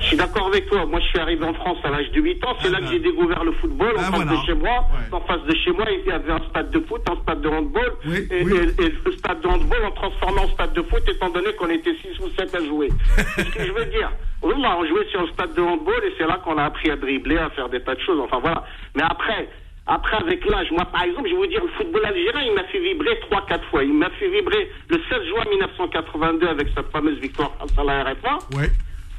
Je 0.00 0.06
suis 0.06 0.16
d'accord 0.16 0.46
avec 0.48 0.66
toi. 0.68 0.84
Moi, 0.86 1.00
je 1.00 1.06
suis 1.06 1.18
arrivé 1.18 1.44
en 1.44 1.54
France 1.54 1.78
à 1.84 1.90
l'âge 1.90 2.10
de 2.12 2.20
8 2.20 2.44
ans. 2.44 2.54
C'est 2.60 2.68
Ah 2.68 2.70
là 2.72 2.80
bah. 2.80 2.86
que 2.86 2.92
j'ai 2.92 2.98
découvert 3.00 3.44
le 3.44 3.52
football. 3.52 3.92
En 3.96 4.00
Ah, 4.00 4.02
face 4.04 4.14
voilà. 4.24 4.30
de 4.32 4.46
chez 4.46 4.54
moi, 4.54 4.70
Ouais. 4.92 5.16
en 5.16 5.20
face 5.20 5.42
de 5.42 5.54
chez 5.56 5.70
moi, 5.72 5.84
il 5.90 6.06
y 6.08 6.12
avait 6.12 6.32
un 6.32 6.40
stade 6.50 6.70
de 6.70 6.80
foot, 6.80 7.02
un 7.10 7.16
stade 7.22 7.40
de 7.40 7.48
handball. 7.48 7.92
Oui, 8.06 8.28
et, 8.30 8.42
oui. 8.44 8.52
et- 8.78 8.82
et 8.84 8.92
le 9.04 9.12
stade 9.12 9.40
de 9.40 9.48
handball, 9.48 9.78
on 9.86 9.90
transformait 9.92 10.40
en 10.40 10.48
stade 10.48 10.72
de 10.74 10.82
foot, 10.82 11.02
étant 11.08 11.30
donné 11.30 11.52
qu'on 11.54 11.68
était 11.70 11.94
6 12.02 12.18
ou 12.20 12.28
7 12.38 12.54
à 12.54 12.64
jouer. 12.64 12.88
C'est 13.36 13.44
ce 13.44 13.50
que 13.56 13.64
je 13.64 13.72
veux 13.72 13.86
dire. 13.86 14.10
Oui, 14.42 14.54
bah, 14.62 14.76
on 14.78 14.86
jouait 14.86 15.06
sur 15.10 15.20
un 15.20 15.26
stade 15.28 15.54
de 15.54 15.62
handball 15.62 16.02
et 16.04 16.12
c'est 16.18 16.26
là 16.26 16.38
qu'on 16.44 16.58
a 16.58 16.64
appris 16.64 16.90
à 16.90 16.96
dribbler, 16.96 17.38
à 17.38 17.48
faire 17.50 17.68
des 17.68 17.80
tas 17.80 17.94
de 17.94 18.00
choses. 18.00 18.20
Enfin, 18.20 18.38
voilà. 18.40 18.64
Mais 18.94 19.02
après, 19.02 19.48
après, 19.86 20.18
avec 20.18 20.44
l'âge, 20.44 20.70
moi, 20.72 20.84
par 20.84 21.04
exemple, 21.04 21.28
je 21.28 21.32
vais 21.34 21.38
vous 21.40 21.46
dire, 21.46 21.62
le 21.62 21.70
football 21.70 22.04
algérien, 22.04 22.42
il 22.46 22.52
m'a 22.54 22.64
fait 22.64 22.78
vibrer 22.78 23.18
3-4 23.30 23.64
fois. 23.70 23.82
Il 23.82 23.94
m'a 23.94 24.10
fait 24.10 24.28
vibrer 24.28 24.70
le 24.88 24.98
16 25.08 25.22
juin 25.28 25.44
1982 25.50 26.46
avec 26.48 26.68
sa 26.74 26.82
fameuse 26.84 27.18
victoire 27.18 27.50
face 27.58 27.78
à 27.78 27.84
la 27.84 28.02
RFA. 28.04 28.38
Ouais. 28.56 28.68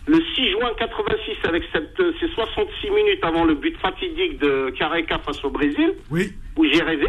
Le 0.07 0.19
6 0.35 0.51
juin 0.51 0.71
86, 0.79 1.35
avec 1.47 1.63
cette, 1.73 1.99
euh, 1.99 2.13
ces 2.19 2.27
66 2.29 2.89
minutes 2.91 3.23
avant 3.23 3.43
le 3.45 3.55
but 3.55 3.75
fatidique 3.77 4.39
de 4.39 4.69
Careca 4.77 5.19
face 5.19 5.43
au 5.43 5.49
Brésil, 5.49 5.93
Oui. 6.09 6.31
où 6.55 6.65
j'ai 6.65 6.81
rêvé. 6.81 7.07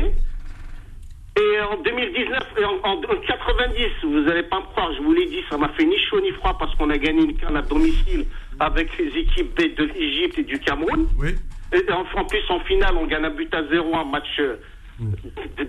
Et 1.40 1.61
en 1.61 1.76
2019, 1.80 2.38
et 2.59 2.64
en, 2.64 2.72
en- 2.82 2.96
en 2.99 3.20
90, 3.26 3.86
vous 4.03 4.20
n'allez 4.22 4.42
pas 4.42 4.59
me 4.59 4.64
croire, 4.66 4.92
je 4.94 5.01
vous 5.03 5.12
l'ai 5.12 5.26
dit, 5.26 5.40
ça 5.49 5.57
m'a 5.57 5.68
fait 5.70 5.84
ni 5.84 5.96
chaud 6.11 6.20
ni 6.20 6.32
froid 6.32 6.57
parce 6.59 6.74
qu'on 6.74 6.90
a 6.90 6.99
gagné 6.99 7.22
une 7.22 7.36
canne 7.36 7.57
à 7.57 7.62
domicile 7.62 8.26
avec 8.59 8.88
les 8.99 9.16
équipes 9.20 9.57
de 9.57 9.84
l'Égypte 9.84 10.38
et 10.38 10.42
du 10.42 10.59
Cameroun. 10.59 11.07
Oui. 11.16 11.36
Et 11.72 11.92
en, 11.92 12.05
en 12.20 12.24
plus, 12.24 12.42
en 12.49 12.59
finale, 12.61 12.94
on 12.96 13.07
gagne 13.07 13.24
un 13.26 13.30
but 13.30 13.55
à 13.55 13.62
zéro, 13.68 13.94
un 13.94 14.05
match 14.05 14.26
euh, 14.40 14.57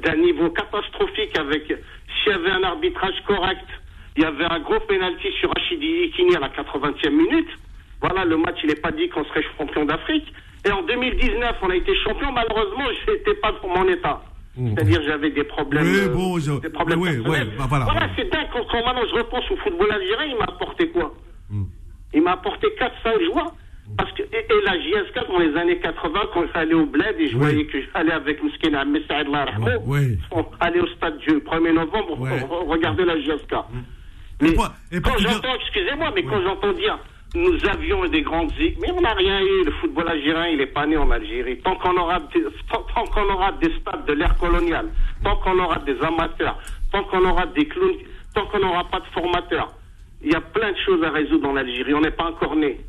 d'un 0.03 0.15
niveau 0.15 0.49
catastrophique 0.49 1.37
avec, 1.37 1.67
s'il 1.67 2.31
y 2.31 2.35
avait 2.35 2.49
un 2.49 2.63
arbitrage 2.63 3.21
correct, 3.27 3.65
il 4.19 4.23
y 4.23 4.25
avait 4.25 4.43
un 4.43 4.59
gros 4.59 4.79
penalty 4.81 5.27
sur 5.39 5.49
Rachidi 5.55 5.85
Yekini 5.85 6.35
à 6.35 6.39
la 6.41 6.49
80e 6.49 7.09
minute. 7.09 7.47
Voilà, 8.01 8.25
le 8.25 8.35
match, 8.35 8.57
il 8.63 8.67
n'est 8.67 8.75
pas 8.75 8.91
dit 8.91 9.07
qu'on 9.07 9.23
serait 9.23 9.43
champion 9.57 9.85
d'Afrique. 9.85 10.25
Et 10.65 10.71
en 10.71 10.81
2019, 10.83 11.55
on 11.61 11.69
a 11.69 11.75
été 11.77 11.95
champion. 12.03 12.29
Malheureusement, 12.33 12.83
je 13.07 13.11
n'étais 13.13 13.35
pas 13.35 13.53
dans 13.63 13.69
mon 13.69 13.87
état. 13.87 14.21
C'est-à-dire, 14.57 15.01
j'avais 15.03 15.29
des 15.29 15.45
problèmes. 15.45 15.85
Oui, 15.85 15.99
euh, 16.01 16.09
bon, 16.09 16.37
je- 16.37 16.59
des 16.59 16.69
problèmes 16.69 17.01
personnels. 17.01 17.29
ouais, 17.31 17.45
bah, 17.57 17.65
voilà. 17.69 17.85
c'est 18.17 18.29
dingue. 18.29 18.47
Quand, 18.51 18.65
quand 18.69 18.83
maintenant 18.85 19.07
je 19.09 19.15
repense 19.15 19.49
au 19.51 19.55
football 19.55 19.89
algérien, 19.89 20.25
il 20.33 20.35
m'a 20.37 20.45
apporté 20.45 20.89
quoi 20.89 21.13
Hmm. 21.49 21.63
Il 22.13 22.21
m'a 22.23 22.33
apporté 22.33 22.67
4-5 22.77 23.23
joueurs. 23.23 23.53
Parce 23.97 24.11
que, 24.11 24.21
et, 24.21 24.45
et 24.45 24.61
la 24.65 24.77
JSK, 24.79 25.27
dans 25.29 25.39
les 25.39 25.55
années 25.57 25.79
80, 25.79 26.19
quand 26.33 26.43
j'allais 26.53 26.75
au 26.75 26.85
bled 26.85 27.15
et 27.19 27.27
je 27.29 27.33
Oui. 27.35 27.39
voyais 27.39 27.65
que 27.65 27.77
j'allais 27.93 28.11
avec 28.11 28.43
Mouskine 28.43 28.75
à 28.75 28.85
Messaïd 28.85 29.27
Laramo, 29.29 29.67
Oui. 29.85 30.17
aller 30.59 30.79
au 30.81 30.87
stade 30.87 31.17
du 31.19 31.39
1er 31.39 31.71
novembre 31.73 32.15
pour 32.17 32.67
regarder 32.67 33.03
la 33.05 33.17
JSK. 33.19 33.55
Mais 34.41 34.53
pas- 34.53 34.73
et 34.91 35.01
pas 35.01 35.11
quand 35.11 35.17
j'entends, 35.19 35.55
excusez-moi, 35.55 36.11
mais 36.15 36.23
quand 36.23 36.41
j'entends 36.41 36.73
dire 36.73 36.97
nous 37.35 37.53
avions 37.69 38.07
des 38.07 38.21
grandes 38.23 38.51
équipes, 38.59 38.79
mais 38.81 38.91
on 38.91 39.01
n'a 39.01 39.13
rien 39.13 39.39
eu. 39.41 39.63
Le 39.65 39.71
football 39.81 40.07
algérien, 40.09 40.47
il 40.47 40.57
n'est 40.57 40.65
pas 40.65 40.87
né 40.87 40.97
en 40.97 41.11
Algérie. 41.11 41.59
Tant 41.59 41.75
qu'on 41.75 41.95
aura 41.95 42.19
des, 42.19 42.41
tant, 42.71 42.81
tant 42.95 43.03
qu'on 43.05 43.29
aura 43.31 43.51
des 43.51 43.71
stades 43.79 44.05
de 44.07 44.13
l'ère 44.13 44.35
coloniale, 44.37 44.87
tant 45.23 45.35
qu'on 45.35 45.59
aura 45.59 45.77
des 45.79 45.95
amateurs, 46.01 46.57
tant 46.91 47.03
qu'on 47.03 47.23
aura 47.25 47.45
des 47.45 47.67
clowns, 47.67 47.97
tant 48.33 48.47
qu'on 48.47 48.59
n'aura 48.59 48.83
pas 48.85 48.99
de 49.01 49.05
formateurs, 49.13 49.67
il 50.23 50.31
y 50.31 50.35
a 50.35 50.41
plein 50.41 50.71
de 50.71 50.77
choses 50.85 51.03
à 51.03 51.11
résoudre 51.11 51.49
en 51.49 51.55
Algérie. 51.55 51.93
On 51.93 52.01
n'est 52.01 52.09
pas 52.09 52.25
encore 52.25 52.55
né. 52.55 52.79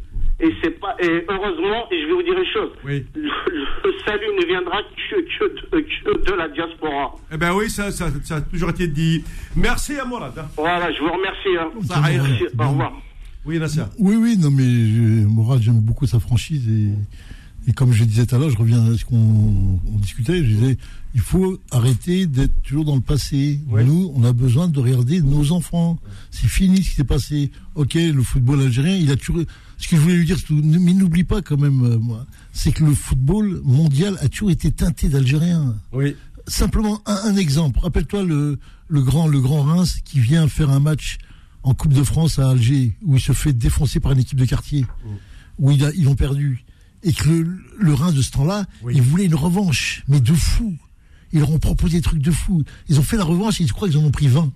Et 0.43 0.51
c'est 0.62 0.70
pas, 0.80 0.97
et 1.03 1.24
heureusement, 1.28 1.84
et 1.91 2.01
je 2.01 2.07
vais 2.07 2.12
vous 2.14 2.22
dire 2.22 2.32
une 2.38 2.53
chose. 2.53 2.70
Oui. 2.84 3.05
Le, 3.14 3.20
le 3.22 3.93
salut 4.07 4.24
ne 4.41 4.47
viendra 4.47 4.78
que, 4.82 5.16
que, 5.20 5.76
de, 5.76 5.80
que 5.80 6.30
de 6.30 6.34
la 6.36 6.49
diaspora. 6.49 7.14
Eh 7.32 7.36
ben 7.36 7.53
oui, 7.55 7.68
ça, 7.68 7.91
ça, 7.91 8.09
ça 8.24 8.36
a 8.36 8.41
toujours 8.41 8.70
été 8.70 8.88
dit. 8.88 9.22
Merci 9.55 9.99
à 9.99 10.05
Mourad. 10.07 10.32
hein. 10.38 10.47
Voilà, 10.57 10.91
je 10.93 10.99
vous 11.01 11.12
remercie. 11.12 11.57
hein. 11.61 11.70
Ça 11.86 11.97
arrive. 11.99 12.22
Merci, 12.22 12.45
Au 12.59 12.68
revoir. 12.70 12.93
Oui, 13.45 13.59
Nasser. 13.59 13.82
Oui, 13.99 14.16
oui, 14.16 14.36
non, 14.38 14.51
mais 14.51 14.62
je, 14.64 15.26
Mourad, 15.26 15.61
j'aime 15.61 15.80
beaucoup 15.80 16.07
sa 16.07 16.20
franchise 16.20 16.66
et, 16.68 17.70
et 17.70 17.72
comme 17.74 17.93
je 17.93 18.05
disais 18.05 18.24
tout 18.24 18.34
à 18.34 18.38
l'heure, 18.38 18.51
je 18.51 18.57
reviens 18.57 18.82
à 18.93 18.97
ce 18.97 19.05
qu'on 19.05 19.16
on 19.16 19.97
discutait, 19.99 20.38
je 20.38 20.43
disais, 20.45 20.76
il 21.14 21.20
faut 21.20 21.59
arrêter 21.70 22.24
d'être 22.26 22.53
toujours 22.62 22.84
dans 22.86 22.95
le 22.95 23.01
passé. 23.03 23.61
Ouais. 23.68 23.84
Nous, 23.84 24.11
on 24.16 24.24
a 24.24 24.32
besoin 24.32 24.68
de 24.68 24.78
regarder 24.80 25.20
nos 25.20 25.53
enfants. 25.53 25.99
C'est 26.30 26.49
fini 26.49 26.78
ce 26.82 26.91
qui 26.91 26.97
s'est 26.97 27.05
passé. 27.05 27.51
Ok, 27.74 27.95
le 27.95 28.22
football 28.22 28.61
algérien, 28.62 28.97
il 28.97 29.11
a 29.11 29.16
toujours. 29.16 29.43
Ce 29.81 29.89
que 29.89 29.97
je 29.97 30.01
voulais 30.03 30.16
lui 30.16 30.26
dire, 30.26 30.37
mais 30.51 30.93
n'oublie 30.93 31.24
pas 31.24 31.41
quand 31.43 31.57
même, 31.57 31.83
euh, 31.85 31.99
moi, 31.99 32.26
c'est 32.53 32.70
que 32.70 32.85
le 32.85 32.95
football 32.95 33.61
mondial 33.64 34.16
a 34.20 34.28
toujours 34.28 34.51
été 34.51 34.70
teinté 34.70 35.09
d'Algériens 35.09 35.74
Oui. 35.93 36.14
simplement 36.47 37.01
un, 37.07 37.16
un 37.33 37.37
exemple. 37.37 37.78
Rappelle-toi 37.81 38.22
le, 38.22 38.59
le 38.89 39.03
grand 39.03 39.26
le 39.26 39.41
grand 39.41 39.62
Reims 39.62 40.01
qui 40.05 40.20
vient 40.20 40.47
faire 40.49 40.70
un 40.70 40.81
match 40.81 41.16
en 41.62 41.74
Coupe 41.74 41.95
de 41.95 42.03
France 42.03 42.39
à 42.39 42.51
Alger 42.51 42.97
où 43.05 43.16
il 43.16 43.20
se 43.20 43.33
fait 43.33 43.53
défoncer 43.53 44.01
par 44.01 44.12
une 44.12 44.18
équipe 44.20 44.39
de 44.39 44.45
quartier 44.45 44.85
où 45.59 45.70
il 45.70 45.85
a- 45.85 45.93
ils 45.95 46.09
ont 46.09 46.14
perdu 46.14 46.64
et 47.03 47.12
que 47.12 47.28
le, 47.31 47.59
le 47.78 47.95
Reims 47.95 48.14
de 48.14 48.22
ce 48.22 48.31
temps-là 48.33 48.66
Oui. 48.83 48.93
il 48.97 49.03
voulait 49.03 49.24
une 49.26 49.35
revanche 49.35 50.05
mais 50.09 50.20
de 50.20 50.35
fou. 50.35 50.76
Ils 51.33 51.39
leur 51.41 51.51
ont 51.53 51.59
proposé 51.59 51.99
des 51.99 52.03
trucs 52.03 52.20
de 52.22 52.31
fou. 52.33 52.64
Ils 52.89 52.99
ont 52.99 53.03
fait 53.05 53.16
la 53.16 53.24
revanche 53.24 53.61
et 53.61 53.66
je 53.66 53.72
crois 53.72 53.89
qu'ils 53.89 53.99
en 53.99 54.05
ont 54.05 54.11
pris 54.11 54.26
20. 54.28 54.53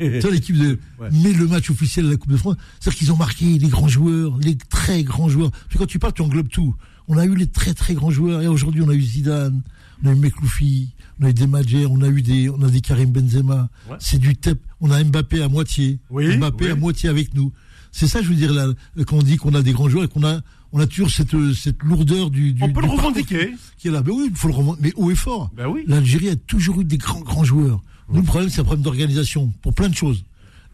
C'est 0.00 0.30
l'équipe 0.30 0.56
de. 0.56 0.78
Ouais. 0.98 1.08
Mais 1.12 1.32
le 1.32 1.46
match 1.46 1.70
officiel 1.70 2.06
de 2.06 2.10
la 2.10 2.16
Coupe 2.16 2.32
de 2.32 2.36
France, 2.36 2.56
c'est-à-dire 2.80 2.98
qu'ils 2.98 3.12
ont 3.12 3.16
marqué 3.16 3.58
les 3.58 3.68
grands 3.68 3.88
joueurs, 3.88 4.36
les 4.38 4.56
très 4.56 5.02
grands 5.02 5.28
joueurs. 5.28 5.50
Parce 5.50 5.72
que 5.72 5.78
quand 5.78 5.86
tu 5.86 5.98
parles, 5.98 6.12
tu 6.14 6.22
englobes 6.22 6.48
tout. 6.48 6.74
On 7.08 7.18
a 7.18 7.24
eu 7.24 7.34
les 7.34 7.46
très 7.46 7.74
très 7.74 7.94
grands 7.94 8.10
joueurs 8.10 8.42
et 8.42 8.48
aujourd'hui 8.48 8.82
on 8.82 8.88
a 8.88 8.94
eu 8.94 9.00
Zidane, 9.00 9.62
on 10.02 10.08
a 10.08 10.12
eu 10.12 10.16
Mekloufi, 10.16 10.90
on 11.20 11.26
a 11.26 11.30
eu 11.30 11.34
des 11.34 11.46
Madjer, 11.46 11.86
on 11.86 12.02
a 12.02 12.08
eu 12.08 12.20
des, 12.22 12.50
on 12.50 12.60
a 12.62 12.68
des 12.68 12.80
Karim 12.80 13.10
Benzema. 13.10 13.68
Ouais. 13.88 13.96
C'est 14.00 14.18
du 14.18 14.34
TEP. 14.36 14.60
On 14.80 14.90
a 14.90 15.02
Mbappé 15.02 15.42
à 15.42 15.48
moitié. 15.48 15.98
Oui, 16.10 16.36
Mbappé 16.36 16.66
oui. 16.66 16.70
à 16.70 16.74
moitié 16.74 17.08
avec 17.08 17.34
nous. 17.34 17.52
C'est 17.92 18.08
ça, 18.08 18.20
je 18.20 18.28
veux 18.28 18.34
dire, 18.34 18.52
là, 18.52 18.66
quand 19.06 19.16
on 19.16 19.22
dit 19.22 19.36
qu'on 19.38 19.54
a 19.54 19.62
des 19.62 19.72
grands 19.72 19.88
joueurs 19.88 20.04
et 20.04 20.08
qu'on 20.08 20.24
a, 20.24 20.40
on 20.72 20.80
a 20.80 20.86
toujours 20.86 21.10
cette, 21.10 21.34
cette 21.54 21.82
lourdeur 21.82 22.30
du. 22.30 22.52
du 22.52 22.62
On 22.62 22.72
peut 22.72 22.82
du 22.82 22.86
le 22.88 22.92
revendiquer. 22.92 23.50
Qui 23.78 23.88
est 23.88 23.90
là. 23.90 24.02
Ben 24.02 24.12
oui, 24.12 24.28
il 24.30 24.36
faut 24.36 24.48
le 24.48 24.54
revendiquer, 24.54 24.82
mais 24.96 25.02
haut 25.02 25.10
et 25.10 25.14
fort. 25.14 25.50
Ben 25.56 25.66
oui. 25.68 25.84
L'Algérie 25.86 26.28
a 26.30 26.36
toujours 26.36 26.80
eu 26.80 26.84
des 26.84 26.98
grands, 26.98 27.20
grands 27.20 27.44
joueurs. 27.44 27.82
Nous, 28.08 28.20
le 28.20 28.26
problème, 28.26 28.50
c'est 28.50 28.60
un 28.60 28.64
problème 28.64 28.84
d'organisation, 28.84 29.52
pour 29.62 29.74
plein 29.74 29.88
de 29.88 29.94
choses. 29.94 30.24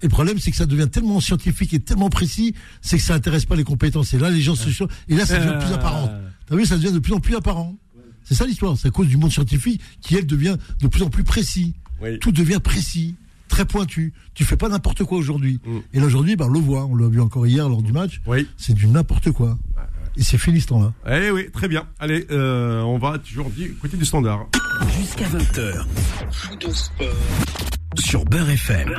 Et 0.03 0.07
le 0.07 0.11
problème, 0.11 0.39
c'est 0.39 0.51
que 0.51 0.57
ça 0.57 0.67
devient 0.67 0.89
tellement 0.91 1.21
scientifique 1.21 1.73
et 1.75 1.81
tellement 1.81 2.11
précis, 2.11 2.55
c'est 2.81 2.99
que 2.99 3.03
ça 3.05 3.15
intéresse 3.15 3.45
pas 3.45 3.55
les 3.57 3.65
compétences. 3.65 4.13
Et 4.15 4.19
là, 4.19 4.31
les 4.31 4.41
gens 4.41 4.57
se 4.57 4.71
sont, 4.71 4.89
et 5.09 5.15
là, 5.15 5.25
ça 5.25 5.39
devient 5.39 5.55
de 5.55 5.59
plus 5.65 5.73
Euh. 5.73 5.77
apparent. 5.77 6.11
T'as 6.47 6.57
vu, 6.57 6.67
ça 6.67 6.77
devient 6.77 6.93
de 6.93 6.99
plus 6.99 7.13
en 7.15 7.21
plus 7.21 7.37
apparent. 7.37 7.77
C'est 8.25 8.35
ça 8.35 8.45
l'histoire. 8.47 8.77
C'est 8.77 8.89
à 8.89 8.91
cause 8.91 9.07
du 9.09 9.17
monde 9.17 9.33
scientifique 9.33 9.81
qui, 10.01 10.17
elle, 10.17 10.27
devient 10.27 10.57
de 10.81 10.89
plus 10.89 11.03
en 11.03 11.09
plus 11.09 11.25
précis. 11.25 11.75
Oui. 12.01 12.19
Tout 12.19 12.33
devient 12.33 12.59
précis, 12.63 13.15
très 13.49 13.65
pointu. 13.65 14.13
Tu 14.35 14.45
fais 14.45 14.57
pas 14.57 14.69
n'importe 14.69 15.05
quoi 15.05 15.19
aujourd'hui. 15.19 15.61
Mm. 15.65 15.79
Et 15.95 16.01
là, 16.01 16.07
aujourd'hui, 16.07 16.37
ben, 16.37 16.47
on 16.47 16.53
le 16.53 16.59
voit. 16.61 16.85
On 16.87 16.97
l'a 16.97 17.09
vu 17.09 17.21
encore 17.21 17.47
hier 17.47 17.69
lors 17.69 17.83
du 17.83 17.93
match. 17.93 18.21
Oui. 18.27 18.47
C'est 18.57 18.75
du 18.75 18.87
n'importe 18.89 19.31
quoi. 19.31 19.59
Et 20.17 20.23
c'est 20.23 20.39
fini 20.39 20.61
ce 20.61 20.69
temps-là. 20.69 20.93
Eh 21.11 21.31
oui, 21.31 21.51
très 21.53 21.69
bien. 21.69 21.85
Allez, 21.99 22.27
euh, 22.31 22.83
on 22.83 22.99
va 22.99 23.19
toujours 23.19 23.51
du 23.51 23.75
côté 23.75 23.97
du 23.97 24.05
standard. 24.05 24.47
Jusqu'à 24.99 25.25
20h. 25.25 25.85
Sur 27.99 28.25
Beurre 28.25 28.51
FM. 28.51 28.91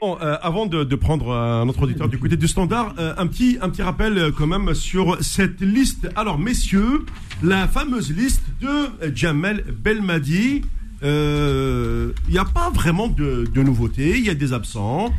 Bon, 0.00 0.18
euh, 0.20 0.36
avant 0.42 0.66
de, 0.66 0.84
de 0.84 0.96
prendre 0.96 1.28
euh, 1.30 1.62
un 1.62 1.68
autre 1.68 1.82
auditeur 1.82 2.08
du 2.08 2.18
côté 2.18 2.36
du 2.36 2.46
standard, 2.48 2.94
euh, 2.98 3.14
un 3.16 3.26
petit 3.26 3.58
un 3.62 3.70
petit 3.70 3.82
rappel 3.82 4.32
quand 4.36 4.46
même 4.46 4.74
sur 4.74 5.16
cette 5.22 5.60
liste. 5.60 6.08
Alors 6.14 6.38
messieurs, 6.38 7.06
la 7.42 7.66
fameuse 7.68 8.12
liste 8.14 8.42
de 8.60 9.14
Jamel 9.14 9.64
Belmadi. 9.82 10.62
Il 11.02 12.12
n'y 12.30 12.38
a 12.38 12.44
pas 12.46 12.70
vraiment 12.70 13.08
de, 13.08 13.46
de 13.52 13.62
nouveautés, 13.62 14.16
il 14.18 14.24
y 14.24 14.30
a 14.30 14.34
des 14.34 14.54
absents, 14.54 15.12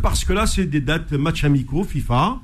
parce 0.00 0.24
que 0.24 0.32
là 0.32 0.46
c'est 0.46 0.66
des 0.66 0.80
dates 0.80 1.10
match 1.12 1.42
amicaux 1.42 1.82
FIFA, 1.82 2.38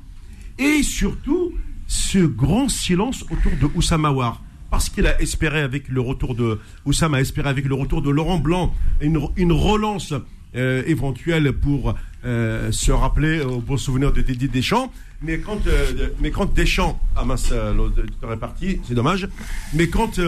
et 0.59 0.83
surtout 0.83 1.53
ce 1.87 2.19
grand 2.19 2.69
silence 2.69 3.23
autour 3.23 3.51
de 3.59 3.67
Oussama 3.75 4.11
War. 4.11 4.43
Parce 4.69 4.89
qu'il 4.89 5.07
a 5.07 5.19
espéré 5.19 5.61
avec 5.61 5.87
le 5.87 6.01
retour 6.01 6.35
de 6.35 6.59
Oussama 6.85 7.17
a 7.17 7.21
espéré 7.21 7.49
avec 7.49 7.65
le 7.65 7.73
retour 7.73 8.03
de 8.03 8.11
Laurent 8.11 8.37
Blanc 8.37 8.71
une, 9.01 9.19
une 9.35 9.51
relance 9.51 10.13
euh, 10.55 10.83
éventuelle 10.85 11.53
pour 11.53 11.95
euh, 12.25 12.71
se 12.71 12.91
rappeler 12.91 13.41
au 13.41 13.59
bon 13.61 13.77
souvenir 13.77 14.13
de 14.13 14.21
Didier 14.21 14.47
Deschamps. 14.47 14.91
Mais 15.21 15.39
quand, 15.39 15.65
euh, 15.67 16.09
mais 16.21 16.31
quand 16.31 16.53
Deschamps, 16.53 16.99
euh, 17.17 17.89
c'est 18.87 18.93
dommage. 18.93 19.27
Mais 19.73 19.87
quand, 19.87 20.19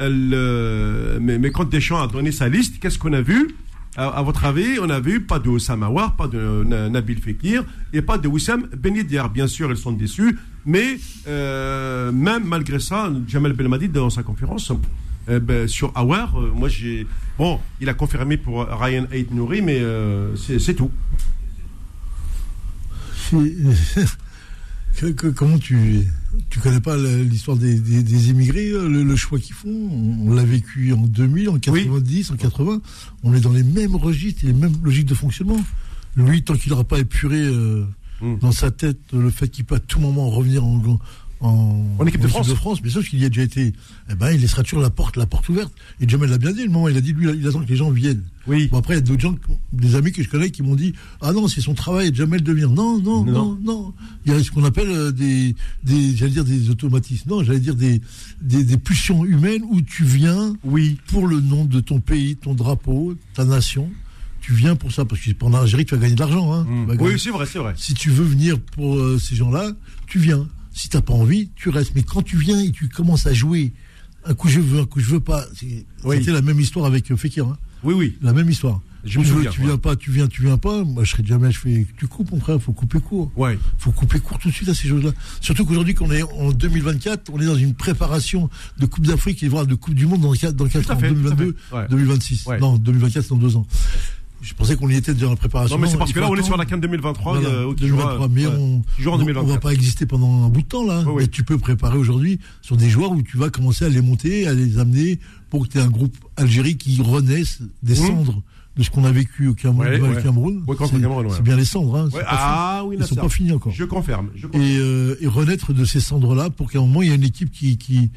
euh, 0.00 1.18
mais 1.20 1.50
quand 1.50 1.68
Deschamps 1.68 2.00
a 2.00 2.06
donné 2.06 2.32
sa 2.32 2.48
liste, 2.48 2.80
qu'est-ce 2.80 2.98
qu'on 2.98 3.12
a 3.12 3.20
vu? 3.20 3.54
À, 3.96 4.22
votre 4.22 4.44
avis, 4.44 4.78
on 4.80 4.88
a 4.88 5.00
vu 5.00 5.20
pas 5.20 5.38
de 5.38 5.48
Oussama 5.48 5.88
War, 5.88 6.14
pas 6.16 6.28
de 6.28 6.62
Na- 6.64 6.88
Nabil 6.88 7.20
Fekir 7.20 7.64
et 7.92 8.02
pas 8.02 8.18
de 8.18 8.28
Wissam 8.28 8.66
Ben 8.76 8.94
Yedder. 8.94 9.24
Bien 9.32 9.46
sûr, 9.48 9.70
ils 9.70 9.76
sont 9.76 9.92
déçus, 9.92 10.38
mais 10.64 10.98
euh, 11.26 12.12
même 12.12 12.44
malgré 12.44 12.78
ça, 12.78 13.10
Jamel 13.26 13.52
Belmadi 13.52 13.88
dans 13.88 14.08
sa 14.10 14.22
conférence 14.22 14.72
euh, 15.28 15.40
ben, 15.40 15.66
sur 15.68 15.90
Awar, 15.96 16.38
euh, 16.40 16.52
moi 16.54 16.68
j'ai 16.68 17.06
bon, 17.36 17.58
il 17.80 17.88
a 17.88 17.94
confirmé 17.94 18.36
pour 18.36 18.64
Ryan 18.66 19.06
Ait 19.12 19.26
Nouri, 19.32 19.60
mais 19.60 19.82
c'est 20.36 20.74
tout. 20.74 20.90
C'est- 25.00 25.14
que- 25.14 25.28
que- 25.28 25.28
comment 25.28 25.58
tu 25.58 26.06
tu 26.50 26.58
connais 26.60 26.80
pas 26.80 26.96
l'histoire 26.96 27.56
des, 27.56 27.74
des, 27.78 28.02
des 28.02 28.30
émigrés, 28.30 28.68
euh, 28.70 28.88
le, 28.88 29.02
le 29.02 29.16
choix 29.16 29.38
qu'ils 29.38 29.54
font? 29.54 29.68
On, 29.70 30.28
on 30.30 30.34
l'a 30.34 30.44
vécu 30.44 30.92
en 30.92 30.98
2000, 31.06 31.48
en 31.48 31.58
90, 31.58 32.30
en 32.32 32.36
80. 32.36 32.80
On 33.22 33.34
est 33.34 33.40
dans 33.40 33.52
les 33.52 33.62
mêmes 33.62 33.96
registres, 33.96 34.44
et 34.44 34.48
les 34.48 34.52
mêmes 34.52 34.74
logiques 34.82 35.06
de 35.06 35.14
fonctionnement. 35.14 35.60
Lui, 36.16 36.42
tant 36.42 36.54
qu'il 36.54 36.70
n'aura 36.70 36.84
pas 36.84 36.98
épuré 36.98 37.40
euh, 37.40 37.84
Mm. 38.22 38.36
dans 38.40 38.52
sa 38.52 38.70
tête 38.70 38.98
le 39.14 39.30
fait 39.30 39.48
qu'il 39.48 39.64
peut 39.64 39.76
à 39.76 39.80
tout 39.80 39.98
moment 39.98 40.28
revenir 40.28 40.62
en 40.62 40.76
en, 41.40 41.86
En 41.98 42.06
équipe 42.06 42.20
de 42.20 42.28
France. 42.28 42.82
bien 42.82 42.90
sûr 42.92 43.02
qu'il 43.06 43.18
y 43.20 43.24
a 43.24 43.28
déjà 43.28 43.42
été. 43.42 43.72
Eh 44.10 44.14
ben, 44.14 44.30
il 44.32 44.40
laissera 44.40 44.62
toujours 44.62 44.82
la 44.82 44.90
porte, 44.90 45.16
la 45.16 45.26
porte 45.26 45.48
ouverte. 45.48 45.72
Et 46.00 46.08
Jamel 46.08 46.28
l'a 46.30 46.38
bien 46.38 46.52
dit, 46.52 46.62
le 46.64 46.68
moment, 46.70 46.88
il 46.88 46.96
a 46.96 47.00
dit, 47.00 47.12
lui, 47.14 47.28
il 47.34 47.46
attend 47.48 47.60
que 47.60 47.68
les 47.68 47.76
gens 47.76 47.90
viennent. 47.90 48.22
Oui. 48.46 48.68
Bon, 48.68 48.78
après, 48.78 48.94
il 48.94 48.96
y 48.96 48.98
a 48.98 49.02
d'autres 49.02 49.20
gens, 49.20 49.34
des 49.72 49.94
amis 49.94 50.12
que 50.12 50.22
je 50.22 50.28
connais 50.28 50.50
qui 50.50 50.62
m'ont 50.62 50.74
dit 50.74 50.94
Ah 51.20 51.32
non, 51.32 51.46
c'est 51.48 51.60
son 51.60 51.74
travail, 51.74 52.14
Jamel 52.14 52.42
de 52.42 52.52
venir. 52.52 52.70
Non, 52.70 53.00
non, 53.00 53.24
Non. 53.24 53.32
non, 53.32 53.58
non. 53.62 53.94
Il 54.26 54.32
y 54.32 54.34
a 54.34 54.42
ce 54.42 54.50
qu'on 54.50 54.64
appelle 54.64 54.88
euh, 54.90 55.12
des, 55.12 55.54
des 55.84 56.14
j'allais 56.16 56.32
dire 56.32 56.44
des 56.44 56.68
automatismes. 56.70 57.28
Non, 57.30 57.42
j'allais 57.42 57.60
dire 57.60 57.74
des, 57.74 58.00
des, 58.42 58.64
des 58.64 58.76
pulsions 58.76 59.24
humaines 59.24 59.62
où 59.70 59.80
tu 59.82 60.04
viens 60.04 60.54
Oui. 60.64 60.98
pour 61.08 61.26
le 61.26 61.40
nom 61.40 61.64
de 61.64 61.80
ton 61.80 62.00
pays, 62.00 62.36
ton 62.36 62.54
drapeau, 62.54 63.14
ta 63.34 63.44
nation. 63.44 63.88
tu 64.40 64.52
viens 64.54 64.74
pour 64.76 64.90
ça, 64.90 65.04
parce 65.04 65.20
que 65.20 65.30
pendant 65.32 65.58
Algérie, 65.60 65.84
tu 65.84 65.94
vas 65.94 66.00
gagner 66.00 66.14
de 66.14 66.20
l'argent. 66.20 66.52
Hein. 66.52 66.64
Mm. 66.68 66.86
Gagner- 66.88 67.02
Oui, 67.12 67.18
c'est 67.20 67.30
vrai, 67.30 67.46
c'est 67.46 67.58
vrai. 67.58 67.74
Si 67.76 67.94
tu 67.94 68.10
veux 68.10 68.24
venir 68.24 68.58
pour 68.58 68.96
euh, 68.96 69.18
ces 69.18 69.36
gens-là, 69.36 69.70
tu 70.06 70.18
viens. 70.18 70.46
Si 70.72 70.88
t'as 70.88 71.00
pas 71.00 71.14
envie, 71.14 71.50
tu 71.56 71.68
restes. 71.68 71.92
Mais 71.94 72.02
quand 72.02 72.22
tu 72.22 72.36
viens 72.36 72.60
et 72.60 72.70
tu 72.70 72.88
commences 72.88 73.26
à 73.26 73.32
jouer, 73.32 73.72
un 74.24 74.34
coup 74.34 74.48
je 74.48 74.60
veux, 74.60 74.80
un 74.80 74.86
coup 74.86 75.00
je 75.00 75.10
veux 75.10 75.20
pas, 75.20 75.44
Oui. 76.04 76.18
c'était 76.18 76.32
la 76.32 76.42
même 76.42 76.60
histoire 76.60 76.86
avec 76.86 77.10
euh, 77.10 77.16
Fekir. 77.16 77.46
hein. 77.46 77.58
Oui, 77.82 77.94
oui. 77.94 78.16
La 78.22 78.32
même 78.32 78.48
histoire. 78.50 78.80
Je 79.02 79.18
me 79.18 79.24
souviens, 79.24 79.50
tu 79.50 79.60
ouais. 79.62 79.66
viens 79.68 79.78
pas, 79.78 79.96
tu 79.96 80.10
viens, 80.10 80.26
tu 80.28 80.42
viens 80.42 80.58
pas. 80.58 80.84
Moi, 80.84 81.04
je 81.04 81.12
serais 81.12 81.24
jamais. 81.24 81.50
Je 81.50 81.58
fais. 81.58 81.86
Tu 81.96 82.06
coupes, 82.06 82.30
mon 82.32 82.38
frère. 82.38 82.60
Faut 82.60 82.74
couper 82.74 83.00
court. 83.00 83.32
Ouais. 83.34 83.58
Faut 83.78 83.92
couper 83.92 84.20
court 84.20 84.38
tout 84.38 84.48
de 84.50 84.52
suite 84.54 84.68
à 84.68 84.74
ces 84.74 84.88
choses-là. 84.88 85.12
Surtout 85.40 85.64
qu'aujourd'hui, 85.64 85.94
qu'on 85.94 86.10
est 86.10 86.22
en 86.22 86.52
2024, 86.52 87.30
on 87.32 87.40
est 87.40 87.46
dans 87.46 87.56
une 87.56 87.72
préparation 87.72 88.50
de 88.78 88.84
Coupe 88.84 89.06
d'Afrique 89.06 89.42
et 89.42 89.48
voire 89.48 89.66
de 89.66 89.74
Coupe 89.74 89.94
du 89.94 90.04
Monde 90.04 90.20
dans 90.20 90.34
4 90.34 90.54
dans 90.54 90.66
quatre 90.68 90.84
Tout 90.84 90.92
à 90.92 90.96
ans, 90.96 90.98
fait, 90.98 91.08
tout 91.08 91.14
à 91.14 91.30
2022, 91.30 91.56
fait. 91.70 91.74
Ouais. 91.76 91.86
2026. 91.88 92.44
Ouais. 92.46 92.60
Non, 92.60 92.76
2024, 92.76 93.22
c'est 93.22 93.30
dans 93.30 93.36
deux 93.36 93.56
ans. 93.56 93.66
Je 94.42 94.54
pensais 94.54 94.74
qu'on 94.76 94.88
y 94.88 94.94
était 94.96 95.12
déjà 95.12 95.28
en 95.28 95.36
préparation. 95.36 95.76
Non, 95.76 95.82
mais 95.82 95.88
c'est 95.88 95.98
parce 95.98 96.12
que 96.12 96.20
là, 96.20 96.28
on 96.30 96.34
est 96.36 96.42
sur 96.42 96.56
la 96.56 96.64
CAN 96.64 96.78
2023. 96.78 97.40
Voilà, 97.40 97.48
euh, 97.54 97.74
qui 97.74 97.82
2023, 97.82 98.14
jouera, 98.16 98.28
mais 98.28 98.46
ouais, 98.46 98.52
on, 98.56 98.82
2024. 99.18 99.46
va 99.46 99.58
pas 99.58 99.72
exister 99.72 100.06
pendant 100.06 100.44
un 100.44 100.48
bout 100.48 100.62
de 100.62 100.66
temps 100.66 100.86
là. 100.86 101.04
Oui. 101.06 101.14
Mais 101.22 101.26
tu 101.28 101.44
peux 101.44 101.58
préparer 101.58 101.98
aujourd'hui 101.98 102.38
sur 102.62 102.76
des 102.76 102.88
joueurs 102.88 103.12
où 103.12 103.20
tu 103.22 103.36
vas 103.36 103.50
commencer 103.50 103.84
à 103.84 103.88
les 103.90 104.00
monter, 104.00 104.46
à 104.48 104.54
les 104.54 104.78
amener 104.78 105.18
pour 105.50 105.66
que 105.66 105.72
tu 105.72 105.78
aies 105.78 105.82
un 105.82 105.90
groupe 105.90 106.16
Algérie 106.36 106.76
qui 106.78 107.00
renaisse 107.02 107.60
des 107.82 107.98
Mhm. 108.00 108.06
cendres 108.06 108.42
de 108.76 108.82
ce 108.82 108.88
qu'on 108.90 109.04
a 109.04 109.12
vécu 109.12 109.48
au 109.48 109.54
Cameroun. 109.54 109.86
Ouais. 109.88 110.22
Cameroun. 110.22 110.64
Ouais, 110.66 110.76
C'est- 111.36 111.42
bien 111.42 111.56
les 111.56 111.64
cendres. 111.66 111.96
Hein. 111.96 112.08
Ah 112.26 112.82
oui, 112.86 112.96
Ils 112.96 113.00
là, 113.00 113.06
sont 113.06 113.16
pas 113.16 113.28
finis 113.28 113.52
encore. 113.52 113.72
Je 113.72 113.84
confirme. 113.84 114.30
Je 114.36 114.46
confirme. 114.46 114.64
Et, 114.64 114.78
euh, 114.78 115.16
et 115.20 115.26
renaître 115.26 115.74
de 115.74 115.84
ces 115.84 116.00
cendres-là 116.00 116.48
pour 116.48 116.70
qu'à 116.70 116.78
un 116.78 116.82
moment 116.82 117.02
il 117.02 117.08
y 117.08 117.12
ait 117.12 117.16
une 117.16 117.24
équipe 117.24 117.50
qui, 117.50 117.76
qui 117.76 118.10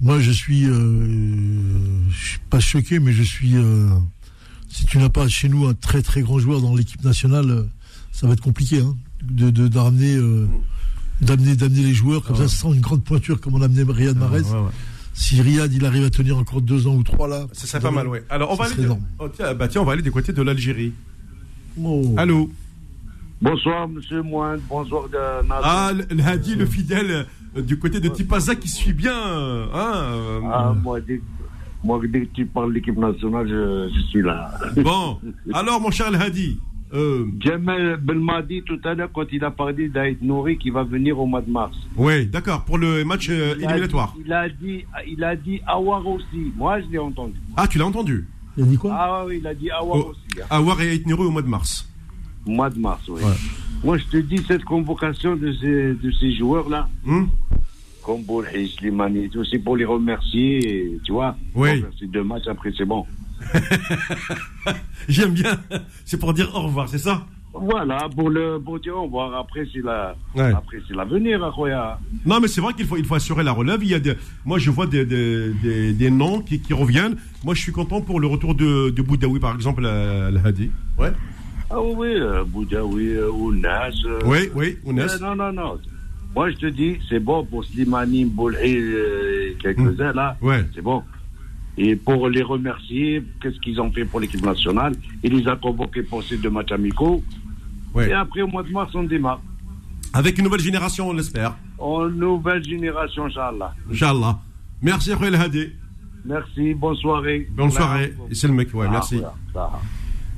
moi 0.00 0.20
je 0.20 0.30
suis, 0.30 0.64
euh, 0.64 2.00
je 2.08 2.28
suis 2.30 2.38
pas 2.50 2.60
choqué, 2.60 2.98
mais 2.98 3.12
je 3.12 3.22
suis. 3.22 3.56
euh, 3.56 3.88
si 4.76 4.84
tu 4.86 4.98
n'as 4.98 5.08
pas 5.08 5.26
chez 5.28 5.48
nous 5.48 5.66
un 5.66 5.74
très 5.74 6.02
très 6.02 6.20
grand 6.22 6.38
joueur 6.38 6.60
dans 6.60 6.74
l'équipe 6.74 7.02
nationale, 7.04 7.50
euh, 7.50 7.62
ça 8.12 8.26
va 8.26 8.32
être 8.34 8.42
compliqué 8.42 8.80
hein, 8.80 8.94
de 9.22 9.50
de- 9.50 9.68
d'amener 9.68 10.14
euh, 10.16 10.46
d'amener 11.20 11.56
d'amener 11.56 11.82
les 11.82 11.94
joueurs 11.94 12.22
comme 12.22 12.36
Ah 12.38 12.42
ouais. 12.42 12.48
ça 12.48 12.56
sans 12.56 12.72
une 12.74 12.80
grande 12.80 13.02
pointure 13.04 13.40
comme 13.40 13.54
on 13.54 13.62
a 13.62 13.66
amené 13.66 13.82
Riyad 13.90 14.16
Mahrez. 14.18 14.42
Ouais, 14.42 14.50
ouais. 14.52 14.70
Si 15.14 15.40
Riyad 15.40 15.72
il 15.72 15.84
arrive 15.86 16.04
à 16.04 16.10
tenir 16.10 16.36
encore 16.36 16.60
deux 16.60 16.86
ans 16.86 16.94
ou 16.94 17.02
trois 17.02 17.26
là, 17.26 17.46
Ça 17.52 17.66
serait 17.66 17.80
pas 17.80 17.90
mal, 17.90 18.06
ouais. 18.06 18.22
Alors, 18.28 18.50
on 18.52 18.54
va 18.54 18.66
aller. 18.66 18.86
oh, 19.18 19.28
tiens, 19.34 19.54
bah, 19.54 19.66
tiens, 19.66 19.80
on 19.80 19.84
va 19.86 19.92
aller 19.94 20.02
des 20.02 20.10
côtés 20.10 20.34
de 20.34 20.42
l'Algérie. 20.42 20.92
Oh. 21.82 22.14
Allô 22.18 22.50
Bonsoir, 23.40 23.88
monsieur 23.88 24.22
Moine. 24.22 24.60
Bonsoir, 24.68 25.08
de 25.08 25.46
Nasser. 25.46 25.62
Ah, 25.64 25.92
le 25.94 26.06
le 26.14 26.22
Hadi, 26.22 26.54
le 26.54 26.66
fidèle 26.66 27.26
euh, 27.56 27.62
du 27.62 27.78
côté 27.78 28.00
de 28.00 28.08
Tipaza 28.08 28.54
qui 28.56 28.68
suit 28.68 28.92
bien. 28.94 29.14
euh, 29.16 29.66
Hein, 29.74 29.92
euh, 29.94 30.40
Ah, 30.52 30.74
moi, 30.82 31.00
dès, 31.00 31.20
moi, 31.86 32.00
dès 32.06 32.22
que 32.26 32.34
tu 32.34 32.44
parles 32.46 32.70
de 32.70 32.74
l'équipe 32.74 32.96
nationale, 32.98 33.46
je, 33.48 33.88
je 33.94 34.00
suis 34.10 34.22
là. 34.22 34.50
Bon, 34.76 35.18
alors, 35.54 35.80
mon 35.80 35.90
cher 35.90 36.08
Hadi. 36.20 36.58
Euh, 36.94 37.26
Jamel 37.40 37.96
Belmadi, 37.96 38.62
tout 38.62 38.78
à 38.84 38.94
l'heure, 38.94 39.10
quand 39.12 39.26
il 39.32 39.42
a 39.44 39.50
parlé 39.50 39.88
d'Aït 39.88 40.22
Nouri 40.22 40.56
qui 40.56 40.70
va 40.70 40.84
venir 40.84 41.18
au 41.18 41.26
mois 41.26 41.40
de 41.42 41.50
mars. 41.50 41.76
oui, 41.96 42.26
d'accord, 42.26 42.64
pour 42.64 42.78
le 42.78 43.04
match 43.04 43.26
euh, 43.28 43.54
Il 43.58 43.64
a 43.66 43.70
éliminatoire. 43.70 44.14
dit- 44.16 44.22
Il 44.24 44.32
a 44.32 44.48
dit, 44.48 44.84
il 45.08 45.24
a 45.24 45.34
dit 45.36 45.60
Awar 45.66 46.06
aussi. 46.06 46.52
Moi, 46.56 46.80
je 46.82 46.86
l'ai 46.92 46.98
entendu. 46.98 47.34
Ah, 47.56 47.66
tu 47.66 47.78
l'as 47.78 47.86
entendu 47.86 48.26
Il 48.56 48.62
a 48.62 48.66
dit 48.66 48.76
quoi? 48.76 48.92
Ah 48.94 49.24
oui, 49.26 49.38
il 49.40 49.46
a 49.46 49.54
dit 49.54 49.68
Awar 49.70 49.96
Oh, 49.98 50.10
aussi. 50.12 50.40
hein. 50.40 50.46
Awar 50.48 50.80
et 50.80 50.90
Aït 50.90 51.04
Niro 51.06 51.24
au 51.24 51.30
mois 51.30 51.42
de 51.42 51.48
mars. 51.48 51.88
Mois 52.46 52.70
de 52.70 52.78
mars, 52.78 53.02
oui. 53.08 53.20
Ouais. 53.20 53.32
Moi, 53.84 53.98
je 53.98 54.04
te 54.04 54.16
dis, 54.18 54.38
cette 54.46 54.64
convocation 54.64 55.34
de 55.34 55.52
ces, 55.60 55.94
de 55.94 56.10
ces 56.20 56.32
joueurs-là, 56.36 56.88
Hum 57.06 57.28
comme 58.06 58.22
Boulhi, 58.22 58.68
Slimani 58.78 59.24
et 59.24 59.28
tout, 59.28 59.44
c'est 59.44 59.58
pour 59.58 59.76
les 59.76 59.84
remercier, 59.84 60.58
et, 60.64 61.00
tu 61.04 61.10
vois. 61.12 61.36
Oui. 61.56 61.84
C'est 61.98 62.08
deux 62.10 62.22
matchs, 62.22 62.46
après, 62.48 62.72
c'est 62.78 62.84
bon. 62.86 63.04
J'aime 65.08 65.32
bien. 65.34 65.58
C'est 66.04 66.18
pour 66.18 66.32
dire 66.32 66.50
au 66.54 66.60
revoir, 66.62 66.88
c'est 66.88 66.98
ça? 66.98 67.26
Voilà, 67.58 68.08
pour 68.14 68.28
le 68.28 68.58
pour 68.62 68.78
dire 68.78 68.96
au 68.96 69.04
revoir. 69.04 69.34
Après, 69.34 69.66
c'est 69.72 69.82
la, 69.82 70.14
Ouais. 70.34 70.52
après, 70.54 70.76
c'est 70.86 70.94
l'avenir, 70.94 71.50
Khoya. 71.54 71.98
Non, 72.26 72.38
mais 72.40 72.48
c'est 72.48 72.60
vrai 72.60 72.74
qu'il 72.74 72.84
faut, 72.86 72.96
il 72.98 73.04
faut 73.04 73.14
assurer 73.14 73.42
la 73.42 73.52
relève. 73.52 73.80
Il 73.82 73.88
y 73.88 73.94
a 73.94 73.98
des, 73.98 74.12
moi, 74.44 74.58
je 74.58 74.70
vois 74.70 74.86
des, 74.86 75.04
des, 75.06 75.52
des, 75.62 75.92
des 75.94 76.10
noms 76.10 76.40
qui, 76.42 76.60
qui 76.60 76.74
reviennent. 76.74 77.16
Moi, 77.44 77.54
je 77.54 77.60
suis 77.62 77.72
content 77.72 78.00
pour 78.02 78.20
le 78.20 78.26
retour 78.26 78.54
de, 78.54 78.90
de 78.90 79.02
Boudaoui, 79.02 79.40
par 79.40 79.54
exemple, 79.54 79.86
à, 79.86 80.26
à 80.26 80.46
Hadi. 80.48 80.70
Ouais. 80.98 81.12
Ah 81.70 81.80
oui, 81.80 82.08
euh, 82.14 82.44
Boudaoui, 82.44 83.16
euh, 83.16 83.30
Ounas. 83.30 83.90
euh, 84.04 84.20
Oui, 84.26 84.50
oui, 84.54 84.76
Ounes. 84.84 85.00
euh, 85.00 85.18
non, 85.20 85.34
non, 85.34 85.52
non. 85.52 85.78
Moi, 86.36 86.50
je 86.50 86.56
te 86.56 86.66
dis, 86.66 86.98
c'est 87.08 87.18
bon 87.18 87.44
pour 87.46 87.64
Slimani, 87.64 88.26
Boulhi, 88.26 88.58
euh, 88.76 89.54
quelques-uns, 89.58 90.12
là. 90.12 90.36
Ouais. 90.42 90.62
C'est 90.74 90.82
bon. 90.82 91.02
Et 91.78 91.96
pour 91.96 92.28
les 92.28 92.42
remercier, 92.42 93.22
qu'est-ce 93.40 93.58
qu'ils 93.60 93.80
ont 93.80 93.90
fait 93.90 94.04
pour 94.04 94.20
l'équipe 94.20 94.44
nationale? 94.44 94.94
Il 95.22 95.34
les 95.34 95.48
a 95.48 95.56
convoqués 95.56 96.02
pour 96.02 96.22
ces 96.22 96.36
deux 96.36 96.50
matchs 96.50 96.72
amicaux. 96.72 97.24
Ouais. 97.94 98.10
Et 98.10 98.12
après, 98.12 98.42
au 98.42 98.48
mois 98.48 98.62
de 98.62 98.70
mars, 98.70 98.94
on 98.94 99.04
démarre. 99.04 99.40
Avec 100.12 100.36
une 100.36 100.44
nouvelle 100.44 100.60
génération, 100.60 101.08
on 101.08 101.14
l'espère. 101.14 101.56
En 101.78 102.06
nouvelle 102.06 102.62
génération, 102.62 103.24
Inch'Allah. 103.24 103.74
Inch'Allah. 103.90 104.38
Merci, 104.82 105.12
El 105.12 105.34
Hadi. 105.34 105.68
Merci, 106.26 106.74
bonne 106.74 106.96
soirée. 106.96 107.48
Bonne 107.50 107.70
soirée. 107.70 108.14
C'est 108.32 108.48
le 108.48 108.52
mec, 108.52 108.74
ouais, 108.74 108.86
Ah, 108.88 108.92
merci. 108.92 109.22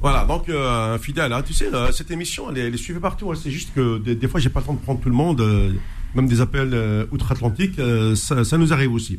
Voilà, 0.01 0.25
donc 0.25 0.49
euh, 0.49 0.99
fidèle, 0.99 1.33
hein. 1.33 1.43
tu 1.45 1.53
sais, 1.53 1.73
euh, 1.73 1.91
cette 1.93 2.11
émission, 2.11 2.51
elle 2.51 2.59
est, 2.59 2.61
elle 2.69 2.75
est 2.75 2.79
suivie 2.79 3.01
partout. 3.01 3.31
hein. 3.31 3.35
C'est 3.41 3.51
juste 3.51 3.71
que 3.75 3.99
des, 3.99 4.15
des 4.15 4.29
fois, 4.29 4.39
j'ai 4.41 4.49
pas 4.49 4.61
le 4.61 4.67
temps 4.67 4.75
de 4.75 4.79
prendre 4.81 5.01
tout 5.01 5.09
le 5.09 5.15
monde, 5.15 5.41
euh, 5.41 5.73
même 6.15 6.27
des 6.29 6.41
appels 6.41 6.71
euh, 6.73 7.05
outre-Atlantique, 7.11 7.79
euh, 7.79 8.15
ça, 8.15 8.45
ça 8.45 8.59
nous 8.59 8.73
arrive 8.73 8.93
aussi. 8.93 9.19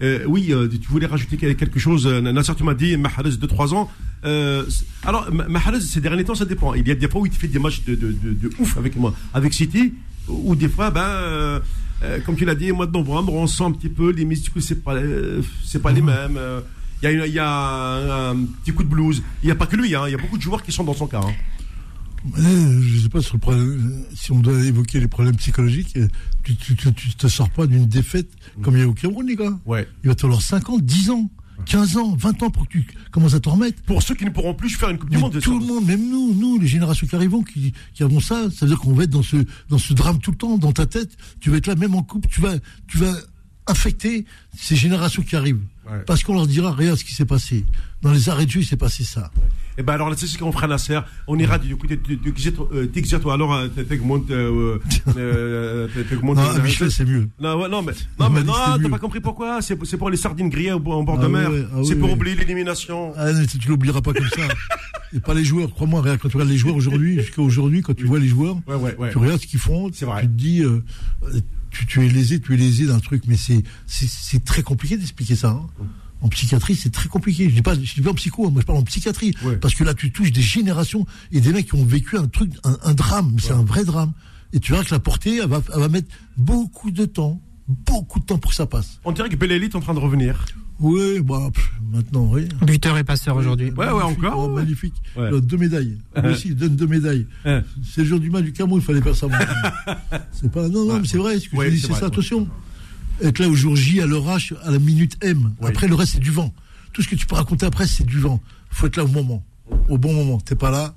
Euh, 0.00 0.24
oui, 0.26 0.48
euh, 0.52 0.68
tu 0.68 0.88
voulais 0.88 1.06
rajouter 1.06 1.36
quel- 1.36 1.54
quelque 1.56 1.78
chose, 1.78 2.06
Nasser, 2.06 2.54
tu 2.56 2.64
m'as 2.64 2.74
dit, 2.74 2.96
Mahrez 2.96 3.36
de 3.36 3.46
3 3.46 3.74
ans. 3.74 3.90
Euh, 4.24 4.64
alors, 5.04 5.32
Ma- 5.32 5.46
Mahrez, 5.48 5.80
ces 5.80 6.00
derniers 6.00 6.24
temps, 6.24 6.34
ça 6.34 6.44
dépend. 6.44 6.74
Il 6.74 6.86
y 6.86 6.90
a 6.90 6.94
des 6.94 7.08
fois 7.08 7.20
où 7.20 7.26
il 7.26 7.32
fait 7.32 7.48
des 7.48 7.58
matchs 7.58 7.82
de, 7.84 7.94
de, 7.94 8.12
de, 8.12 8.32
de 8.32 8.50
ouf 8.58 8.76
avec 8.78 8.96
moi, 8.96 9.14
avec 9.34 9.52
City, 9.52 9.94
ou 10.28 10.54
des 10.56 10.68
fois, 10.68 10.90
ben, 10.90 11.60
comme 12.24 12.34
tu 12.36 12.44
l'as 12.44 12.54
dit, 12.56 12.72
mois 12.72 12.86
de 12.86 12.92
novembre, 12.92 13.32
on 13.34 13.46
sent 13.46 13.64
un 13.64 13.70
petit 13.72 13.88
peu 13.88 14.10
les 14.10 14.24
musiques, 14.24 14.50
c'est 14.60 14.82
pas, 14.82 14.94
euh, 14.94 15.40
c'est 15.64 15.80
pas 15.82 15.92
les 15.92 16.02
mêmes. 16.02 16.38
Il 17.02 17.04
y, 17.04 17.08
a 17.08 17.12
une- 17.12 17.24
il 17.26 17.34
y 17.34 17.38
a 17.38 17.48
un, 17.48 18.30
un 18.32 18.36
petit 18.62 18.72
coup 18.72 18.84
de 18.84 18.88
blues. 18.88 19.22
Il 19.42 19.46
n'y 19.46 19.52
a 19.52 19.56
pas 19.56 19.66
que 19.66 19.76
lui, 19.76 19.94
hein, 19.94 20.04
il 20.08 20.12
y 20.12 20.14
a 20.14 20.18
beaucoup 20.18 20.36
de 20.38 20.42
joueurs 20.42 20.62
qui 20.62 20.72
sont 20.72 20.84
dans 20.84 20.94
son 20.94 21.06
cas. 21.06 21.20
hein. 21.20 21.32
Je 22.38 23.00
sais 23.00 23.08
pas 23.08 23.20
sur 23.20 23.34
le 23.34 23.40
problème, 23.40 24.04
si 24.14 24.30
on 24.30 24.38
doit 24.38 24.56
évoquer 24.64 25.00
les 25.00 25.08
problèmes 25.08 25.34
psychologiques, 25.36 25.98
tu, 26.44 26.54
tu 26.54 26.76
te 26.76 27.26
sors 27.26 27.50
pas 27.50 27.66
d'une 27.66 27.86
défaite 27.86 28.30
comme 28.62 28.76
il 28.76 28.80
y 28.80 28.82
a 28.82 28.88
au 28.88 28.92
Cameroun, 28.94 29.26
les 29.26 29.34
gars. 29.34 29.58
Ouais. 29.66 29.88
Il 30.04 30.08
va 30.08 30.14
te 30.14 30.20
falloir 30.20 30.40
5 30.40 30.68
ans, 30.70 30.78
10 30.78 31.10
ans, 31.10 31.28
15 31.66 31.96
ans, 31.96 32.14
20 32.16 32.42
ans 32.44 32.50
pour 32.50 32.66
que 32.68 32.72
tu 32.74 32.86
commences 33.10 33.34
à 33.34 33.40
t'en 33.40 33.52
remettre. 33.52 33.82
Pour 33.82 34.02
ceux 34.04 34.14
qui 34.14 34.24
ne 34.24 34.30
pourront 34.30 34.54
plus 34.54 34.70
faire 34.70 34.90
une 34.90 34.98
Coupe 34.98 35.10
du 35.10 35.18
Monde, 35.18 35.40
tout 35.40 35.58
le 35.58 35.66
monde, 35.66 35.84
même 35.84 36.08
nous, 36.08 36.32
nous, 36.34 36.60
les 36.60 36.68
générations 36.68 37.08
qui 37.08 37.16
arrivons, 37.16 37.42
qui, 37.42 37.72
qui 37.92 38.04
avons 38.04 38.20
ça, 38.20 38.48
ça 38.50 38.66
veut 38.66 38.68
dire 38.68 38.78
qu'on 38.78 38.94
va 38.94 39.02
être 39.02 39.10
dans 39.10 39.22
ce, 39.24 39.36
dans 39.68 39.78
ce 39.78 39.92
drame 39.92 40.18
tout 40.20 40.30
le 40.30 40.36
temps, 40.36 40.58
dans 40.58 40.72
ta 40.72 40.86
tête. 40.86 41.16
Tu 41.40 41.50
vas 41.50 41.56
être 41.56 41.66
là, 41.66 41.74
même 41.74 41.96
en 41.96 42.04
coupe, 42.04 42.28
tu 42.28 42.40
vas, 42.40 42.54
tu 42.86 42.98
vas 42.98 43.14
affecter 43.66 44.26
ces 44.56 44.76
générations 44.76 45.22
qui 45.22 45.34
arrivent. 45.34 45.60
Parce 46.06 46.22
qu'on 46.22 46.34
leur 46.34 46.46
dira, 46.46 46.72
regarde 46.72 46.98
ce 46.98 47.04
qui 47.04 47.14
s'est 47.14 47.24
passé. 47.24 47.64
Dans 48.02 48.12
les 48.12 48.28
arrêts 48.28 48.46
de 48.46 48.50
jeu, 48.50 48.60
il 48.60 48.66
s'est 48.66 48.76
passé 48.76 49.04
ça. 49.04 49.30
Et 49.78 49.82
ben 49.82 49.94
alors 49.94 50.12
c'est 50.16 50.26
ce 50.26 50.36
qu'on 50.36 50.52
fera 50.52 50.66
Nasser. 50.66 50.98
On 51.26 51.38
ira 51.38 51.58
du 51.58 51.76
côté 51.76 51.96
de 51.96 52.84
Tixerto. 52.86 53.30
Alors, 53.30 53.54
euh, 53.54 53.68
Tegmont. 53.68 54.24
euh, 54.30 54.78
euh. 55.16 55.88
Non, 56.22 56.34
Michel, 56.62 56.90
c'est 56.90 57.04
mieux. 57.06 57.28
Non, 57.40 57.68
non, 57.68 57.82
mais, 57.82 57.92
non, 58.18 58.28
m'a 58.28 58.40
mais 58.40 58.44
non, 58.44 58.52
t'as 58.82 58.88
pas 58.88 58.98
compris 58.98 59.20
pourquoi? 59.20 59.62
C'est 59.62 59.76
pour 59.96 60.10
les 60.10 60.16
sardines 60.16 60.50
grillées 60.50 60.72
en 60.72 60.80
bord 60.80 61.16
Ah 61.18 61.22
de 61.22 61.26
mer. 61.28 61.50
ah 61.74 61.80
c'est 61.84 61.96
pour 61.96 62.12
oublier 62.12 62.34
l'élimination. 62.36 63.14
Ah, 63.16 63.30
tu 63.46 63.68
l'oublieras 63.68 64.02
pas 64.02 64.12
comme 64.12 64.28
ça. 64.28 64.42
Et 65.14 65.20
pas 65.20 65.34
les 65.34 65.44
joueurs, 65.44 65.70
crois-moi, 65.72 66.02
quand 66.20 66.28
tu 66.28 66.36
regardes 66.36 66.50
les 66.50 66.56
joueurs 66.56 66.76
aujourd'hui, 66.76 67.20
jusqu'à 67.20 67.42
aujourd'hui, 67.42 67.82
quand 67.82 67.94
tu 67.94 68.04
vois 68.04 68.18
les 68.18 68.28
joueurs, 68.28 68.56
tu 69.10 69.18
regardes 69.18 69.40
ce 69.40 69.46
qu'ils 69.46 69.60
font, 69.60 69.90
tu 69.90 70.04
te 70.04 70.26
dis, 70.26 70.62
euh, 70.62 70.82
tu, 71.70 72.04
es 72.04 72.08
lésé, 72.08 72.40
tu 72.40 72.54
es 72.54 72.56
lésé 72.56 72.86
d'un 72.86 72.98
truc, 72.98 73.24
mais 73.26 73.36
c'est 73.86 74.44
très 74.44 74.62
compliqué 74.62 74.96
d'expliquer 74.96 75.36
ça. 75.36 75.60
En 76.22 76.28
psychiatrie, 76.28 76.76
c'est 76.76 76.90
très 76.90 77.08
compliqué. 77.08 77.48
Je 77.50 77.54
dis 77.54 77.62
pas, 77.62 77.74
je 77.74 77.94
dis 77.94 78.00
pas 78.00 78.10
en 78.10 78.14
psycho, 78.14 78.46
hein, 78.46 78.50
moi 78.50 78.60
je 78.62 78.66
parle 78.66 78.78
en 78.78 78.82
psychiatrie, 78.84 79.34
Ouais. 79.44 79.56
parce 79.56 79.74
que 79.74 79.84
là 79.84 79.92
tu 79.92 80.10
touches 80.12 80.32
des 80.32 80.40
générations 80.42 81.04
et 81.32 81.40
des 81.40 81.52
mecs 81.52 81.66
qui 81.66 81.74
ont 81.74 81.84
vécu 81.84 82.16
un 82.16 82.26
truc, 82.28 82.52
un, 82.64 82.78
un 82.84 82.94
drame, 82.94 83.36
c'est 83.40 83.52
un 83.52 83.64
vrai 83.64 83.84
drame. 83.84 84.12
Et 84.52 84.60
tu 84.60 84.72
verras 84.72 84.84
que 84.84 84.90
la 84.92 85.00
portée, 85.00 85.38
elle 85.42 85.48
va, 85.48 85.62
elle 85.74 85.80
va 85.80 85.88
mettre 85.88 86.08
beaucoup 86.36 86.90
de 86.90 87.04
temps, 87.06 87.40
beaucoup 87.68 88.20
de 88.20 88.24
temps 88.24 88.38
pour 88.38 88.50
que 88.52 88.56
ça 88.56 88.66
passe. 88.66 89.00
On 89.04 89.12
dirait 89.12 89.28
que 89.28 89.36
Belle 89.36 89.50
est 89.52 89.74
en 89.74 89.80
train 89.80 89.94
de 89.94 89.98
revenir. 89.98 90.44
Oui, 90.80 91.20
bah 91.20 91.48
pff, 91.54 91.72
maintenant, 91.92 92.28
oui. 92.32 92.48
Buteur 92.66 92.98
et 92.98 93.04
passeur 93.04 93.36
aujourd'hui. 93.36 93.70
Ouais, 93.70 93.86
ouais, 93.90 94.02
encore, 94.02 94.34
oh, 94.38 94.48
ouais. 94.48 94.62
magnifique. 94.62 94.94
Ouais. 95.16 95.28
Il 95.30 95.36
a 95.36 95.40
deux 95.40 95.56
médailles. 95.56 95.98
Aussi, 96.24 96.48
il 96.48 96.56
donne 96.56 96.74
deux 96.76 96.86
médailles. 96.88 97.26
C'est 97.44 97.98
le 98.02 98.04
jour 98.04 98.18
du 98.20 98.30
match 98.30 98.44
du 98.44 98.52
Cameroun, 98.52 98.80
il 98.80 98.84
fallait 98.84 99.00
faire 99.02 99.14
ça. 99.16 99.28
moi. 99.28 99.38
c'est 100.32 100.50
pas. 100.50 100.68
Non, 100.68 100.84
non, 100.86 100.98
mais 101.00 101.06
c'est 101.06 101.18
vrai. 101.18 101.38
Ce 101.38 101.48
que 101.48 101.56
Ouais, 101.56 101.66
je 101.70 101.74
dis, 101.76 101.80
c'est 101.80 101.86
ça. 101.88 101.92
ouais. 102.00 102.04
Attention. 102.04 102.48
Être 103.20 103.38
là 103.38 103.48
au 103.48 103.54
jour 103.54 103.76
J, 103.76 104.00
à 104.00 104.06
l'heure 104.06 104.24
H, 104.26 104.54
à 104.64 104.70
la 104.70 104.78
minute 104.78 105.16
M. 105.22 105.52
Après, 105.62 105.88
le 105.88 105.94
reste, 105.94 106.14
c'est 106.14 106.20
du 106.20 106.30
vent. 106.30 106.52
Tout 106.92 107.02
ce 107.02 107.08
que 107.08 107.14
tu 107.14 107.26
peux 107.26 107.34
raconter 107.36 107.66
après, 107.66 107.86
c'est 107.86 108.04
du 108.06 108.18
vent. 108.18 108.40
faut 108.70 108.86
être 108.86 108.96
là 108.96 109.04
au 109.04 109.08
moment. 109.08 109.44
Au 109.88 109.98
bon 109.98 110.12
moment. 110.12 110.38
T'es 110.38 110.54
pas 110.54 110.70
là? 110.70 110.94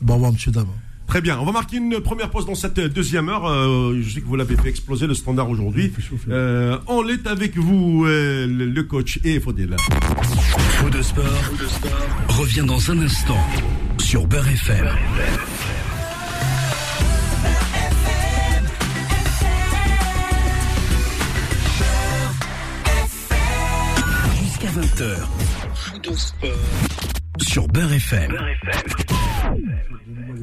Bon, 0.00 0.12
au 0.12 0.16
revoir, 0.16 0.32
monsieur, 0.32 0.52
dame. 0.52 0.66
Très 1.06 1.20
bien, 1.20 1.38
on 1.40 1.44
va 1.44 1.52
marquer 1.52 1.76
une 1.76 2.00
première 2.00 2.30
pause 2.30 2.46
dans 2.46 2.54
cette 2.54 2.80
deuxième 2.80 3.28
heure. 3.28 3.46
Euh, 3.46 4.00
je 4.00 4.14
sais 4.14 4.20
que 4.20 4.26
vous 4.26 4.36
l'avez 4.36 4.56
fait 4.56 4.68
exploser 4.68 5.06
le 5.06 5.14
standard 5.14 5.50
aujourd'hui. 5.50 5.92
Euh, 6.30 6.78
on 6.86 7.06
est 7.08 7.26
avec 7.26 7.58
vous, 7.58 8.04
euh, 8.06 8.46
le 8.46 8.82
coach 8.84 9.18
et 9.24 9.38
Faudel. 9.38 9.76
Faux 10.78 10.88
de 10.88 11.02
sport, 11.02 11.24
revient 12.28 12.64
dans 12.66 12.90
un 12.90 12.98
instant. 13.02 13.36
sur 13.98 14.26
Beurre 14.26 14.48
FM. 14.48 14.86
20h. 24.72 25.18
Sur 27.42 27.68
Beurre 27.68 27.92
FM. 27.92 28.32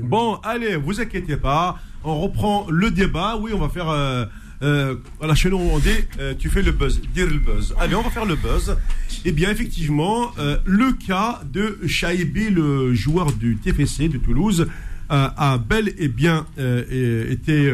Bon, 0.03 0.35
allez, 0.43 0.75
vous 0.75 1.01
inquiétez 1.01 1.35
pas. 1.35 1.79
On 2.03 2.19
reprend 2.19 2.67
le 2.69 2.91
débat. 2.91 3.37
Oui, 3.41 3.51
on 3.55 3.57
va 3.57 3.69
faire. 3.69 3.89
Euh, 3.89 4.25
euh, 4.61 4.97
voilà, 5.17 5.33
chez 5.33 5.49
nous, 5.49 5.57
on 5.57 5.81
euh, 6.19 6.35
tu 6.37 6.49
fais 6.49 6.61
le 6.61 6.71
buzz, 6.71 7.01
dire 7.11 7.25
le 7.25 7.39
buzz. 7.39 7.73
Allez, 7.79 7.95
on 7.95 8.03
va 8.03 8.11
faire 8.11 8.25
le 8.25 8.35
buzz. 8.35 8.77
Eh 9.25 9.31
bien, 9.31 9.49
effectivement, 9.49 10.31
euh, 10.37 10.57
le 10.63 10.93
cas 10.93 11.41
de 11.51 11.79
Chaibi, 11.87 12.51
le 12.51 12.93
joueur 12.93 13.31
du 13.31 13.57
TFC 13.57 14.09
de 14.09 14.19
Toulouse, 14.19 14.67
euh, 15.11 15.27
a 15.35 15.57
bel 15.57 15.91
et 15.97 16.07
bien 16.07 16.45
été 16.91 17.73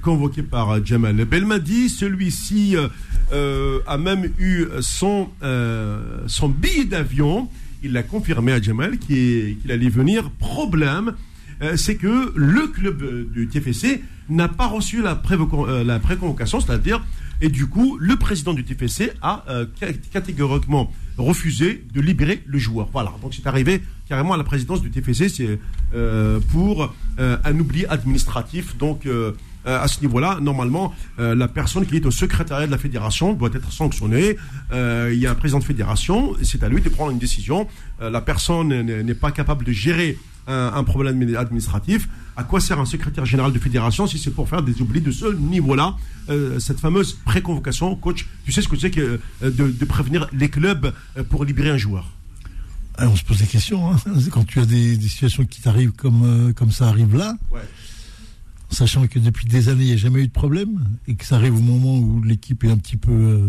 convoqué 0.00 0.42
par 0.42 0.84
Jamal 0.84 1.16
Belmadi. 1.24 1.88
Celui-ci 1.88 2.76
euh, 3.32 3.80
a 3.86 3.98
même 3.98 4.30
eu 4.38 4.66
son, 4.80 5.28
euh, 5.42 6.20
son 6.26 6.48
billet 6.48 6.84
d'avion. 6.84 7.48
Il 7.82 7.92
l'a 7.92 8.02
confirmé 8.02 8.52
à 8.52 8.60
Jamal 8.60 8.98
qu'il 8.98 9.58
allait 9.70 9.88
venir. 9.88 10.30
Problème, 10.30 11.14
euh, 11.62 11.76
c'est 11.76 11.96
que 11.96 12.32
le 12.34 12.66
club 12.68 13.02
euh, 13.02 13.28
du 13.32 13.48
TFC 13.48 14.02
n'a 14.28 14.48
pas 14.48 14.66
reçu 14.66 15.02
la, 15.02 15.20
euh, 15.30 15.84
la 15.84 15.98
préconvocation, 16.00 16.60
c'est-à-dire, 16.60 17.04
et 17.40 17.48
du 17.48 17.66
coup, 17.66 17.96
le 18.00 18.16
président 18.16 18.54
du 18.54 18.64
TFC 18.64 19.12
a 19.22 19.44
euh, 19.48 19.66
ca- 19.78 19.92
catégoriquement 20.12 20.90
refusé 21.18 21.84
de 21.94 22.00
libérer 22.00 22.42
le 22.46 22.58
joueur. 22.58 22.88
Voilà, 22.92 23.12
donc 23.22 23.34
c'est 23.34 23.46
arrivé 23.46 23.82
carrément 24.08 24.34
à 24.34 24.36
la 24.36 24.44
présidence 24.44 24.82
du 24.82 24.90
TFC, 24.90 25.28
c'est 25.28 25.58
pour 26.52 26.94
un 27.18 27.58
oubli 27.58 27.86
administratif. 27.86 28.76
Donc, 28.76 29.06
euh, 29.66 29.80
à 29.82 29.88
ce 29.88 30.00
niveau-là, 30.00 30.38
normalement, 30.40 30.94
euh, 31.18 31.34
la 31.34 31.48
personne 31.48 31.86
qui 31.86 31.96
est 31.96 32.06
au 32.06 32.10
secrétariat 32.10 32.66
de 32.66 32.70
la 32.72 32.78
fédération 32.78 33.32
doit 33.32 33.50
être 33.54 33.72
sanctionnée. 33.72 34.36
Euh, 34.72 35.10
il 35.12 35.18
y 35.18 35.26
a 35.26 35.30
un 35.30 35.34
président 35.34 35.58
de 35.58 35.64
fédération, 35.64 36.34
c'est 36.42 36.62
à 36.62 36.68
lui 36.68 36.80
de 36.82 36.88
prendre 36.88 37.10
une 37.12 37.18
décision. 37.18 37.66
La 38.00 38.20
personne 38.20 38.68
n'est 38.82 39.14
pas 39.14 39.30
capable 39.32 39.64
de 39.64 39.72
gérer 39.72 40.18
un, 40.46 40.72
un 40.74 40.84
problème 40.84 41.20
administratif. 41.36 42.08
À 42.36 42.44
quoi 42.44 42.60
sert 42.60 42.78
un 42.78 42.84
secrétaire 42.84 43.24
général 43.24 43.52
de 43.52 43.58
fédération 43.58 44.06
si 44.06 44.18
c'est 44.18 44.30
pour 44.30 44.48
faire 44.48 44.62
des 44.62 44.80
oublis 44.82 45.00
de 45.00 45.10
ce 45.10 45.32
niveau-là? 45.34 45.96
Euh, 46.28 46.58
Cette 46.60 46.78
fameuse 46.80 47.14
préconvocation, 47.24 47.96
coach, 47.96 48.26
tu 48.44 48.52
sais 48.52 48.60
ce 48.62 48.68
que 48.68 48.76
c'est 48.76 48.90
que 48.90 49.18
de, 49.42 49.48
de 49.70 49.84
prévenir 49.86 50.28
les 50.32 50.48
clubs 50.50 50.92
pour 51.30 51.44
libérer 51.44 51.70
un 51.70 51.78
joueur? 51.78 52.12
Ah, 52.98 53.08
on 53.08 53.16
se 53.16 53.24
pose 53.24 53.38
des 53.38 53.46
questions. 53.46 53.90
Hein. 53.92 53.96
Quand 54.30 54.44
tu 54.46 54.60
as 54.60 54.66
des, 54.66 54.96
des 54.96 55.08
situations 55.08 55.44
qui 55.44 55.60
t'arrivent 55.60 55.92
comme, 55.92 56.22
euh, 56.24 56.52
comme 56.52 56.70
ça 56.70 56.88
arrive 56.88 57.14
là, 57.16 57.34
Ouais. 57.50 57.60
Sachant 58.70 59.06
que 59.06 59.18
depuis 59.18 59.46
des 59.46 59.68
années, 59.68 59.84
il 59.84 59.88
n'y 59.88 59.92
a 59.92 59.96
jamais 59.96 60.20
eu 60.22 60.26
de 60.26 60.32
problème, 60.32 60.84
et 61.06 61.14
que 61.14 61.24
ça 61.24 61.36
arrive 61.36 61.56
au 61.56 61.60
moment 61.60 61.98
où 61.98 62.22
l'équipe 62.22 62.62
est 62.64 62.70
un 62.70 62.76
petit 62.78 62.96
peu 62.96 63.12
euh, 63.12 63.48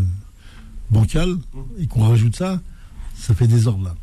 bancale, 0.91 1.29
Mmh. 1.31 1.59
et 1.81 1.87
qu'on 1.87 2.07
rajoute 2.07 2.35
ça, 2.35 2.61
ça 3.15 3.33
fait 3.33 3.47
désordre 3.47 3.83
là. 3.85 3.95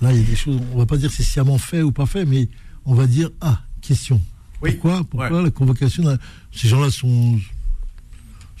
Là, 0.00 0.12
il 0.12 0.20
y 0.20 0.24
a 0.24 0.26
des 0.26 0.34
choses, 0.36 0.60
on 0.74 0.78
va 0.78 0.86
pas 0.86 0.96
dire 0.96 1.10
c'est 1.12 1.22
sciemment 1.22 1.58
fait 1.58 1.82
ou 1.82 1.92
pas 1.92 2.06
fait, 2.06 2.24
mais 2.24 2.48
on 2.84 2.94
va 2.94 3.06
dire, 3.06 3.30
ah, 3.40 3.60
question. 3.80 4.20
Oui. 4.62 4.72
Pourquoi, 4.72 5.04
pourquoi 5.04 5.30
Ouais. 5.38 5.42
la 5.44 5.50
convocation 5.50 6.04
là, 6.04 6.18
Ces 6.52 6.68
gens-là 6.68 6.90
sont, 6.90 7.38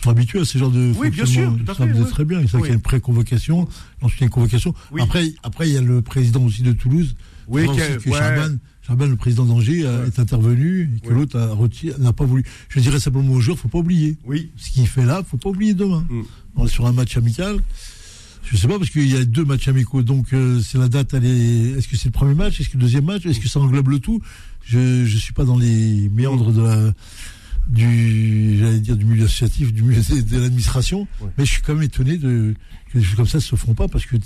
sont 0.02 0.10
habitués 0.10 0.40
à 0.40 0.44
ce 0.44 0.58
genre 0.58 0.70
de 0.70 0.92
Oui, 0.96 1.10
bien 1.10 1.26
sûr, 1.26 1.56
tout 1.64 1.70
à 1.70 1.74
fait, 1.74 1.88
très 1.92 2.00
oui. 2.00 2.10
très 2.10 2.24
bien. 2.24 2.38
Oui. 2.40 2.46
qu'il 2.48 2.60
y 2.60 2.70
a 2.70 2.74
une 2.74 2.80
pré-convocation, 2.80 3.68
ensuite 4.02 4.20
il 4.20 4.22
y 4.22 4.24
a 4.24 4.26
une 4.26 4.30
convocation. 4.32 4.74
Après, 5.00 5.32
après, 5.42 5.68
il 5.68 5.74
y 5.74 5.76
a 5.76 5.80
le 5.80 6.02
président 6.02 6.42
aussi 6.44 6.62
de 6.62 6.72
Toulouse. 6.72 7.14
Oui, 7.48 7.62
Il 7.64 7.70
aussi 7.70 8.08
ouais. 8.08 8.18
Chaban, 8.18 8.56
Le 8.88 9.16
président 9.16 9.44
d'Angers, 9.44 9.84
Ouais. 9.86 10.08
est 10.08 10.18
intervenu 10.18 10.90
et 10.96 11.00
que 11.00 11.08
Ouais. 11.08 11.14
l'autre 11.14 11.38
n'a 11.98 12.12
pas 12.12 12.24
voulu. 12.24 12.44
Je 12.68 12.80
dirais 12.80 13.00
simplement 13.00 13.32
aux 13.32 13.40
joueurs, 13.40 13.58
faut 13.58 13.68
pas 13.68 13.78
oublier. 13.78 14.16
Oui. 14.26 14.50
Ce 14.56 14.70
qu'il 14.70 14.86
fait 14.86 15.04
là, 15.06 15.22
faut 15.26 15.38
pas 15.38 15.48
oublier 15.50 15.72
demain. 15.72 16.04
Mm. 16.10 16.22
On 16.56 16.66
est 16.66 16.68
sur 16.68 16.86
un 16.86 16.92
match 16.92 17.16
amical. 17.16 17.58
Je 18.44 18.56
sais 18.56 18.66
pas 18.68 18.78
parce 18.78 18.90
qu'il 18.90 19.06
y 19.10 19.16
a 19.16 19.24
deux 19.24 19.44
matchs 19.44 19.68
amicaux, 19.68 20.02
donc 20.02 20.32
euh, 20.34 20.60
c'est 20.60 20.76
la 20.76 20.88
date. 20.88 21.14
Elle 21.14 21.24
est. 21.24 21.78
Est-ce 21.78 21.88
que 21.88 21.96
c'est 21.96 22.06
le 22.06 22.12
premier 22.12 22.34
match 22.34 22.60
Est-ce 22.60 22.68
que 22.68 22.76
le 22.76 22.82
deuxième 22.82 23.04
match 23.06 23.24
Est-ce 23.24 23.40
que 23.40 23.48
ça 23.48 23.60
englobe 23.60 23.88
le 23.88 23.98
tout? 24.00 24.20
Je 24.64 25.06
je 25.06 25.16
suis 25.16 25.32
pas 25.32 25.44
dans 25.44 25.56
les 25.56 26.10
méandres 26.10 26.52
de 26.52 26.60
la 26.60 26.92
du 27.68 28.58
j'allais 28.58 28.80
dire 28.80 28.96
du 28.96 29.04
milieu 29.04 29.24
associatif, 29.24 29.72
du 29.72 29.82
milieu 29.82 30.02
de, 30.02 30.20
de 30.20 30.38
l'administration, 30.40 31.06
Ouais. 31.20 31.28
mais 31.38 31.44
je 31.46 31.52
suis 31.52 31.62
quand 31.62 31.74
même 31.74 31.84
étonné 31.84 32.16
de 32.18 32.54
que 32.92 32.98
des 32.98 33.04
choses 33.04 33.14
comme 33.16 33.26
ça 33.28 33.40
se 33.40 33.54
font 33.56 33.74
pas 33.74 33.88
parce 33.88 34.04
que 34.04 34.16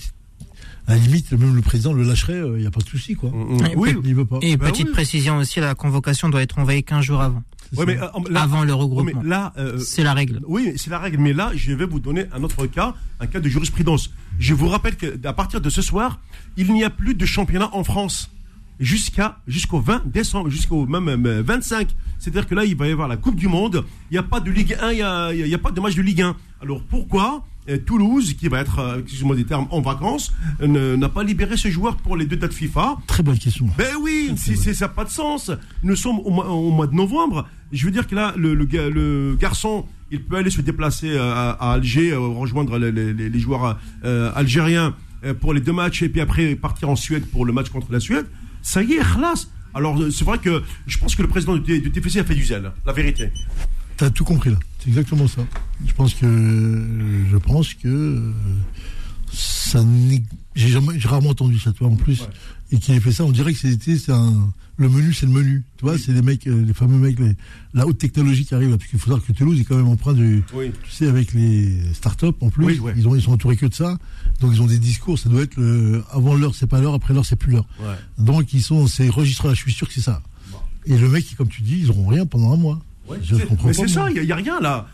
à 0.87 0.93
la 0.93 0.99
limite 0.99 1.33
même 1.33 1.55
le 1.55 1.63
président 1.63 1.93
le 1.93 2.03
lâcherait, 2.03 2.41
il 2.55 2.61
n'y 2.61 2.67
a 2.67 2.71
pas 2.71 2.81
de 2.81 2.89
souci 2.89 3.15
quoi. 3.15 3.31
Mm, 3.31 3.57
mm. 3.57 3.67
Et 3.67 3.77
Oui, 3.77 3.95
Il 4.05 4.15
veut 4.15 4.25
pas. 4.25 4.39
Et 4.43 4.57
Bah 4.57 4.71
petite 4.71 4.87
oui. 4.87 4.93
précision 4.93 5.39
aussi, 5.39 5.61
la 5.61 5.75
convocation 5.75 6.29
doit 6.29 6.43
être 6.43 6.59
envoyée 6.59 6.83
15 6.83 7.05
jours 7.05 7.21
avant, 7.21 7.43
mais, 7.73 7.99
euh, 7.99 8.07
là, 8.31 8.43
avant 8.43 8.65
le 8.65 8.73
regroupement. 8.75 9.21
mais 9.23 9.29
là, 9.29 9.53
euh, 9.59 9.79
C'est 9.79 10.03
la 10.03 10.15
règle. 10.15 10.41
Oui, 10.47 10.73
c'est 10.77 10.91
la 10.91 10.99
règle. 10.99 11.19
Mais 11.19 11.33
là, 11.33 11.51
je 11.55 11.73
vais 11.73 11.87
vous 11.87 12.01
donner 12.01 12.27
un 12.33 12.43
autre 12.43 12.67
cas, 12.67 12.95
un 13.21 13.27
cas 13.27 13.41
de 13.41 13.49
jurisprudence. 13.49 14.11
Je 14.39 14.55
vous 14.55 14.69
rappelle 14.69 14.97
qu'à 14.97 15.33
partir 15.33 15.61
de 15.61 15.71
ce 15.71 15.83
soir, 15.83 16.21
il 16.57 16.73
n'y 16.73 16.85
a 16.85 16.91
plus 16.91 17.15
de 17.15 17.27
championnat 17.27 17.71
en 17.73 17.85
France 17.85 18.31
jusqu'à 18.79 19.39
jusqu'au 19.47 19.81
20 19.81 20.07
décembre, 20.07 20.51
jusqu'au 20.51 20.87
même 20.87 21.27
euh, 21.27 21.43
25. 21.43 21.89
C'est-à-dire 22.19 22.47
que 22.47 22.55
là, 22.55 22.65
il 22.65 22.77
va 22.77 22.89
y 22.89 22.93
avoir 22.93 23.09
la 23.09 23.17
Coupe 23.17 23.37
du 23.37 23.49
Monde. 23.49 23.85
Il 24.11 24.15
n'y 24.15 24.19
a 24.19 24.23
pas 24.23 24.41
de 24.41 24.51
Ligue 24.51 24.77
1, 24.81 24.93
il 25.33 25.45
n'y 25.45 25.55
a, 25.55 25.59
pas 25.59 25.71
de 25.71 25.81
match 25.81 25.95
de 25.95 26.03
Ligue 26.03 26.23
1. 26.23 26.37
Alors 26.63 26.83
pourquoi 26.83 27.37
euh, 27.37 27.56
Toulouse, 27.85 28.35
qui 28.35 28.49
va 28.49 28.61
être, 28.61 28.79
euh, 28.79 29.01
excusez-moi 29.01 29.35
des 29.37 29.45
termes, 29.45 29.67
en 29.71 29.81
vacances, 29.81 30.33
n'a 30.61 31.09
pas 31.09 31.23
libéré 31.25 31.57
ce 31.57 31.69
joueur 31.69 31.97
pour 31.97 32.17
les 32.17 32.27
deux 32.27 32.37
dates 32.37 32.53
FIFA 32.55 32.97
Très 33.07 33.23
bonne 33.23 33.39
question. 33.39 33.69
ben 33.77 33.95
oui, 34.01 34.33
c'est- 34.37 34.75
ça 34.75 34.87
n'a 34.87 34.89
pas 34.93 35.05
de 35.05 35.11
sens. 35.11 35.51
Nous 35.83 35.97
sommes 35.97 36.19
au 36.21 36.31
mois, 36.31 36.49
au 36.49 36.71
mois 36.71 36.87
de 36.87 36.95
novembre. 36.95 37.47
Je 37.73 37.85
veux 37.85 37.91
dire 37.91 38.07
que 38.07 38.15
là, 38.15 38.33
le, 38.37 38.55
le, 38.55 38.65
ga- 38.65 38.89
le 38.89 39.37
garçon, 39.39 39.87
il 40.13 40.23
peut 40.23 40.37
aller 40.37 40.51
se 40.51 40.61
déplacer 40.61 41.11
euh, 41.11 41.33
à, 41.35 41.51
à 41.51 41.73
Alger, 41.75 42.13
euh, 42.13 42.19
rejoindre 42.21 42.79
les, 42.79 42.93
les- 42.93 43.13
les- 43.13 43.29
les 43.29 43.39
joueurs 43.41 43.79
euh, 44.05 44.31
algériens 44.37 44.95
pour 45.41 45.53
les 45.53 45.61
deux 45.61 45.73
matchs 45.73 46.03
et 46.03 46.09
puis 46.09 46.21
après 46.21 46.55
partir 46.55 46.89
en 46.89 46.95
Suède 46.95 47.27
pour 47.27 47.45
le 47.45 47.53
match 47.53 47.71
contre 47.71 47.91
la 47.91 47.99
Suède. 47.99 48.27
Ça 48.63 48.83
y 48.83 48.93
est, 48.93 48.99
khlas. 49.01 49.49
Alors 49.75 49.99
c'est 50.13 50.25
vrai 50.25 50.39
que 50.39 50.63
je 50.87 50.99
pense 50.99 51.15
que 51.17 51.23
le 51.23 51.29
président 51.29 51.57
du 51.57 51.91
TFC 51.91 52.21
a 52.21 52.25
fait 52.25 52.35
du 52.35 52.45
zèle, 52.45 52.71
la 52.87 52.93
vérité. 52.93 53.31
T'as 53.97 54.11
tout 54.11 54.25
compris 54.25 54.51
là. 54.51 54.59
C'est 54.81 54.89
exactement 54.89 55.27
ça. 55.27 55.43
Je 55.87 55.93
pense 55.93 56.15
que 56.15 56.27
je 57.31 57.37
pense 57.39 57.75
que 57.75 58.33
ça 59.33 59.85
j'ai 60.55 60.69
jamais 60.69 60.99
j'ai 60.99 61.09
rarement 61.09 61.31
entendu 61.31 61.59
ça 61.59 61.73
toi 61.73 61.89
en 61.89 61.97
plus 61.97 62.21
Ouais. 62.23 62.27
et 62.73 62.79
qu'il 62.79 62.95
ait 62.95 63.01
fait 63.01 63.13
ça 63.13 63.25
on 63.25 63.33
dirait 63.33 63.53
que 63.53 63.59
c'était 63.59 63.99
c'est 63.99 64.13
un 64.13 64.51
le 64.79 64.89
menu 64.89 65.13
c'est 65.13 65.27
le 65.27 65.33
menu 65.33 65.65
tu 65.77 65.85
vois 65.85 65.99
c'est 65.99 66.13
les 66.13 66.23
mecs 66.23 66.47
euh, 66.47 66.65
les 66.65 66.73
fameux 66.73 66.97
mecs 66.99 67.19
les- 67.19 67.35
la 67.75 67.87
haute 67.87 67.99
technologie 67.99 68.45
qui 68.47 68.55
arrive 68.55 68.71
là 68.71 68.79
parce 68.79 68.89
qu'il 68.89 68.99
faut 68.99 69.07
savoir 69.11 69.27
que 69.27 69.33
Toulouse 69.33 69.61
est 69.61 69.65
quand 69.65 69.77
même 69.77 69.89
empreint 69.89 70.15
de 70.15 70.43
Oui. 70.55 70.71
tu 70.85 70.91
sais 70.91 71.07
avec 71.09 71.35
les 71.35 71.77
startups 71.93 72.27
en 72.41 72.49
plus 72.51 72.65
Oui, 72.65 72.79
ouais. 72.79 72.95
ils 72.97 73.07
ont 73.09 73.15
ils 73.17 73.21
sont 73.23 73.33
entourés 73.33 73.57
que 73.57 73.67
de 73.67 73.75
ça 73.75 73.99
donc 74.41 74.53
ils 74.55 74.63
ont 74.63 74.67
des 74.67 74.79
discours 74.79 75.19
ça 75.19 75.29
doit 75.29 75.43
être 75.43 75.57
le 75.57 76.03
avant 76.13 76.35
l'heure 76.37 76.55
c'est 76.55 76.67
pas 76.69 76.81
l'heure 76.81 76.95
après 76.95 77.13
l'heure 77.13 77.27
c'est 77.27 77.37
plus 77.37 77.53
l'heure 77.53 77.67
Ouais. 77.81 77.95
donc 78.19 78.53
ils 78.55 78.63
sont 78.63 78.87
ces 78.87 79.11
registres 79.11 79.49
là 79.49 79.55
je 79.55 79.61
suis 79.61 79.73
sûr 79.73 79.89
que 79.89 79.93
c'est 79.93 80.01
ça 80.01 80.23
et 80.87 80.97
le 80.97 81.09
mec 81.09 81.27
comme 81.37 81.49
tu 81.49 81.63
dis 81.63 81.81
ils 81.81 81.91
auront 81.91 82.07
rien 82.07 82.25
pendant 82.25 82.53
un 82.53 82.57
mois 82.57 82.81
Ouais, 83.09 83.19
je 83.23 83.37
c'est- 83.37 83.47
comprends 83.47 83.69
mais 83.69 83.75
c'est 83.75 83.87
ça, 83.89 84.09
il 84.11 84.21
n'y 84.23 84.33
a, 84.33 84.37
rien 84.37 84.61
là. 84.61 84.89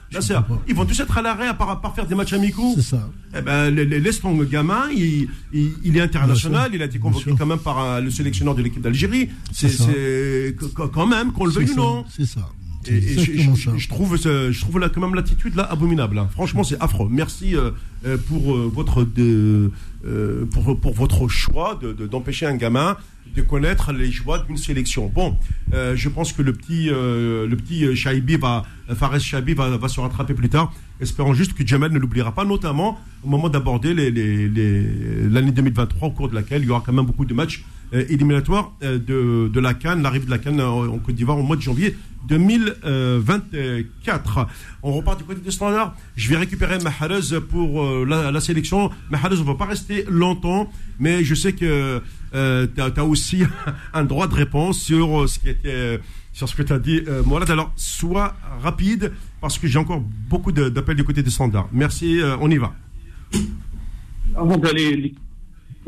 Ils 0.69 0.75
vont 0.75 0.85
tous 0.85 1.01
être 1.01 1.17
à 1.19 1.23
l'arrêt 1.23 1.47
à 1.49 1.55
part, 1.55 1.71
à 1.71 1.81
part 1.81 1.95
faire 1.95 2.07
des 2.07 2.15
matchs 2.15 2.33
amicaux. 2.35 2.73
c'est 2.77 2.83
ça 2.83 3.09
Eh 3.37 3.41
ben, 3.41 3.71
laisse 3.71 4.21
ton 4.21 4.35
gamin, 4.45 4.83
il, 4.95 5.29
il, 5.53 5.73
il 5.85 5.97
est 5.97 6.01
international, 6.01 6.71
il 6.75 6.83
a 6.83 6.85
été 6.85 6.99
convoqué 6.99 7.33
quand 7.39 7.47
même 7.47 7.59
par 7.59 7.79
un- 7.79 8.01
le 8.01 8.11
sélectionneur 8.11 8.55
de 8.55 8.63
l'équipe 8.63 8.83
d'Algérie. 8.83 9.29
C'est 9.53 10.55
quand 10.75 11.07
même, 11.07 11.33
qu'on 11.33 11.45
le 11.47 11.53
veuille 11.53 11.71
ou 11.71 11.77
non. 11.77 12.05
C'est 12.11 12.27
ça. 12.27 12.49
Et, 12.89 13.01
C'est 13.01 13.31
et 13.31 13.39
je, 13.79 13.89
trouve, 13.89 14.17
je 14.17 14.61
trouve 14.61 14.79
là, 14.81 14.89
quand 14.89 15.01
même 15.01 15.15
l'attitude 15.15 15.55
là 15.55 15.63
abominable. 15.71 16.19
hein. 16.19 16.29
Franchement, 16.33 16.65
c'est 16.65 16.81
affreux. 16.83 17.07
Merci 17.09 17.55
euh, 17.55 17.71
euh, 18.05 18.17
pour 18.29 18.57
euh, 18.57 18.69
votre 18.75 19.05
de, 19.05 19.71
euh, 20.07 20.45
pour, 20.47 20.79
pour 20.81 20.93
votre 20.95 21.29
choix 21.29 21.79
de- 21.81 21.93
de- 21.93 22.07
d'empêcher 22.07 22.47
un 22.47 22.57
gamin 22.57 22.97
de 23.37 23.41
connaître 23.43 23.93
les 23.93 24.11
joies 24.11 24.41
d'une 24.47 24.57
sélection. 24.59 25.09
Bon, 25.09 25.37
euh, 25.73 25.97
je 25.97 26.09
pense 26.11 26.33
que 26.35 26.43
le 26.43 26.53
petit 26.53 26.91
euh, 26.91 27.47
le 27.47 27.57
petit 27.57 27.97
Shaibi 27.97 28.37
va 28.37 28.65
Fares 28.95 29.19
Shaibi 29.21 29.55
va, 29.55 29.75
va 29.77 29.89
se 29.89 30.01
rattraper 30.01 30.35
plus 30.35 30.49
tard. 30.51 30.73
Espérons 31.01 31.33
juste 31.33 31.55
que 31.55 31.67
Jamal 31.67 31.93
ne 31.93 31.99
l'oubliera 31.99 32.33
pas, 32.35 32.45
notamment 32.45 32.99
au 33.25 33.29
moment 33.29 33.49
d'aborder 33.49 33.95
l'année 33.95 35.51
2023, 35.53 36.09
au 36.09 36.11
cours 36.13 36.29
de 36.29 36.35
laquelle 36.35 36.63
il 36.63 36.69
y 36.69 36.71
aura 36.71 36.83
quand 36.85 36.93
même 36.93 37.07
beaucoup 37.07 37.25
de 37.25 37.35
matchs 37.35 37.65
euh, 37.95 38.05
éliminatoires 38.09 38.73
euh, 38.83 38.99
de, 38.99 39.49
de 39.53 39.61
la 39.61 39.75
Cannes, 39.75 40.03
l'arrivée 40.03 40.27
de 40.27 40.31
la 40.31 40.39
Cannes 40.39 40.61
en, 40.61 40.87
en 40.87 40.99
Côte 40.99 41.15
d'Ivoire 41.15 41.39
au 41.39 41.43
mois 41.43 41.57
de 41.57 41.63
janvier 41.63 41.97
2024. 42.29 44.47
On 44.83 44.93
repart 44.93 45.19
du 45.19 45.25
côté 45.25 45.41
des 45.41 45.51
standards. 45.51 45.95
Je 46.17 46.29
vais 46.29 46.37
récupérer 46.37 46.79
Mahrez 46.79 47.41
pour 47.49 47.83
euh, 47.83 48.05
la, 48.07 48.41
sélection. 48.41 48.91
Mahrez, 49.11 49.37
on 49.37 49.41
ne 49.41 49.47
va 49.47 49.55
pas 49.55 49.67
rester 49.67 50.05
longtemps, 50.09 50.71
mais 50.99 51.25
je 51.25 51.35
sais 51.35 51.53
que 51.53 52.01
euh, 52.35 52.67
tu 52.75 52.81
as, 52.81 53.05
aussi 53.05 53.43
un 53.95 54.05
droit 54.05 54.29
de 54.29 54.35
réponse 54.35 54.81
sur 54.81 55.23
euh, 55.23 55.27
ce 55.27 55.39
qui 55.39 55.51
était 55.51 56.01
sur 56.33 56.49
ce 56.49 56.57
que 56.57 56.63
tu 56.63 56.73
as 56.73 56.79
dit, 56.79 57.03
euh. 57.07 57.23
Alors, 57.49 57.73
sois 57.77 58.35
rapide, 58.63 59.13
parce 59.41 59.59
que 59.59 59.67
j'ai 59.67 59.79
encore 59.79 60.01
beaucoup 60.01 60.51
de- 60.51 60.71
d'appels 60.71 60.97
du 60.97 61.05
côté 61.05 61.23
des 61.23 61.31
standards. 61.31 61.69
Merci, 61.73 62.21
euh, 62.21 62.37
on 62.41 62.51
y 62.51 62.57
va. 62.57 62.73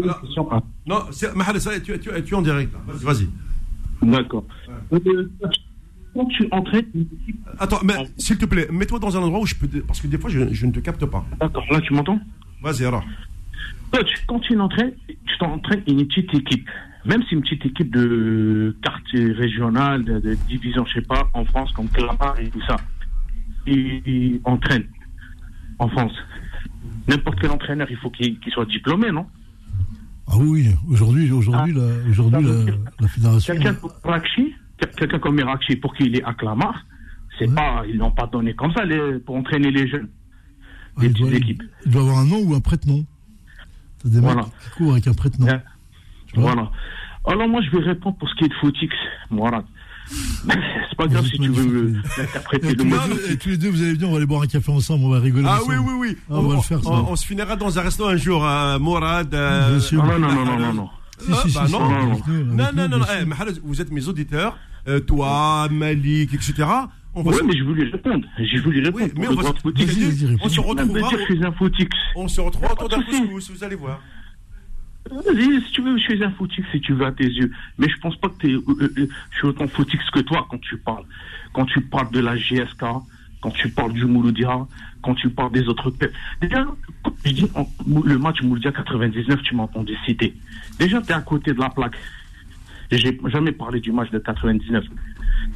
Alors, 0.03 0.63
non, 0.87 1.01
ça, 1.11 1.31
tu, 1.81 1.99
tu, 1.99 2.11
tu 2.25 2.35
es 2.35 2.35
en 2.35 2.43
direct. 2.43 2.73
Vas-y. 2.87 3.29
D'accord. 4.03 4.45
Euh, 4.93 5.29
Quand 6.15 6.27
tu 6.27 6.49
entraînes 6.51 6.87
une 6.95 7.07
équipe. 7.23 7.41
Attends, 7.59 7.81
mais 7.85 7.95
s'il 8.17 8.39
te 8.39 8.45
plaît, 8.45 8.69
mets-toi 8.71 8.99
dans 8.99 9.17
un 9.17 9.21
endroit 9.21 9.41
où 9.41 9.47
je 9.47 9.55
peux. 9.55 9.69
Parce 9.81 10.01
que 10.01 10.07
des 10.07 10.19
fois, 10.19 10.31
je, 10.31 10.53
je 10.53 10.67
ne 10.67 10.73
te 10.73 10.81
capte 10.81 11.05
pas. 11.07 11.25
D'accord, 11.41 11.65
là, 11.71 11.81
tu 11.81 11.95
m'entends? 11.95 12.21
Vas-y, 12.63 12.85
alors. 12.85 13.05
Quand 14.27 14.41
tu 14.41 14.59
entraînes, 14.59 14.93
tu 15.07 15.39
t'entraînes 15.39 15.83
une 15.87 16.07
petite 16.07 16.35
équipe. 16.35 16.69
Même 17.05 17.23
si 17.25 17.35
une 17.35 17.43
petite 17.43 17.67
équipe 17.67 17.93
de 17.93 18.75
quartier 18.83 19.33
régional, 19.33 20.05
de, 20.05 20.19
de 20.21 20.35
division, 20.49 20.85
je 20.87 20.95
sais 20.95 21.07
pas, 21.07 21.29
en 21.35 21.45
France, 21.45 21.71
comme 21.73 21.89
Clamart 21.89 22.39
et 22.41 22.49
tout 22.49 22.63
ça, 22.67 22.77
ils, 23.67 24.41
entraînent 24.45 24.87
en 25.79 25.89
France. 25.89 26.13
N'importe 27.07 27.39
quel 27.41 27.51
entraîneur, 27.51 27.87
il 27.91 27.97
faut 27.99 28.11
qu'il 28.11 28.41
qu'il 28.41 28.53
soit 28.53 28.65
diplômé, 28.65 29.13
non? 29.13 29.27
Ah 30.27 30.37
oui, 30.39 30.69
aujourd'hui, 30.89 31.31
aujourd'hui, 31.31 31.75
la, 31.75 32.09
aujourd'hui, 32.11 32.43
la, 32.43 32.73
la 33.01 33.09
fédération. 33.09 33.55
Quelqu'un 33.55 33.77
quelqu'un 34.99 35.19
comme 35.19 35.37
Merakchi, 35.37 35.77
pour 35.77 35.95
qu'il 35.95 36.17
est 36.17 36.25
à 36.25 36.33
Clamart, 36.35 36.85
c'est 37.39 37.53
pas, 37.55 37.85
ils 37.89 37.97
l'ont 37.97 38.11
pas 38.11 38.27
donné 38.27 38.55
comme 38.55 38.73
ça 38.73 38.85
les- 38.85 39.19
pour 39.19 39.37
entraîner 39.37 39.71
les 39.71 39.87
jeunes. 39.89 40.09
Ah, 40.97 41.01
il, 41.05 41.13
doit, 41.13 41.31
il 41.31 41.59
doit 41.91 42.03
avoir 42.03 42.19
un 42.19 42.27
nom 42.27 42.39
ou 42.43 42.55
un 42.55 42.61
prête-nom. 42.61 43.05
T'as 44.03 44.09
des 44.09 44.21
Voilà. 44.21 44.43
mecs 44.43 44.45
qui 44.63 44.71
courent 44.77 44.93
avec 44.93 45.07
un 45.09 45.15
prête-nom. 45.15 45.49
Hein 45.49 45.63
Voilà. 46.35 46.71
Alors 47.27 47.49
moi, 47.49 47.61
je 47.63 47.71
vais 47.77 47.83
répondre 47.85 48.17
pour 48.17 48.29
ce 48.29 48.35
qui 48.37 48.45
est 48.45 48.49
de 48.49 48.55
Footix, 48.55 48.91
Mourad. 49.31 49.65
C'est 50.11 50.97
pas 50.97 51.07
grave 51.09 51.25
si 51.27 51.39
tu 51.39 51.49
veux 51.49 51.93
l'interpréter 52.19 52.67
Et 52.67 52.71
le 52.71 52.77
tous, 52.77 52.85
mot. 52.85 52.97
les 53.09 53.15
deux, 53.15 53.31
et 53.33 53.37
tous 53.39 53.49
les 53.49 53.57
deux, 53.57 53.71
vous 53.71 53.83
allez 53.83 53.93
venir, 53.95 54.09
on 54.09 54.13
va 54.13 54.17
aller 54.19 54.27
boire 54.27 54.43
un 54.43 54.47
café 54.47 54.71
ensemble, 54.71 55.05
on 55.05 55.09
va 55.11 55.19
rigoler 55.21 55.47
Ah 55.49 55.59
oui, 55.67 55.75
oui, 55.77 55.93
oui. 55.99 56.17
Ah, 56.31 56.35
on 56.37 56.43
va 56.43 56.57
le 56.57 56.61
faire, 56.63 56.81
on- 56.87 57.17
se 57.17 57.27
finira 57.27 57.57
dans 57.57 57.79
un 57.79 57.83
resto 57.83 58.07
un 58.07 58.17
jour, 58.17 58.45
euh, 58.47 58.79
Mourad. 58.79 59.33
euh, 59.35 59.71
Bien 59.71 59.81
sûr. 59.81 60.05
Ah, 60.05 60.19
non, 60.19 60.33
non, 60.33 60.45
non, 60.45 60.59
non, 60.59 60.73
non. 60.75 60.89
Ah, 61.33 61.43
bah 61.55 61.67
non. 61.71 61.89
Non, 61.89 62.67
non, 62.75 62.89
non, 62.99 63.05
eh, 63.21 63.25
vous 63.63 63.81
êtes 63.81 63.91
mes 63.93 64.07
auditeurs, 64.09 64.59
euh, 64.89 65.01
toi, 65.01 65.69
Malik, 65.71 66.35
etc. 66.35 66.65
On 67.15 67.23
Ouais, 67.23 67.35
se- 67.37 67.45
mais 67.45 67.57
je 67.57 67.63
voulais 67.63 67.85
répondre. 67.85 68.27
J'ai 68.39 68.59
voulu 68.59 68.83
répondre. 68.83 69.05
Oui, 69.05 69.13
mais 69.17 69.27
pour 69.27 69.39
on 69.39 69.41
va 69.41 69.43
se- 69.43 69.49
on 70.43 70.49
se 70.49 70.61
retrouvera, 70.61 71.11
je 71.11 71.87
on 72.17 72.27
se 72.29 72.41
retrouvera 72.41 72.73
autour 72.73 72.89
d'un 72.89 73.03
couscous, 73.03 73.51
vous 73.53 73.65
allez 73.65 73.77
voir. 73.77 74.01
Vas-y, 75.11 75.61
si 75.61 75.73
tu 75.73 75.83
veux, 75.83 75.99
je 75.99 76.03
suis 76.03 76.25
un 76.25 76.31
footix 76.31 76.65
si 76.73 76.81
tu 76.81 76.95
veux 76.95 77.05
à 77.05 77.13
tes 77.13 77.27
yeux. 77.27 77.51
Mais 77.79 77.89
je 77.89 77.97
pense 77.99 78.17
pas 78.17 78.29
que 78.29 78.37
t'es, 78.39 78.53
euh, 78.53 78.63
euh, 78.69 78.93
euh, 78.99 79.09
je 79.33 79.37
suis 79.37 79.47
autant 79.47 79.69
footix 79.69 79.99
que 80.11 80.21
toi 80.21 80.47
quand 80.51 80.61
tu 80.61 80.79
parles. 80.79 81.05
Quand 81.53 81.67
tu 81.67 81.81
parles 81.83 82.11
de 82.11 82.21
la 82.21 82.37
GSK, 82.37 82.85
quand 83.43 83.51
tu 83.51 83.69
parles 83.69 83.93
du 83.93 84.07
Mouloudia, 84.07 84.67
quand 85.03 85.15
tu 85.15 85.29
parles 85.29 85.53
des 85.53 85.69
autres. 85.69 85.93
Déjà, 86.41 86.67
quand 87.03 87.15
dis 87.23 87.47
le 87.87 88.19
match 88.19 88.41
Mouloudia 88.43 88.73
99, 88.73 89.43
tu 89.43 89.55
m'as 89.55 89.65
entendu 89.65 89.95
citer. 90.07 90.35
Déjà, 90.79 91.03
tu 91.03 91.11
es 91.11 91.13
à 91.13 91.21
côté 91.21 91.53
de 91.53 91.61
la 91.61 91.69
plaque. 91.69 91.97
J'ai 92.91 93.19
jamais 93.27 93.53
parlé 93.53 93.81
du 93.81 93.93
match 93.93 94.11
de 94.11 94.19
99. 94.19 94.85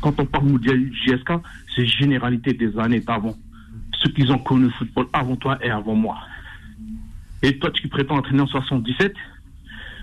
Quand 0.03 0.21
on 0.21 0.27
parle 0.27 0.45
Mouloudia 0.45 0.75
GSK, 0.75 1.33
c'est 1.75 1.87
généralité 1.87 2.53
des 2.53 2.79
années 2.79 3.01
d'avant. 3.01 3.35
Ceux 4.03 4.11
qui 4.11 4.31
ont 4.31 4.39
connu 4.39 4.65
le 4.65 4.71
football 4.71 5.07
avant 5.15 5.37
toi 5.37 5.59
et 5.63 5.71
avant 5.71 5.95
moi. 5.95 6.19
Et 7.43 7.59
toi, 7.59 7.71
tu 7.71 7.89
prétends 7.89 8.17
entraîner 8.17 8.43
en 8.43 8.47
77, 8.47 9.15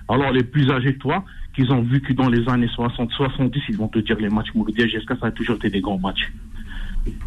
alors 0.10 0.32
les 0.32 0.44
plus 0.44 0.70
âgés 0.72 0.94
que 0.94 1.00
toi, 1.00 1.24
qu'ils 1.56 1.72
ont 1.72 1.82
vu 1.82 2.02
que 2.02 2.14
dans 2.14 2.30
les 2.30 2.48
années 2.50 2.68
60-70, 2.68 3.62
ils 3.70 3.78
vont 3.78 3.88
te 3.88 4.00
dire 4.00 4.18
les 4.20 4.30
matchs 4.30 4.54
Mouloudia 4.54 4.86
GSK, 4.88 5.14
ça 5.20 5.28
a 5.28 5.32
toujours 5.32 5.56
été 5.56 5.70
des 5.70 5.82
grands 5.82 5.98
matchs. 6.00 6.32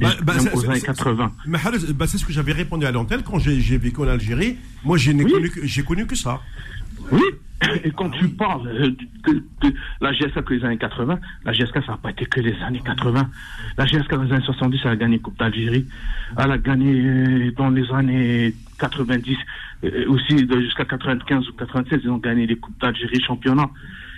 Bah, 0.01 0.11
bah, 0.23 0.35
Même 0.35 0.43
c'est- 0.43 0.53
aux 0.55 0.61
c'est- 0.61 0.69
années 0.69 0.81
c'est- 0.81 0.87
80. 0.87 1.33
Mais 1.47 1.59
Halez, 1.65 1.93
bah, 1.95 2.07
c'est 2.09 2.19
ce 2.19 2.25
que 2.25 2.33
j'avais 2.33 2.53
répondu 2.53 2.85
à 2.85 2.91
l'antenne 2.91 3.23
quand 3.23 3.39
j'ai 3.39 3.79
vécu 3.79 4.01
en 4.01 4.09
Algérie. 4.09 4.57
Moi, 4.85 4.97
j'ai 4.99 5.15
n'ai 5.15 5.25
Oui. 5.25 5.31
connu, 5.33 5.51
que- 5.51 5.65
j'ai 5.65 5.83
connu 5.85 6.05
que 6.07 6.17
ça. 6.17 6.41
Oui, 7.13 7.23
et 7.85 7.91
quand 7.91 8.11
tu 8.11 8.29
parles 8.29 8.69
euh, 8.69 8.91
de, 9.27 9.43
de 9.63 9.75
la 10.01 10.13
GSK 10.13 10.43
que 10.43 10.55
les 10.55 10.65
années 10.65 10.79
80, 10.79 11.19
la 11.45 11.53
GSK 11.53 11.85
ça 11.85 11.93
n'a 11.93 11.99
pas 11.99 12.11
été 12.11 12.25
que 12.27 12.41
les 12.41 12.55
années 12.63 12.83
80. 12.85 13.29
La 13.77 13.85
GSK 13.85 14.11
dans 14.11 14.23
les 14.23 14.33
années 14.33 14.45
70, 14.45 14.81
elle 14.85 14.91
a 14.91 14.97
gagné 14.97 15.19
Coupe 15.19 15.39
d'Algérie. 15.39 15.87
Elle 16.37 16.53
a 16.53 16.59
gagné 16.59 16.93
euh, 16.95 17.53
dans 17.57 17.71
les 17.71 17.91
années 17.93 18.55
90, 18.79 19.37
euh, 19.85 20.09
aussi 20.09 20.39
jusqu'à 20.39 20.85
95 20.85 21.49
ou 21.49 21.53
96, 21.53 22.01
ils 22.05 22.11
ont 22.11 22.19
gagné 22.19 22.47
les 22.47 22.57
Coupes 22.57 22.81
d'Algérie 22.81 23.21
championnat. 23.23 23.69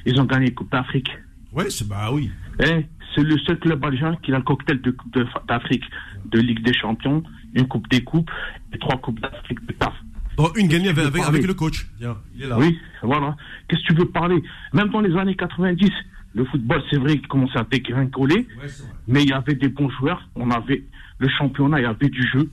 Ils 0.04 0.20
ont 0.20 0.24
gagné 0.24 0.46
les 0.46 0.54
Coupes 0.54 0.70
d'Afrique. 0.70 1.10
Oui, 1.52 1.64
c'est 1.68 1.88
bah 1.88 2.10
oui. 2.12 2.30
Eh, 2.60 2.86
c'est 3.14 3.22
le 3.22 3.38
seul 3.38 3.58
club 3.58 3.84
algérien 3.84 4.16
qui 4.22 4.32
a 4.32 4.36
le 4.36 4.42
cocktail 4.42 4.80
de 4.80 4.90
Coupe 4.90 5.18
d'Afrique, 5.48 5.84
de 6.26 6.40
Ligue 6.40 6.62
des 6.62 6.74
Champions, 6.74 7.22
une 7.54 7.66
Coupe 7.66 7.88
des 7.88 8.04
Coupes 8.04 8.30
et 8.72 8.78
trois 8.78 8.98
Coupes 8.98 9.20
d'Afrique 9.20 9.64
de 9.66 9.72
taf. 9.72 9.94
Bon, 10.36 10.50
une 10.56 10.68
gagnée 10.68 10.88
avec, 10.88 11.04
avec, 11.04 11.46
le 11.46 11.54
coach. 11.54 11.86
Tiens, 11.98 12.16
il 12.34 12.44
est 12.44 12.46
là. 12.46 12.58
Oui, 12.58 12.78
voilà. 13.02 13.36
Qu'est-ce 13.68 13.82
que 13.82 13.92
tu 13.92 13.94
veux 13.94 14.08
parler? 14.08 14.42
Même 14.72 14.88
dans 14.88 15.00
les 15.00 15.14
années 15.16 15.34
90, 15.34 15.90
le 16.34 16.44
football, 16.44 16.82
c'est 16.90 16.98
vrai 16.98 17.18
qu'il 17.18 17.28
commençait 17.28 17.58
à 17.58 17.64
dégringoler, 17.64 18.46
Ouais, 18.60 18.68
mais 19.08 19.22
il 19.22 19.30
y 19.30 19.32
avait 19.32 19.54
des 19.54 19.68
bons 19.68 19.90
joueurs. 19.90 20.28
On 20.36 20.50
avait 20.50 20.84
le 21.18 21.28
championnat, 21.28 21.80
il 21.80 21.82
y 21.82 21.86
avait 21.86 22.08
du 22.08 22.26
jeu. 22.28 22.50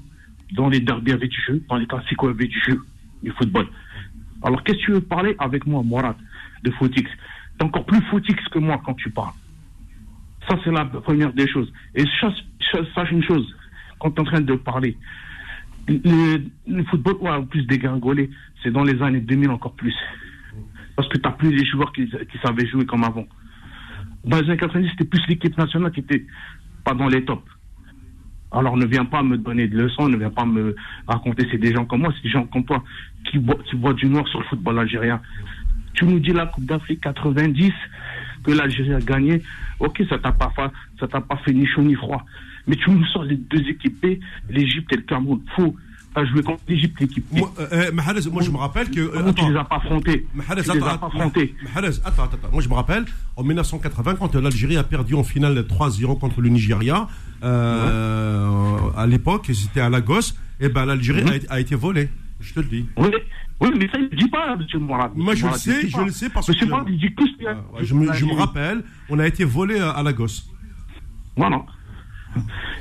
Dans 0.54 0.70
les 0.70 0.80
derbies, 0.80 1.12
il 1.12 1.12
y 1.12 1.14
avait 1.14 1.28
du 1.28 1.42
jeu. 1.42 1.64
Dans 1.70 1.78
les 1.78 1.86
classiques, 1.86 2.18
il 2.22 2.26
y 2.26 2.30
avait 2.30 2.48
du 2.48 2.60
jeu, 2.66 2.82
du 3.24 3.32
football. 3.32 3.68
Alors, 4.44 4.64
qu'est-ce 4.64 4.80
que 4.80 4.86
tu 4.86 4.92
veux 4.94 5.02
parler 5.02 5.36
avec 5.40 5.66
moi, 5.66 5.84
Mourad, 5.84 6.16
de 6.64 6.72
Footix? 6.72 7.10
T'es 7.58 7.66
encore 7.66 7.86
plus 7.86 8.02
Footix 8.10 8.36
que 8.52 8.60
moi 8.60 8.82
quand 8.86 8.94
tu 8.94 9.10
parles. 9.10 9.34
Ça, 10.48 10.58
c'est 10.64 10.72
la 10.72 10.86
première 10.86 11.34
des 11.34 11.48
choses. 11.48 11.72
Et 11.96 12.04
sache 12.22 13.12
une 13.12 13.24
chose, 13.24 13.56
quand 14.00 14.12
tu 14.12 14.18
es 14.18 14.22
en 14.22 14.26
train 14.26 14.42
de 14.42 14.56
parler, 14.56 14.98
le, 15.88 16.44
le 16.68 16.84
football, 16.86 17.16
ouais, 17.22 17.30
en 17.30 17.46
plus 17.46 17.64
dégringolé, 17.64 18.30
c'est 18.64 18.72
dans 18.72 18.84
les 18.84 19.02
années 19.02 19.22
2000 19.22 19.50
encore 19.50 19.74
plus. 19.74 19.96
Parce 20.96 21.08
que 21.10 21.18
tu 21.18 21.24
n'as 21.24 21.32
plus 21.32 21.52
les 21.52 21.66
joueurs 21.66 21.92
qui, 21.94 22.08
qui 22.08 22.38
savaient 22.44 22.68
jouer 22.68 22.86
comme 22.86 23.04
avant. 23.04 23.26
Dans 24.26 24.38
les 24.38 24.50
années 24.50 24.58
90, 24.58 24.90
c'était 24.92 25.06
plus 25.06 25.22
l'équipe 25.28 25.58
nationale 25.58 25.92
qui 25.92 26.02
était 26.02 26.26
pas 26.84 26.94
dans 26.94 27.08
les 27.08 27.24
tops. 27.24 27.44
Alors 28.52 28.78
ne 28.78 28.86
viens 28.86 29.06
pas 29.06 29.24
me 29.24 29.38
donner 29.38 29.68
de 29.68 29.78
leçons, 29.78 30.08
ne 30.08 30.18
viens 30.18 30.30
pas 30.30 30.46
me 30.46 30.76
raconter 31.06 31.46
c'est 31.52 31.58
des 31.58 31.74
gens 31.74 31.86
comme 31.86 32.02
moi, 32.02 32.14
c'est 32.16 32.24
des 32.24 32.30
gens 32.30 32.46
comme 32.46 32.64
toi 32.64 32.82
qui 33.30 33.40
boivent, 33.40 33.64
qui 33.64 33.76
du 33.76 34.10
noir 34.10 34.28
sur 34.28 34.40
le 34.40 34.46
football 34.46 34.80
algérien. 34.80 35.22
Tu 35.96 36.06
nous 36.06 36.20
dis 36.20 36.32
la 36.32 36.46
Coupe 36.46 36.66
d'Afrique 36.66 37.02
90 37.02 37.74
que 38.44 38.52
l'Algérie 38.52 38.94
a 38.94 39.02
gagné, 39.02 39.42
ok 39.80 40.04
ça 40.08 40.18
t'a 40.20 40.32
pas 40.32 40.54
ça 41.00 41.08
t'a 41.08 41.20
pas 41.20 41.36
fait 41.38 41.52
ni 41.52 41.66
chaud 41.66 41.82
ni 41.82 41.96
froid, 41.96 42.26
mais 42.68 42.76
tu 42.76 42.92
nous 42.92 43.06
sors 43.08 43.24
les 43.24 43.38
deux 43.38 43.62
équipes 43.70 44.02
B, 44.06 44.20
l'Égypte 44.50 44.92
et 44.94 44.98
le 44.98 45.02
Cameroun. 45.04 45.42
Faux, 45.56 45.76
t'as 46.14 46.26
joué 46.26 46.42
contre 46.44 46.62
l'Égypte 46.68 47.00
l'équipe 47.00 47.26
B. 47.32 47.38
Moi, 47.38 47.54
euh, 47.60 47.90
euh, 47.90 48.32
moi, 48.32 48.42
je 48.44 48.50
me 48.52 48.58
rappelle 48.58 48.90
que. 48.92 49.00
euh, 49.00 49.24
tu 49.24 49.30
attends. 49.30 49.50
les 49.50 49.56
as 49.58 49.64
pas 49.64 49.76
affrontés 49.78 50.26
Tu 50.34 50.38
les 50.56 50.70
as 50.70 50.74
attends, 50.74 50.80
pas 50.80 50.92
attends, 50.94 51.08
affrontés. 51.08 51.56
attends, 51.76 51.88
attends, 52.06 52.24
attends. 52.24 52.50
Moi, 52.52 52.62
je 52.62 52.70
me 52.70 52.74
rappelle, 52.74 53.06
en 53.36 53.44
1980, 53.44 54.16
quand 54.16 54.36
l'Algérie 54.36 54.78
a 54.78 54.84
perdu 54.84 55.14
en 55.16 55.24
finale 55.24 55.58
3-0 55.68 56.20
contre 56.20 56.42
le 56.42 56.50
Nigeria, 56.50 57.08
euh, 57.44 58.78
à 58.96 59.06
l'époque, 59.08 59.50
c'était 59.54 59.82
à 59.82 59.90
Lagos, 59.90 60.34
et 60.60 60.70
ben 60.70 60.86
l'Algérie 60.86 61.24
Mhm. 61.24 61.30
a, 61.30 61.36
été- 61.36 61.50
a 61.50 61.60
été 61.60 61.76
volée. 61.76 62.10
Je 62.40 62.54
te 62.54 62.60
le 62.60 62.66
dis. 62.68 62.86
Oui, 62.98 63.10
oui, 63.62 63.70
mais 63.80 63.88
ça, 63.88 63.98
il 63.98 64.04
ne 64.12 64.16
dit 64.16 64.30
pas, 64.30 64.54
M. 64.54 64.80
Mourad. 64.82 65.12
Moi, 65.16 65.34
je 65.36 65.48
le 65.48 65.54
sais, 65.54 65.88
je 65.90 66.02
le 66.02 66.12
sais 66.12 66.30
parce 66.30 66.48
Monsieur 66.50 66.66
que- 66.66 66.72
Mourad, 66.72 66.88
il 66.90 67.00
dit 67.00 67.14
que 67.16 67.24
je, 67.84 67.94
me, 67.96 68.14
je 68.14 68.26
me 68.26 68.34
rappelle, 68.34 68.84
on 69.10 69.18
a 69.20 69.26
été 69.28 69.44
volé 69.44 69.80
à, 69.80 69.90
à 69.92 70.04
Lagos. 70.04 70.44
Voilà. 71.36 71.64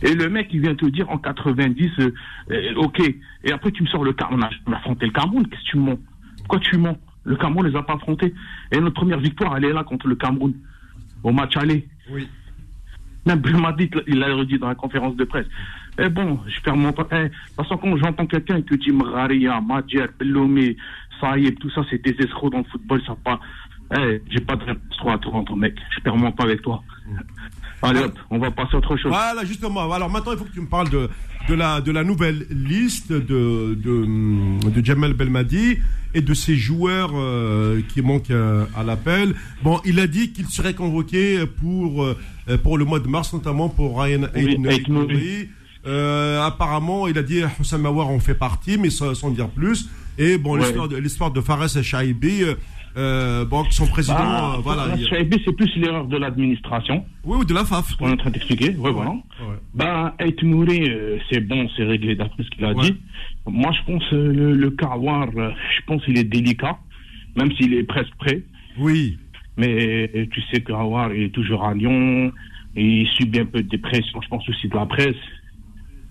Et 0.03 0.15
le 0.15 0.29
mec, 0.29 0.49
il 0.53 0.61
vient 0.61 0.75
te 0.75 0.87
dire 0.87 1.11
en 1.11 1.19
90, 1.19 1.91
euh, 1.99 2.15
euh, 2.51 2.75
ok. 2.77 3.01
Et 3.45 3.53
après, 3.53 3.71
tu 3.71 3.83
me 3.83 3.89
sors 3.89 4.05
le 4.05 4.13
Cameroun. 4.13 4.41
On 4.41 4.47
a, 4.47 4.51
on 4.67 4.73
a 4.73 4.77
affronté 4.77 5.07
le 5.07 5.13
Cameroun. 5.13 5.47
Qu'est-ce 5.49 5.63
que 5.63 5.71
tu 5.71 5.79
mens? 5.79 5.99
Pourquoi 6.39 6.61
tu 6.61 6.79
mens? 6.79 6.97
Le 7.25 7.37
Cameroun, 7.37 7.67
les 7.67 7.77
a 7.77 7.83
pas 7.83 7.95
affrontés. 7.95 8.35
Et 8.73 8.79
notre 8.79 8.95
première 8.95 9.19
victoire, 9.19 9.57
elle 9.57 9.65
est 9.65 9.73
là 9.73 9.85
contre 9.85 10.07
le 10.09 10.17
Cameroun. 10.17 10.55
Au 11.23 11.33
match 11.33 11.57
aller. 11.57 11.89
Oui. 12.11 12.29
Même 13.27 13.41
Belmadi, 13.41 13.91
il 14.07 14.19
l'a 14.21 14.33
redit 14.35 14.59
dans 14.59 14.69
la 14.69 14.77
conférence 14.77 15.17
de 15.17 15.25
presse. 15.25 15.47
Eh 15.99 16.09
bon, 16.09 16.39
je 16.47 16.61
perds 16.61 16.77
mon 16.77 16.93
temps. 16.93 17.09
Eh, 17.11 17.29
toute 17.29 17.57
façon, 17.57 17.77
quand 17.79 17.97
j'entends 17.97 18.27
quelqu'un 18.27 18.63
qui 18.63 18.79
dit 18.79 18.93
Mraria, 18.93 19.61
Madjer, 19.61 20.07
Bellomi, 20.19 20.77
Saïb, 21.21 21.59
tout 21.59 21.71
ça, 21.71 21.83
c'est 21.91 22.03
des 22.03 22.15
escrocs 22.25 22.53
dans 22.53 22.59
le 22.59 22.65
football, 22.65 23.03
ça 23.07 23.17
pas. 23.25 23.41
Eh, 23.99 24.21
j'ai 24.29 24.41
pas 24.41 24.57
de 24.57 24.65
réponse 24.65 24.97
trop 24.99 25.11
à 25.11 25.19
toi, 25.19 25.43
ton 25.47 25.57
mec. 25.57 25.75
Je 25.91 26.01
perds 26.01 26.17
mon 26.17 26.31
temps 26.33 26.45
avec 26.45 26.63
toi. 26.63 26.83
Allez 27.83 28.01
hop, 28.01 28.15
on 28.31 28.39
va 28.39 28.51
passer 28.51 28.75
à 28.75 28.79
autre 28.79 28.97
chose. 28.97 29.11
Voilà, 29.13 29.45
justement. 29.45 29.93
Alors 29.93 30.11
maintenant, 30.11 30.33
il 30.33 30.39
faut 30.39 30.45
que 30.45 30.53
tu 30.53 30.61
me 30.61 30.67
parles 30.67 30.89
de, 30.91 31.09
de, 31.49 31.55
la, 31.55 31.81
de 31.81 31.93
la 31.93 32.05
nouvelle 32.05 32.47
liste 32.51 33.13
de, 33.13 33.75
de, 33.75 34.71
de 34.71 34.85
Jamel 34.85 35.13
Belmadi 35.13 35.79
et 36.15 36.21
de 36.23 36.35
ses 36.35 36.57
joueurs 36.57 37.11
euh, 37.15 37.83
qui 37.93 38.01
manquent 38.03 38.31
euh, 38.31 38.65
à 38.77 38.83
l'appel. 38.83 39.35
Bon, 39.63 39.81
il 39.85 40.01
a 40.01 40.07
dit 40.07 40.33
qu'il 40.33 40.47
serait 40.47 40.75
convoqué 40.75 41.45
pour, 41.47 42.03
euh, 42.05 42.17
pour 42.63 42.79
le 42.79 42.85
mois 42.87 43.01
de 43.01 43.09
mars, 43.09 43.33
notamment 43.35 43.69
pour 43.69 44.01
Ryan 44.03 44.23
Oui, 44.35 44.57
Aït- 44.57 44.67
Aït 44.69 44.89
Nouri. 44.89 45.15
Nouri. 45.15 45.49
Euh, 45.87 46.43
apparemment, 46.45 47.07
il 47.07 47.17
a 47.19 47.23
dit 47.23 47.43
Houssam 47.61 47.83
Mawar 47.83 48.09
en 48.09 48.19
fait 48.19 48.35
partie, 48.35 48.77
mais 48.79 48.91
sans, 48.91 49.15
sans 49.15 49.31
dire 49.31 49.49
plus. 49.49 49.89
Et 50.19 50.39
bon, 50.39 50.55
Ouais. 50.55 50.63
l'histoire 50.65 50.89
de, 50.89 50.97
l'histoire 50.97 51.31
de 51.31 51.41
Fares 51.43 51.69
Shaibi, 51.83 52.43
euh, 52.97 53.45
bon, 53.45 53.65
son 53.71 53.87
président, 53.87 54.17
Bah, 54.17 54.55
euh, 54.57 54.61
voilà. 54.63 54.87
la 54.89 54.97
il- 54.97 55.07
CIB, 55.07 55.35
c'est 55.45 55.53
plus 55.57 55.75
l'erreur 55.77 56.07
de 56.07 56.17
l'administration, 56.17 57.05
oui, 57.25 57.39
ou 57.41 57.45
de 57.45 57.53
la 57.55 57.65
FAF. 57.65 57.95
qu'on 57.97 58.09
est 58.09 58.13
en 58.13 58.17
train 58.17 58.31
d'expliquer. 58.31 58.71
Ouais, 58.77 58.91
voilà. 58.91 59.11
Ouais. 59.11 59.57
Ben, 59.75 60.13
Ait 60.19 60.35
Nouri, 60.43 60.89
euh, 60.91 61.19
c'est 61.31 61.41
bon, 61.41 61.69
c'est 61.77 61.85
réglé 61.85 62.15
d'après 62.15 62.43
ce 62.43 62.51
qu'il 62.51 62.65
a 62.65 62.75
dit. 62.75 62.97
Moi, 63.47 63.71
je 63.73 63.93
pense 63.93 64.03
euh, 64.13 64.33
le, 64.33 64.53
le 64.55 64.71
Kawar, 64.71 65.29
je 65.33 65.83
pense 65.87 66.05
qu'il 66.05 66.19
est 66.19 66.25
délicat. 66.25 66.79
même 67.37 67.53
s'il 67.57 67.75
est 67.75 67.85
presque 67.85 68.15
prêt. 68.19 68.43
Oui. 68.79 69.19
Mais 69.59 70.11
tu 70.33 70.41
sais 70.51 70.61
qu'Awar 70.63 71.13
est 71.13 71.29
toujours 71.35 71.65
à 71.65 71.75
Lyon, 71.75 72.33
et 72.77 72.85
il 73.03 73.07
subit 73.09 73.41
un 73.41 73.47
peu 73.47 73.63
de 73.63 73.69
dépression, 73.69 74.21
je 74.23 74.29
pense 74.29 74.47
aussi 74.49 74.69
de 74.69 74.75
la 74.75 74.87
presse. 74.87 75.17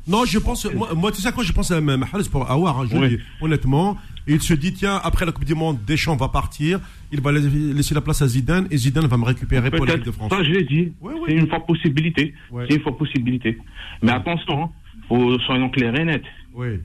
Non, 0.07 0.23
je 0.26 0.38
pense, 0.40 0.65
moi, 0.73 0.94
moi, 0.95 1.11
tu 1.11 1.22
sais 1.22 1.32
quoi, 1.32 1.44
je 1.44 1.52
pense 1.52 1.72
à 1.72 1.82
Mahrez 1.82 2.23
pour 2.32 2.49
Awar, 2.49 2.80
hein, 2.82 2.88
je 2.91 2.98
Oui. 2.98 3.19
honnêtement. 3.41 3.98
Il 4.27 4.41
se 4.41 4.53
dit, 4.56 4.73
tiens, 4.73 4.99
après 5.03 5.26
la 5.26 5.32
Coupe 5.32 5.45
du 5.45 5.53
Monde, 5.53 5.77
Deschamps 5.86 6.15
va 6.15 6.30
partir, 6.30 6.80
il 7.11 7.22
va 7.22 7.32
laisser 7.32 7.94
la 7.94 8.02
place 8.02 8.22
à 8.23 8.27
Zidane, 8.27 8.68
et 8.72 8.77
Zidane 8.77 9.06
va 9.06 9.18
me 9.18 9.23
récupérer 9.26 9.69
pour 9.69 9.86
l'équipe 9.86 10.03
de 10.06 10.11
France. 10.11 10.32
ça 10.32 10.44
je 10.44 10.49
l'ai 10.52 10.64
dit, 10.64 10.91
Ouais, 11.02 11.14
ouais. 11.14 11.19
c'est 11.27 11.34
une 11.36 11.48
fois 11.48 11.64
possibilité. 11.65 12.34
Ouais. 12.52 12.65
C'est 12.68 12.76
une 12.77 12.82
fois 12.82 12.98
possibilité. 12.98 13.57
Mais 14.02 14.11
attention, 14.11 14.64
hein, 14.64 14.69
faut, 15.07 15.38
soyons 15.40 15.69
clairs 15.69 15.95
et 15.99 16.06
nets. 16.06 16.23
Oui. 16.56 16.80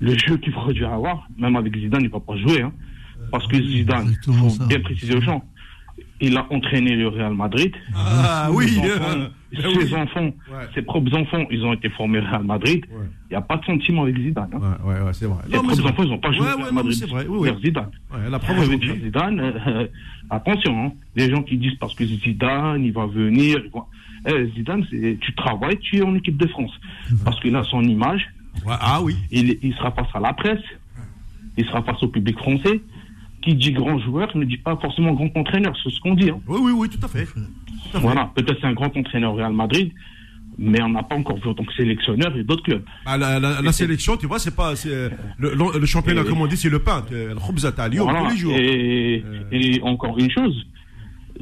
Le 0.00 0.18
jeu 0.18 0.36
qu'il 0.38 0.52
produit 0.52 0.84
à 0.84 0.94
avoir, 0.94 1.28
même 1.38 1.54
avec 1.54 1.76
Zidane, 1.76 2.02
il 2.02 2.06
ne 2.08 2.12
va 2.12 2.20
pas 2.20 2.36
jouer. 2.36 2.62
Hein, 2.62 2.72
parce 3.30 3.46
que 3.46 3.56
Zidane, 3.56 4.02
exactement 4.08 4.48
faut 4.48 4.56
ça. 4.56 4.66
bien 4.66 4.80
préciser 4.80 5.14
au 5.16 5.20
champ, 5.22 5.44
il 6.20 6.36
a 6.36 6.44
entraîné 6.52 6.96
le 6.96 7.06
Real 7.08 7.34
Madrid. 7.34 7.72
Ah 7.94 8.48
oui. 8.52 8.80
Euh, 8.84 9.28
ben 9.62 9.70
ses 9.80 9.94
oui. 9.94 10.00
enfants, 10.00 10.24
Ouais. 10.24 10.64
ses 10.74 10.82
propres 10.82 11.16
enfants, 11.16 11.44
ils 11.50 11.64
ont 11.64 11.72
été 11.72 11.88
formés 11.90 12.20
Real 12.20 12.44
Madrid. 12.44 12.84
Il 12.90 12.96
Ouais. 12.96 13.02
n'y 13.30 13.36
a 13.36 13.40
pas 13.40 13.56
de 13.56 13.64
sentiment 13.64 14.02
avec 14.02 14.16
Zidane. 14.18 14.50
hein. 14.54 14.76
Ouais, 14.84 14.94
ouais, 14.94 15.00
ouais, 15.02 15.12
c'est 15.12 15.26
vrai. 15.26 15.42
Les 15.48 15.56
Non, 15.56 15.62
propres 15.62 15.82
vrai. 15.82 15.90
enfants, 15.92 16.02
ils 16.04 16.10
n'ont 16.10 16.18
pas 16.18 16.32
joué 16.32 16.46
mais 16.58 16.72
Madrid. 16.72 16.94
c'est 16.94 17.08
vrai. 17.08 17.26
Oui, 17.28 17.48
Zidane. 17.64 17.90
La 18.30 18.38
preuve 18.38 18.58
aujourd'hui. 18.60 18.92
dire 18.92 19.02
Zidane, 19.04 19.40
euh, 19.40 19.86
attention, 20.30 20.86
hein, 20.86 20.92
les 21.16 21.30
gens 21.30 21.42
qui 21.42 21.56
disent 21.56 21.74
parce 21.78 21.94
que 21.94 22.04
Zidane, 22.04 22.82
il 22.84 22.92
va 22.92 23.06
venir. 23.06 23.58
il 23.64 23.70
va- 23.72 23.86
Eh, 24.26 24.46
Zidane, 24.56 24.84
c'est- 24.90 25.18
tu 25.20 25.34
travailles, 25.34 25.78
tu 25.80 25.96
es 25.98 26.02
en 26.02 26.14
équipe 26.14 26.38
de 26.38 26.46
France. 26.46 26.72
Parce 27.26 27.38
que 27.40 27.48
là, 27.48 27.62
son 27.64 27.82
image, 27.82 28.26
ah 28.66 29.00
oui. 29.02 29.16
il, 29.30 29.58
il 29.62 29.74
sera 29.74 29.90
face 29.90 30.08
à 30.14 30.20
la 30.20 30.32
presse, 30.32 30.62
il 31.58 31.64
sera 31.66 31.82
face 31.82 32.02
au 32.02 32.08
public 32.08 32.38
français. 32.38 32.80
Qui 33.44 33.54
dit 33.54 33.72
grand 33.72 33.98
joueur 33.98 34.34
ne 34.36 34.44
dit 34.44 34.56
pas 34.56 34.74
forcément 34.76 35.12
grand 35.12 35.28
entraîneur, 35.36 35.74
c'est 35.82 35.90
ce 35.90 36.00
qu'on 36.00 36.14
dit. 36.14 36.30
hein. 36.30 36.40
Oui, 36.48 36.58
oui, 36.62 36.72
oui, 36.74 36.88
tout 36.88 37.04
à 37.04 37.08
fait. 37.08 37.26
Tout 37.26 37.40
à 37.92 37.92
fait. 37.92 37.98
Voilà, 37.98 38.30
peut-être 38.34 38.56
c'est 38.60 38.66
un 38.66 38.72
grand 38.72 38.96
entraîneur 38.96 39.34
Real 39.34 39.52
Madrid, 39.52 39.92
mais 40.56 40.80
on 40.82 40.88
n'a 40.88 41.02
pas 41.02 41.16
encore 41.16 41.36
vu 41.36 41.48
en 41.48 41.54
tant 41.54 41.64
que 41.64 41.74
sélectionneur 41.74 42.34
et 42.36 42.42
d'autres 42.42 42.62
clubs. 42.62 42.82
Ah, 43.04 43.18
la, 43.18 43.38
la, 43.38 43.60
la 43.60 43.72
sélection, 43.72 44.16
tu 44.16 44.26
vois, 44.26 44.38
c'est 44.38 44.56
pas. 44.56 44.74
c'est, 44.76 44.88
euh, 44.94 45.10
Le, 45.38 45.50
le, 45.54 45.78
le 45.78 45.86
championnat, 45.86 46.22
Et- 46.22 46.24
comme 46.24 46.40
on 46.40 46.46
dit, 46.46 46.56
c'est 46.56 46.70
le 46.70 46.78
pain. 46.78 47.04
euh, 47.12 47.34
Le 47.34 47.40
khubza 47.40 47.70
Voilà. 47.76 48.20
tous 48.22 48.30
les 48.30 48.36
jours. 48.38 48.54
Et, 48.56 49.22
et 49.52 49.82
encore 49.82 50.18
une 50.18 50.30
chose, 50.30 50.66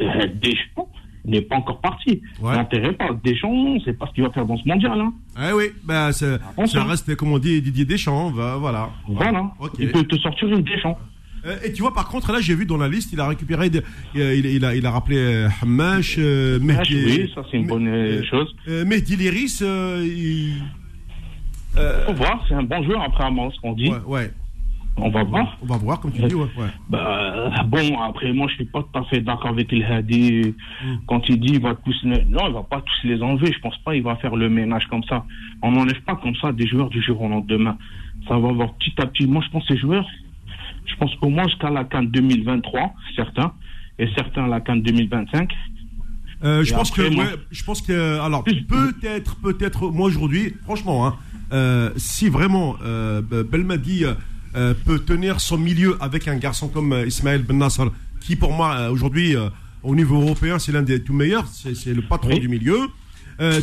euh, 0.01 0.27
Deschamps 0.43 0.89
n'est 1.25 1.43
pas 1.43 1.55
encore 1.57 1.81
parti. 1.81 2.21
Ouais. 2.41 2.57
L'intérêt 2.57 2.95
pas. 2.95 3.11
Deschamps, 3.23 3.79
sait 3.85 3.93
pas 3.93 4.07
ce 4.09 4.13
qu'il 4.15 4.25
va 4.25 4.31
faire 4.31 4.45
dans 4.45 4.57
ce 4.57 4.67
mondial. 4.67 4.99
Hein. 5.01 5.13
Ah 5.37 5.55
oui, 5.55 5.67
bah, 5.85 6.13
c'est- 6.13 6.41
ça 6.67 6.83
reste, 6.83 7.15
comme 7.15 7.33
on 7.33 7.39
dit, 7.39 7.63
Didier 7.63 7.85
Deschamps. 7.85 8.31
Voilà. 8.33 8.91
Voilà. 9.07 9.53
Il 9.79 9.93
peut 9.93 10.03
te 10.03 10.17
sortir 10.17 10.49
une 10.49 10.63
Deschamps. 10.63 10.99
Euh, 11.45 11.57
Et 11.65 11.73
tu 11.73 11.83
vois, 11.83 11.93
par 11.95 12.09
contre, 12.09 12.33
là, 12.33 12.41
j'ai 12.41 12.55
vu 12.55 12.67
dans 12.67 12.77
la 12.77 12.89
liste, 12.89 13.13
il 13.13 13.21
a 13.21 13.27
récupéré, 13.29 13.69
de- 13.71 13.83
euh, 14.17 14.35
il, 14.35 14.47
il 14.47 14.65
a, 14.65 14.75
il 14.77 14.87
a 14.87 14.91
rappelé 14.91 15.17
euh, 15.19 15.49
Hamash, 15.63 16.17
euh, 16.19 16.59
Mehdi. 16.61 16.95
oui, 17.05 17.33
ça 17.35 17.43
c'est 17.51 17.57
une 17.57 17.67
bonne 17.67 17.89
euh, 17.89 18.23
chose. 18.25 18.55
Mehdi 18.67 19.17
Léris, 19.17 19.59
euh, 19.63 20.03
il- 20.07 20.63
On 21.77 22.13
va 22.13 22.13
voir, 22.13 22.45
c'est 22.49 22.55
un 22.55 22.63
bon 22.63 22.83
joueur 22.85 23.03
après 23.03 23.25
à 23.25 23.31
ce 23.55 23.61
qu'on 23.61 23.73
dit. 23.73 23.91
ouais, 23.91 23.99
ouais. 24.07 24.31
On 24.99 25.09
va 25.09 25.25
voir. 25.25 25.57
On 25.63 25.67
va 25.67 25.79
voir, 25.79 26.01
comme 26.01 26.13
tu 26.13 26.21
dis, 26.23 26.35
ouais. 26.35 26.43
ouais. 26.59 26.67
Bah, 26.91 27.51
bon, 27.67 27.99
après, 28.03 28.31
moi, 28.35 28.47
je 28.51 28.57
suis 28.57 28.67
pas 28.67 28.83
tout 28.83 28.99
à 28.99 29.03
fait 29.05 29.21
d'accord 29.23 29.49
avec 29.53 29.73
El 29.73 29.85
Hadi. 29.85 30.55
Hmm. 30.85 30.97
Quand 31.07 31.27
il 31.31 31.41
dit 31.41 31.55
il 31.55 31.63
va 31.63 31.75
tous 31.75 31.95
les... 32.05 32.23
Non, 32.27 32.47
il 32.49 32.53
va 32.53 32.63
pas 32.63 32.83
tous 32.83 33.07
les 33.09 33.23
enlever. 33.23 33.51
Je 33.55 33.59
pense 33.61 33.79
pas 33.79 33.97
il 33.97 34.03
va 34.03 34.17
faire 34.17 34.37
le 34.37 34.51
ménage 34.51 34.87
comme 34.89 35.03
ça. 35.05 35.25
On 35.63 35.73
n'enlève 35.73 36.03
pas 36.03 36.17
comme 36.17 36.35
ça 36.37 36.53
des 36.53 36.67
joueurs 36.67 36.91
du 36.91 37.03
jour 37.03 37.23
au 37.23 37.29
lendemain. 37.29 37.79
Ça 38.29 38.37
va 38.37 38.51
avoir 38.51 38.75
petit 38.75 38.93
à 38.99 39.07
petit. 39.07 39.27
Moi, 39.27 39.43
je 39.47 39.51
pense 39.51 39.67
que 39.67 39.73
ces 39.75 39.81
joueurs, 39.81 40.07
je 40.87 40.97
pense 40.97 41.11
au 41.21 41.29
moins 41.29 41.47
jusqu'à 41.49 41.71
la 41.71 41.85
CAN 41.85 42.03
2023, 42.05 42.95
certains, 43.17 43.53
et 43.99 44.07
certains 44.17 44.45
à 44.45 44.49
la 44.49 44.61
CAN 44.61 44.77
2025. 44.77 45.51
Euh, 46.45 46.65
je 46.65 46.75
pense 46.75 46.91
après, 46.91 47.09
que, 47.09 47.15
moi- 47.15 47.25
ouais, 47.25 47.31
je 47.51 47.63
pense 47.65 47.83
que, 47.83 48.19
alors 48.21 48.43
peut-être, 48.45 49.37
peut-être, 49.37 49.91
moi 49.91 50.09
aujourd'hui, 50.09 50.55
franchement, 50.65 51.07
hein, 51.07 51.17
euh, 51.53 51.91
si 51.97 52.29
vraiment 52.29 52.77
euh, 52.83 53.23
Belmadi 53.23 54.05
euh, 54.57 54.75
peut 54.85 54.99
tenir 54.99 55.41
son 55.41 55.57
milieu 55.59 55.97
avec 56.03 56.27
un 56.29 56.37
garçon 56.37 56.69
comme 56.69 56.95
Ismaël 57.07 57.43
Ben 57.43 57.59
Nasser, 57.59 57.85
qui 58.21 58.37
pour 58.37 58.53
moi 58.53 58.91
aujourd'hui 58.91 59.35
au 59.83 59.95
niveau 59.95 60.21
européen 60.21 60.59
c'est 60.59 60.73
l'un 60.73 60.83
des 60.83 61.03
tout 61.03 61.13
meilleurs, 61.15 61.47
c'est 61.47 61.93
le 61.95 62.03
patron 62.03 62.31
Oui. 62.31 62.41
du 62.41 62.49
milieu. 62.49 62.89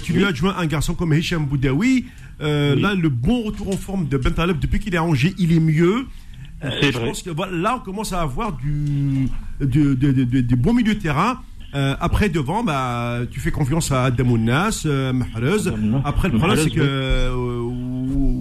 Tu 0.03 0.13
lui 0.13 0.23
as 0.25 0.29
adjoint 0.29 0.55
un 0.57 0.65
garçon 0.65 0.93
comme 0.95 1.13
Hicham 1.13 1.45
Boudaoui. 1.45 2.05
Oui. 2.41 2.81
Là, 2.81 2.93
le 2.95 3.09
bon 3.09 3.43
retour 3.43 3.69
en 3.69 3.77
forme 3.77 4.07
de 4.07 4.17
Ben 4.17 4.33
Taleb 4.33 4.59
depuis 4.59 4.79
qu'il 4.79 4.93
est 4.93 4.97
à 4.97 5.03
Angers, 5.03 5.33
il 5.37 5.51
est 5.53 5.59
mieux. 5.59 6.05
Euh, 6.64 6.69
je 6.81 6.91
vrai. 6.91 7.07
pense 7.07 7.22
que 7.23 7.30
voilà, 7.30 7.56
là, 7.56 7.76
on 7.77 7.80
commence 7.86 8.11
à 8.14 8.22
avoir 8.22 8.53
du, 8.53 9.30
du, 9.61 9.95
du, 9.95 10.26
du- 10.44 10.56
bon 10.56 10.73
milieu 10.73 10.95
de 10.95 10.99
terrain. 10.99 11.40
Euh, 11.76 11.95
après, 11.99 12.30
devant, 12.30 12.64
bah, 12.64 13.19
tu 13.30 13.40
fais 13.40 13.52
confiance 13.52 13.91
à 13.91 14.10
Damounas, 14.11 14.84
euh, 14.88 15.14
Mahrez. 15.14 15.69
Après, 16.03 16.27
le 16.30 16.38
problème, 16.38 16.60
c'est 16.64 16.72
que. 16.72 16.81
euh, 16.81 17.61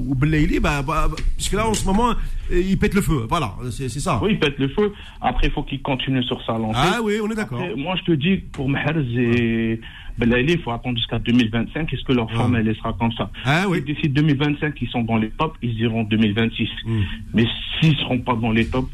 ou, 0.09 0.15
Belaïli, 0.15 0.61
bah, 0.61 0.83
bah, 0.83 1.09
puisque 1.37 1.53
là, 1.53 1.69
en 1.69 1.75
ce 1.75 1.85
moment, 1.87 2.11
euh, 2.11 2.15
il 2.61 2.79
pète 2.79 2.95
le 2.95 3.01
feu. 3.03 3.27
Voilà, 3.29 3.55
c'est 3.71 3.89
ça. 3.89 4.21
Oui, 4.23 4.31
il 4.33 4.39
pète 4.39 4.59
le 4.59 4.69
feu. 4.69 4.93
Après, 5.21 5.47
il 5.49 5.53
faut 5.53 5.63
qu'il 5.63 5.81
continue 5.83 6.23
sur 6.25 6.43
sa 6.45 6.53
lancée. 6.59 6.79
Ah 6.83 6.99
oui, 7.03 7.15
on 7.23 7.31
est 7.31 7.35
d'accord. 7.35 7.61
Moi, 7.77 7.95
je 7.97 8.05
te 8.05 8.13
dis, 8.13 8.37
pour 8.53 8.69
Mahrez 8.69 9.01
et 9.17 9.81
Belaïli, 10.19 10.55
il 10.55 10.61
faut 10.63 10.71
attendre 10.73 10.97
jusqu'à 10.97 11.19
2025. 11.19 11.93
Est-ce 11.93 12.05
que 12.05 12.13
leur 12.13 12.31
forme, 12.33 12.57
Ah. 12.57 12.61
elle 12.61 12.75
sera 12.77 12.93
comme 12.95 13.13
ça? 13.13 13.31
Ah 13.45 13.65
oui. 13.69 13.83
D'ici 13.83 14.09
2025, 14.09 14.75
ils 14.81 14.89
sont 14.89 15.03
dans 15.03 15.17
les 15.17 15.31
tops, 15.31 15.57
ils 15.63 15.79
iront 15.81 16.01
en 16.01 16.05
2026. 16.05 16.69
Mm. 16.87 17.01
Mais 17.35 17.45
s'ils 17.81 17.93
ne 17.93 17.97
seront 17.97 18.19
pas 18.19 18.35
dans 18.35 18.51
les 18.51 18.67
tops, 18.67 18.91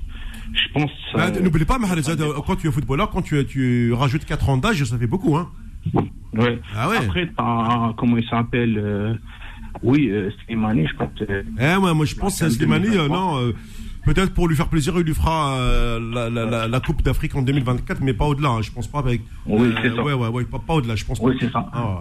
je 0.53 0.73
pense. 0.73 0.91
Bah, 1.15 1.31
euh, 1.35 1.41
N'oublie 1.41 1.65
pas, 1.65 1.79
Mahrez, 1.79 2.03
euh, 2.09 2.33
quand 2.47 2.57
tu 2.57 2.69
es 2.69 2.71
footballeur, 2.73 3.11
quand 3.11 3.23
tu, 3.23 3.45
tu 3.47 3.93
rajoutes 3.93 4.25
4 4.25 4.49
ans 4.51 4.57
d'âge, 4.59 4.85
ça 4.85 4.99
fait 4.99 5.07
beaucoup. 5.07 5.37
Hein. 5.37 5.49
ouais. 6.35 6.59
Ah 6.77 6.89
ouais. 6.89 6.97
Après, 6.99 7.31
un- 7.39 7.93
comment 7.97 8.17
il 8.17 8.27
s'appelle 8.29 8.77
euh, 8.79 9.15
Oui, 9.83 10.09
euh, 10.11 10.31
Slimani, 10.47 10.87
je 10.87 10.95
pense. 10.97 11.11
Eh, 11.21 11.79
moi, 11.79 11.95
moi, 11.95 12.07
je 12.07 12.15
pense 12.15 12.41
que 12.41 12.49
Slimani, 12.49 12.87
euh, 12.89 13.09
2023. 13.09 13.17
non. 13.19 13.39
euh, 13.41 13.53
Peut-être 14.05 14.35
pour 14.35 14.49
lui 14.49 14.55
faire 14.55 14.69
plaisir, 14.69 14.93
il 14.99 15.05
lui 15.05 15.15
fera 15.15 15.59
la, 15.99 16.29
la, 16.29 16.45
la, 16.45 16.69
la 16.69 16.81
Coupe 16.81 17.01
d'Afrique 17.03 17.35
en 17.37 17.41
2024, 17.43 18.03
mais 18.03 18.13
pas 18.13 18.27
au-delà. 18.27 18.51
hein, 18.51 18.61
je 18.63 18.71
pense 18.71 18.87
pas 18.87 18.99
avec. 18.99 19.23
Oui, 19.47 19.73
c'est 19.83 19.95
ça. 19.97 20.03
Ouais, 20.03 20.13
ouais, 20.13 20.29
ouais, 20.29 20.45
pas, 20.45 20.59
pas 20.59 20.75
au-delà. 20.75 20.95
Je 20.95 21.07
pense. 21.07 21.19
Oui, 21.21 21.33
pas. 21.39 21.47
c'est 21.47 21.53
ça. 21.53 21.71
Ah, 21.73 22.01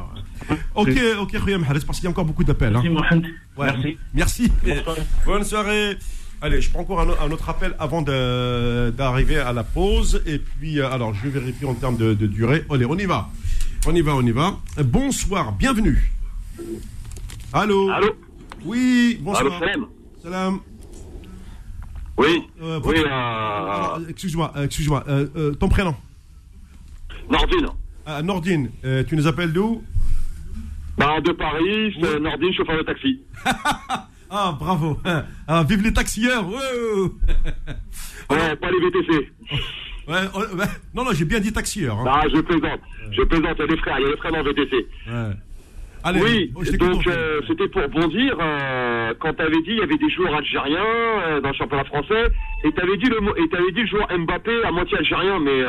ouais. 0.50 0.58
Ok, 0.76 1.00
ok, 1.22 1.40
Khouya 1.40 1.58
Mahrez, 1.60 1.80
parce 1.88 2.00
qu'il 2.00 2.04
y 2.04 2.08
a 2.08 2.10
encore 2.10 2.26
beaucoup 2.26 2.44
d'appels. 2.44 2.76
Hein. 2.76 2.82
Merci, 2.84 2.90
Mohamed. 2.90 3.26
Ouais. 3.58 3.68
Merci. 3.68 3.98
Merci. 4.14 4.52
Bonne 4.66 4.84
soirée. 4.84 5.02
Bonne 5.26 5.44
soirée. 5.46 5.98
Allez, 6.42 6.60
je 6.60 6.70
prends 6.72 6.82
encore 6.82 7.00
un, 7.00 7.32
autre 7.32 7.50
appel 7.50 7.74
avant 7.80 8.02
d'arriver 8.02 9.38
à 9.38 9.54
la 9.54 9.64
pause. 9.64 10.22
Et 10.26 10.40
puis, 10.40 10.82
alors, 10.82 11.14
je 11.14 11.30
vérifie 11.30 11.64
en 11.66 11.74
termes 11.74 11.96
de, 11.96 12.14
de 12.14 12.28
durée. 12.28 12.66
Allez, 12.70 12.86
on 12.86 12.98
y 12.98 13.06
va. 13.06 13.30
On 13.88 13.96
y 13.96 14.02
va, 14.02 14.14
on 14.16 14.26
y 14.26 14.32
va. 14.32 14.58
Bonsoir, 14.84 15.54
bienvenue. 15.54 16.12
Allô 17.54 17.90
Allô 17.92 18.16
Oui, 18.66 19.16
Allô, 19.20 19.24
bonsoir. 19.26 19.60
Salam 19.60 19.88
Salam. 20.22 20.60
Oui, 22.18 22.44
Euh, 22.62 22.80
oui, 22.86 22.96
euh, 23.06 24.10
Excuse-moi, 24.10 24.52
euh, 24.56 24.64
excuse-moi. 24.66 25.04
euh, 25.08 25.28
euh, 25.36 25.52
ton 25.54 25.68
prénom 25.68 25.96
Nordine. 27.30 27.68
Ah, 28.06 28.22
Nordine. 28.22 28.70
tu 29.08 29.16
nous 29.16 29.28
appelles 29.28 29.54
d'où 29.54 29.84
Bah, 30.98 31.20
de 31.22 31.32
Paris, 31.32 31.94
c'est 32.00 32.20
Nordine, 32.20 32.54
chauffeur 32.54 32.78
de 32.78 32.84
taxi. 32.84 33.22
Ah, 34.36 34.56
bravo. 34.60 35.00
Ah, 35.48 35.64
vive 35.64 35.84
les 35.84 35.94
taxieurs. 35.94 36.48
Ouais, 36.50 36.56
Ouais, 38.32 38.56
pas 38.56 38.72
les 38.72 38.80
VTC. 38.80 39.32
ouais, 40.08 40.16
oh, 40.34 40.40
ouais. 40.58 40.66
Non, 40.96 41.04
non, 41.06 41.12
j'ai 41.14 41.26
bien 41.26 41.40
dit 41.40 41.54
taxieurs. 41.54 42.00
hein. 42.00 42.06
Ah, 42.08 42.24
je 42.34 42.40
plaisante. 42.42 42.80
Je 43.12 43.22
plaisante, 43.24 43.56
il 43.60 43.62
y 43.62 43.64
a 43.64 43.68
des 43.68 43.78
frères, 43.78 44.00
il 44.00 44.06
y 44.06 44.08
a 44.08 44.12
des 44.12 44.18
frères 44.18 44.32
dans 44.32 44.42
le 44.42 44.50
VTC. 44.50 44.76
Ouais. 45.08 45.34
Allez, 46.06 46.22
oui, 46.22 46.52
oh, 46.56 46.64
donc 46.78 47.08
euh, 47.08 47.40
c'était 47.48 47.68
pour 47.70 47.88
bondir 47.90 48.36
euh, 48.42 49.14
quand 49.20 49.34
t'avais 49.34 49.62
dit 49.62 49.70
il 49.70 49.78
y 49.78 49.82
avait 49.82 49.98
des 49.98 50.10
joueurs 50.10 50.36
algériens 50.36 50.84
euh, 50.84 51.40
dans 51.42 51.50
le 51.50 51.56
championnat 51.56 51.86
français 51.86 52.26
et 52.66 52.72
t'avais 52.74 52.98
dit 52.98 53.06
le 53.10 53.22
mot 53.22 53.34
et 53.38 53.48
t'avais 53.50 53.72
dit 53.72 53.82
le 53.82 53.88
joueur 53.88 54.08
Mbappé 54.18 54.64
à 54.66 54.72
moitié 54.72 54.98
algérien 54.98 55.40
mais 55.40 55.62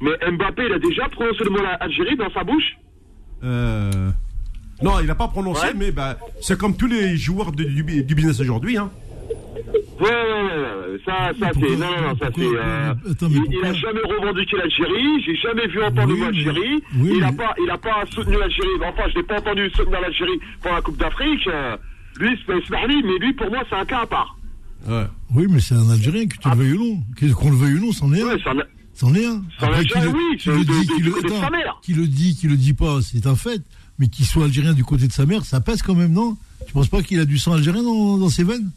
mais 0.00 0.30
Mbappé 0.30 0.66
il 0.66 0.72
a 0.74 0.78
déjà 0.78 1.08
prononcé 1.08 1.42
le 1.44 1.50
mot 1.50 1.58
Algérie 1.80 2.16
dans 2.16 2.30
sa 2.30 2.44
bouche? 2.44 2.76
Non, 4.82 4.98
il 5.00 5.06
n'a 5.06 5.14
pas 5.14 5.28
prononcé, 5.28 5.68
Ouais. 5.68 5.72
mais 5.76 5.92
bah, 5.92 6.16
c'est 6.40 6.58
comme 6.58 6.76
tous 6.76 6.88
les 6.88 7.16
joueurs 7.16 7.52
de- 7.52 7.62
du, 7.64 8.02
du 8.02 8.14
business 8.14 8.40
aujourd'hui. 8.40 8.76
Hein. 8.76 8.90
Ouais, 10.04 10.10
ouais, 10.10 10.98
ça, 11.04 11.30
ça 11.38 11.50
c'est 11.54 11.60
non, 11.76 11.78
non, 11.78 12.08
non, 12.08 12.16
ça 12.20 12.28
c'est. 12.34 12.42
euh, 12.44 12.94
il, 13.06 13.36
il 13.36 13.40
pourquoi- 13.44 13.68
a 13.68 13.72
jamais 13.72 14.00
revendiqué 14.00 14.56
l'Algérie. 14.56 15.22
J'ai 15.24 15.36
jamais 15.36 15.66
vu 15.68 15.82
entendre 15.82 16.08
Oui, 16.12 16.20
le 16.20 16.24
mot 16.26 16.30
mais- 16.32 16.38
Algérie. 16.38 16.82
oui, 16.96 17.12
il 17.16 17.22
a 17.24 17.30
mais- 17.30 17.36
pas, 17.36 17.54
il 17.64 17.70
a 17.70 17.78
pas 17.78 18.04
soutenu 18.12 18.36
l'Algérie. 18.38 18.68
Enfin, 18.86 19.02
je 19.10 19.14
l'ai 19.16 19.22
pas 19.22 19.38
entendu 19.38 19.70
soutenir 19.70 20.00
l'Algérie 20.00 20.38
pendant 20.62 20.74
la 20.76 20.82
Coupe 20.82 20.96
d'Afrique. 20.98 21.46
Euh, 21.48 21.76
Lui, 22.20 22.38
c'est 22.46 22.52
mais 22.70 23.18
lui, 23.20 23.32
pour 23.32 23.50
moi, 23.50 23.64
c'est 23.68 23.74
un 23.76 23.84
cas 23.84 24.02
à 24.02 24.06
part. 24.06 24.36
Ouais. 24.86 25.06
Oui, 25.34 25.46
mais 25.50 25.58
c'est 25.60 25.74
un 25.74 25.90
Algérien, 25.90 26.26
que 26.26 26.36
tu 26.36 26.48
le 26.48 26.54
veuilles 26.54 26.72
ou 26.74 26.84
non. 26.84 27.34
Qu'on 27.34 27.50
le 27.50 27.56
veuille 27.56 27.74
ou 27.74 27.86
non, 27.86 27.92
c'en 27.92 28.12
est 28.12 28.22
un. 28.22 28.26
Ouais, 28.26 28.36
c'est 28.42 28.50
un- 28.50 28.62
C'en 28.94 29.12
est 29.14 29.26
un. 29.26 29.42
C'est 29.58 29.64
un 29.64 29.68
Après, 29.68 29.84
qui 29.84 29.94
Algérien, 29.94 30.12
le, 30.12 30.18
oui, 30.30 30.36
qui 30.38 30.48
le 30.50 30.64
dit, 30.64 30.86
qui 30.86 31.02
le, 31.02 31.10
attends, 31.18 31.78
qui 31.82 31.94
le 31.94 32.06
dit, 32.06 32.36
qui 32.36 32.46
le 32.46 32.56
dit 32.56 32.72
pas, 32.74 33.00
c'est 33.02 33.26
un 33.26 33.34
fait. 33.34 33.60
Mais 33.98 34.06
qu'il 34.08 34.24
soit 34.26 34.44
algérien 34.44 34.72
du 34.74 34.84
côté 34.84 35.06
de 35.08 35.12
sa 35.12 35.26
mère, 35.26 35.44
ça 35.44 35.60
pèse 35.60 35.82
quand 35.82 35.94
même, 35.96 36.12
non? 36.12 36.36
Tu 36.66 36.72
penses 36.72 36.88
pas 36.88 37.02
qu'il 37.02 37.18
a 37.18 37.24
du 37.24 37.38
sang 37.38 37.52
algérien 37.54 37.82
dans, 37.82 38.18
dans 38.18 38.28
ses 38.28 38.44
veines? 38.44 38.70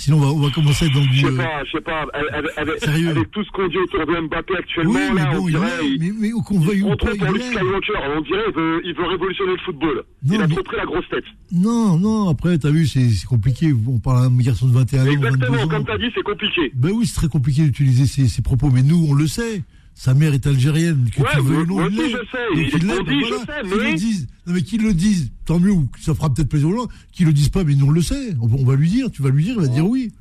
Sinon, 0.00 0.18
on 0.18 0.20
va, 0.20 0.26
on 0.28 0.38
va 0.38 0.50
commencer 0.50 0.88
dans 0.90 1.02
Je 1.02 1.08
du. 1.10 1.20
sais 1.20 1.26
euh, 1.26 1.36
pas, 1.36 1.64
je 1.64 1.70
sais 1.72 1.80
pas, 1.80 2.06
avec, 2.32 2.50
avec- 2.56 2.78
Sérieux 2.78 3.08
avec 3.10 3.30
tout 3.32 3.42
ce 3.42 3.50
qu'on 3.50 3.66
dit 3.66 3.78
autour 3.78 4.06
de 4.06 4.20
Mbappé 4.28 4.54
actuellement, 4.56 4.92
Oui, 4.94 5.00
mais 5.12 5.20
là, 5.22 5.30
on 5.32 5.38
bon, 5.40 5.48
il 5.48 5.50
dirait, 5.54 5.68
il, 5.82 5.98
Mais, 6.00 6.12
mais 6.20 6.30
qu'on 6.30 6.60
veuille 6.60 6.82
ou 6.82 6.90
on 6.92 6.96
pas, 6.96 7.10
il. 7.12 7.18
Skywalker, 7.20 7.92
on 8.16 8.20
dirait 8.20 8.44
il 8.48 8.54
veut, 8.54 8.80
il 8.84 8.94
veut 8.94 9.06
révolutionner 9.06 9.52
le 9.52 9.58
football. 9.66 10.04
Non, 10.24 10.34
il 10.36 10.40
a 10.42 10.46
mais- 10.46 10.54
trop 10.54 10.62
pris 10.62 10.76
la 10.76 10.84
grosse 10.86 11.08
tête. 11.08 11.24
Non, 11.50 11.98
non, 11.98 12.28
après, 12.28 12.56
t'as 12.58 12.70
vu, 12.70 12.86
c'est 12.86 13.08
compliqué. 13.28 13.74
On 13.88 13.98
parle 13.98 14.18
à 14.18 14.26
un 14.26 14.36
garçon 14.36 14.68
de 14.68 14.72
21 14.72 15.00
ans, 15.02 15.04
22 15.06 15.26
Exactement, 15.26 15.66
comme 15.68 15.84
t'as 15.84 15.98
dit, 15.98 16.10
c'est 16.14 16.22
compliqué. 16.22 16.70
Ben 16.76 16.90
oui, 16.92 17.04
c'est 17.04 17.16
très 17.16 17.28
compliqué 17.28 17.62
d'utiliser 17.64 18.06
ces, 18.06 18.28
ces 18.28 18.40
propos, 18.42 18.70
mais 18.70 18.82
nous, 18.84 19.04
on 19.10 19.14
le 19.14 19.26
sait. 19.26 19.62
Sa 20.00 20.14
mère 20.14 20.32
est 20.32 20.46
algérienne, 20.46 21.10
que 21.12 21.20
Ouais, 21.22 21.28
tu 21.34 21.40
veuilles 21.40 21.66
moi- 21.66 21.86
aussi, 21.86 21.96
je 21.96 22.02
sais, 22.02 22.14
Donc, 22.14 22.22
il 22.54 22.60
est 22.60 22.68
il 22.72 22.86
l'est, 22.86 22.96
qu'on 22.98 23.02
dit, 23.02 23.20
je 23.20 23.34
voilà. 23.34 23.36
sais, 23.46 23.68
Qu'ils 23.68 23.78
mais- 23.80 23.90
le 23.90 23.96
disent. 23.96 24.28
Non, 24.46 24.52
mais 24.54 24.62
qu'ils 24.62 24.82
le 24.84 24.94
disent, 24.94 25.32
tant 25.44 25.58
mieux, 25.58 25.72
ou 25.72 25.88
ça 25.98 26.14
fera 26.14 26.32
peut-être 26.32 26.48
plaisir 26.48 26.68
aux 26.68 26.76
gens. 26.76 26.86
Qu'ils 27.10 27.26
le 27.26 27.32
disent 27.32 27.48
pas, 27.48 27.64
mais 27.64 27.74
nous, 27.74 27.86
on 27.86 27.90
le 27.90 28.00
sait. 28.00 28.34
On, 28.40 28.44
on 28.44 28.64
va 28.64 28.76
lui 28.76 28.88
dire, 28.88 29.10
tu 29.10 29.22
vas 29.22 29.30
lui 29.30 29.42
dire, 29.42 29.54
il 29.58 29.62
va 29.62 29.66
dire 29.66 29.84
oui. 29.84 30.12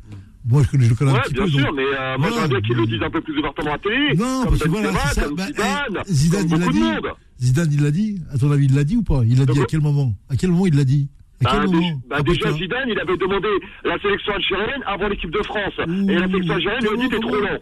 Moi, 0.50 0.64
je 0.64 0.70
connais, 0.70 0.86
je 0.86 0.90
le 0.90 0.96
connais 0.96 1.12
un 1.12 1.14
Ouais, 1.14 1.22
petit 1.26 1.34
bien 1.36 1.44
peu. 1.44 1.50
sûr, 1.52 1.66
donc- 1.68 1.76
mais 1.76 1.84
euh, 1.84 2.18
moi 2.18 2.30
j'aimerais 2.32 2.48
bien 2.48 2.62
qu'ils 2.62 2.76
le 2.76 2.86
disent 2.88 3.04
un 3.04 3.10
peu 3.12 3.22
plus 3.22 3.38
ouvertement 3.38 3.68
à 3.70 3.74
la 3.74 3.78
télé. 3.78 4.16
Non, 4.16 4.40
comme 4.42 4.50
parce 4.50 4.64
que 4.64 4.70
voilà, 4.70 4.92
c'est 5.14 5.22
ça. 5.22 5.28
Bah, 5.38 5.46
Zidane, 5.46 5.68
eh, 6.08 6.12
Zidane, 6.12 6.48
il 6.50 6.58
l'a 6.60 6.68
dit. 6.72 7.08
Zidane, 7.40 7.70
il 7.74 7.82
l'a 7.84 7.92
dit. 7.92 8.22
À 8.34 8.38
ton 8.40 8.52
avis, 8.52 8.66
il 8.66 8.74
l'a 8.74 8.84
dit 8.84 8.96
ou 8.98 9.04
pas? 9.04 9.22
Il 9.28 9.38
l'a 9.38 9.46
dit 9.46 9.60
à 9.62 9.66
quel 9.66 9.82
moment? 9.82 10.16
À 10.30 10.36
quel 10.38 10.50
moment 10.50 10.66
il 10.66 10.76
l'a 10.76 10.86
dit? 10.86 11.08
À 11.46 11.52
quel 11.52 11.60
Bah, 11.60 11.66
moment? 11.68 11.80
déjà, 11.82 11.94
bah, 12.10 12.22
déjà, 12.24 12.52
Zidane, 12.54 12.90
il 12.90 13.00
avait 13.00 13.18
demandé 13.18 13.48
la 13.86 14.00
sélection 14.00 14.34
algérienne 14.34 14.82
avant 14.88 15.08
l'équipe 15.08 15.30
de 15.30 15.44
France. 15.44 15.74
Ouh, 15.88 16.10
Et 16.10 16.16
la 16.16 16.26
sélection 16.28 16.54
algérienne 16.56 16.82
lui 16.82 16.90
a 16.90 17.04
dit 17.04 17.10
t'es 17.10 17.20
trop 17.20 17.36
lent. 17.36 17.60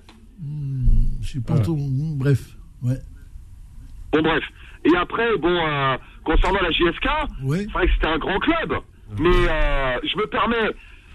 Je 1.26 1.32
sais 1.32 1.42
pas 1.42 1.60
ton. 1.60 1.76
Bref. 2.18 2.40
Ouais. 2.84 2.98
Bon, 4.12 4.22
bref. 4.22 4.44
Et 4.86 4.96
après, 4.96 5.36
bon, 5.38 5.50
euh, 5.50 5.98
concernant 6.24 6.62
la 6.62 6.70
JSK, 6.72 7.08
Ouais. 7.44 7.60
c'est 7.66 7.72
vrai 7.72 7.88
que 7.88 7.94
c'était 7.94 8.08
un 8.08 8.20
grand 8.20 8.40
club. 8.40 8.76
Mais 9.20 9.30
euh, 9.30 9.98
je 10.04 10.18
me 10.18 10.28
permets, 10.28 10.70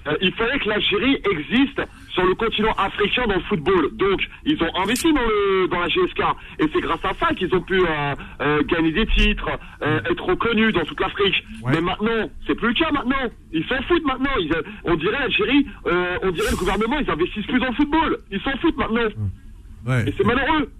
euh, 0.08 0.16
il 0.20 0.32
fallait 0.34 0.58
que 0.58 0.68
l'Algérie 0.68 1.18
existe 1.30 1.80
sur 2.12 2.24
le 2.24 2.34
continent 2.34 2.72
africain 2.72 3.26
dans 3.28 3.34
le 3.36 3.40
football. 3.42 3.90
Donc, 3.96 4.20
ils 4.44 4.60
ont 4.62 4.76
investi 4.82 5.12
dans, 5.12 5.20
le, 5.22 5.68
dans 5.68 5.78
la 5.78 5.86
GSK. 5.88 6.20
Et 6.58 6.64
c'est 6.72 6.80
grâce 6.80 7.04
à 7.04 7.14
ça 7.14 7.32
qu'ils 7.34 7.54
ont 7.54 7.60
pu 7.62 7.80
euh, 7.80 8.14
euh, 8.40 8.62
gagner 8.64 8.90
des 8.92 9.06
titres, 9.06 9.48
être 9.82 10.24
reconnus 10.24 10.72
dans 10.74 10.84
toute 10.84 11.00
l'Afrique. 11.00 11.44
Ouais. 11.62 11.72
Mais 11.74 11.80
maintenant, 11.80 12.28
c'est 12.48 12.54
plus 12.56 12.68
le 12.68 12.74
cas 12.74 12.90
maintenant. 12.90 13.30
Ils 13.52 13.64
s'en 13.66 13.80
foutent 13.82 14.04
maintenant. 14.04 14.34
Ils, 14.40 14.52
on 14.84 14.96
dirait 14.96 15.18
l'Algérie, 15.20 15.66
on 15.84 16.30
dirait 16.32 16.50
le 16.50 16.56
gouvernement, 16.56 16.98
ils 16.98 17.10
investissent 17.10 17.46
plus 17.46 17.60
dans 17.60 17.68
le 17.68 17.74
football. 17.74 18.18
Ils 18.32 18.40
s'en 18.40 18.56
foutent 18.58 18.76
maintenant. 18.78 19.08
Ouais. 19.86 20.08
Et 20.08 20.14
c'est 20.16 20.24
malheureux. 20.24 20.70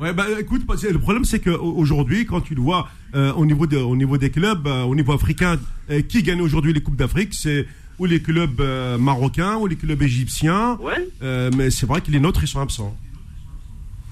Ouais, 0.00 0.12
bah 0.12 0.26
écoute, 0.38 0.62
le 0.68 0.98
problème 0.98 1.24
c'est 1.24 1.40
qu'aujourd'hui, 1.40 2.24
quand 2.24 2.40
tu 2.40 2.54
le 2.54 2.60
vois 2.62 2.88
euh, 3.16 3.32
au 3.32 3.44
niveau 3.44 3.66
de, 3.66 3.76
au 3.78 3.96
niveau 3.96 4.16
des 4.16 4.30
clubs, 4.30 4.64
euh, 4.66 4.82
au 4.84 4.94
niveau 4.94 5.12
africain, 5.12 5.58
euh, 5.90 6.02
qui 6.02 6.22
gagne 6.22 6.40
aujourd'hui 6.40 6.72
les 6.72 6.80
coupes 6.82 6.94
d'Afrique, 6.96 7.34
c'est 7.34 7.66
ou 7.98 8.04
les 8.06 8.22
clubs 8.22 8.62
marocains 9.00 9.56
ou 9.56 9.66
les 9.66 9.74
clubs 9.74 10.00
égyptiens. 10.00 10.78
Ouais. 10.80 11.50
Mais 11.56 11.70
c'est 11.70 11.84
vrai 11.86 12.00
que 12.00 12.12
les 12.12 12.20
nôtres 12.20 12.44
ils 12.44 12.46
sont 12.48 12.60
absents. 12.60 12.96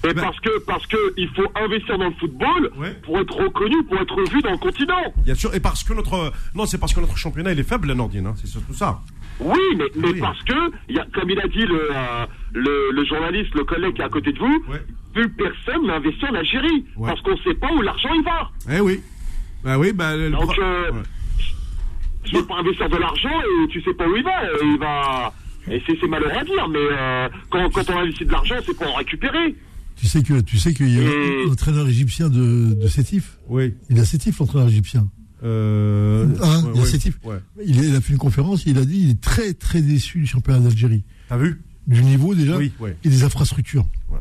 Et 0.03 0.13
Ben- 0.13 0.21
parce 0.21 0.39
que 0.41 0.59
parce 0.65 0.85
que 0.87 0.97
il 1.17 1.27
faut 1.29 1.47
investir 1.55 1.97
dans 1.97 2.09
le 2.09 2.13
football 2.19 2.69
Ouais. 2.77 2.93
pour 3.03 3.17
être 3.19 3.33
reconnu, 3.35 3.81
pour 3.85 3.97
être 3.99 4.29
vu 4.29 4.41
dans 4.41 4.51
le 4.51 4.57
continent. 4.57 5.13
Bien 5.23 5.35
sûr, 5.35 5.55
et 5.55 5.59
parce 5.61 5.83
que 5.85 5.93
notre 5.93 6.31
non, 6.53 6.65
c'est 6.65 6.77
parce 6.77 6.93
que 6.93 6.99
notre 6.99 7.17
championnat 7.17 7.53
il 7.53 7.59
est 7.59 7.63
faible, 7.63 7.87
la 7.87 7.95
Nordine, 7.95 8.27
hein, 8.27 8.35
c'est 8.35 8.47
surtout 8.47 8.73
ça. 8.73 9.01
Oui, 9.39 9.59
mais, 9.77 9.85
mais 9.95 10.11
Oui. 10.13 10.19
parce 10.19 10.41
que, 10.43 10.53
il 10.89 10.95
y 10.95 10.99
a, 10.99 11.05
comme 11.13 11.29
il 11.29 11.39
a 11.39 11.47
dit 11.47 11.65
le, 11.65 11.89
euh, 11.91 12.25
le, 12.53 12.91
le 12.91 13.05
journaliste, 13.05 13.53
le 13.55 13.63
collègue 13.65 13.93
qui 13.95 14.01
est 14.01 14.05
à 14.05 14.09
côté 14.09 14.31
de 14.33 14.39
vous, 14.39 14.63
Ouais. 14.69 14.81
plus 15.13 15.29
personne 15.29 15.85
n'investit 15.85 16.25
en 16.25 16.33
Algérie. 16.35 16.85
Ouais. 16.95 17.09
Parce 17.09 17.21
qu'on 17.21 17.31
ne 17.31 17.41
sait 17.43 17.53
pas 17.53 17.71
où 17.71 17.81
l'argent 17.81 18.09
il 18.15 18.23
va. 18.23 18.49
Eh 18.75 18.79
oui. 18.81 19.01
Bah 19.63 19.77
oui, 19.77 19.91
bah 19.93 20.15
le 20.15 20.29
Donc, 20.31 20.57
euh, 20.57 20.91
ouais. 20.91 21.01
Tu 22.23 22.33
peux 22.33 22.45
pas 22.45 22.55
investir 22.57 22.89
de 22.89 22.97
l'argent 22.97 23.29
et 23.41 23.67
tu 23.69 23.81
sais 23.81 23.93
pas 23.93 24.07
où 24.07 24.15
il 24.15 24.23
va. 24.23 24.43
Et 24.45 24.65
il 24.65 24.77
va. 24.79 25.33
Et 25.69 25.81
c'est 25.85 25.97
c'est 25.99 26.07
malheureux 26.07 26.31
à 26.37 26.43
dire, 26.43 26.67
mais 26.69 26.79
euh, 26.79 27.29
quand, 27.49 27.69
quand 27.69 27.89
on 27.89 27.97
investit 27.99 28.25
de 28.25 28.31
l'argent, 28.31 28.55
c'est 28.65 28.75
pour 28.75 28.87
en 28.91 28.95
récupérer. 28.95 29.55
Tu 29.97 30.05
sais 30.07 30.21
que 30.23 30.41
tu 30.41 30.57
sais 30.57 30.73
qu'il 30.73 30.89
y 30.93 30.99
a 30.99 31.03
Et- 31.09 31.45
un 31.47 31.51
entraîneur 31.51 31.87
égyptien 31.87 32.29
de, 32.29 32.73
de 32.73 32.87
Sétif. 32.87 33.37
Oui. 33.47 33.73
Il 33.89 33.99
a 33.99 34.03
Sétif, 34.05 34.39
l'entraîneur 34.39 34.67
égyptien. 34.67 35.07
Euh, 35.43 36.25
ouais, 36.25 36.35
il 36.73 36.79
a 36.79 36.81
ouais, 36.81 36.85
Sétif. 36.85 37.19
ouais. 37.23 37.37
Il, 37.65 37.79
a- 37.79 37.83
il 37.83 37.95
a 37.95 38.01
fait 38.01 38.13
une 38.13 38.19
conférence, 38.19 38.63
il 38.65 38.77
a 38.77 38.85
dit 38.85 38.99
il 39.01 39.09
est 39.11 39.21
très 39.21 39.53
très 39.53 39.81
déçu 39.81 40.19
du 40.19 40.25
championnat 40.25 40.59
d'Algérie. 40.59 41.03
T'as 41.29 41.37
vu? 41.37 41.61
Du 41.85 42.03
niveau 42.03 42.35
déjà 42.35 42.57
Oui, 42.57 42.71
ouais. 42.79 42.97
et 43.03 43.09
des 43.09 43.23
infrastructures. 43.23 43.87
Ouais. 44.09 44.17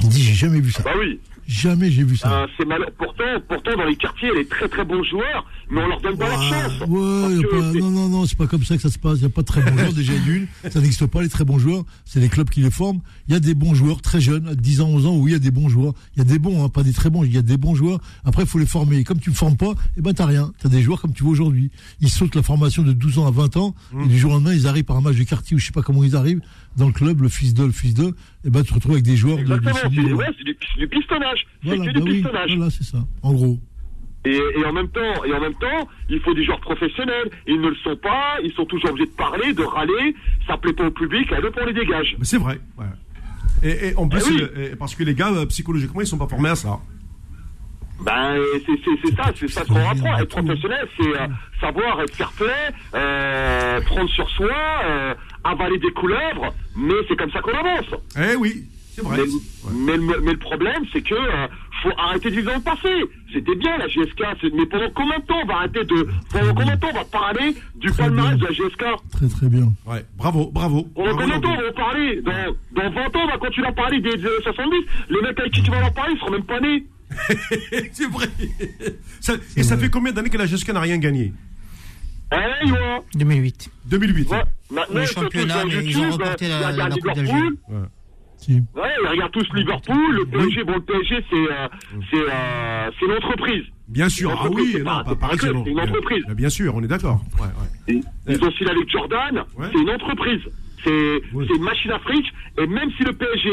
Il 0.00 0.08
dit 0.08 0.22
j'ai 0.22 0.34
jamais 0.34 0.60
vu 0.60 0.70
ça. 0.70 0.82
Bah 0.84 0.92
oui. 0.98 1.20
Jamais 1.48 1.90
j'ai 1.90 2.04
vu 2.04 2.14
ça. 2.18 2.42
Euh, 2.42 2.46
c'est 2.58 2.66
mal... 2.66 2.80
pourtant, 2.98 3.24
pourtant, 3.48 3.74
dans 3.74 3.86
les 3.86 3.96
quartiers, 3.96 4.28
il 4.28 4.36
y 4.36 4.40
a 4.40 4.42
des 4.42 4.48
très 4.48 4.68
très 4.68 4.84
bons 4.84 5.02
joueurs, 5.02 5.46
mais 5.70 5.80
on 5.82 5.88
leur 5.88 6.00
donne 6.02 6.18
pas 6.18 6.28
leur 6.28 6.42
chance. 6.42 6.72
Ouais, 6.86 7.42
pas- 7.50 7.72
non, 7.80 7.90
non, 7.90 8.08
non, 8.10 8.26
c'est 8.26 8.36
pas 8.36 8.46
comme 8.46 8.64
ça 8.64 8.76
que 8.76 8.82
ça 8.82 8.90
se 8.90 8.98
passe. 8.98 9.16
Il 9.16 9.20
n'y 9.20 9.26
a 9.26 9.30
pas 9.30 9.40
de 9.40 9.46
très 9.46 9.62
bons 9.62 9.74
joueurs, 9.78 9.92
déjà 9.94 10.12
d'une. 10.18 10.46
Ça 10.70 10.78
n'existe 10.80 11.06
pas, 11.06 11.22
les 11.22 11.30
très 11.30 11.44
bons 11.46 11.58
joueurs. 11.58 11.84
C'est 12.04 12.20
les 12.20 12.28
clubs 12.28 12.50
qui 12.50 12.60
les 12.60 12.70
forment. 12.70 13.00
Il 13.28 13.32
y 13.32 13.36
a 13.36 13.40
des 13.40 13.54
bons 13.54 13.72
joueurs 13.72 14.02
très 14.02 14.20
jeunes, 14.20 14.46
à 14.46 14.54
10 14.54 14.82
ans, 14.82 14.88
11 14.90 15.06
ans, 15.06 15.16
oui, 15.16 15.30
il 15.30 15.32
y 15.32 15.36
a 15.36 15.38
des 15.38 15.50
bons 15.50 15.70
joueurs. 15.70 15.94
Il 16.16 16.18
y 16.18 16.20
a 16.20 16.24
des 16.26 16.38
bons, 16.38 16.62
hein, 16.62 16.68
pas 16.68 16.82
des 16.82 16.92
très 16.92 17.08
bons, 17.08 17.24
il 17.24 17.32
y 17.34 17.38
a 17.38 17.42
des 17.42 17.56
bons 17.56 17.74
joueurs. 17.74 18.00
Après, 18.26 18.42
il 18.42 18.48
faut 18.48 18.58
les 18.58 18.66
former. 18.66 18.98
Et 18.98 19.04
comme 19.04 19.18
tu 19.18 19.30
ne 19.30 19.34
formes 19.34 19.56
pas, 19.56 19.72
eh 19.96 20.02
ben, 20.02 20.12
t'as 20.12 20.26
rien. 20.26 20.52
T'as 20.60 20.68
des 20.68 20.82
joueurs 20.82 21.00
comme 21.00 21.14
tu 21.14 21.22
vois 21.22 21.32
aujourd'hui. 21.32 21.70
Ils 22.02 22.10
sautent 22.10 22.34
la 22.34 22.42
formation 22.42 22.82
de 22.82 22.92
12 22.92 23.20
ans 23.20 23.26
à 23.26 23.30
20 23.30 23.56
ans, 23.56 23.74
Mmh. 23.92 24.02
et 24.02 24.06
du 24.08 24.18
jour 24.18 24.32
au 24.32 24.34
lendemain, 24.34 24.52
ils 24.52 24.66
arrivent 24.66 24.84
par 24.84 24.96
un 24.98 25.00
match 25.00 25.16
de 25.16 25.22
quartier 25.24 25.54
ou 25.56 25.58
je 25.58 25.64
sais 25.64 25.72
pas 25.72 25.80
comment 25.80 26.04
ils 26.04 26.14
arrivent, 26.14 26.40
dans 26.76 26.86
le 26.86 26.92
club, 26.92 27.20
le 27.22 27.28
fils 27.28 27.54
de, 27.54 27.64
le 27.64 27.72
fils 27.72 27.94
de, 27.94 28.14
et 28.44 28.50
ben, 28.50 28.62
tu 28.62 28.68
te 28.68 28.74
retrouves 28.74 28.92
avec 28.92 29.04
des 29.04 29.16
joueurs 29.16 29.38
de, 29.38 29.42
de 29.44 29.54
Exactement, 29.54 29.74
ce 29.74 29.80
c'est 29.96 30.02
niveau. 30.02 30.16
ouais, 30.18 30.26
c'est 30.36 30.44
du, 30.44 30.56
c'est 30.74 30.80
du 30.80 30.88
pistonnage. 30.88 31.46
Voilà, 31.62 31.82
c'est 31.84 31.88
que 31.88 31.94
bah 31.94 32.00
du 32.00 32.10
oui, 32.10 32.16
pistonnage. 32.22 32.56
voilà, 32.56 32.70
c'est 32.70 32.84
ça. 32.84 32.98
En 33.22 33.32
gros. 33.32 33.58
Et, 34.24 34.36
et 34.56 34.64
en 34.64 34.72
même 34.72 34.88
temps, 34.88 35.24
et 35.24 35.32
en 35.32 35.40
même 35.40 35.54
temps, 35.54 35.88
il 36.10 36.20
faut 36.20 36.34
des 36.34 36.44
joueurs 36.44 36.60
professionnels. 36.60 37.30
Ils 37.46 37.60
ne 37.60 37.68
le 37.68 37.76
sont 37.76 37.96
pas. 37.96 38.36
Ils 38.44 38.52
sont 38.52 38.64
toujours 38.66 38.90
obligés 38.90 39.06
de 39.08 39.14
parler, 39.16 39.52
de 39.54 39.62
râler. 39.62 40.14
Ça 40.46 40.56
plaît 40.56 40.72
pas 40.72 40.86
au 40.86 40.90
public. 40.90 41.32
Allez, 41.32 41.48
on 41.60 41.64
les 41.66 41.72
dégage. 41.72 42.16
Mais 42.18 42.24
c'est 42.24 42.36
vrai. 42.38 42.60
ouais. 42.76 42.84
Et, 43.62 43.88
et 43.88 43.96
en 43.96 44.08
plus, 44.08 44.28
oui. 44.28 44.42
euh, 44.42 44.72
et 44.72 44.76
parce 44.76 44.94
que 44.94 45.02
les 45.04 45.14
gars, 45.14 45.32
euh, 45.32 45.46
psychologiquement, 45.46 46.00
ils 46.00 46.06
sont 46.06 46.18
pas 46.18 46.28
formés 46.28 46.50
à 46.50 46.56
ça. 46.56 46.78
Ben, 48.04 48.36
c'est 48.64 48.72
c'est- 48.84 48.98
c'est 49.04 49.16
ça, 49.16 49.32
c'est 49.34 49.48
ça 49.50 49.64
qu'on 49.64 49.74
apprend. 49.74 50.18
Être 50.18 50.28
professionnel, 50.28 50.86
c'est 50.96 51.20
euh, 51.20 51.26
savoir 51.60 52.00
être 52.02 52.14
fair 52.14 52.30
play, 52.32 52.46
euh, 52.94 53.80
prendre 53.82 54.08
sur 54.10 54.28
soi, 54.30 54.52
euh, 54.84 55.14
avaler 55.50 55.78
des 55.78 55.90
couleuvres. 55.92 56.54
Mais 56.76 56.94
c'est 57.08 57.16
comme 57.16 57.30
ça 57.30 57.40
qu'on 57.40 57.52
avance. 57.52 57.86
Eh 58.16 58.36
oui, 58.36 58.64
c'est 58.94 59.02
vrai. 59.02 59.18
Mais, 59.18 59.22
Ouais. 59.24 59.74
mais, 59.74 59.96
le- 59.96 60.20
mais 60.22 60.32
le 60.32 60.38
problème, 60.38 60.82
c'est 60.92 61.02
que 61.02 61.14
euh, 61.14 61.46
faut 61.82 61.90
arrêter 61.98 62.30
de 62.30 62.36
vivre 62.36 62.50
dans 62.50 62.56
le 62.56 62.62
passé. 62.62 62.88
C'était 63.32 63.54
bien 63.56 63.76
la 63.78 63.86
GSK, 63.88 64.22
mais 64.54 64.66
pendant 64.66 64.90
combien 64.94 65.18
de 65.18 65.24
temps 65.26 65.38
on 65.42 65.46
va 65.46 65.54
arrêter 65.58 65.84
de, 65.84 66.08
pendant 66.32 66.54
combien 66.54 66.74
de 66.74 66.80
temps 66.80 66.88
on 66.90 66.96
va 66.98 67.04
parler 67.04 67.54
du 67.76 67.88
Très 67.90 68.04
palmarès 68.04 68.38
de 68.38 68.44
la 68.46 68.52
GSK 68.52 68.84
Très, 69.12 69.28
très 69.28 69.48
bien. 69.48 69.72
Ouais, 69.86 70.04
bravo, 70.16 70.50
bravo. 70.52 70.82
Pendant 70.94 71.16
combien 71.16 71.36
de 71.38 71.42
temps 71.42 71.54
on 71.58 71.62
va 71.62 71.72
parler? 71.72 72.20
Dans, 72.22 72.32
dans 72.82 72.90
20 72.90 73.06
ans, 73.16 73.20
on 73.24 73.26
va 73.26 73.38
continuer 73.38 73.66
à 73.68 73.72
parler 73.72 74.00
des, 74.00 74.16
des 74.16 74.28
70. 74.42 74.76
Les 75.10 75.20
mecs 75.22 75.38
avec 75.38 75.52
qui 75.52 75.62
tu 75.62 75.70
vas 75.70 75.84
en 75.84 75.90
parler, 75.90 76.14
ils 76.14 76.18
seront 76.18 76.30
même 76.32 76.44
pas 76.44 76.60
nés. 76.60 76.84
c'est 77.92 78.10
vrai. 78.10 78.26
Ça- 79.20 79.34
et 79.56 79.62
ça 79.62 79.76
fait 79.78 79.90
combien 79.90 80.12
d'années 80.12 80.30
que 80.30 80.38
la 80.38 80.46
GSK 80.46 80.70
n'a 80.72 80.80
rien 80.80 80.98
gagné? 80.98 81.32
Hey, 82.32 82.70
ouais. 82.70 83.00
2008. 83.14 83.70
2008. 83.86 84.28
Ouais. 84.30 84.42
Maintenant, 84.70 85.00
Le 85.00 85.06
championnat, 85.06 85.64
mais 85.64 85.70
YouTube, 85.74 85.90
ils 85.90 85.98
ont 85.98 86.10
remporté 86.10 86.46
euh, 86.46 86.48
la- 86.48 86.60
la 86.60 86.68
regardent 86.84 86.92
Coupe 86.92 87.04
Liverpool. 87.08 87.24
d'Algérie. 87.26 87.58
Ouais. 87.68 87.88
Si. 88.36 88.52
Ouais, 88.52 88.90
ils 89.02 89.08
regardent 89.08 89.32
tous 89.32 89.46
Liverpool. 89.54 90.14
Le 90.14 90.26
PSG, 90.26 90.64
bon, 90.64 90.74
le 90.74 90.80
PSG, 90.82 91.24
c'est 91.30 91.36
euh, 91.36 91.68
c'est 92.10 92.16
euh, 92.30 92.90
c'est 92.98 93.06
une 93.06 93.12
entreprise. 93.12 93.64
Bien 93.88 94.08
sûr. 94.08 94.30
Ah 94.40 94.48
oui, 94.50 94.70
c'est 94.72 94.78
non, 94.78 94.84
pas- 94.84 95.14
pas, 95.16 95.30
c'est 95.40 95.48
une 95.50 95.80
entreprise. 95.80 96.24
bien, 96.26 96.34
bien 96.34 96.48
sûr, 96.50 96.74
on 96.74 96.82
est 96.82 96.86
d'accord. 96.88 97.20
Ouais, 97.40 97.46
ouais. 97.96 98.00
Ils 98.28 98.44
ont 98.44 98.52
signé 98.52 98.70
avec 98.70 98.88
Jordan, 98.90 99.44
Ouais. 99.56 99.66
c'est 99.72 99.78
une 99.80 99.90
entreprise. 99.90 100.40
C'est 100.84 101.20
une 101.32 101.62
machine 101.62 101.90
afrique. 101.90 102.26
Et 102.58 102.66
même 102.66 102.90
si 102.96 103.02
le 103.04 103.12
PSG 103.12 103.50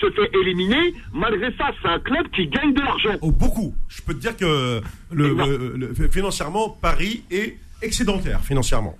se 0.00 0.10
fait 0.10 0.30
éliminer, 0.40 0.94
malgré 1.12 1.52
ça, 1.56 1.70
c'est 1.82 1.88
un 1.88 1.98
club 2.00 2.28
qui 2.30 2.46
gagne 2.48 2.72
de 2.74 2.80
l'argent. 2.80 3.16
Oh, 3.20 3.30
beaucoup. 3.30 3.74
Je 3.88 4.02
peux 4.02 4.14
te 4.14 4.20
dire 4.20 4.36
que 4.36 4.80
le, 5.12 5.28
le- 5.34 5.76
le- 5.76 6.08
financièrement, 6.08 6.70
Paris 6.70 7.22
est 7.30 7.56
excédentaire 7.82 8.40
financièrement. 8.40 8.96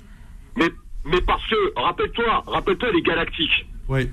Mais, 0.57 0.69
mais 1.11 1.21
parce 1.23 1.45
que, 1.49 1.81
rappelle-toi, 1.81 2.45
rappelle-toi 2.47 2.93
les 2.93 3.03
Galactiques. 3.03 3.67
Ouais. 3.89 4.11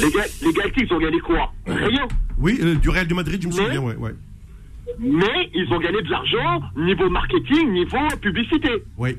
Les, 0.00 0.10
Ga- 0.10 0.24
les 0.42 0.52
Galactiques, 0.52 0.88
ils 0.90 0.94
ont 0.94 0.98
gagné 0.98 1.20
quoi? 1.20 1.52
Rien. 1.66 2.08
Oui, 2.38 2.58
euh, 2.60 2.74
du 2.74 2.88
Real 2.88 3.06
de 3.06 3.14
Madrid, 3.14 3.40
je 3.42 3.48
me 3.48 3.52
Mais- 3.54 3.62
souviens. 3.64 3.80
Ouais, 3.82 3.94
ouais. 3.96 4.14
Mais 4.98 5.50
ils 5.54 5.66
ont 5.72 5.78
gagné 5.78 6.00
de 6.02 6.10
l'argent 6.10 6.62
niveau 6.76 7.08
marketing, 7.10 7.72
niveau 7.72 7.98
publicité. 8.20 8.70
Ouais. 8.96 9.16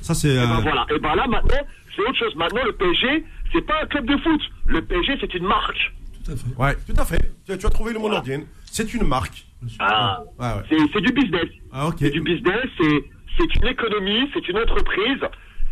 Ça 0.00 0.12
c'est. 0.14 0.30
Et 0.34 0.36
ben 0.36 0.58
euh, 0.58 0.60
voilà. 0.62 0.86
Et 0.94 0.98
ben 0.98 1.14
là, 1.14 1.26
maintenant, 1.28 1.60
c'est 1.94 2.02
autre 2.02 2.18
chose. 2.18 2.34
Maintenant, 2.36 2.64
le 2.64 2.72
PSG, 2.72 3.24
c'est 3.52 3.62
pas 3.64 3.82
un 3.82 3.86
club 3.86 4.06
de 4.06 4.16
foot. 4.18 4.40
Le 4.66 4.82
PSG, 4.82 5.18
c'est 5.20 5.34
une 5.34 5.46
marque. 5.46 5.92
Tout 6.24 6.32
à 6.32 6.36
fait. 6.36 6.56
Ouais, 6.58 6.76
tout 6.86 7.00
à 7.00 7.04
fait. 7.04 7.32
Tu, 7.46 7.52
as- 7.52 7.58
tu 7.58 7.66
as 7.66 7.70
trouvé 7.70 7.92
le 7.92 8.00
mot 8.00 8.08
nordienne. 8.08 8.44
C'est 8.66 8.92
une 8.92 9.06
marque. 9.06 9.44
Ah. 9.78 10.20
Ouais, 10.38 10.46
ouais. 10.46 10.62
C'est 10.68 10.92
c'est 10.92 11.00
du 11.00 11.12
business. 11.12 11.48
Ah, 11.72 11.86
ok. 11.88 11.96
C'est 12.00 12.10
du 12.10 12.20
business, 12.20 12.66
c'est 12.78 13.04
c'est 13.38 13.54
une 13.56 13.66
économie, 13.68 14.28
c'est 14.34 14.46
une 14.48 14.58
entreprise. 14.58 15.20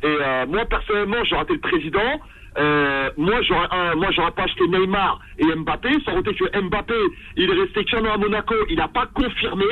Et 0.02 0.06
euh, 0.06 0.46
moi, 0.46 0.64
personnellement, 0.66 1.22
j'aurais 1.28 1.42
été 1.44 1.54
le 1.54 1.60
président. 1.60 2.20
Euh, 2.58 3.10
moi, 3.16 3.40
j'aurais 3.42 3.68
un- 3.70 3.94
moi, 3.96 4.08
j'aurais 4.12 4.32
pas 4.32 4.44
acheté 4.44 4.66
Neymar 4.68 5.20
et 5.38 5.44
Mbappé. 5.54 5.88
Aurait 6.08 6.20
été 6.20 6.34
que 6.34 6.60
Mbappé, 6.68 6.94
il 7.36 7.50
est 7.50 7.60
resté 7.62 7.84
qu'un 7.84 8.04
an 8.04 8.14
à 8.14 8.16
Monaco, 8.18 8.54
il 8.68 8.76
n'a 8.76 8.88
pas 8.88 9.06
confirmé. 9.14 9.64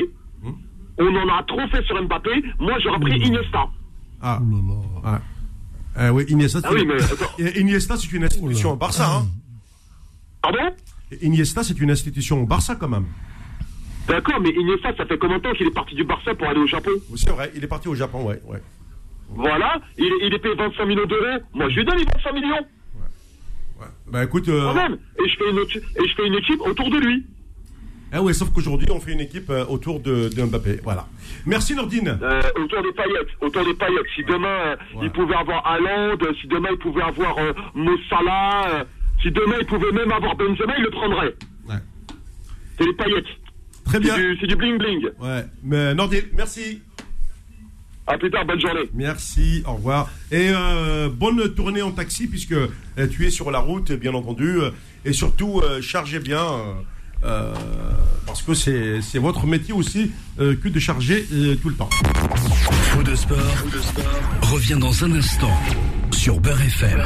Hmm. 0.43 0.53
On 0.99 1.17
en 1.17 1.29
a 1.37 1.43
trop 1.45 1.67
fait 1.69 1.83
sur 1.85 2.01
Mbappé. 2.03 2.31
Moi, 2.61 2.79
j'aurais 2.81 3.01
pris 3.01 3.19
Iniesta. 3.21 3.67
Ah. 4.23 4.41
Ah 6.01 6.13
oui, 6.13 6.25
Iniesta, 6.29 6.61
Ah 6.65 6.71
oui, 6.73 6.87
mais 6.87 7.51
Iniesta, 7.61 7.97
c'est 7.97 8.13
une 8.13 8.25
institution 8.25 8.73
au 8.73 8.77
Barça. 8.77 9.17
Hein. 9.17 9.27
Pardon? 10.43 10.71
Iniesta, 11.23 11.63
c'est 11.65 11.81
une 11.81 11.91
institution 11.91 12.43
au 12.43 12.47
Barça 12.47 12.77
quand 12.77 12.89
même. 12.89 13.07
D'accord, 14.07 14.41
mais 14.41 14.51
Iniesta, 14.51 14.95
ça 14.97 15.07
fait 15.07 15.19
combien 15.19 15.39
de 15.39 15.43
temps 15.43 15.53
qu'il 15.55 15.67
est 15.67 15.75
parti 15.75 15.95
du 15.97 16.05
Barça 16.05 16.35
pour 16.35 16.47
aller 16.49 16.61
au 16.61 16.67
Japon? 16.67 16.91
C'est 17.17 17.31
vrai, 17.31 17.51
il 17.57 17.65
est 17.65 17.67
parti 17.69 17.89
au 17.89 17.95
Japon, 17.97 18.25
ouais. 18.25 18.41
ouais. 18.47 18.63
Voilà, 19.31 19.81
il, 19.99 20.11
il 20.23 20.35
est 20.35 20.39
payé 20.39 20.55
25 20.55 20.85
millions 20.87 21.07
d'euros. 21.07 21.39
Moi, 21.55 21.69
je 21.71 21.77
lui 21.77 21.85
donne 21.85 21.99
les 21.99 22.05
25 22.05 22.33
millions. 22.35 22.67
Bah 24.11 24.25
écoute. 24.25 24.49
euh, 24.49 24.63
Quand 24.65 24.75
même. 24.75 24.99
Et 25.23 25.29
je 25.29 25.37
fais 25.37 25.51
une, 25.51 25.59
et 25.59 26.09
je 26.09 26.15
fais 26.15 26.27
une 26.27 26.35
équipe 26.35 26.61
autour 26.63 26.89
de 26.91 26.97
lui. 26.99 27.27
Ah 28.11 28.23
ouais, 28.23 28.33
sauf 28.33 28.51
qu'aujourd'hui, 28.51 28.89
on 28.91 29.01
fait 29.01 29.13
une 29.13 29.21
équipe 29.21 29.51
euh, 29.51 29.67
autour 29.67 30.01
de, 30.01 30.31
de 30.35 30.43
Mbappé. 30.45 30.81
Voilà. 30.83 31.07
Merci 31.45 31.75
Nordine. 31.75 32.19
Euh, 32.23 32.41
autour 32.57 32.83
des 32.83 32.93
paillettes, 32.93 33.29
autour 33.43 33.65
des 33.67 33.75
paillettes. 33.75 34.07
Si 34.17 34.25
demain 34.25 34.77
il 35.03 35.11
pouvait 35.11 35.35
avoir 35.35 35.67
Haaland, 35.67 36.17
euh, 36.23 36.33
si 36.41 36.47
demain 36.47 36.71
il 36.73 36.79
pouvait 36.79 37.03
avoir 37.03 37.37
Mo 37.75 37.91
Salah, 38.09 38.69
euh, 38.81 38.85
si 39.23 39.31
demain 39.31 39.57
il 39.61 39.67
pouvait 39.67 39.93
même 39.93 40.11
avoir 40.11 40.35
Benzema, 40.37 40.75
il 40.79 40.85
le 40.85 40.91
prendrait. 40.91 41.35
Ouais. 41.69 41.77
C'est 42.79 42.87
les 42.87 42.95
paillettes. 42.95 43.27
Très 43.85 44.01
bien. 44.01 44.15
C'est 44.17 44.23
du, 44.23 44.39
c'est 44.41 44.47
du 44.47 44.57
bling 44.57 44.79
bling. 44.79 45.05
Ouais. 45.21 45.45
Mais 45.63 45.95
Nordine, 45.95 46.25
merci. 46.35 46.81
À 48.11 48.17
plus 48.17 48.31
tard, 48.31 48.45
bonne 48.47 48.61
journée. 48.61 48.89
Merci, 48.95 49.63
au 49.67 49.75
revoir. 49.75 50.09
Et 50.31 50.49
euh, 50.51 51.09
bonne 51.13 51.53
tournée 51.55 51.83
en 51.83 51.91
taxi, 51.93 52.27
puisque 52.27 52.53
euh, 52.53 52.69
tu 53.11 53.27
es 53.27 53.31
sur 53.31 53.51
la 53.51 53.59
route, 53.59 53.93
bien 53.93 54.15
entendu. 54.15 54.61
euh, 54.61 54.71
et 55.05 55.13
surtout, 55.13 55.61
euh, 55.61 55.81
chargez 55.83 56.19
bien, 56.19 56.43
parce 58.27 58.43
que 58.43 58.55
c'est 58.55 59.01
c'est 59.03 59.19
votre 59.19 59.47
métier 59.47 59.75
aussi 59.75 60.11
euh, 60.41 60.55
que 60.57 60.69
de 60.69 60.79
charger 60.79 61.27
euh, 61.33 61.57
tout 61.57 61.69
le 61.69 61.75
temps. 61.75 61.91
Faux 62.93 63.03
de 63.03 63.15
sport, 63.15 63.37
revient 64.43 64.79
dans 64.81 65.05
un 65.05 65.13
instant 65.13 65.51
sur 66.13 66.41
Beurre 66.41 66.63
FM. 66.63 67.03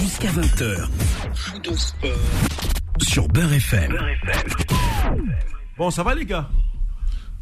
Jusqu'à 0.00 0.28
20h. 0.28 0.88
Faux 1.34 1.58
de 1.58 1.72
sport 1.74 2.10
sur 3.00 3.28
Beurre 3.28 3.52
FM. 3.54 3.96
Bon, 5.76 5.90
ça 5.90 6.02
va 6.02 6.14
les 6.14 6.24
gars? 6.24 6.48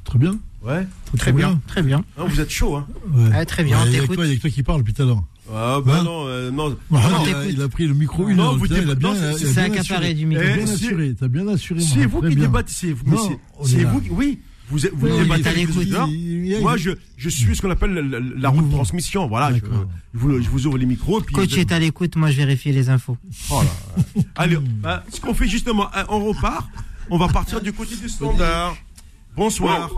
Très 0.06 0.18
bien. 0.18 0.38
Ouais. 0.64 0.86
Très 1.18 1.32
bien, 1.32 1.60
très 1.68 1.82
bien. 1.82 2.02
Hein, 2.18 2.24
vous 2.26 2.40
êtes 2.40 2.50
chaud, 2.50 2.74
hein 2.76 2.86
Ouais. 3.12 3.30
Ah, 3.32 3.44
très 3.44 3.62
bien, 3.62 3.78
on 3.82 3.86
il 3.86 3.92
y 3.92 3.98
a 3.98 4.06
que 4.06 4.14
toi, 4.14 4.24
il 4.26 4.30
y 4.30 4.32
a 4.32 4.36
que 4.36 4.40
toi 4.40 4.50
qui 4.50 4.62
parle 4.64 4.80
depuis 4.80 4.94
tout 4.94 5.02
à 5.02 5.04
l'heure. 5.04 5.22
Ah, 5.52 5.78
bah 5.84 5.98
Hein 6.00 6.02
non, 6.02 6.26
euh, 6.26 6.50
non. 6.50 6.76
Mohamed, 6.90 7.12
non, 7.12 7.24
il, 7.24 7.34
a, 7.34 7.46
il 7.46 7.62
a 7.62 7.68
pris 7.68 7.86
le 7.86 7.94
micro 7.94 8.26
une 8.28 8.38
Non, 8.38 8.44
heure. 8.46 8.56
vous 8.56 8.62
putain, 8.64 8.78
il 8.82 8.90
a 8.90 8.94
dites- 8.96 8.98
bien, 8.98 9.14
c'est- 9.38 9.52
bien 9.52 9.62
accaparé 9.64 10.14
du 10.14 10.26
micro. 10.26 10.42
Eh, 10.44 10.54
bien 10.56 10.66
c'est- 10.66 10.72
assuré, 10.86 11.14
t'as 11.18 11.28
bien 11.28 11.46
assuré. 11.46 11.80
C'est 11.80 12.06
vous 12.06 12.20
qui 12.22 12.34
débattez, 12.34 12.72
c'est 12.74 12.92
vous 12.92 13.04
qui. 13.16 14.10
Oui, 14.10 14.40
vous, 14.68 14.78
vous 14.94 15.06
Oui, 15.06 15.18
débattez 15.18 15.48
avec 15.48 15.68
les 15.68 16.60
Moi, 16.60 16.76
je, 16.76 16.90
je 17.16 17.28
suis 17.28 17.54
ce 17.54 17.62
qu'on 17.62 17.70
appelle 17.70 17.94
la, 17.94 18.02
la- 18.02 18.26
la 18.36 18.48
route 18.48 18.66
de 18.66 18.72
transmission. 18.72 19.28
Voilà, 19.28 19.54
je, 19.56 19.60
vous, 20.14 20.42
je 20.42 20.48
vous 20.48 20.66
ouvre 20.66 20.78
les 20.78 20.86
micros. 20.86 21.20
Puis 21.20 21.32
Coach 21.34 21.56
est 21.56 21.70
à 21.70 21.78
l'écoute, 21.78 22.16
moi 22.16 22.30
je 22.32 22.38
vérifie 22.38 22.72
les 22.72 22.88
infos. 22.88 23.16
Oh 23.50 23.62
là. 23.62 24.22
Allez, 24.34 24.58
hein, 24.82 25.00
ce 25.12 25.20
qu'on 25.20 25.34
fait 25.34 25.46
justement, 25.46 25.86
hein, 25.94 26.04
on 26.08 26.24
repart. 26.24 26.66
On 27.08 27.18
va 27.18 27.28
partir 27.28 27.60
du 27.60 27.72
côté 27.72 27.94
du 27.94 28.08
standard. 28.08 28.76
Bonsoir. 29.36 29.90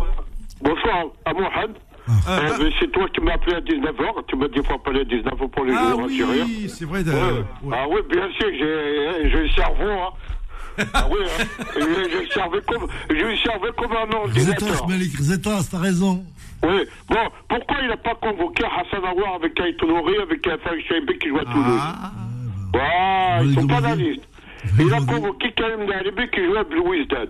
Bonsoir, 0.60 1.04
à 1.24 1.32
Mohamed. 1.32 1.70
Ah, 2.08 2.12
Euh, 2.30 2.40
ah, 2.52 2.64
c'est 2.80 2.90
toi 2.90 3.06
qui 3.14 3.20
m'as 3.20 3.34
appelé 3.34 3.56
à 3.56 3.60
19h. 3.60 4.24
Tu 4.28 4.36
m'as 4.36 4.46
dit 4.48 4.54
qu'il 4.54 4.64
faut 4.64 4.74
appeler 4.74 5.00
à 5.00 5.04
19h 5.04 5.48
pour 5.50 5.64
les 5.64 5.74
ah 5.76 5.90
jours 5.90 6.02
algériens. 6.04 6.44
oui, 6.46 6.68
c'est 6.68 6.84
vrai. 6.86 7.04
de- 7.04 7.10
Ouais. 7.12 7.44
Ah 7.72 7.84
oui, 7.88 8.00
bien 8.10 8.28
sûr, 8.32 8.48
j'ai 8.50 9.30
j'ai 9.30 9.42
le 9.42 9.48
cerveau. 9.50 9.90
Hein. 9.90 10.84
ah 10.94 11.06
oui, 11.10 11.18
hein. 11.22 11.44
je, 11.74 11.80
je 11.80 12.18
le 12.18 12.26
servais 12.32 12.60
comme, 12.66 12.86
je 13.10 13.14
le 13.14 13.36
servais 13.36 13.68
comme 13.76 13.92
un 13.92 14.16
ordinateur. 14.16 14.68
Zetas, 14.68 14.86
Malik, 14.88 15.16
Zetas, 15.20 15.68
t'as 15.70 15.78
raison. 15.78 16.24
Oui. 16.62 16.82
Bon, 17.08 17.16
pourquoi 17.48 17.76
il 17.82 17.88
n'a 17.88 17.96
pas 17.98 18.14
convoqué 18.14 18.64
Hassan 18.64 19.04
Aouar 19.04 19.34
avec 19.34 19.60
Aït 19.60 19.80
Nouri, 19.82 20.16
avec 20.16 20.44
Chaibé 20.88 21.18
qui 21.18 21.28
joue 21.28 21.38
à 21.38 21.44
Toulouse 21.44 21.80
Ah, 21.80 22.10
Voilà, 22.72 23.42
ils 23.44 23.54
sont 23.54 23.66
pas 23.66 23.80
dans 23.82 23.88
la 23.90 23.94
liste. 23.96 24.26
Il 24.80 24.92
a 24.92 24.98
convoqué 25.00 25.52
Karim 25.52 25.86
Dalibi 25.86 26.28
qui 26.30 26.44
joue 26.44 26.56
à 26.56 26.64
Blue 26.64 26.80
Wizard. 26.80 27.26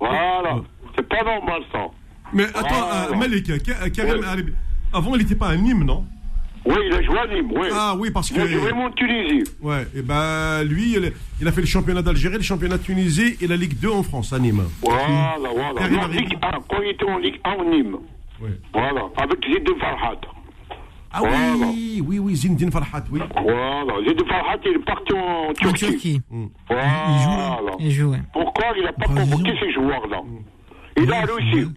Voilà. 0.00 0.56
C'est 0.96 1.08
pas 1.08 1.22
normal 1.22 1.60
ça. 1.72 1.86
mais 2.32 2.44
attends, 2.44 2.66
Ah, 2.90 3.08
euh. 3.10 3.16
Malik, 3.16 3.62
Ka- 3.62 3.90
Karim 3.90 4.24
avant 4.92 5.14
il 5.14 5.18
n'était 5.22 5.34
pas 5.34 5.48
à 5.48 5.56
Nîmes, 5.56 5.84
non? 5.84 6.04
Oui, 6.64 6.74
il 6.86 6.92
a 6.94 7.02
joué 7.02 7.18
à 7.18 7.26
Nîmes, 7.28 7.52
oui. 7.54 7.68
Ah 7.72 7.94
oui, 7.96 8.10
parce 8.10 8.30
Il 8.30 8.40
a 8.40 8.46
joué 8.46 8.70
que. 8.70 8.74
en 8.74 8.90
Tunisie. 8.90 9.44
Ouais, 9.62 9.86
et 9.94 10.02
ben 10.02 10.64
lui, 10.64 10.94
il, 10.96 11.12
il 11.40 11.46
a 11.46 11.52
fait 11.52 11.60
le 11.60 11.66
championnat 11.66 12.02
d'Algérie, 12.02 12.36
le 12.36 12.42
championnat 12.42 12.78
de 12.78 12.82
Tunisie 12.82 13.36
et 13.40 13.46
la 13.46 13.56
Ligue 13.56 13.78
2 13.78 13.88
en 13.88 14.02
France, 14.02 14.32
à 14.32 14.38
Nîmes. 14.40 14.64
Voilà, 14.82 15.36
voilà. 15.38 15.74
Karim 15.78 15.94
Non, 15.96 16.02
Dalibi. 16.08 16.18
Ligue 16.24 16.38
1, 16.42 16.50
quand 16.68 16.82
il 16.82 16.88
était 16.90 17.04
en 17.04 17.18
Ligue 17.18 17.40
1 17.44 17.50
en 17.52 17.64
Nîmes. 17.70 17.96
Ouais. 18.40 18.50
Voilà, 18.72 19.02
avec 19.16 19.44
Zidane 19.44 19.78
Farhat. 19.78 20.20
Ah 21.12 21.20
Voilà. 21.20 21.36
oui, 21.68 22.02
oui, 22.06 22.18
oui, 22.18 22.34
Zinedine 22.36 22.70
Farhat, 22.72 23.04
oui. 23.12 23.20
Voilà, 23.34 23.94
Zidane 24.08 24.26
Farhat, 24.28 24.56
il 24.66 24.72
est 24.72 24.84
parti 24.84 25.12
en 25.14 25.48
En 25.50 25.52
Turquie. 25.54 25.86
Turquie, 25.86 26.20
Voilà. 26.68 27.72
il 27.78 27.90
joue, 27.92 28.10
ouais. 28.10 28.18
Pourquoi 28.32 28.64
il 28.76 28.82
n'a 28.84 28.92
pas 28.92 29.06
convoqué 29.06 29.52
ces 29.60 29.72
joueurs-là? 29.72 30.20
Il 30.96 31.12
a 31.12 31.20
réussi. 31.22 31.68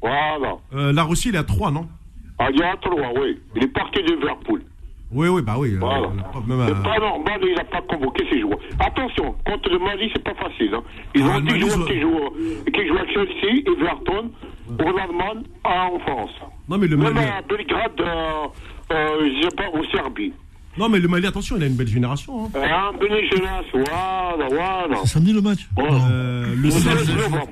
Voilà. 0.00 0.56
Euh, 0.74 0.92
la 0.92 1.02
Russie, 1.04 1.28
il 1.30 1.34
est 1.34 1.38
à 1.38 1.44
3, 1.44 1.70
non 1.70 1.86
Ah, 2.38 2.48
il 2.52 2.58
y 2.58 2.62
a 2.62 2.76
trois, 2.76 2.94
oui. 3.20 3.38
Il 3.56 3.64
est 3.64 3.68
parti 3.72 4.00
de 4.02 4.12
Liverpool. 4.14 4.62
Oui, 5.10 5.26
oui, 5.28 5.40
bah 5.42 5.54
oui. 5.58 5.72
euh, 5.74 5.78
Voilà. 5.80 6.08
même, 6.08 6.66
C'est 6.66 6.72
euh, 6.72 6.82
pas 6.82 6.98
normal, 6.98 7.40
il 7.42 7.54
n'a 7.54 7.64
pas 7.64 7.80
convoqué 7.82 8.24
ces 8.30 8.40
joueurs. 8.40 8.58
Attention, 8.78 9.34
contre 9.46 9.70
le 9.70 9.78
Mali, 9.78 10.10
c'est 10.14 10.22
pas 10.22 10.34
facile. 10.34 10.72
Hein. 10.74 10.82
Ils 11.14 11.22
Ah, 11.22 11.30
ont 11.30 11.34
le 11.36 11.42
10 11.42 11.48
Mali, 11.54 11.60
joueurs 11.70 11.88
qui 11.88 12.00
jouent, 12.00 12.72
qui 12.72 12.86
jouent 12.86 12.98
à 12.98 13.06
Chelsea, 13.06 13.62
Everton, 13.66 14.30
en 14.70 14.96
Allemagne, 14.98 15.44
en 15.64 15.98
France. 16.00 16.30
Non, 16.68 16.76
mais 16.78 16.86
le 16.86 16.96
Même 16.98 17.14
Mali. 17.14 17.26
à 17.26 17.40
Belgrade, 17.42 18.00
euh, 18.00 18.46
euh, 18.92 19.30
je 19.36 19.42
sais 19.48 19.56
pas, 19.56 19.64
en 19.76 19.82
Serbie. 19.90 20.32
Non, 20.76 20.88
mais 20.90 21.00
le 21.00 21.08
Mali, 21.08 21.26
attention, 21.26 21.56
il 21.56 21.62
a 21.62 21.66
une 21.66 21.76
belle 21.76 21.88
génération. 21.88 22.44
Hein. 22.44 22.50
Hein, 22.54 22.92
Benégenas, 23.00 23.62
voilà, 23.72 24.46
voilà. 24.48 24.96
C'est 25.02 25.08
samedi 25.08 25.32
le 25.32 25.40
match 25.40 25.66
Ouais. 25.76 25.84
Euh, 25.90 26.54
le 26.54 26.62
Le 26.62 26.70
16. 26.70 26.82
16 27.06 27.16
novembre. 27.16 27.48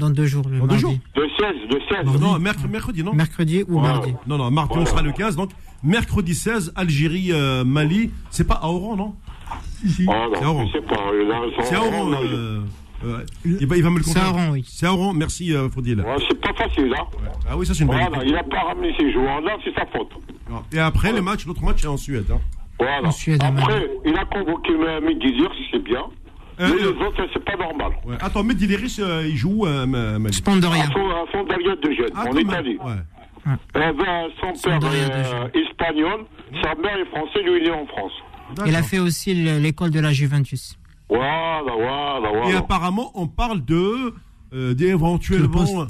Dans 0.00 0.10
deux 0.10 0.26
jours, 0.26 0.44
le 0.50 0.58
Dans 0.58 0.66
deux 0.66 0.78
jours 0.78 0.94
Le 1.14 1.28
16, 1.38 1.54
le 1.70 1.80
16. 2.12 2.20
Non, 2.20 2.38
mercredi, 2.38 2.68
mercredi, 2.68 3.04
non 3.04 3.12
Mercredi 3.14 3.64
ou 3.68 3.76
Ouais. 3.76 3.82
mardi. 3.82 4.14
Non, 4.26 4.38
non, 4.38 4.50
mardi, 4.50 4.74
on 4.78 4.86
sera 4.86 5.02
le 5.02 5.12
15. 5.12 5.36
Donc, 5.36 5.50
mercredi 5.84 6.34
16, 6.34 6.72
Algérie, 6.74 7.32
euh, 7.32 7.64
Mali. 7.64 8.10
C'est 8.30 8.46
pas 8.46 8.54
à 8.54 8.68
Oran, 8.68 8.96
non 8.96 9.14
Si, 9.82 9.88
si. 9.90 10.06
Ah 10.10 10.26
c'est 10.34 10.38
à 10.40 10.44
non, 10.46 10.50
Oran. 10.52 10.64
Là, 10.64 11.40
sont 11.56 11.62
C'est 11.62 11.74
à 11.76 11.80
Oran. 11.82 12.08
là, 12.10 12.18
euh, 12.22 12.60
euh, 13.04 13.24
il, 13.44 13.66
va, 13.66 13.76
il 13.76 13.82
va 13.82 13.90
me 13.90 13.98
le 13.98 14.02
C'est 14.04 14.18
à. 14.18 14.28
Oran, 14.30 14.50
oui. 14.52 14.64
C'est 14.66 14.86
à 14.86 14.92
Oran, 14.92 15.12
merci, 15.12 15.54
euh, 15.54 15.68
Faudil. 15.68 16.00
Ouais, 16.00 16.16
c'est 16.28 16.40
pas 16.40 16.52
facile, 16.54 16.92
hein. 16.98 17.04
Ah 17.48 17.56
oui, 17.56 17.66
ça, 17.66 17.74
c'est 17.74 17.84
une 17.84 17.90
belle 17.90 17.98
Voilà, 18.00 18.16
équipe. 18.24 18.28
il 18.28 18.32
n'a 18.34 18.42
pas 18.44 18.62
ramené 18.68 18.92
ces 18.98 19.12
joueurs-là, 19.12 19.56
c'est 19.64 19.74
sa 19.74 19.86
faute. 19.86 20.10
Et 20.72 20.78
après, 20.78 21.12
le 21.12 21.20
match, 21.22 21.46
l'autre 21.46 21.62
match, 21.62 21.78
c'est 21.82 21.86
en 21.88 21.96
Suède. 21.96 22.26
Hein. 22.32 22.40
Voilà. 22.78 23.08
En 23.08 23.10
Suède, 23.12 23.42
Après, 23.44 23.90
il 24.06 24.16
a 24.16 24.24
convoqué 24.24 24.72
Médidir, 25.02 25.50
c'est 25.70 25.82
bien. 25.82 26.04
Euh, 26.60 26.68
Mais 26.68 26.76
les 26.76 26.84
euh, 26.84 27.06
autres, 27.08 27.26
c'est 27.32 27.44
pas 27.44 27.56
normal. 27.56 27.92
ouais. 28.04 28.16
Attends, 28.20 28.44
Medileris, 28.44 28.96
euh, 29.00 29.26
il 29.26 29.36
joue 29.36 29.66
euh, 29.66 29.86
Ma- 29.86 30.18
Mali. 30.18 30.34
Spandoria. 30.34 30.84
À 30.84 30.86
son, 30.88 31.08
à 31.08 31.24
son 31.32 31.44
derrière 31.44 31.76
de 31.76 31.90
jeunes, 31.92 32.10
Ah, 32.14 32.24
en. 32.28 32.36
Italie. 32.36 32.76
Ouais. 32.84 33.52
Eh 33.74 33.78
ben, 33.78 34.28
son 34.40 34.52
père 34.62 34.78
est 34.92 35.10
euh, 35.10 35.48
espagnol, 35.66 36.26
sa 36.62 36.74
mère 36.74 36.98
est 36.98 37.06
française, 37.06 37.42
lui 37.44 37.60
il 37.62 37.68
est 37.68 37.70
en 37.72 37.86
France. 37.86 38.12
Il 38.66 38.76
a 38.76 38.82
fait 38.82 38.98
aussi 38.98 39.34
le- 39.34 39.58
l'école 39.58 39.90
de 39.90 40.00
la 40.00 40.12
Juventus. 40.12 40.76
Voilà, 41.08 41.62
voilà, 41.64 42.28
Et 42.28 42.42
voilà. 42.42 42.58
apparemment, 42.58 43.10
on 43.14 43.26
parle 43.26 43.64
de 43.64 43.74
euh, 44.52 44.68
Le 44.70 44.74
d'éventuellement. 44.74 45.86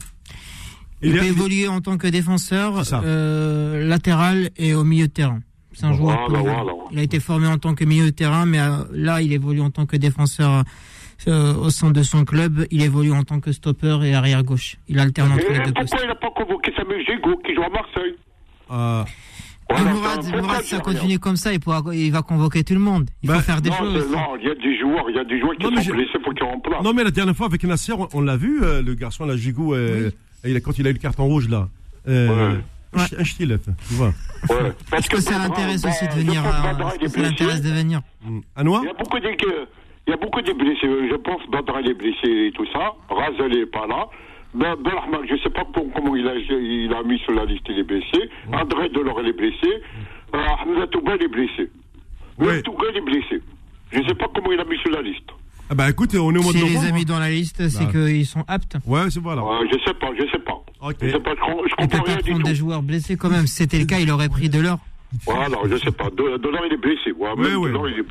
Il 1.03 1.09
Il 1.13 1.19
peut 1.19 1.25
est- 1.25 1.29
évoluer 1.29 1.67
en 1.67 1.81
tant 1.81 1.97
que 1.97 2.07
défenseur, 2.07 2.83
euh, 3.05 3.89
latéral 3.89 4.51
et 4.57 4.75
au 4.75 4.85
milieu 4.85 5.09
de 5.09 5.13
terrain. 5.13 5.41
C'est 5.81 5.87
un 5.87 5.93
joueur 5.95 6.27
Voilà, 6.29 6.43
voilà. 6.43 6.73
Il 6.93 6.99
a 6.99 7.03
été 7.03 7.21
formé 7.21 7.47
en 7.47 7.57
tant 7.59 7.75
que 7.75 7.85
milieu 7.85 8.05
de 8.07 8.11
terrain, 8.11 8.45
mais 8.47 8.61
euh, 8.61 8.85
là, 8.93 9.23
il 9.23 9.33
évolue 9.33 9.61
en 9.63 9.71
tant 9.71 9.87
que 9.87 9.97
défenseur 9.97 10.65
euh, 11.29 11.55
au 11.55 11.71
sein 11.71 11.91
de 11.91 12.03
son 12.03 12.25
club. 12.25 12.67
Il 12.71 12.83
évolue 12.83 13.13
en 13.13 13.23
tant 13.25 13.41
que 13.41 13.53
stopper 13.53 13.99
et 14.05 14.15
arrière 14.15 14.43
gauche. 14.43 14.77
Il 14.89 14.99
alterne 14.99 15.33
entre 15.33 15.51
Et 15.51 15.55
les 15.55 15.61
deux 15.61 15.73
postes. 15.73 15.91
pourquoi 15.91 16.01
il 16.05 16.09
n'a 16.09 16.15
pas 16.17 16.31
convoqué 16.31 16.73
Samuel 16.77 17.05
Gigot 17.07 17.37
qui 17.45 17.55
joue 17.55 17.63
à 17.63 17.69
Marseille 17.71 18.15
euh, 18.71 19.05
Mais 19.71 19.77
Voilà, 19.77 19.93
Mourad, 19.93 20.31
peu 20.33 20.41
Mourad, 20.41 20.63
ça 20.65 20.79
continue 20.81 21.19
comme 21.19 21.37
ça, 21.37 21.53
il, 21.53 21.61
pourra, 21.61 21.83
il 21.95 22.11
va 22.13 22.23
convoquer 22.23 22.65
tout 22.65 22.75
le 22.75 22.81
monde. 22.81 23.09
Il 23.23 23.29
Bah, 23.29 23.37
faut 23.37 23.41
faire 23.43 23.61
des 23.63 23.71
Non, 23.71 23.77
choses. 23.77 24.11
non, 24.11 24.37
il 24.41 24.49
y 24.49 24.51
a 24.51 24.55
des 24.55 24.79
joueurs, 24.79 25.09
il 25.11 25.17
y 25.17 25.19
a 25.19 25.25
des 25.25 25.39
joueurs 25.41 25.57
qui 25.57 25.65
Non, 25.65 25.81
sont 25.83 25.91
blessés, 25.93 26.19
faut 26.25 26.33
qu'ils 26.33 26.45
remplacent. 26.45 26.83
Non, 26.83 26.93
mais 26.93 27.05
la 27.05 27.11
dernière 27.11 27.37
fois 27.37 27.47
avec 27.47 27.63
Nasser, 27.65 27.93
on, 27.93 28.09
on 28.13 28.21
l'a 28.21 28.37
vu, 28.37 28.63
euh, 28.63 28.83
le 28.83 28.95
garçon, 28.95 29.25
la 29.27 29.35
euh, 29.35 30.11
il 30.45 30.57
a, 30.57 30.61
quand 30.61 30.79
il 30.79 30.87
a 30.87 30.91
eu 30.91 30.95
le 30.95 30.99
carton 30.99 31.25
rouge, 31.25 31.49
là. 31.49 31.69
Euh, 32.09 32.53
Ouais. 32.55 32.61
Un 32.93 33.25
ch'tilef, 33.25 33.61
tu 33.65 33.95
vois. 33.95 34.09
Ouais. 34.09 34.73
Parce 34.91 35.05
Est-ce 35.07 35.11
que 35.11 35.21
ça 35.21 35.39
l'intéresse 35.39 35.85
aussi 35.85 36.07
de 36.07 36.13
je 36.13 36.19
venir 36.19 36.43
à... 36.45 36.95
Est 36.95 36.99
que 36.99 37.09
ça 37.09 37.21
l'intéresse 37.23 37.63
de 37.63 37.71
venir 37.71 38.01
Mm. 38.23 38.41
Anois 38.57 38.81
Il 38.83 38.87
y 38.87 38.91
a 38.91 38.93
beaucoup 38.95 39.19
de, 39.19 39.29
il 40.07 40.11
y 40.11 40.13
a 40.13 40.17
beaucoup 40.17 40.43
de 40.43 40.53
blessés. 40.53 41.09
Je 41.11 41.17
pense 41.17 41.41
Badra 41.51 41.81
est 41.81 41.95
blessé 41.95 42.27
et 42.49 42.53
tout 42.53 42.67
ça. 42.73 42.93
Razel 43.09 43.51
n'est 43.59 43.67
pas 43.67 43.87
là. 43.87 44.09
Ben, 44.53 44.75
Belrahman, 44.77 45.21
je 45.29 45.35
ne 45.35 45.39
sais 45.39 45.49
pas 45.51 45.65
pour- 45.65 45.91
comment 45.95 46.15
il 46.17 46.27
a, 46.29 46.35
il 46.35 46.93
a 46.93 47.03
mis 47.05 47.19
sur 47.21 47.33
la 47.33 47.45
liste, 47.47 47.63
il 47.69 47.79
est 47.79 47.85
blessé. 47.85 48.29
André 48.53 48.89
Delors, 48.91 49.21
est 49.21 49.33
blessé. 49.33 49.83
Euh, 50.35 50.39
Hamza 50.67 50.87
Touba, 50.89 51.15
est 51.15 51.29
blessé. 51.29 51.71
Ouais. 52.39 52.61
Touba, 52.63 52.85
est 52.95 53.01
blessé. 53.01 53.41
Je 53.93 53.99
ne 54.01 54.09
sais 54.09 54.15
pas 54.15 54.27
comment 54.35 54.51
il 54.53 54.61
a 54.61 54.65
mis 54.65 54.77
sur 54.79 54.91
la 54.91 55.03
liste. 55.03 55.31
Ah 55.73 55.75
bah 55.77 55.89
écoute, 55.89 56.11
on 56.15 56.35
est 56.35 56.39
au 56.39 56.43
mois 56.43 56.53
de 56.53 56.59
Si 56.59 56.65
les 56.65 56.71
novembre. 56.75 56.89
a 56.89 56.93
mis 56.93 57.01
hein. 57.03 57.05
dans 57.07 57.19
la 57.21 57.31
liste, 57.31 57.69
c'est 57.69 57.85
Bah. 57.85 57.91
qu'ils 57.93 58.27
sont 58.27 58.45
aptes. 58.49 58.77
Ouais, 58.87 59.03
c'est 59.09 59.21
voilà. 59.21 59.43
Euh, 59.43 59.65
je 59.71 59.77
ne 59.79 59.83
sais 59.85 59.95
pas, 59.95 60.09
je 60.19 60.25
ne 60.25 60.29
sais 60.31 60.39
pas. 60.41 60.61
Ok. 60.83 60.97
Je 61.01 61.11
sais 61.11 61.21
pas, 61.21 61.31
je, 61.31 61.37
peut 61.37 61.77
comprends 61.79 61.99
pas 61.99 62.05
rien 62.05 62.17
du 62.17 62.23
prendre 62.31 62.39
tout. 62.39 62.49
des 62.51 62.55
joueurs 62.57 62.83
blessés 62.83 63.17
quand 63.17 63.31
même. 63.31 63.47
Si 63.47 63.55
c'était 63.55 63.79
le 63.79 63.85
cas, 63.85 64.01
il 64.01 64.11
aurait 64.11 64.29
pris 64.29 64.49
de 64.49 64.59
l'or. 64.61 64.81
Voilà, 65.25 65.57
je 65.71 65.77
sais 65.77 65.93
pas. 65.93 66.11
De- 66.11 66.39
Delors, 66.39 66.63
il 66.67 66.73
est 66.73 66.77
blessé. 66.77 67.13
Ouais, 67.13 67.31
Ouais, 67.31 67.37
même 67.37 67.57
ouais. 67.59 67.69
Delors, 67.71 67.89
il 67.89 68.01
est... 68.01 68.05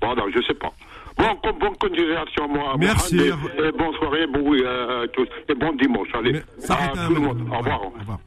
Voilà, 0.00 0.22
je 0.34 0.40
sais 0.46 0.54
pas. 0.54 0.72
Bon, 1.18 1.26
bonne 1.60 1.76
continuation, 1.80 2.48
moi. 2.48 2.76
Merci. 2.78 3.16
Et, 3.18 3.26
et 3.28 3.72
bonne 3.76 3.92
soirée, 3.98 4.26
bon, 4.32 4.48
oui, 4.48 4.62
euh, 4.64 5.06
tous. 5.12 5.26
Et 5.48 5.54
bon 5.54 5.74
dimanche. 5.76 6.08
Allez, 6.14 6.32
Mais 6.32 6.42
ça 6.58 6.74
à 6.76 6.88
tout 7.08 7.14
le 7.14 7.20
monde. 7.20 7.40
Au 7.52 7.58
revoir. 7.58 7.86
Au 7.86 7.90
revoir. 7.98 8.20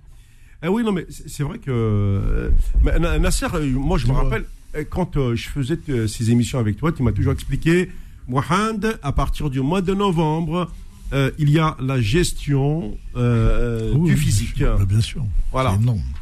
Eh 0.61 0.67
oui, 0.67 0.83
non, 0.83 0.91
mais 0.91 1.05
c'est 1.09 1.43
vrai 1.43 1.57
que. 1.59 1.71
euh, 1.71 2.49
mais 2.83 2.99
Na- 2.99 3.17
Nasser, 3.17 3.47
euh, 3.53 3.65
moi, 3.73 3.97
je 3.97 4.07
me 4.07 4.13
rappelle, 4.13 4.43
euh, 4.75 4.83
quand 4.89 5.33
je 5.35 5.47
faisais 5.49 5.77
ces 6.07 6.31
émissions 6.31 6.59
avec 6.59 6.75
toi, 6.77 6.91
tu 6.91 7.01
m'as 7.03 7.11
toujours 7.13 7.33
expliqué, 7.33 7.89
Mohamed, 8.27 8.99
à 9.03 9.11
partir 9.11 9.49
du 9.49 9.61
mois 9.61 9.81
de 9.81 9.93
novembre, 9.93 10.69
euh, 11.13 11.29
il 11.37 11.49
y 11.49 11.59
a 11.59 11.75
la 11.79 12.01
gestion 12.01 12.97
euh, 13.15 13.91
Oui, 13.95 14.09
du 14.11 14.17
physique. 14.17 14.55
bien 14.57 14.77
sûr. 14.77 14.85
Bien 14.87 15.01
sûr. 15.01 15.23
Voilà. 15.51 15.77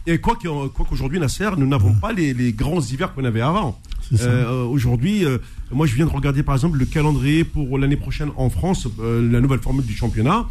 Et 0.06 0.18
quoi 0.18 0.36
qu'aujourd'hui, 0.38 1.20
Nasser, 1.20 1.50
nous 1.58 1.68
n'avons 1.68 1.94
pas 1.94 2.12
les, 2.12 2.34
les 2.34 2.52
grands 2.52 2.82
hivers 2.82 3.14
qu'on 3.14 3.24
avait 3.24 3.42
avant. 3.42 3.80
Euh, 4.20 4.66
Aujourd'hui, 4.66 5.24
moi, 5.72 5.86
je 5.88 5.96
viens 5.96 6.06
de 6.06 6.12
regarder 6.12 6.44
par 6.44 6.56
exemple 6.56 6.78
le 6.78 6.86
calendrier 6.86 7.46
pour 7.46 7.78
l'année 7.78 7.96
prochaine 7.96 8.30
en 8.36 8.50
France, 8.50 8.88
la 9.00 9.40
nouvelle 9.40 9.60
formule 9.60 9.86
du 9.86 9.96
championnat, 9.96 10.48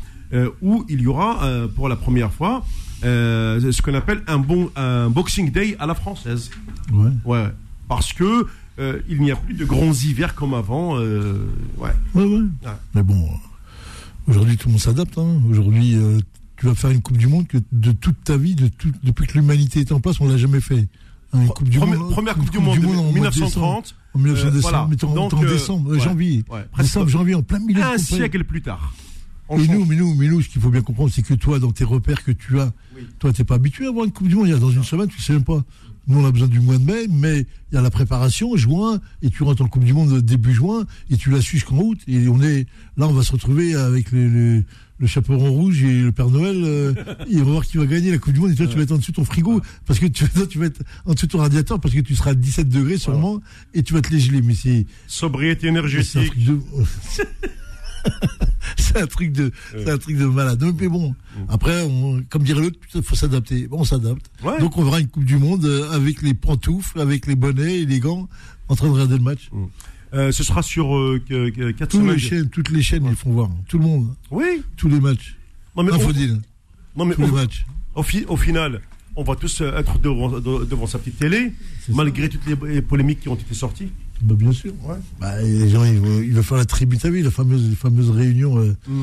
où 0.62 0.86
il 0.88 1.02
y 1.02 1.06
aura 1.06 1.40
pour 1.76 1.88
la 1.90 1.96
première 1.96 2.32
fois 2.32 2.64
ce 3.02 3.82
qu'on 3.82 3.94
appelle 3.94 4.22
un 4.26 4.38
bon 4.38 4.70
un 4.76 5.10
Boxing 5.10 5.50
Day 5.50 5.76
à 5.78 5.86
la 5.86 5.94
française. 5.94 6.50
Ouais. 6.92 7.10
Ouais, 7.26 7.46
parce 7.88 8.12
que 8.14 8.46
euh, 8.80 9.00
il 9.08 9.20
n'y 9.20 9.30
a 9.30 9.36
plus 9.36 9.54
de 9.54 9.64
grands 9.64 9.92
hivers 9.92 10.34
comme 10.34 10.54
avant. 10.54 10.98
euh, 10.98 11.46
ouais. 11.78 11.90
Ouais, 12.14 12.24
ouais. 12.24 12.38
Ouais. 12.38 12.70
Mais 12.94 13.02
bon, 13.02 13.22
euh, 13.24 14.28
aujourd'hui, 14.28 14.56
tout 14.56 14.68
le 14.68 14.72
monde 14.72 14.80
s'adapte. 14.80 15.18
hein. 15.18 15.40
Aujourd'hui, 15.50 15.96
euh, 15.96 16.18
tu 16.56 16.66
vas 16.66 16.74
faire 16.74 16.90
une 16.90 17.02
Coupe 17.02 17.16
du 17.16 17.26
Monde 17.26 17.46
que 17.46 17.58
de 17.72 17.92
toute 17.92 18.22
ta 18.24 18.36
vie, 18.36 18.54
de 18.54 18.68
tout- 18.68 18.92
depuis 19.02 19.26
que 19.26 19.34
l'humanité 19.38 19.80
est 19.80 19.92
en 19.92 20.00
place, 20.00 20.20
on 20.20 20.28
l'a 20.28 20.36
jamais 20.36 20.60
fait. 20.60 20.88
Hein, 21.32 21.42
une 21.42 21.48
coupe 21.48 21.68
du 21.68 21.78
Première, 21.78 21.98
monde, 22.00 22.10
première 22.10 22.34
Coupe 22.34 22.50
du 22.50 22.58
Monde, 22.58 22.78
en 22.78 22.80
mois 22.80 23.08
de 23.12 23.14
1930. 23.14 23.84
décembre. 23.84 23.94
En 24.14 24.18
1930, 24.18 24.56
Euh, 24.56 24.60
voilà. 24.60 24.86
mais 24.90 24.96
t'es 24.96 25.04
en, 25.04 25.28
décembre, 25.42 25.98
janvier. 25.98 26.44
décembre, 26.76 27.08
janvier, 27.08 27.34
en 27.36 27.42
plein 27.42 27.60
milieu 27.60 27.82
Un 27.84 27.98
siècle 27.98 28.42
plus 28.44 28.62
tard. 28.62 28.92
Et 29.52 29.66
nous, 29.68 29.84
mais 29.84 29.96
nous, 29.96 30.14
mais 30.14 30.28
nous, 30.28 30.42
ce 30.42 30.48
qu'il 30.48 30.60
faut 30.60 30.70
bien 30.70 30.80
comprendre, 30.82 31.10
c'est 31.12 31.22
que 31.22 31.34
toi, 31.34 31.58
dans 31.58 31.70
tes 31.72 31.82
repères 31.84 32.22
que 32.24 32.30
tu 32.32 32.60
as, 32.60 32.72
Oui. 32.96 33.02
toi, 33.18 33.32
t'es 33.32 33.42
pas 33.44 33.56
habitué 33.56 33.86
à 33.86 33.90
voir 33.90 34.04
une 34.06 34.12
Coupe 34.12 34.28
du 34.28 34.34
Monde. 34.36 34.46
Il 34.48 34.50
y 34.50 34.54
a 34.54 34.58
dans 34.58 34.70
une 34.70 34.84
semaine, 34.84 35.08
tu 35.08 35.20
sais 35.20 35.32
même 35.32 35.44
pas. 35.44 35.62
Nous, 36.10 36.20
on 36.20 36.26
a 36.26 36.32
besoin 36.32 36.48
du 36.48 36.58
mois 36.58 36.76
de 36.76 36.82
mai, 36.82 37.06
mais 37.08 37.46
il 37.70 37.74
y 37.76 37.78
a 37.78 37.80
la 37.80 37.90
préparation, 37.90 38.56
juin, 38.56 39.00
et 39.22 39.30
tu 39.30 39.44
rentres 39.44 39.62
en 39.62 39.68
Coupe 39.68 39.84
du 39.84 39.92
Monde 39.92 40.20
début 40.20 40.52
juin, 40.52 40.84
et 41.08 41.16
tu 41.16 41.30
la 41.30 41.40
suis 41.40 41.58
jusqu'en 41.58 41.78
août. 41.78 42.00
Et 42.08 42.26
on 42.26 42.42
est, 42.42 42.66
là, 42.96 43.06
on 43.06 43.12
va 43.12 43.22
se 43.22 43.30
retrouver 43.30 43.76
avec 43.76 44.10
le, 44.10 44.64
chaperon 45.06 45.52
rouge 45.52 45.84
et 45.84 46.02
le 46.02 46.10
Père 46.10 46.28
Noël, 46.28 46.56
euh, 46.64 46.94
et 47.30 47.36
on 47.36 47.44
va 47.44 47.52
voir 47.52 47.64
qui 47.64 47.76
va 47.76 47.86
gagner 47.86 48.10
la 48.10 48.18
Coupe 48.18 48.32
du 48.32 48.40
Monde. 48.40 48.50
Et 48.50 48.56
toi, 48.56 48.66
tu 48.66 48.76
vas 48.76 48.82
être 48.82 48.90
en 48.90 48.98
dessous 48.98 49.12
de 49.12 49.16
ton 49.16 49.24
frigo, 49.24 49.60
parce 49.86 50.00
que 50.00 50.06
tu, 50.06 50.28
toi, 50.28 50.48
tu 50.48 50.58
vas 50.58 50.66
être 50.66 50.82
en 51.06 51.14
dessous 51.14 51.26
de 51.26 51.30
ton 51.30 51.38
radiateur, 51.38 51.78
parce 51.78 51.94
que 51.94 52.00
tu 52.00 52.16
seras 52.16 52.32
à 52.32 52.34
17 52.34 52.68
degrés 52.68 52.98
sûrement, 52.98 53.40
et 53.72 53.84
tu 53.84 53.94
vas 53.94 54.00
te 54.00 54.12
les 54.12 54.18
geler. 54.18 54.42
Mais 54.42 54.54
c'est, 54.54 54.86
Sobriété 55.06 55.68
énergétique. 55.68 56.32
c'est 58.76 59.00
un 59.00 59.06
truc 59.06 59.32
de, 59.32 59.52
c'est 59.72 59.90
un 59.90 59.98
truc 59.98 60.16
de 60.16 60.24
malade. 60.26 60.62
Mais 60.80 60.88
bon, 60.88 61.14
après, 61.48 61.82
on- 61.82 62.22
comme 62.28 62.42
dirait 62.42 62.60
l'autre, 62.62 62.78
il 62.94 63.02
faut 63.02 63.14
s'adapter. 63.14 63.66
Bon, 63.68 63.80
on 63.80 63.84
s'adapte. 63.84 64.30
Ouais. 64.42 64.58
Donc, 64.60 64.76
on 64.76 64.84
verra 64.84 65.00
une 65.00 65.08
Coupe 65.08 65.24
du 65.24 65.36
Monde 65.38 65.64
euh, 65.64 65.90
avec 65.92 66.22
les 66.22 66.34
pantoufles, 66.34 67.00
avec 67.00 67.26
les 67.26 67.36
bonnets 67.36 67.80
et 67.80 67.86
les 67.86 68.00
gants, 68.00 68.28
en 68.68 68.76
train 68.76 68.86
de 68.88 68.92
regarder 68.92 69.16
le 69.16 69.22
match. 69.24 69.50
Euh, 70.12 70.32
ce 70.32 70.42
sera 70.42 70.62
sur 70.62 70.96
euh, 70.96 71.22
que- 71.28 71.50
que- 71.50 71.70
quatre 71.72 71.90
Toutes 71.90 72.00
semaines. 72.00 72.14
les 72.16 72.20
chaînes, 72.20 72.48
toutes 72.48 72.70
les 72.70 72.82
chaînes, 72.82 73.04
ils 73.08 73.14
font 73.16 73.30
voir. 73.32 73.48
Tout 73.68 73.78
le 73.78 73.84
monde, 73.84 74.08
Oui. 74.30 74.62
tous 74.76 74.88
les 74.88 74.98
matchs. 75.00 75.36
Non 75.76 75.84
mais, 75.84 75.92
au, 75.92 75.94
Infodile, 75.94 76.40
non, 76.96 77.04
mais 77.04 77.14
tous 77.14 77.22
les 77.22 77.30
matchs. 77.30 77.64
au, 77.94 78.02
fi- 78.02 78.24
au 78.26 78.36
final, 78.36 78.80
on 79.14 79.22
va 79.22 79.36
tous 79.36 79.60
euh, 79.60 79.76
être 79.78 80.00
devant, 80.00 80.28
de- 80.40 80.64
devant 80.64 80.86
sa 80.88 80.98
petite 80.98 81.18
télé, 81.18 81.52
malgré 81.90 82.28
toutes 82.28 82.44
les 82.46 82.82
polémiques 82.82 83.20
qui 83.20 83.28
ont 83.28 83.36
été 83.36 83.54
sorties. 83.54 83.92
Bah, 84.22 84.34
bien 84.36 84.52
sûr. 84.52 84.72
Bah, 85.20 85.40
et 85.42 85.48
les 85.50 85.68
gens, 85.70 85.84
ils 85.84 85.98
vont, 85.98 86.20
ils 86.20 86.34
vont 86.34 86.42
faire 86.42 86.58
la 86.58 86.64
tribu, 86.64 86.98
t'as 86.98 87.08
vu, 87.10 87.22
la 87.22 87.30
fameuse, 87.30 87.68
les 87.68 87.76
fameuses 87.76 88.10
réunions. 88.10 88.58
euh, 88.58 88.76
Mm. 88.88 89.02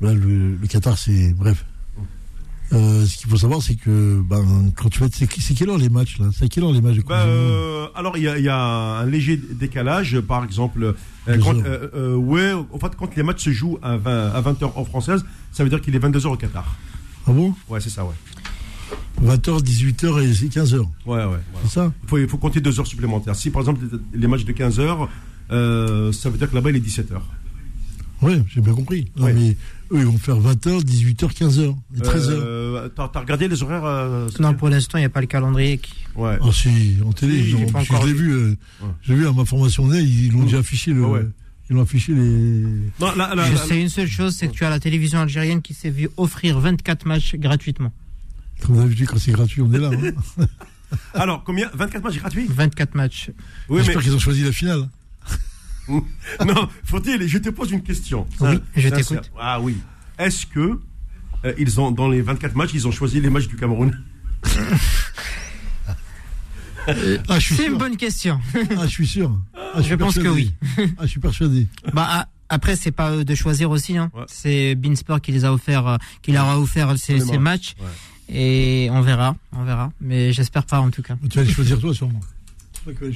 Là, 0.00 0.12
le, 0.14 0.56
le 0.56 0.66
Qatar, 0.66 0.98
c'est. 0.98 1.32
Bref. 1.34 1.64
Euh, 2.72 3.04
ce 3.04 3.18
qu'il 3.18 3.28
faut 3.28 3.36
savoir, 3.36 3.60
c'est 3.62 3.74
que 3.74 4.22
ben, 4.24 4.72
quand 4.74 4.88
tu 4.88 5.00
vas. 5.00 5.06
C'est 5.12 5.30
c'est 5.40 5.52
quelle 5.54 5.68
heure 5.68 5.76
les 5.78 5.90
matchs, 5.90 6.18
là? 6.18 6.26
C'est 6.36 6.48
quelle 6.48 6.64
heure 6.64 6.72
les 6.72 6.80
matchs 6.80 6.96
de 6.96 7.02
Bah, 7.02 7.24
euh, 7.26 7.86
alors, 7.94 8.16
il 8.16 8.22
y, 8.22 8.28
a- 8.28 8.38
il 8.38 8.44
y 8.44 8.48
a 8.48 8.56
un 9.00 9.04
léger 9.06 9.36
décalage, 9.36 10.18
par 10.20 10.42
exemple. 10.42 10.94
euh, 11.28 11.38
quand, 11.38 11.54
euh, 11.54 11.88
euh, 11.94 12.14
ouais, 12.16 12.52
en 12.54 12.78
fait, 12.78 12.96
quand 12.96 13.14
les 13.14 13.22
matchs 13.22 13.44
se 13.44 13.50
jouent 13.50 13.78
à 13.82 13.98
20, 13.98 14.30
à 14.32 14.40
20h 14.40 14.72
en 14.74 14.84
française, 14.86 15.22
ça 15.52 15.62
veut 15.64 15.70
dire 15.70 15.82
qu'il 15.82 15.94
est 15.94 15.98
22h 15.98 16.28
au 16.32 16.36
Qatar. 16.36 16.74
Ah 17.26 17.32
bon? 17.32 17.54
Ouais, 17.68 17.80
c'est 17.80 17.90
ça, 17.90 18.04
ouais. 18.04 18.14
20h, 19.22 19.62
18h 19.62 20.22
et 20.22 20.48
15h. 20.48 20.78
Ouais, 21.06 21.24
ouais. 21.24 21.38
C'est 21.64 21.70
ça? 21.70 21.92
Il 22.02 22.08
faut, 22.08 22.18
il 22.18 22.28
faut 22.28 22.38
compter 22.38 22.60
deux 22.60 22.78
heures 22.80 22.86
supplémentaires. 22.86 23.36
Si, 23.36 23.50
par 23.50 23.60
exemple, 23.62 23.80
les, 24.14 24.26
matchs 24.26 24.44
de 24.44 24.52
15h, 24.52 25.08
euh, 25.52 26.12
ça 26.12 26.28
veut 26.30 26.38
dire 26.38 26.50
que 26.50 26.54
là-bas, 26.54 26.70
il 26.70 26.76
est 26.76 26.80
17h. 26.80 27.20
Oui, 28.22 28.40
j'ai 28.48 28.60
bien 28.60 28.72
compris. 28.74 29.10
Non, 29.16 29.24
Ouais. 29.24 29.32
mais 29.32 29.50
eux, 29.92 29.98
ils 30.00 30.04
vont 30.06 30.16
faire 30.18 30.38
20h, 30.38 30.82
18h, 30.84 31.32
15h 31.32 31.74
et 31.96 32.00
13h. 32.00 32.30
Euh, 32.30 32.88
T'as 32.94 33.08
t'as 33.08 33.20
regardé 33.20 33.48
les 33.48 33.62
horaires 33.64 33.84
euh, 33.84 34.28
Non, 34.38 34.54
pour 34.54 34.68
l'instant, 34.68 34.98
il 34.98 35.02
n'y 35.02 35.06
a 35.06 35.10
pas 35.10 35.20
le 35.20 35.26
calendrier 35.26 35.78
qui. 35.78 35.92
Ouais. 36.14 36.38
Ah 36.40 36.46
si, 36.52 36.96
en 37.04 37.12
télé, 37.12 37.42
je 37.42 37.56
l'ai 37.56 38.12
vu, 38.12 38.30
euh, 38.32 38.56
Ouais. 38.80 38.88
j'ai 39.02 39.14
vu 39.14 39.26
à 39.26 39.32
ma 39.32 39.44
formation 39.44 39.92
ils 39.92 40.30
l'ont 40.32 40.44
déjà 40.44 40.58
affiché 40.58 40.92
le, 40.92 41.04
Ouais, 41.04 41.18
ouais. 41.20 41.26
ils 41.68 41.74
l'ont 41.76 41.82
affiché 41.82 42.14
les. 42.14 42.20
Non, 43.00 43.12
là, 43.16 43.34
là, 43.34 43.44
Je 43.46 43.54
là- 43.54 43.58
sais 43.58 43.80
une 43.80 43.88
seule 43.88 44.08
chose, 44.08 44.36
c'est 44.36 44.46
que 44.48 44.52
tu 44.52 44.64
as 44.64 44.70
la 44.70 44.78
télévision 44.78 45.18
algérienne 45.18 45.60
qui 45.60 45.74
s'est 45.74 45.90
vue 45.90 46.08
offrir 46.16 46.60
24 46.60 47.06
matchs 47.06 47.34
gratuitement. 47.34 47.92
Comme 48.66 48.76
d'habitude, 48.76 49.06
quand 49.08 49.18
c'est 49.18 49.32
gratuit, 49.32 49.60
on 49.62 49.72
est 49.72 49.78
là. 49.78 49.90
hein. 50.38 50.46
Alors, 51.14 51.42
combien? 51.44 51.70
24 51.74 52.02
matchs 52.04 52.16
gratuits 52.18 52.46
24 52.50 52.94
matchs. 52.94 53.30
Oui, 53.68 53.78
J'espère 53.78 53.96
mais. 53.98 54.02
qu'ils 54.04 54.14
ont 54.14 54.18
choisi 54.18 54.42
la 54.44 54.52
finale. 54.52 54.88
non, 55.88 56.68
faut-il, 56.84 57.26
je 57.26 57.38
te 57.38 57.48
pose 57.50 57.70
une 57.72 57.82
question. 57.82 58.26
Oui, 58.40 58.56
je 58.76 58.88
Sincère. 58.88 59.06
t'écoute. 59.22 59.32
Ah 59.40 59.60
oui. 59.60 59.78
Est-ce 60.18 60.46
que, 60.46 60.78
euh, 61.44 61.52
ils 61.58 61.80
ont, 61.80 61.90
dans 61.90 62.08
les 62.08 62.20
24 62.22 62.54
matchs, 62.54 62.70
ils 62.74 62.86
ont 62.86 62.92
choisi 62.92 63.20
les 63.20 63.30
matchs 63.30 63.48
du 63.48 63.56
Cameroun? 63.56 63.98
Ah, 67.28 67.38
je 67.38 67.44
suis 67.44 67.54
C'est 67.54 67.62
sûr. 67.62 67.72
une 67.72 67.78
bonne 67.78 67.96
question. 67.96 68.40
Ah, 68.76 68.86
je 68.86 68.90
suis 68.90 69.06
sûr. 69.06 69.38
Ah, 69.54 69.74
Je 69.76 69.82
suis 69.82 69.96
pense 69.96 70.14
que 70.16 70.20
persuadé. 70.22 70.52
oui. 70.78 70.92
Ah, 70.98 71.02
je 71.02 71.06
suis 71.06 71.20
persuadé. 71.20 71.68
Bah, 71.94 72.06
ah, 72.10 72.28
après, 72.48 72.74
c'est 72.74 72.90
pas 72.90 73.12
eux 73.14 73.24
de 73.24 73.34
choisir 73.36 73.70
aussi. 73.70 73.96
Hein. 73.96 74.10
Ouais. 74.14 74.24
C'est 74.26 74.74
Beansport 74.74 75.20
qui 75.20 75.30
les 75.30 75.44
a 75.44 75.52
offert, 75.52 75.86
euh, 75.86 75.96
qui 76.22 76.32
leur 76.32 76.46
a 76.48 76.58
offert 76.58 76.98
ces, 76.98 77.20
matchs. 77.38 77.74
Ouais. 77.78 77.86
Et 78.32 78.88
on 78.90 79.02
verra, 79.02 79.36
on 79.52 79.64
verra. 79.64 79.92
Mais 80.00 80.32
j'espère 80.32 80.64
pas 80.64 80.80
en 80.80 80.90
tout 80.90 81.02
cas. 81.02 81.16
Tu 81.30 81.38
vas 81.38 81.44
les 81.44 81.50
choisir 81.52 81.78
toi, 81.78 81.94
sûrement. 81.94 82.20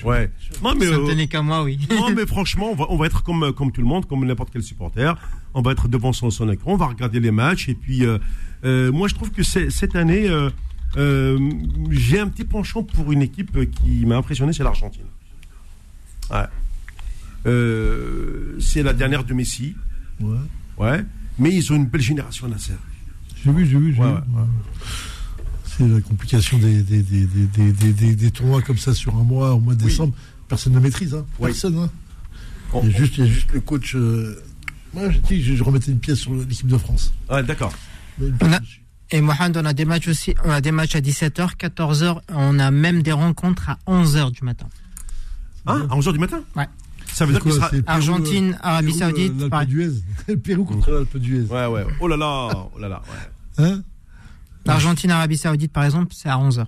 Ouais. 0.05 0.31
Non, 0.63 0.75
mais, 0.77 0.87
Ça 0.87 0.93
euh, 0.93 1.03
ne 1.03 1.11
tenait 1.11 1.27
qu'à 1.27 1.43
moi, 1.43 1.65
oui. 1.65 1.79
non, 1.91 2.11
mais 2.15 2.27
franchement, 2.27 2.71
on 2.71 2.75
va, 2.77 2.87
on 2.89 2.97
va 2.97 3.07
être 3.07 3.23
comme, 3.25 3.53
comme 3.53 3.73
tout 3.73 3.81
le 3.81 3.87
monde, 3.87 4.07
comme 4.07 4.25
n'importe 4.25 4.51
quel 4.53 4.63
supporter. 4.63 5.17
On 5.55 5.63
va 5.63 5.73
être 5.73 5.89
devant 5.89 6.13
son, 6.13 6.31
son 6.31 6.49
écran, 6.51 6.75
on 6.75 6.77
va 6.77 6.87
regarder 6.87 7.19
les 7.19 7.33
matchs. 7.33 7.69
Et 7.69 7.75
puis, 7.75 8.05
euh, 8.05 8.19
euh, 8.65 8.93
moi, 8.93 9.09
je 9.09 9.15
trouve 9.15 9.31
que 9.31 9.43
cette 9.43 9.97
année, 9.97 10.29
euh, 10.29 10.51
euh, 10.97 11.51
j'ai 11.91 12.21
un 12.21 12.29
petit 12.29 12.45
penchant 12.45 12.83
pour 12.83 13.11
une 13.11 13.23
équipe 13.23 13.59
qui 13.71 14.07
m'a 14.07 14.17
impressionné, 14.17 14.53
c'est 14.53 14.63
l'Argentine. 14.63 15.07
Ouais. 16.31 16.45
Euh, 17.47 18.57
c'est 18.61 18.83
la 18.83 18.93
dernière 18.93 19.25
de 19.25 19.35
Messi. 19.35 19.75
Ouais. 20.21 20.37
Ouais. 20.79 21.05
Mais 21.39 21.53
ils 21.53 21.73
ont 21.73 21.77
une 21.77 21.87
belle 21.87 22.01
génération, 22.01 22.49
Nasser. 22.49 22.75
J'ai 23.47 23.52
vu, 23.52 23.66
j'ai 23.66 23.78
vu, 23.78 23.94
j'ai 23.94 24.01
Ouais, 24.02 24.09
vu. 24.09 24.14
ouais. 24.14 24.43
C'est 25.64 25.86
la 25.86 26.01
complication 26.01 26.59
des, 26.59 26.82
des, 26.82 27.02
des, 27.02 27.27
des, 27.27 27.47
des, 27.47 27.73
des, 27.73 27.93
des- 27.93 28.16
des 28.16 28.31
tournois 28.31 28.62
comme 28.62 28.78
ça 28.78 28.93
sur 28.94 29.14
un 29.14 29.23
mois, 29.23 29.55
au 29.55 29.60
mois 29.60 29.74
de 29.74 29.82
Oui. 29.85 29.89
décembre. 29.90 30.14
Personne 30.48 30.73
ne 30.73 30.81
maîtrise, 30.81 31.14
hein. 31.14 31.24
Personne, 31.40 31.77
hein. 31.78 31.90
On- 32.73 32.82
Il 32.82 32.90
y 32.90 32.94
a 32.94 32.98
juste, 32.98 33.18
il 33.18 33.24
y 33.24 33.28
a 33.28 33.31
juste 33.31 33.52
le 33.52 33.60
coach. 33.60 33.94
euh, 33.94 34.43
Moi, 34.94 35.10
je 35.10 35.18
dis, 35.18 35.43
je, 35.43 35.55
je 35.55 35.62
remettais 35.62 35.93
une 35.93 35.98
pièce 35.98 36.18
sur 36.18 36.35
l'équipe 36.35 36.66
de 36.66 36.78
France. 36.78 37.12
Ouais, 37.31 37.43
d'accord. 37.43 37.73
Et 39.10 39.20
Mohamed, 39.20 39.56
on 39.59 39.64
a 39.66 39.73
des 39.73 39.85
matchs 39.85 40.09
aussi. 40.09 40.35
On 40.44 40.51
a 40.51 40.60
des 40.60 40.73
matchs 40.73 40.97
à 40.97 41.01
17h, 41.01 41.56
14h. 41.56 42.20
On 42.31 42.59
a 42.59 42.70
même 42.70 43.02
des 43.02 43.12
rencontres 43.12 43.68
à 43.70 43.78
11h 43.86 44.32
du 44.32 44.43
matin. 44.43 44.66
Hein, 45.66 45.86
à 45.90 45.94
11h 45.97 46.12
du 46.12 46.18
matin 46.18 46.43
Ouais. 46.56 46.66
Ça 47.12 47.24
veut 47.27 47.32
dire 47.32 47.43
quoi, 47.43 47.52
sera. 47.52 47.70
Argentine, 47.86 48.52
euh, 48.55 48.56
Arabie 48.62 48.89
Pérou, 48.89 48.98
Saoudite, 48.98 49.32
euh, 49.32 49.40
l'Alpe 49.40 49.51
pareil. 49.51 49.66
d'Huez. 49.68 49.90
Le 50.28 50.36
Pérou 50.39 50.64
contre 50.64 50.90
l'Alpe 50.90 51.16
d'Huez. 51.18 51.44
Ouais, 51.51 51.66
ouais. 51.66 51.86
Oh 52.01 52.09
là 52.09 52.16
là, 52.16 52.48
oh 52.74 52.78
là 52.78 52.89
là. 52.89 53.02
ouais. 53.09 53.31
Hein 53.59 53.83
L'Argentine, 54.65 55.11
Arabie 55.11 55.37
Saoudite, 55.37 55.73
par 55.73 55.85
exemple, 55.85 56.12
c'est 56.15 56.28
à 56.28 56.37
11h. 56.37 56.66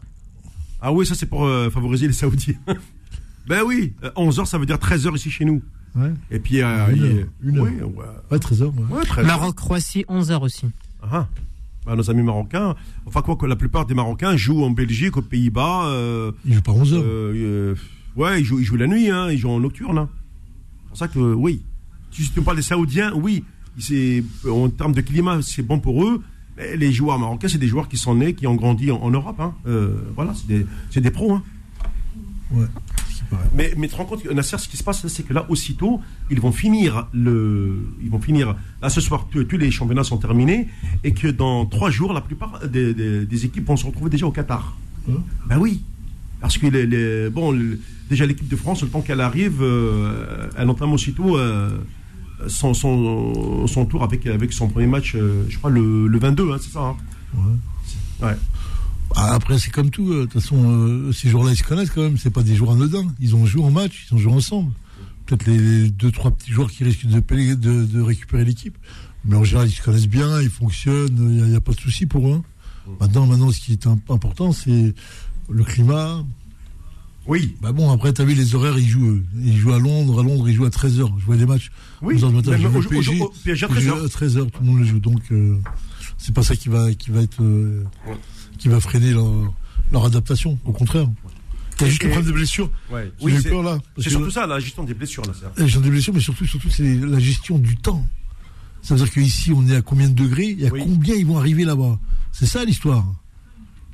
Ah 0.81 0.93
oui, 0.93 1.05
ça 1.05 1.15
c'est 1.15 1.27
pour 1.27 1.45
euh, 1.45 1.69
favoriser 1.71 2.07
les 2.07 2.13
Saoudiens. 2.13 2.55
ben 3.49 3.63
oui, 3.67 3.95
11h 4.17 4.45
ça 4.47 4.59
veut 4.59 4.67
dire 4.67 4.77
13h 4.77 5.15
ici 5.17 5.31
chez 5.31 5.45
nous. 5.45 5.63
Ouais. 5.97 6.13
Et 6.31 6.39
puis. 6.39 6.63
euh, 6.63 6.87
Une 6.93 6.97
il- 6.97 7.03
heure, 7.05 7.27
une 7.43 7.59
heure. 7.59 7.65
Oui, 7.65 7.71
ouais. 7.97 8.05
Ouais, 8.31 8.39
13 8.39 8.63
heures. 8.63 8.73
Ouais. 8.77 8.99
Ouais, 8.99 9.05
13 9.05 9.27
Maroc-Croatie, 9.27 10.05
11h 10.09 10.41
aussi. 10.43 10.67
Ah, 11.03 11.27
bah, 11.85 11.97
nos 11.97 12.09
amis 12.11 12.23
marocains, 12.23 12.75
enfin 13.07 13.23
quoi 13.23 13.35
que 13.37 13.47
la 13.47 13.57
plupart 13.57 13.87
des 13.87 13.95
Marocains 13.95 14.37
jouent 14.37 14.63
en 14.63 14.71
Belgique, 14.71 15.17
aux 15.17 15.23
Pays-Bas. 15.23 15.87
Euh, 15.87 16.31
Il 16.45 16.55
joue 16.55 16.63
pas 16.63 16.73
11 16.73 16.93
heures. 16.95 17.03
euh, 17.03 17.33
euh, 17.35 17.75
ouais, 18.21 18.41
ils 18.41 18.45
jouent, 18.45 18.61
ils 18.61 18.65
jouent 18.65 18.77
la 18.77 18.87
nuit, 18.87 19.11
hein, 19.11 19.31
ils 19.31 19.39
jouent 19.39 19.51
en 19.51 19.59
nocturne. 19.61 19.99
hein. 19.99 20.09
C'est 20.83 20.89
pour 20.89 20.97
ça 20.99 21.09
que 21.09 21.19
oui. 21.19 21.63
Si 22.13 22.31
tu 22.31 22.41
parles 22.43 22.57
des 22.59 22.63
Saoudiens, 22.63 23.13
oui, 23.15 23.45
c'est 23.79 24.23
en 24.49 24.69
termes 24.69 24.93
de 24.93 25.01
climat, 25.01 25.41
c'est 25.43 25.63
bon 25.63 25.81
pour 25.81 26.05
eux. 26.05 26.23
Les 26.77 26.93
joueurs 26.93 27.19
marocains, 27.19 27.49
c'est 27.49 27.59
des 27.59 27.69
joueurs 27.69 27.89
qui 27.89 27.97
sont 27.97 28.15
nés, 28.17 28.35
qui 28.35 28.47
ont 28.47 28.55
grandi 28.57 28.91
en, 28.91 28.97
en 28.97 29.11
Europe. 29.11 29.39
Hein. 29.41 29.55
Euh, 29.67 29.97
voilà, 30.17 30.33
c'est 30.35 30.47
des, 30.49 30.67
c'est 30.91 31.01
des 31.01 31.11
pros. 31.11 31.33
Hein. 31.35 31.43
Ouais. 32.51 32.67
Mais, 33.55 33.75
mais 33.77 33.89
tu 33.89 33.93
te 33.93 33.99
rends 33.99 34.07
compte, 34.07 34.25
Nasser, 34.33 34.57
ce 34.59 34.69
qui 34.69 34.77
se 34.79 34.83
passe, 34.83 35.07
c'est 35.07 35.23
que 35.23 35.35
là, 35.35 35.45
aussitôt, 35.51 36.01
ils 36.31 36.41
vont 36.41 36.51
finir 36.53 37.09
le. 37.13 37.87
Ils 38.03 38.09
vont 38.11 38.21
finir. 38.21 38.57
Là, 38.81 38.89
ce 38.89 39.01
soir, 39.03 39.29
tous 39.31 39.57
les 39.59 39.71
championnats 39.71 40.05
sont 40.05 40.17
terminés 40.17 40.69
et 41.05 41.13
que 41.13 41.29
dans 41.29 41.67
trois 41.67 41.91
jours, 41.91 42.13
la 42.15 42.23
plupart 42.23 42.67
des, 42.67 42.95
des- 42.95 43.27
des 43.27 43.45
équipes 43.45 43.67
vont 43.67 43.77
se 43.77 43.85
retrouver 43.87 44.09
déjà 44.11 44.27
au 44.27 44.31
Qatar. 44.33 44.77
Ben 45.47 45.59
oui. 45.59 45.83
Parce 46.41 46.57
que 46.57 46.67
les, 46.69 46.87
les- 46.87 47.29
bon, 47.31 47.51
le- 47.53 47.79
déjà 48.09 48.25
l'équipe 48.25 48.49
de 48.49 48.57
France, 48.57 48.83
le 48.83 48.89
temps 48.89 49.03
qu'elle 49.03 49.21
arrive, 49.21 49.59
euh, 49.61 50.49
elle 50.57 50.71
entame 50.71 50.93
aussitôt 50.93 51.37
euh, 51.37 51.77
son, 52.47 52.73
son, 52.75 53.67
son 53.67 53.87
tour 53.87 54.03
avec, 54.05 54.27
avec 54.27 54.53
son 54.53 54.69
premier 54.69 54.87
match, 54.87 55.15
euh, 55.15 55.45
je 55.49 55.59
crois, 55.59 55.71
le, 55.71 56.07
le 56.07 56.19
22, 56.19 56.53
hein, 56.53 56.57
c'est 56.61 56.73
ça 56.73 56.81
hein 56.81 56.97
Ouais. 58.21 58.35
Ah, 59.15 59.35
Après, 59.35 59.59
c'est 59.59 59.71
comme 59.71 59.91
tout. 59.91 60.11
euh, 60.13 60.21
De 60.21 60.25
toute 60.25 60.41
façon, 60.43 60.57
euh, 60.71 61.13
ces 61.13 61.29
joueurs-là, 61.31 61.53
ils 61.53 61.57
se 61.57 61.63
connaissent 61.63 61.91
quand 61.91 62.03
même. 62.03 62.19
C'est 62.19 62.31
pas 62.31 62.43
des 62.43 62.55
joueurs 62.55 62.73
anodins. 62.73 63.07
Ils 63.21 63.35
ont 63.35 63.47
joué 63.47 63.63
en 63.63 63.71
match, 63.71 64.07
ils 64.11 64.15
ont 64.15 64.19
joué 64.19 64.33
ensemble. 64.33 64.73
Peut-être 65.27 65.47
les, 65.47 65.89
deux, 65.91 66.11
trois 66.11 66.31
petits 66.31 66.51
joueurs 66.53 66.71
qui 66.71 66.85
risquent 66.85 67.07
de, 67.07 67.21
payer- 67.21 67.57
de, 67.57 67.85
de 67.85 68.01
récupérer 68.01 68.45
l'équipe. 68.45 68.77
Mais 69.25 69.37
en 69.37 69.45
général, 69.45 69.69
ils 69.69 69.73
se 69.73 69.83
connaissent 69.83 70.09
bien, 70.09 70.41
ils 70.41 70.51
fonctionnent. 70.51 71.17
Il 71.39 71.45
n'y 71.49 71.55
a, 71.55 71.59
a 71.59 71.61
pas 71.61 71.73
de 71.73 71.81
souci 71.81 72.07
pour 72.07 72.29
eux. 72.29 72.35
hein. 72.35 72.93
Maintenant, 73.01 73.27
maintenant, 73.27 73.51
ce 73.51 73.61
qui 73.61 73.73
est 73.73 73.87
im- 73.87 73.99
important, 74.09 74.53
c'est 74.53 74.95
le 75.51 75.65
climat. 75.65 76.23
Oui. 77.29 77.55
Bah 77.61 77.73
bon, 77.73 77.93
après, 77.93 78.13
tu 78.13 78.23
as 78.23 78.25
vu 78.25 78.35
les 78.35 78.55
horaires, 78.55 78.79
ils 78.79 78.89
jouent, 78.89 79.21
ils 79.41 79.57
jouent 79.57 79.73
à 79.75 79.79
Londres. 79.79 80.21
À 80.21 80.23
Londres, 80.23 80.49
ils 80.49 80.55
jouent 80.57 80.65
à 80.65 80.71
13h. 80.71 81.13
Je 81.21 81.25
vois 81.27 81.37
des 81.37 81.47
matchs. 81.47 81.71
Oui, 82.03 82.15
11 82.17 82.25
heures 82.25 82.31
du 82.31 82.37
matin, 82.37 82.57
je 82.59 82.67
au- 82.67 82.83
PSG, 82.83 83.21
au- 83.21 83.25
au- 83.27 83.35
PSG 83.45 83.67
à 83.67 83.69
ils 83.71 83.81
jouent 83.81 83.91
13h. 83.91 84.05
à 84.05 84.09
13h, 84.09 84.51
tout 84.51 84.61
le 84.63 84.67
monde 84.67 84.79
le 84.81 84.85
joue. 84.87 84.99
Donc, 84.99 85.21
euh, 85.31 85.57
c'est 86.17 86.35
pas 86.35 86.43
ça 86.43 86.57
qui 86.57 86.69
va, 86.71 86.93
qui 86.95 87.11
va 87.11 87.21
être, 87.23 87.43
euh, 87.43 87.85
qui 88.59 88.69
va 88.69 88.81
freiner 88.81 89.13
leur, 89.13 89.31
leur 89.93 90.05
adaptation. 90.07 90.59
Au 90.65 90.73
contraire. 90.73 91.07
A 91.81 91.87
juste 91.87 92.03
le 92.03 92.09
problème 92.09 92.29
de 92.33 92.35
blessures. 92.35 92.71
Ouais. 92.91 93.13
Oui, 93.21 93.33
c'est- 93.41 93.51
que- 93.51 94.11
surtout 94.11 94.31
ça, 94.33 94.47
la 94.49 94.59
gestion 94.59 94.83
des 94.83 94.95
blessures, 94.95 95.23
là. 95.25 95.33
la 95.57 95.65
gestion 95.65 95.81
des 95.81 95.91
blessures, 95.91 96.13
mais 96.15 96.19
surtout, 96.21 96.45
surtout, 96.47 96.71
c'est 96.71 96.95
la 96.97 97.21
gestion 97.21 97.57
du 97.59 97.77
temps. 97.77 98.05
Ça 98.83 98.95
veut 98.97 99.05
dire 99.05 99.13
qu'ici, 99.13 99.53
on 99.55 99.65
est 99.69 99.77
à 99.77 99.83
combien 99.83 100.09
de 100.09 100.15
degrés 100.15 100.57
et 100.59 100.67
à 100.69 100.73
Oui. 100.73 100.81
combien 100.83 101.15
ils 101.15 101.27
vont 101.27 101.37
arriver 101.39 101.65
là-bas. 101.65 101.99
C'est 102.33 102.47
ça 102.47 102.65
l'histoire. 102.65 103.05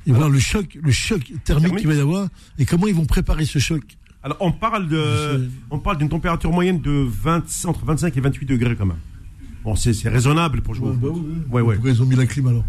Et 0.07 0.11
voir 0.11 0.29
le 0.29 0.39
choc, 0.39 0.77
le 0.81 0.91
choc 0.91 1.19
thermique 1.21 1.43
Thermique. 1.45 1.77
qu'il 1.79 1.87
va 1.87 1.95
y 1.95 1.99
avoir 1.99 2.27
et 2.59 2.65
comment 2.65 2.87
ils 2.87 2.93
vont 2.95 3.05
préparer 3.05 3.45
ce 3.45 3.59
choc. 3.59 3.81
Alors, 4.23 4.37
on 4.39 4.51
parle 4.51 4.87
de, 4.87 5.49
on 5.69 5.77
parle 5.79 5.97
d'une 5.97 6.09
température 6.09 6.51
moyenne 6.51 6.81
de 6.81 7.07
20, 7.07 7.65
entre 7.65 7.85
25 7.85 8.15
et 8.17 8.21
28 8.21 8.45
degrés 8.45 8.75
quand 8.75 8.85
même. 8.87 8.97
Bon, 9.63 9.75
c'est 9.75 9.93
c'est 9.93 10.09
raisonnable 10.09 10.61
pour 10.61 10.73
jouer. 10.75 10.91
bah 10.95 11.07
Ouais, 11.51 11.61
ouais. 11.61 11.75
Pourquoi 11.75 11.91
ils 11.91 12.01
ont 12.01 12.05
mis 12.05 12.15
la 12.15 12.25
clim 12.25 12.47
alors? 12.47 12.65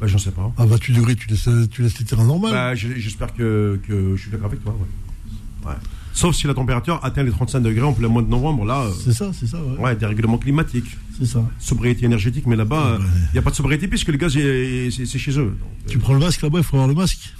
Bah, 0.00 0.06
j'en 0.06 0.18
sais 0.18 0.30
pas. 0.30 0.52
À 0.58 0.66
28 0.66 0.94
degrés, 0.94 1.16
tu 1.16 1.28
laisses, 1.28 1.48
tu 1.70 1.82
laisses 1.82 1.98
les 1.98 2.04
terrains 2.04 2.26
normaux. 2.26 2.50
Bah, 2.50 2.74
j'espère 2.74 3.32
que, 3.34 3.80
que 3.86 4.16
je 4.16 4.20
suis 4.22 4.30
d'accord 4.30 4.46
avec 4.48 4.62
toi. 4.62 4.74
Ouais. 4.78 5.68
Ouais. 5.70 5.76
Sauf 6.16 6.34
si 6.34 6.46
la 6.46 6.54
température 6.54 6.98
atteint 7.04 7.22
les 7.22 7.30
35 7.30 7.60
degrés 7.60 7.82
en 7.84 7.92
plein 7.92 8.08
mois 8.08 8.22
de 8.22 8.28
novembre, 8.28 8.64
là. 8.64 8.84
euh, 8.84 8.92
C'est 9.04 9.12
ça, 9.12 9.30
c'est 9.34 9.46
ça, 9.46 9.58
ouais. 9.62 9.78
Ouais, 9.78 9.94
dérèglement 9.96 10.38
climatique. 10.38 10.96
C'est 11.18 11.26
ça. 11.26 11.44
Sobriété 11.58 12.06
énergétique, 12.06 12.46
mais 12.46 12.56
là-bas, 12.56 12.96
il 12.98 13.04
Ouais. 13.04 13.10
n'y 13.34 13.38
a 13.38 13.42
pas 13.42 13.50
de 13.50 13.56
sobriété 13.56 13.86
puisque 13.86 14.08
le 14.08 14.16
gaz, 14.16 14.34
est- 14.36 14.90
c'est 14.90 15.04
c'est 15.04 15.18
chez 15.18 15.32
eux. 15.38 15.56
Donc, 15.60 15.68
euh, 15.84 15.88
Tu 15.90 15.98
prends 15.98 16.14
le 16.14 16.18
masque 16.20 16.40
là-bas, 16.40 16.58
il 16.58 16.64
faut 16.64 16.76
avoir 16.76 16.88
le 16.88 16.94
masque. 16.94 17.34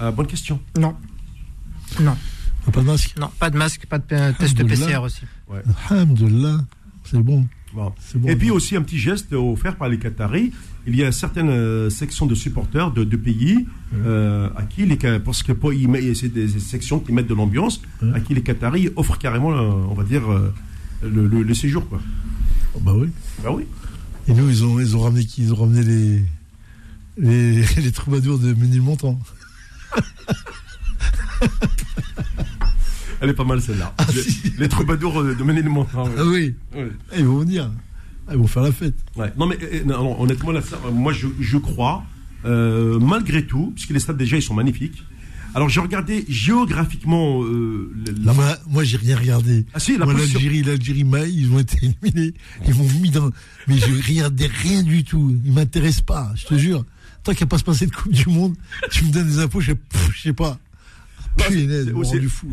euh, 0.00 0.10
bonne 0.10 0.26
question. 0.26 0.60
Non. 0.76 0.96
Non. 2.00 2.16
T'as 2.64 2.72
pas 2.72 2.80
de 2.80 2.86
masque 2.86 3.14
Non, 3.20 3.30
pas 3.38 3.50
de 3.50 3.56
masque, 3.56 3.86
pas 3.86 3.98
de 3.98 4.04
euh, 4.12 4.32
test. 4.36 4.56
PCR 4.66 4.96
aussi. 5.00 5.20
Alhamdulillah, 5.88 6.58
c'est 7.04 7.20
bon. 7.22 7.46
Bon. 7.72 7.92
C'est 8.00 8.18
bon. 8.18 8.28
Et 8.28 8.34
puis 8.36 8.50
aussi 8.50 8.74
un 8.76 8.82
petit 8.82 8.98
geste 8.98 9.32
offert 9.32 9.76
par 9.76 9.88
les 9.88 9.98
Qataris. 9.98 10.52
Il 10.86 10.94
y 10.96 11.02
a 11.04 11.10
certaines 11.12 11.48
euh, 11.50 11.90
sections 11.90 12.26
de 12.26 12.34
supporters 12.34 12.92
de, 12.92 13.02
de 13.04 13.16
pays 13.16 13.66
euh, 14.04 14.48
à 14.56 14.62
qui 14.62 14.86
les 14.86 14.96
parce 15.18 15.42
que 15.42 15.52
pour 15.52 15.72
y 15.72 15.86
met- 15.88 16.14
c'est 16.14 16.28
des, 16.28 16.48
sections 16.60 17.00
qui 17.00 17.12
mettent 17.12 17.26
de 17.26 17.34
l'ambiance 17.34 17.82
à 18.14 18.20
qui 18.20 18.34
les 18.34 18.42
Qataris 18.42 18.90
offrent 18.96 19.18
carrément, 19.18 19.52
euh, 19.52 19.72
on 19.90 19.94
va 19.94 20.04
dire, 20.04 20.22
le, 21.02 21.26
le- 21.26 21.42
le 21.42 21.54
séjour 21.54 21.88
quoi. 21.88 22.00
Oh, 22.74 22.80
bah 22.80 22.92
oui. 22.96 23.08
Bah 23.42 23.50
oui. 23.52 23.64
Et 24.28 24.34
nous, 24.34 24.48
ils 24.48 24.64
ont, 24.64 24.78
ils 24.80 24.96
ont 24.96 25.00
ramené 25.00 25.24
qui? 25.24 25.42
Ils 25.42 25.52
ont 25.52 25.56
ramené 25.56 25.82
les, 25.82 26.22
les, 27.18 27.64
les 27.82 27.92
troubadours 27.92 28.38
de 28.38 28.52
Ménilmontant. 28.54 29.18
Elle 33.20 33.30
est 33.30 33.34
pas 33.34 33.44
mal 33.44 33.62
celle-là. 33.62 33.94
les, 34.14 34.22
si. 34.22 34.52
les 34.58 34.68
troubadours 34.68 35.22
de 35.24 35.42
Ménilmontant. 35.42 36.04
Ah 36.18 36.22
oui. 36.26 36.54
Ah, 36.76 36.80
ils 37.18 37.24
vont 37.24 37.38
venir. 37.38 37.70
Ils 38.30 38.36
vont 38.36 38.46
faire 38.46 38.62
la 38.62 38.72
fête. 38.72 38.94
Ouais. 39.16 39.32
Non 39.36 39.46
mais 39.46 39.56
euh, 39.62 39.84
non, 39.84 40.02
non, 40.02 40.20
honnêtement 40.20 40.52
là, 40.52 40.60
ça, 40.62 40.78
moi 40.92 41.12
je, 41.12 41.28
je 41.40 41.58
crois 41.58 42.04
euh, 42.44 42.98
malgré 42.98 43.46
tout, 43.46 43.72
puisque 43.74 43.90
les 43.90 44.00
stades 44.00 44.16
déjà 44.16 44.36
ils 44.36 44.42
sont 44.42 44.54
magnifiques. 44.54 45.02
Alors 45.54 45.68
j'ai 45.70 45.80
regardé 45.80 46.24
géographiquement 46.28 47.42
euh, 47.42 47.90
la 48.22 48.34
Moi, 48.34 48.58
moi 48.68 48.84
j'ai 48.84 48.98
rien 48.98 49.16
regardé. 49.16 49.64
Ah 49.72 49.80
si, 49.80 49.96
la 49.96 50.04
l'Algérie, 50.04 50.62
l'Algérie, 50.62 51.04
Maï, 51.04 51.32
ils 51.34 51.50
ont 51.50 51.58
été 51.58 51.78
éliminés. 51.82 52.34
Ils 52.66 52.74
m'ont 52.74 52.88
mis 53.00 53.10
dans. 53.10 53.30
Mais 53.66 53.78
je 53.78 54.06
regardais 54.06 54.48
rien 54.48 54.82
du 54.82 55.02
tout. 55.02 55.34
Ils 55.44 55.52
m'intéressent 55.52 56.02
pas, 56.02 56.32
je 56.34 56.44
te 56.44 56.58
jure. 56.58 56.84
Tant 57.22 57.32
qu'il 57.32 57.44
n'y 57.44 57.48
a 57.48 57.50
pas 57.50 57.58
se 57.58 57.64
passer 57.64 57.86
de 57.86 57.90
Coupe 57.90 58.12
du 58.12 58.28
Monde, 58.28 58.54
tu 58.90 59.04
me 59.04 59.12
donnes 59.12 59.26
des 59.26 59.38
infos, 59.38 59.60
je, 59.60 59.72
pff, 59.72 60.10
je 60.14 60.22
sais 60.22 60.32
pas. 60.32 60.58
Punaise, 61.36 61.84
c'est- 61.84 61.90
ils 61.90 61.94
m'ont 61.94 62.02
rendu 62.02 62.28
fou. 62.28 62.48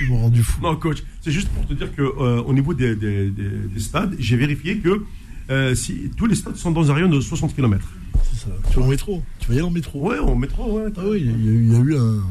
Ils 0.00 0.08
m'ont 0.08 0.20
rendu 0.22 0.42
fou. 0.42 0.60
Non, 0.62 0.76
coach, 0.76 1.02
c'est 1.20 1.30
juste 1.32 1.48
pour 1.48 1.66
te 1.66 1.74
dire 1.74 1.94
que 1.94 2.02
euh, 2.02 2.42
au 2.42 2.52
niveau 2.52 2.74
des, 2.74 2.94
des- 2.96 3.30
des- 3.30 3.48
des 3.72 3.80
stades, 3.80 4.14
j'ai 4.18 4.36
vérifié 4.36 4.78
que 4.78 5.02
euh, 5.50 5.74
si, 5.74 6.10
tous 6.16 6.26
les 6.26 6.34
stades 6.36 6.56
sont 6.56 6.70
dans 6.70 6.90
un 6.90 6.94
rayon 6.94 7.08
de 7.08 7.20
60 7.20 7.54
km. 7.54 7.86
C'est 8.32 8.40
ça. 8.46 8.50
Tu 8.70 8.78
vas 8.78 8.84
en 8.84 8.88
métro. 8.88 9.22
Tu 9.40 9.48
vas 9.48 9.54
y 9.54 9.58
aller 9.58 9.66
en 9.66 9.70
métro. 9.70 10.08
Ouais, 10.08 10.18
en 10.18 10.34
métro, 10.36 10.78
ouais. 10.78 10.90
Ah 10.96 11.00
oui, 11.06 11.20
il 11.22 11.26
y, 11.26 11.48
a 11.48 11.52
eu- 11.52 11.64
il 11.64 11.72
y 11.72 11.76
a 11.76 11.78
eu 11.80 11.96
un, 11.96 12.22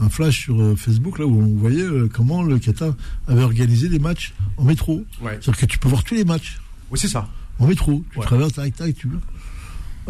un 0.00 0.08
flash 0.08 0.40
sur 0.44 0.60
euh, 0.60 0.74
Facebook 0.76 1.18
là 1.18 1.26
où 1.26 1.40
on 1.40 1.56
voyait 1.56 1.84
comment 2.12 2.42
le 2.42 2.58
Qatar 2.58 2.94
avait 3.28 3.42
organisé 3.42 3.88
des 3.88 3.98
matchs 3.98 4.32
en 4.56 4.64
métro. 4.64 5.04
Ouais. 5.20 5.38
C'est-à-dire 5.40 5.56
que 5.58 5.66
tu 5.66 5.78
peux 5.78 5.88
voir 5.88 6.02
tous 6.04 6.14
les 6.14 6.24
matchs 6.24 6.58
Oui, 6.90 6.98
c'est 6.98 7.08
ça. 7.08 7.28
en 7.58 7.66
métro. 7.66 8.02
Tu 8.12 8.18
Ouais. 8.18 8.24
traverses, 8.24 8.54
tac, 8.54 8.74
tac, 8.74 8.94
tu 8.94 9.08
veux. 9.08 9.18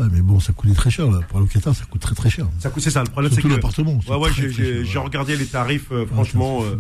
Ouais, 0.01 0.07
mais 0.13 0.21
bon, 0.23 0.41
ça 0.41 0.53
coûtait 0.53 0.75
très 0.75 0.91
cher 0.91 1.11
là. 1.11 1.21
Pour 1.29 1.41
au 1.41 1.45
Qatar, 1.47 1.75
ça 1.75 1.85
coûte 1.85 2.01
très 2.01 2.15
très 2.15 2.31
cher. 2.31 2.47
Ça 2.59 2.71
coûte, 2.71 2.83
c'est 2.83 2.91
ça. 2.91 3.03
Le 3.03 3.11
problème, 3.11 3.33
c'est 3.35 3.43
que. 3.43 3.49
l'appartement. 3.49 4.01
Ouais, 4.09 4.17
ouais, 4.17 4.31
j'ai- 4.33 4.99
regardé 4.99 5.37
les 5.37 5.47
tarifs, 5.47 5.93
euh, 5.93 6.07
franchement. 6.07 6.61
euh, 6.63 6.77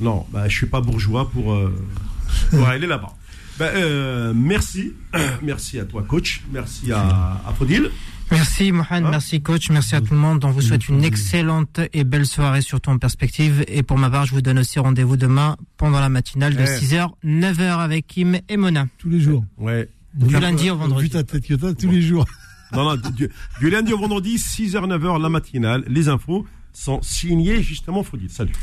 non, 0.00 0.26
bah, 0.32 0.48
je 0.48 0.56
suis 0.56 0.66
pas 0.66 0.80
bourgeois 0.80 1.30
pour, 1.30 1.52
euh, 1.52 1.72
pour 2.50 2.66
aller 2.66 2.86
là-bas. 2.86 3.14
Euh, 3.60 4.32
merci. 4.34 4.92
merci 5.42 5.78
à 5.78 5.84
toi, 5.84 6.02
coach. 6.02 6.42
Merci 6.52 6.90
à, 6.92 7.40
à 7.46 7.52
Fodil. 7.56 7.90
Merci 8.30 8.72
Mohamed, 8.72 9.04
Hein 9.04 9.10
merci 9.10 9.42
coach, 9.42 9.68
merci 9.70 9.94
à 9.94 10.00
tout 10.00 10.14
le 10.14 10.18
monde. 10.18 10.44
On 10.44 10.50
vous 10.50 10.62
souhaite 10.62 10.88
une 10.88 11.04
excellente 11.04 11.78
et 11.92 12.04
belle 12.04 12.26
soirée 12.26 12.62
surtout 12.62 12.90
en 12.90 12.96
perspective. 12.98 13.64
Et 13.68 13.82
pour 13.82 13.98
ma 13.98 14.08
part, 14.08 14.24
je 14.24 14.32
vous 14.32 14.40
donne 14.40 14.58
aussi 14.58 14.78
rendez-vous 14.78 15.16
demain 15.18 15.56
pendant 15.76 16.00
la 16.00 16.08
matinale 16.08 16.56
de 16.56 16.62
Eh. 16.62 16.64
6h, 16.66 17.10
9h 17.22 17.78
avec 17.78 18.06
Kim 18.06 18.38
et 18.48 18.56
Mona. 18.56 18.86
Tous 18.98 19.10
les 19.10 19.20
jours. 19.20 19.44
Ouais. 19.58 19.88
Du 20.14 20.38
lundi 20.40 20.70
au 20.70 20.76
vendredi. 20.76 21.04
Vu 21.04 21.10
ta 21.10 21.22
tête 21.22 21.46
que 21.46 21.54
tous 21.74 21.90
les 21.90 22.00
jours. 22.02 22.24
Non, 22.74 22.84
non, 22.84 22.96
du, 22.96 23.30
du 23.60 23.70
lundi 23.70 23.92
au 23.92 23.98
vendredi, 23.98 24.36
6h, 24.36 24.86
9h, 24.86 25.20
la 25.20 25.28
matinale. 25.28 25.84
Les 25.86 26.08
infos 26.08 26.44
sont 26.72 27.00
signées 27.02 27.62
justement 27.62 28.02
Fodil. 28.02 28.30
Salut. 28.30 28.54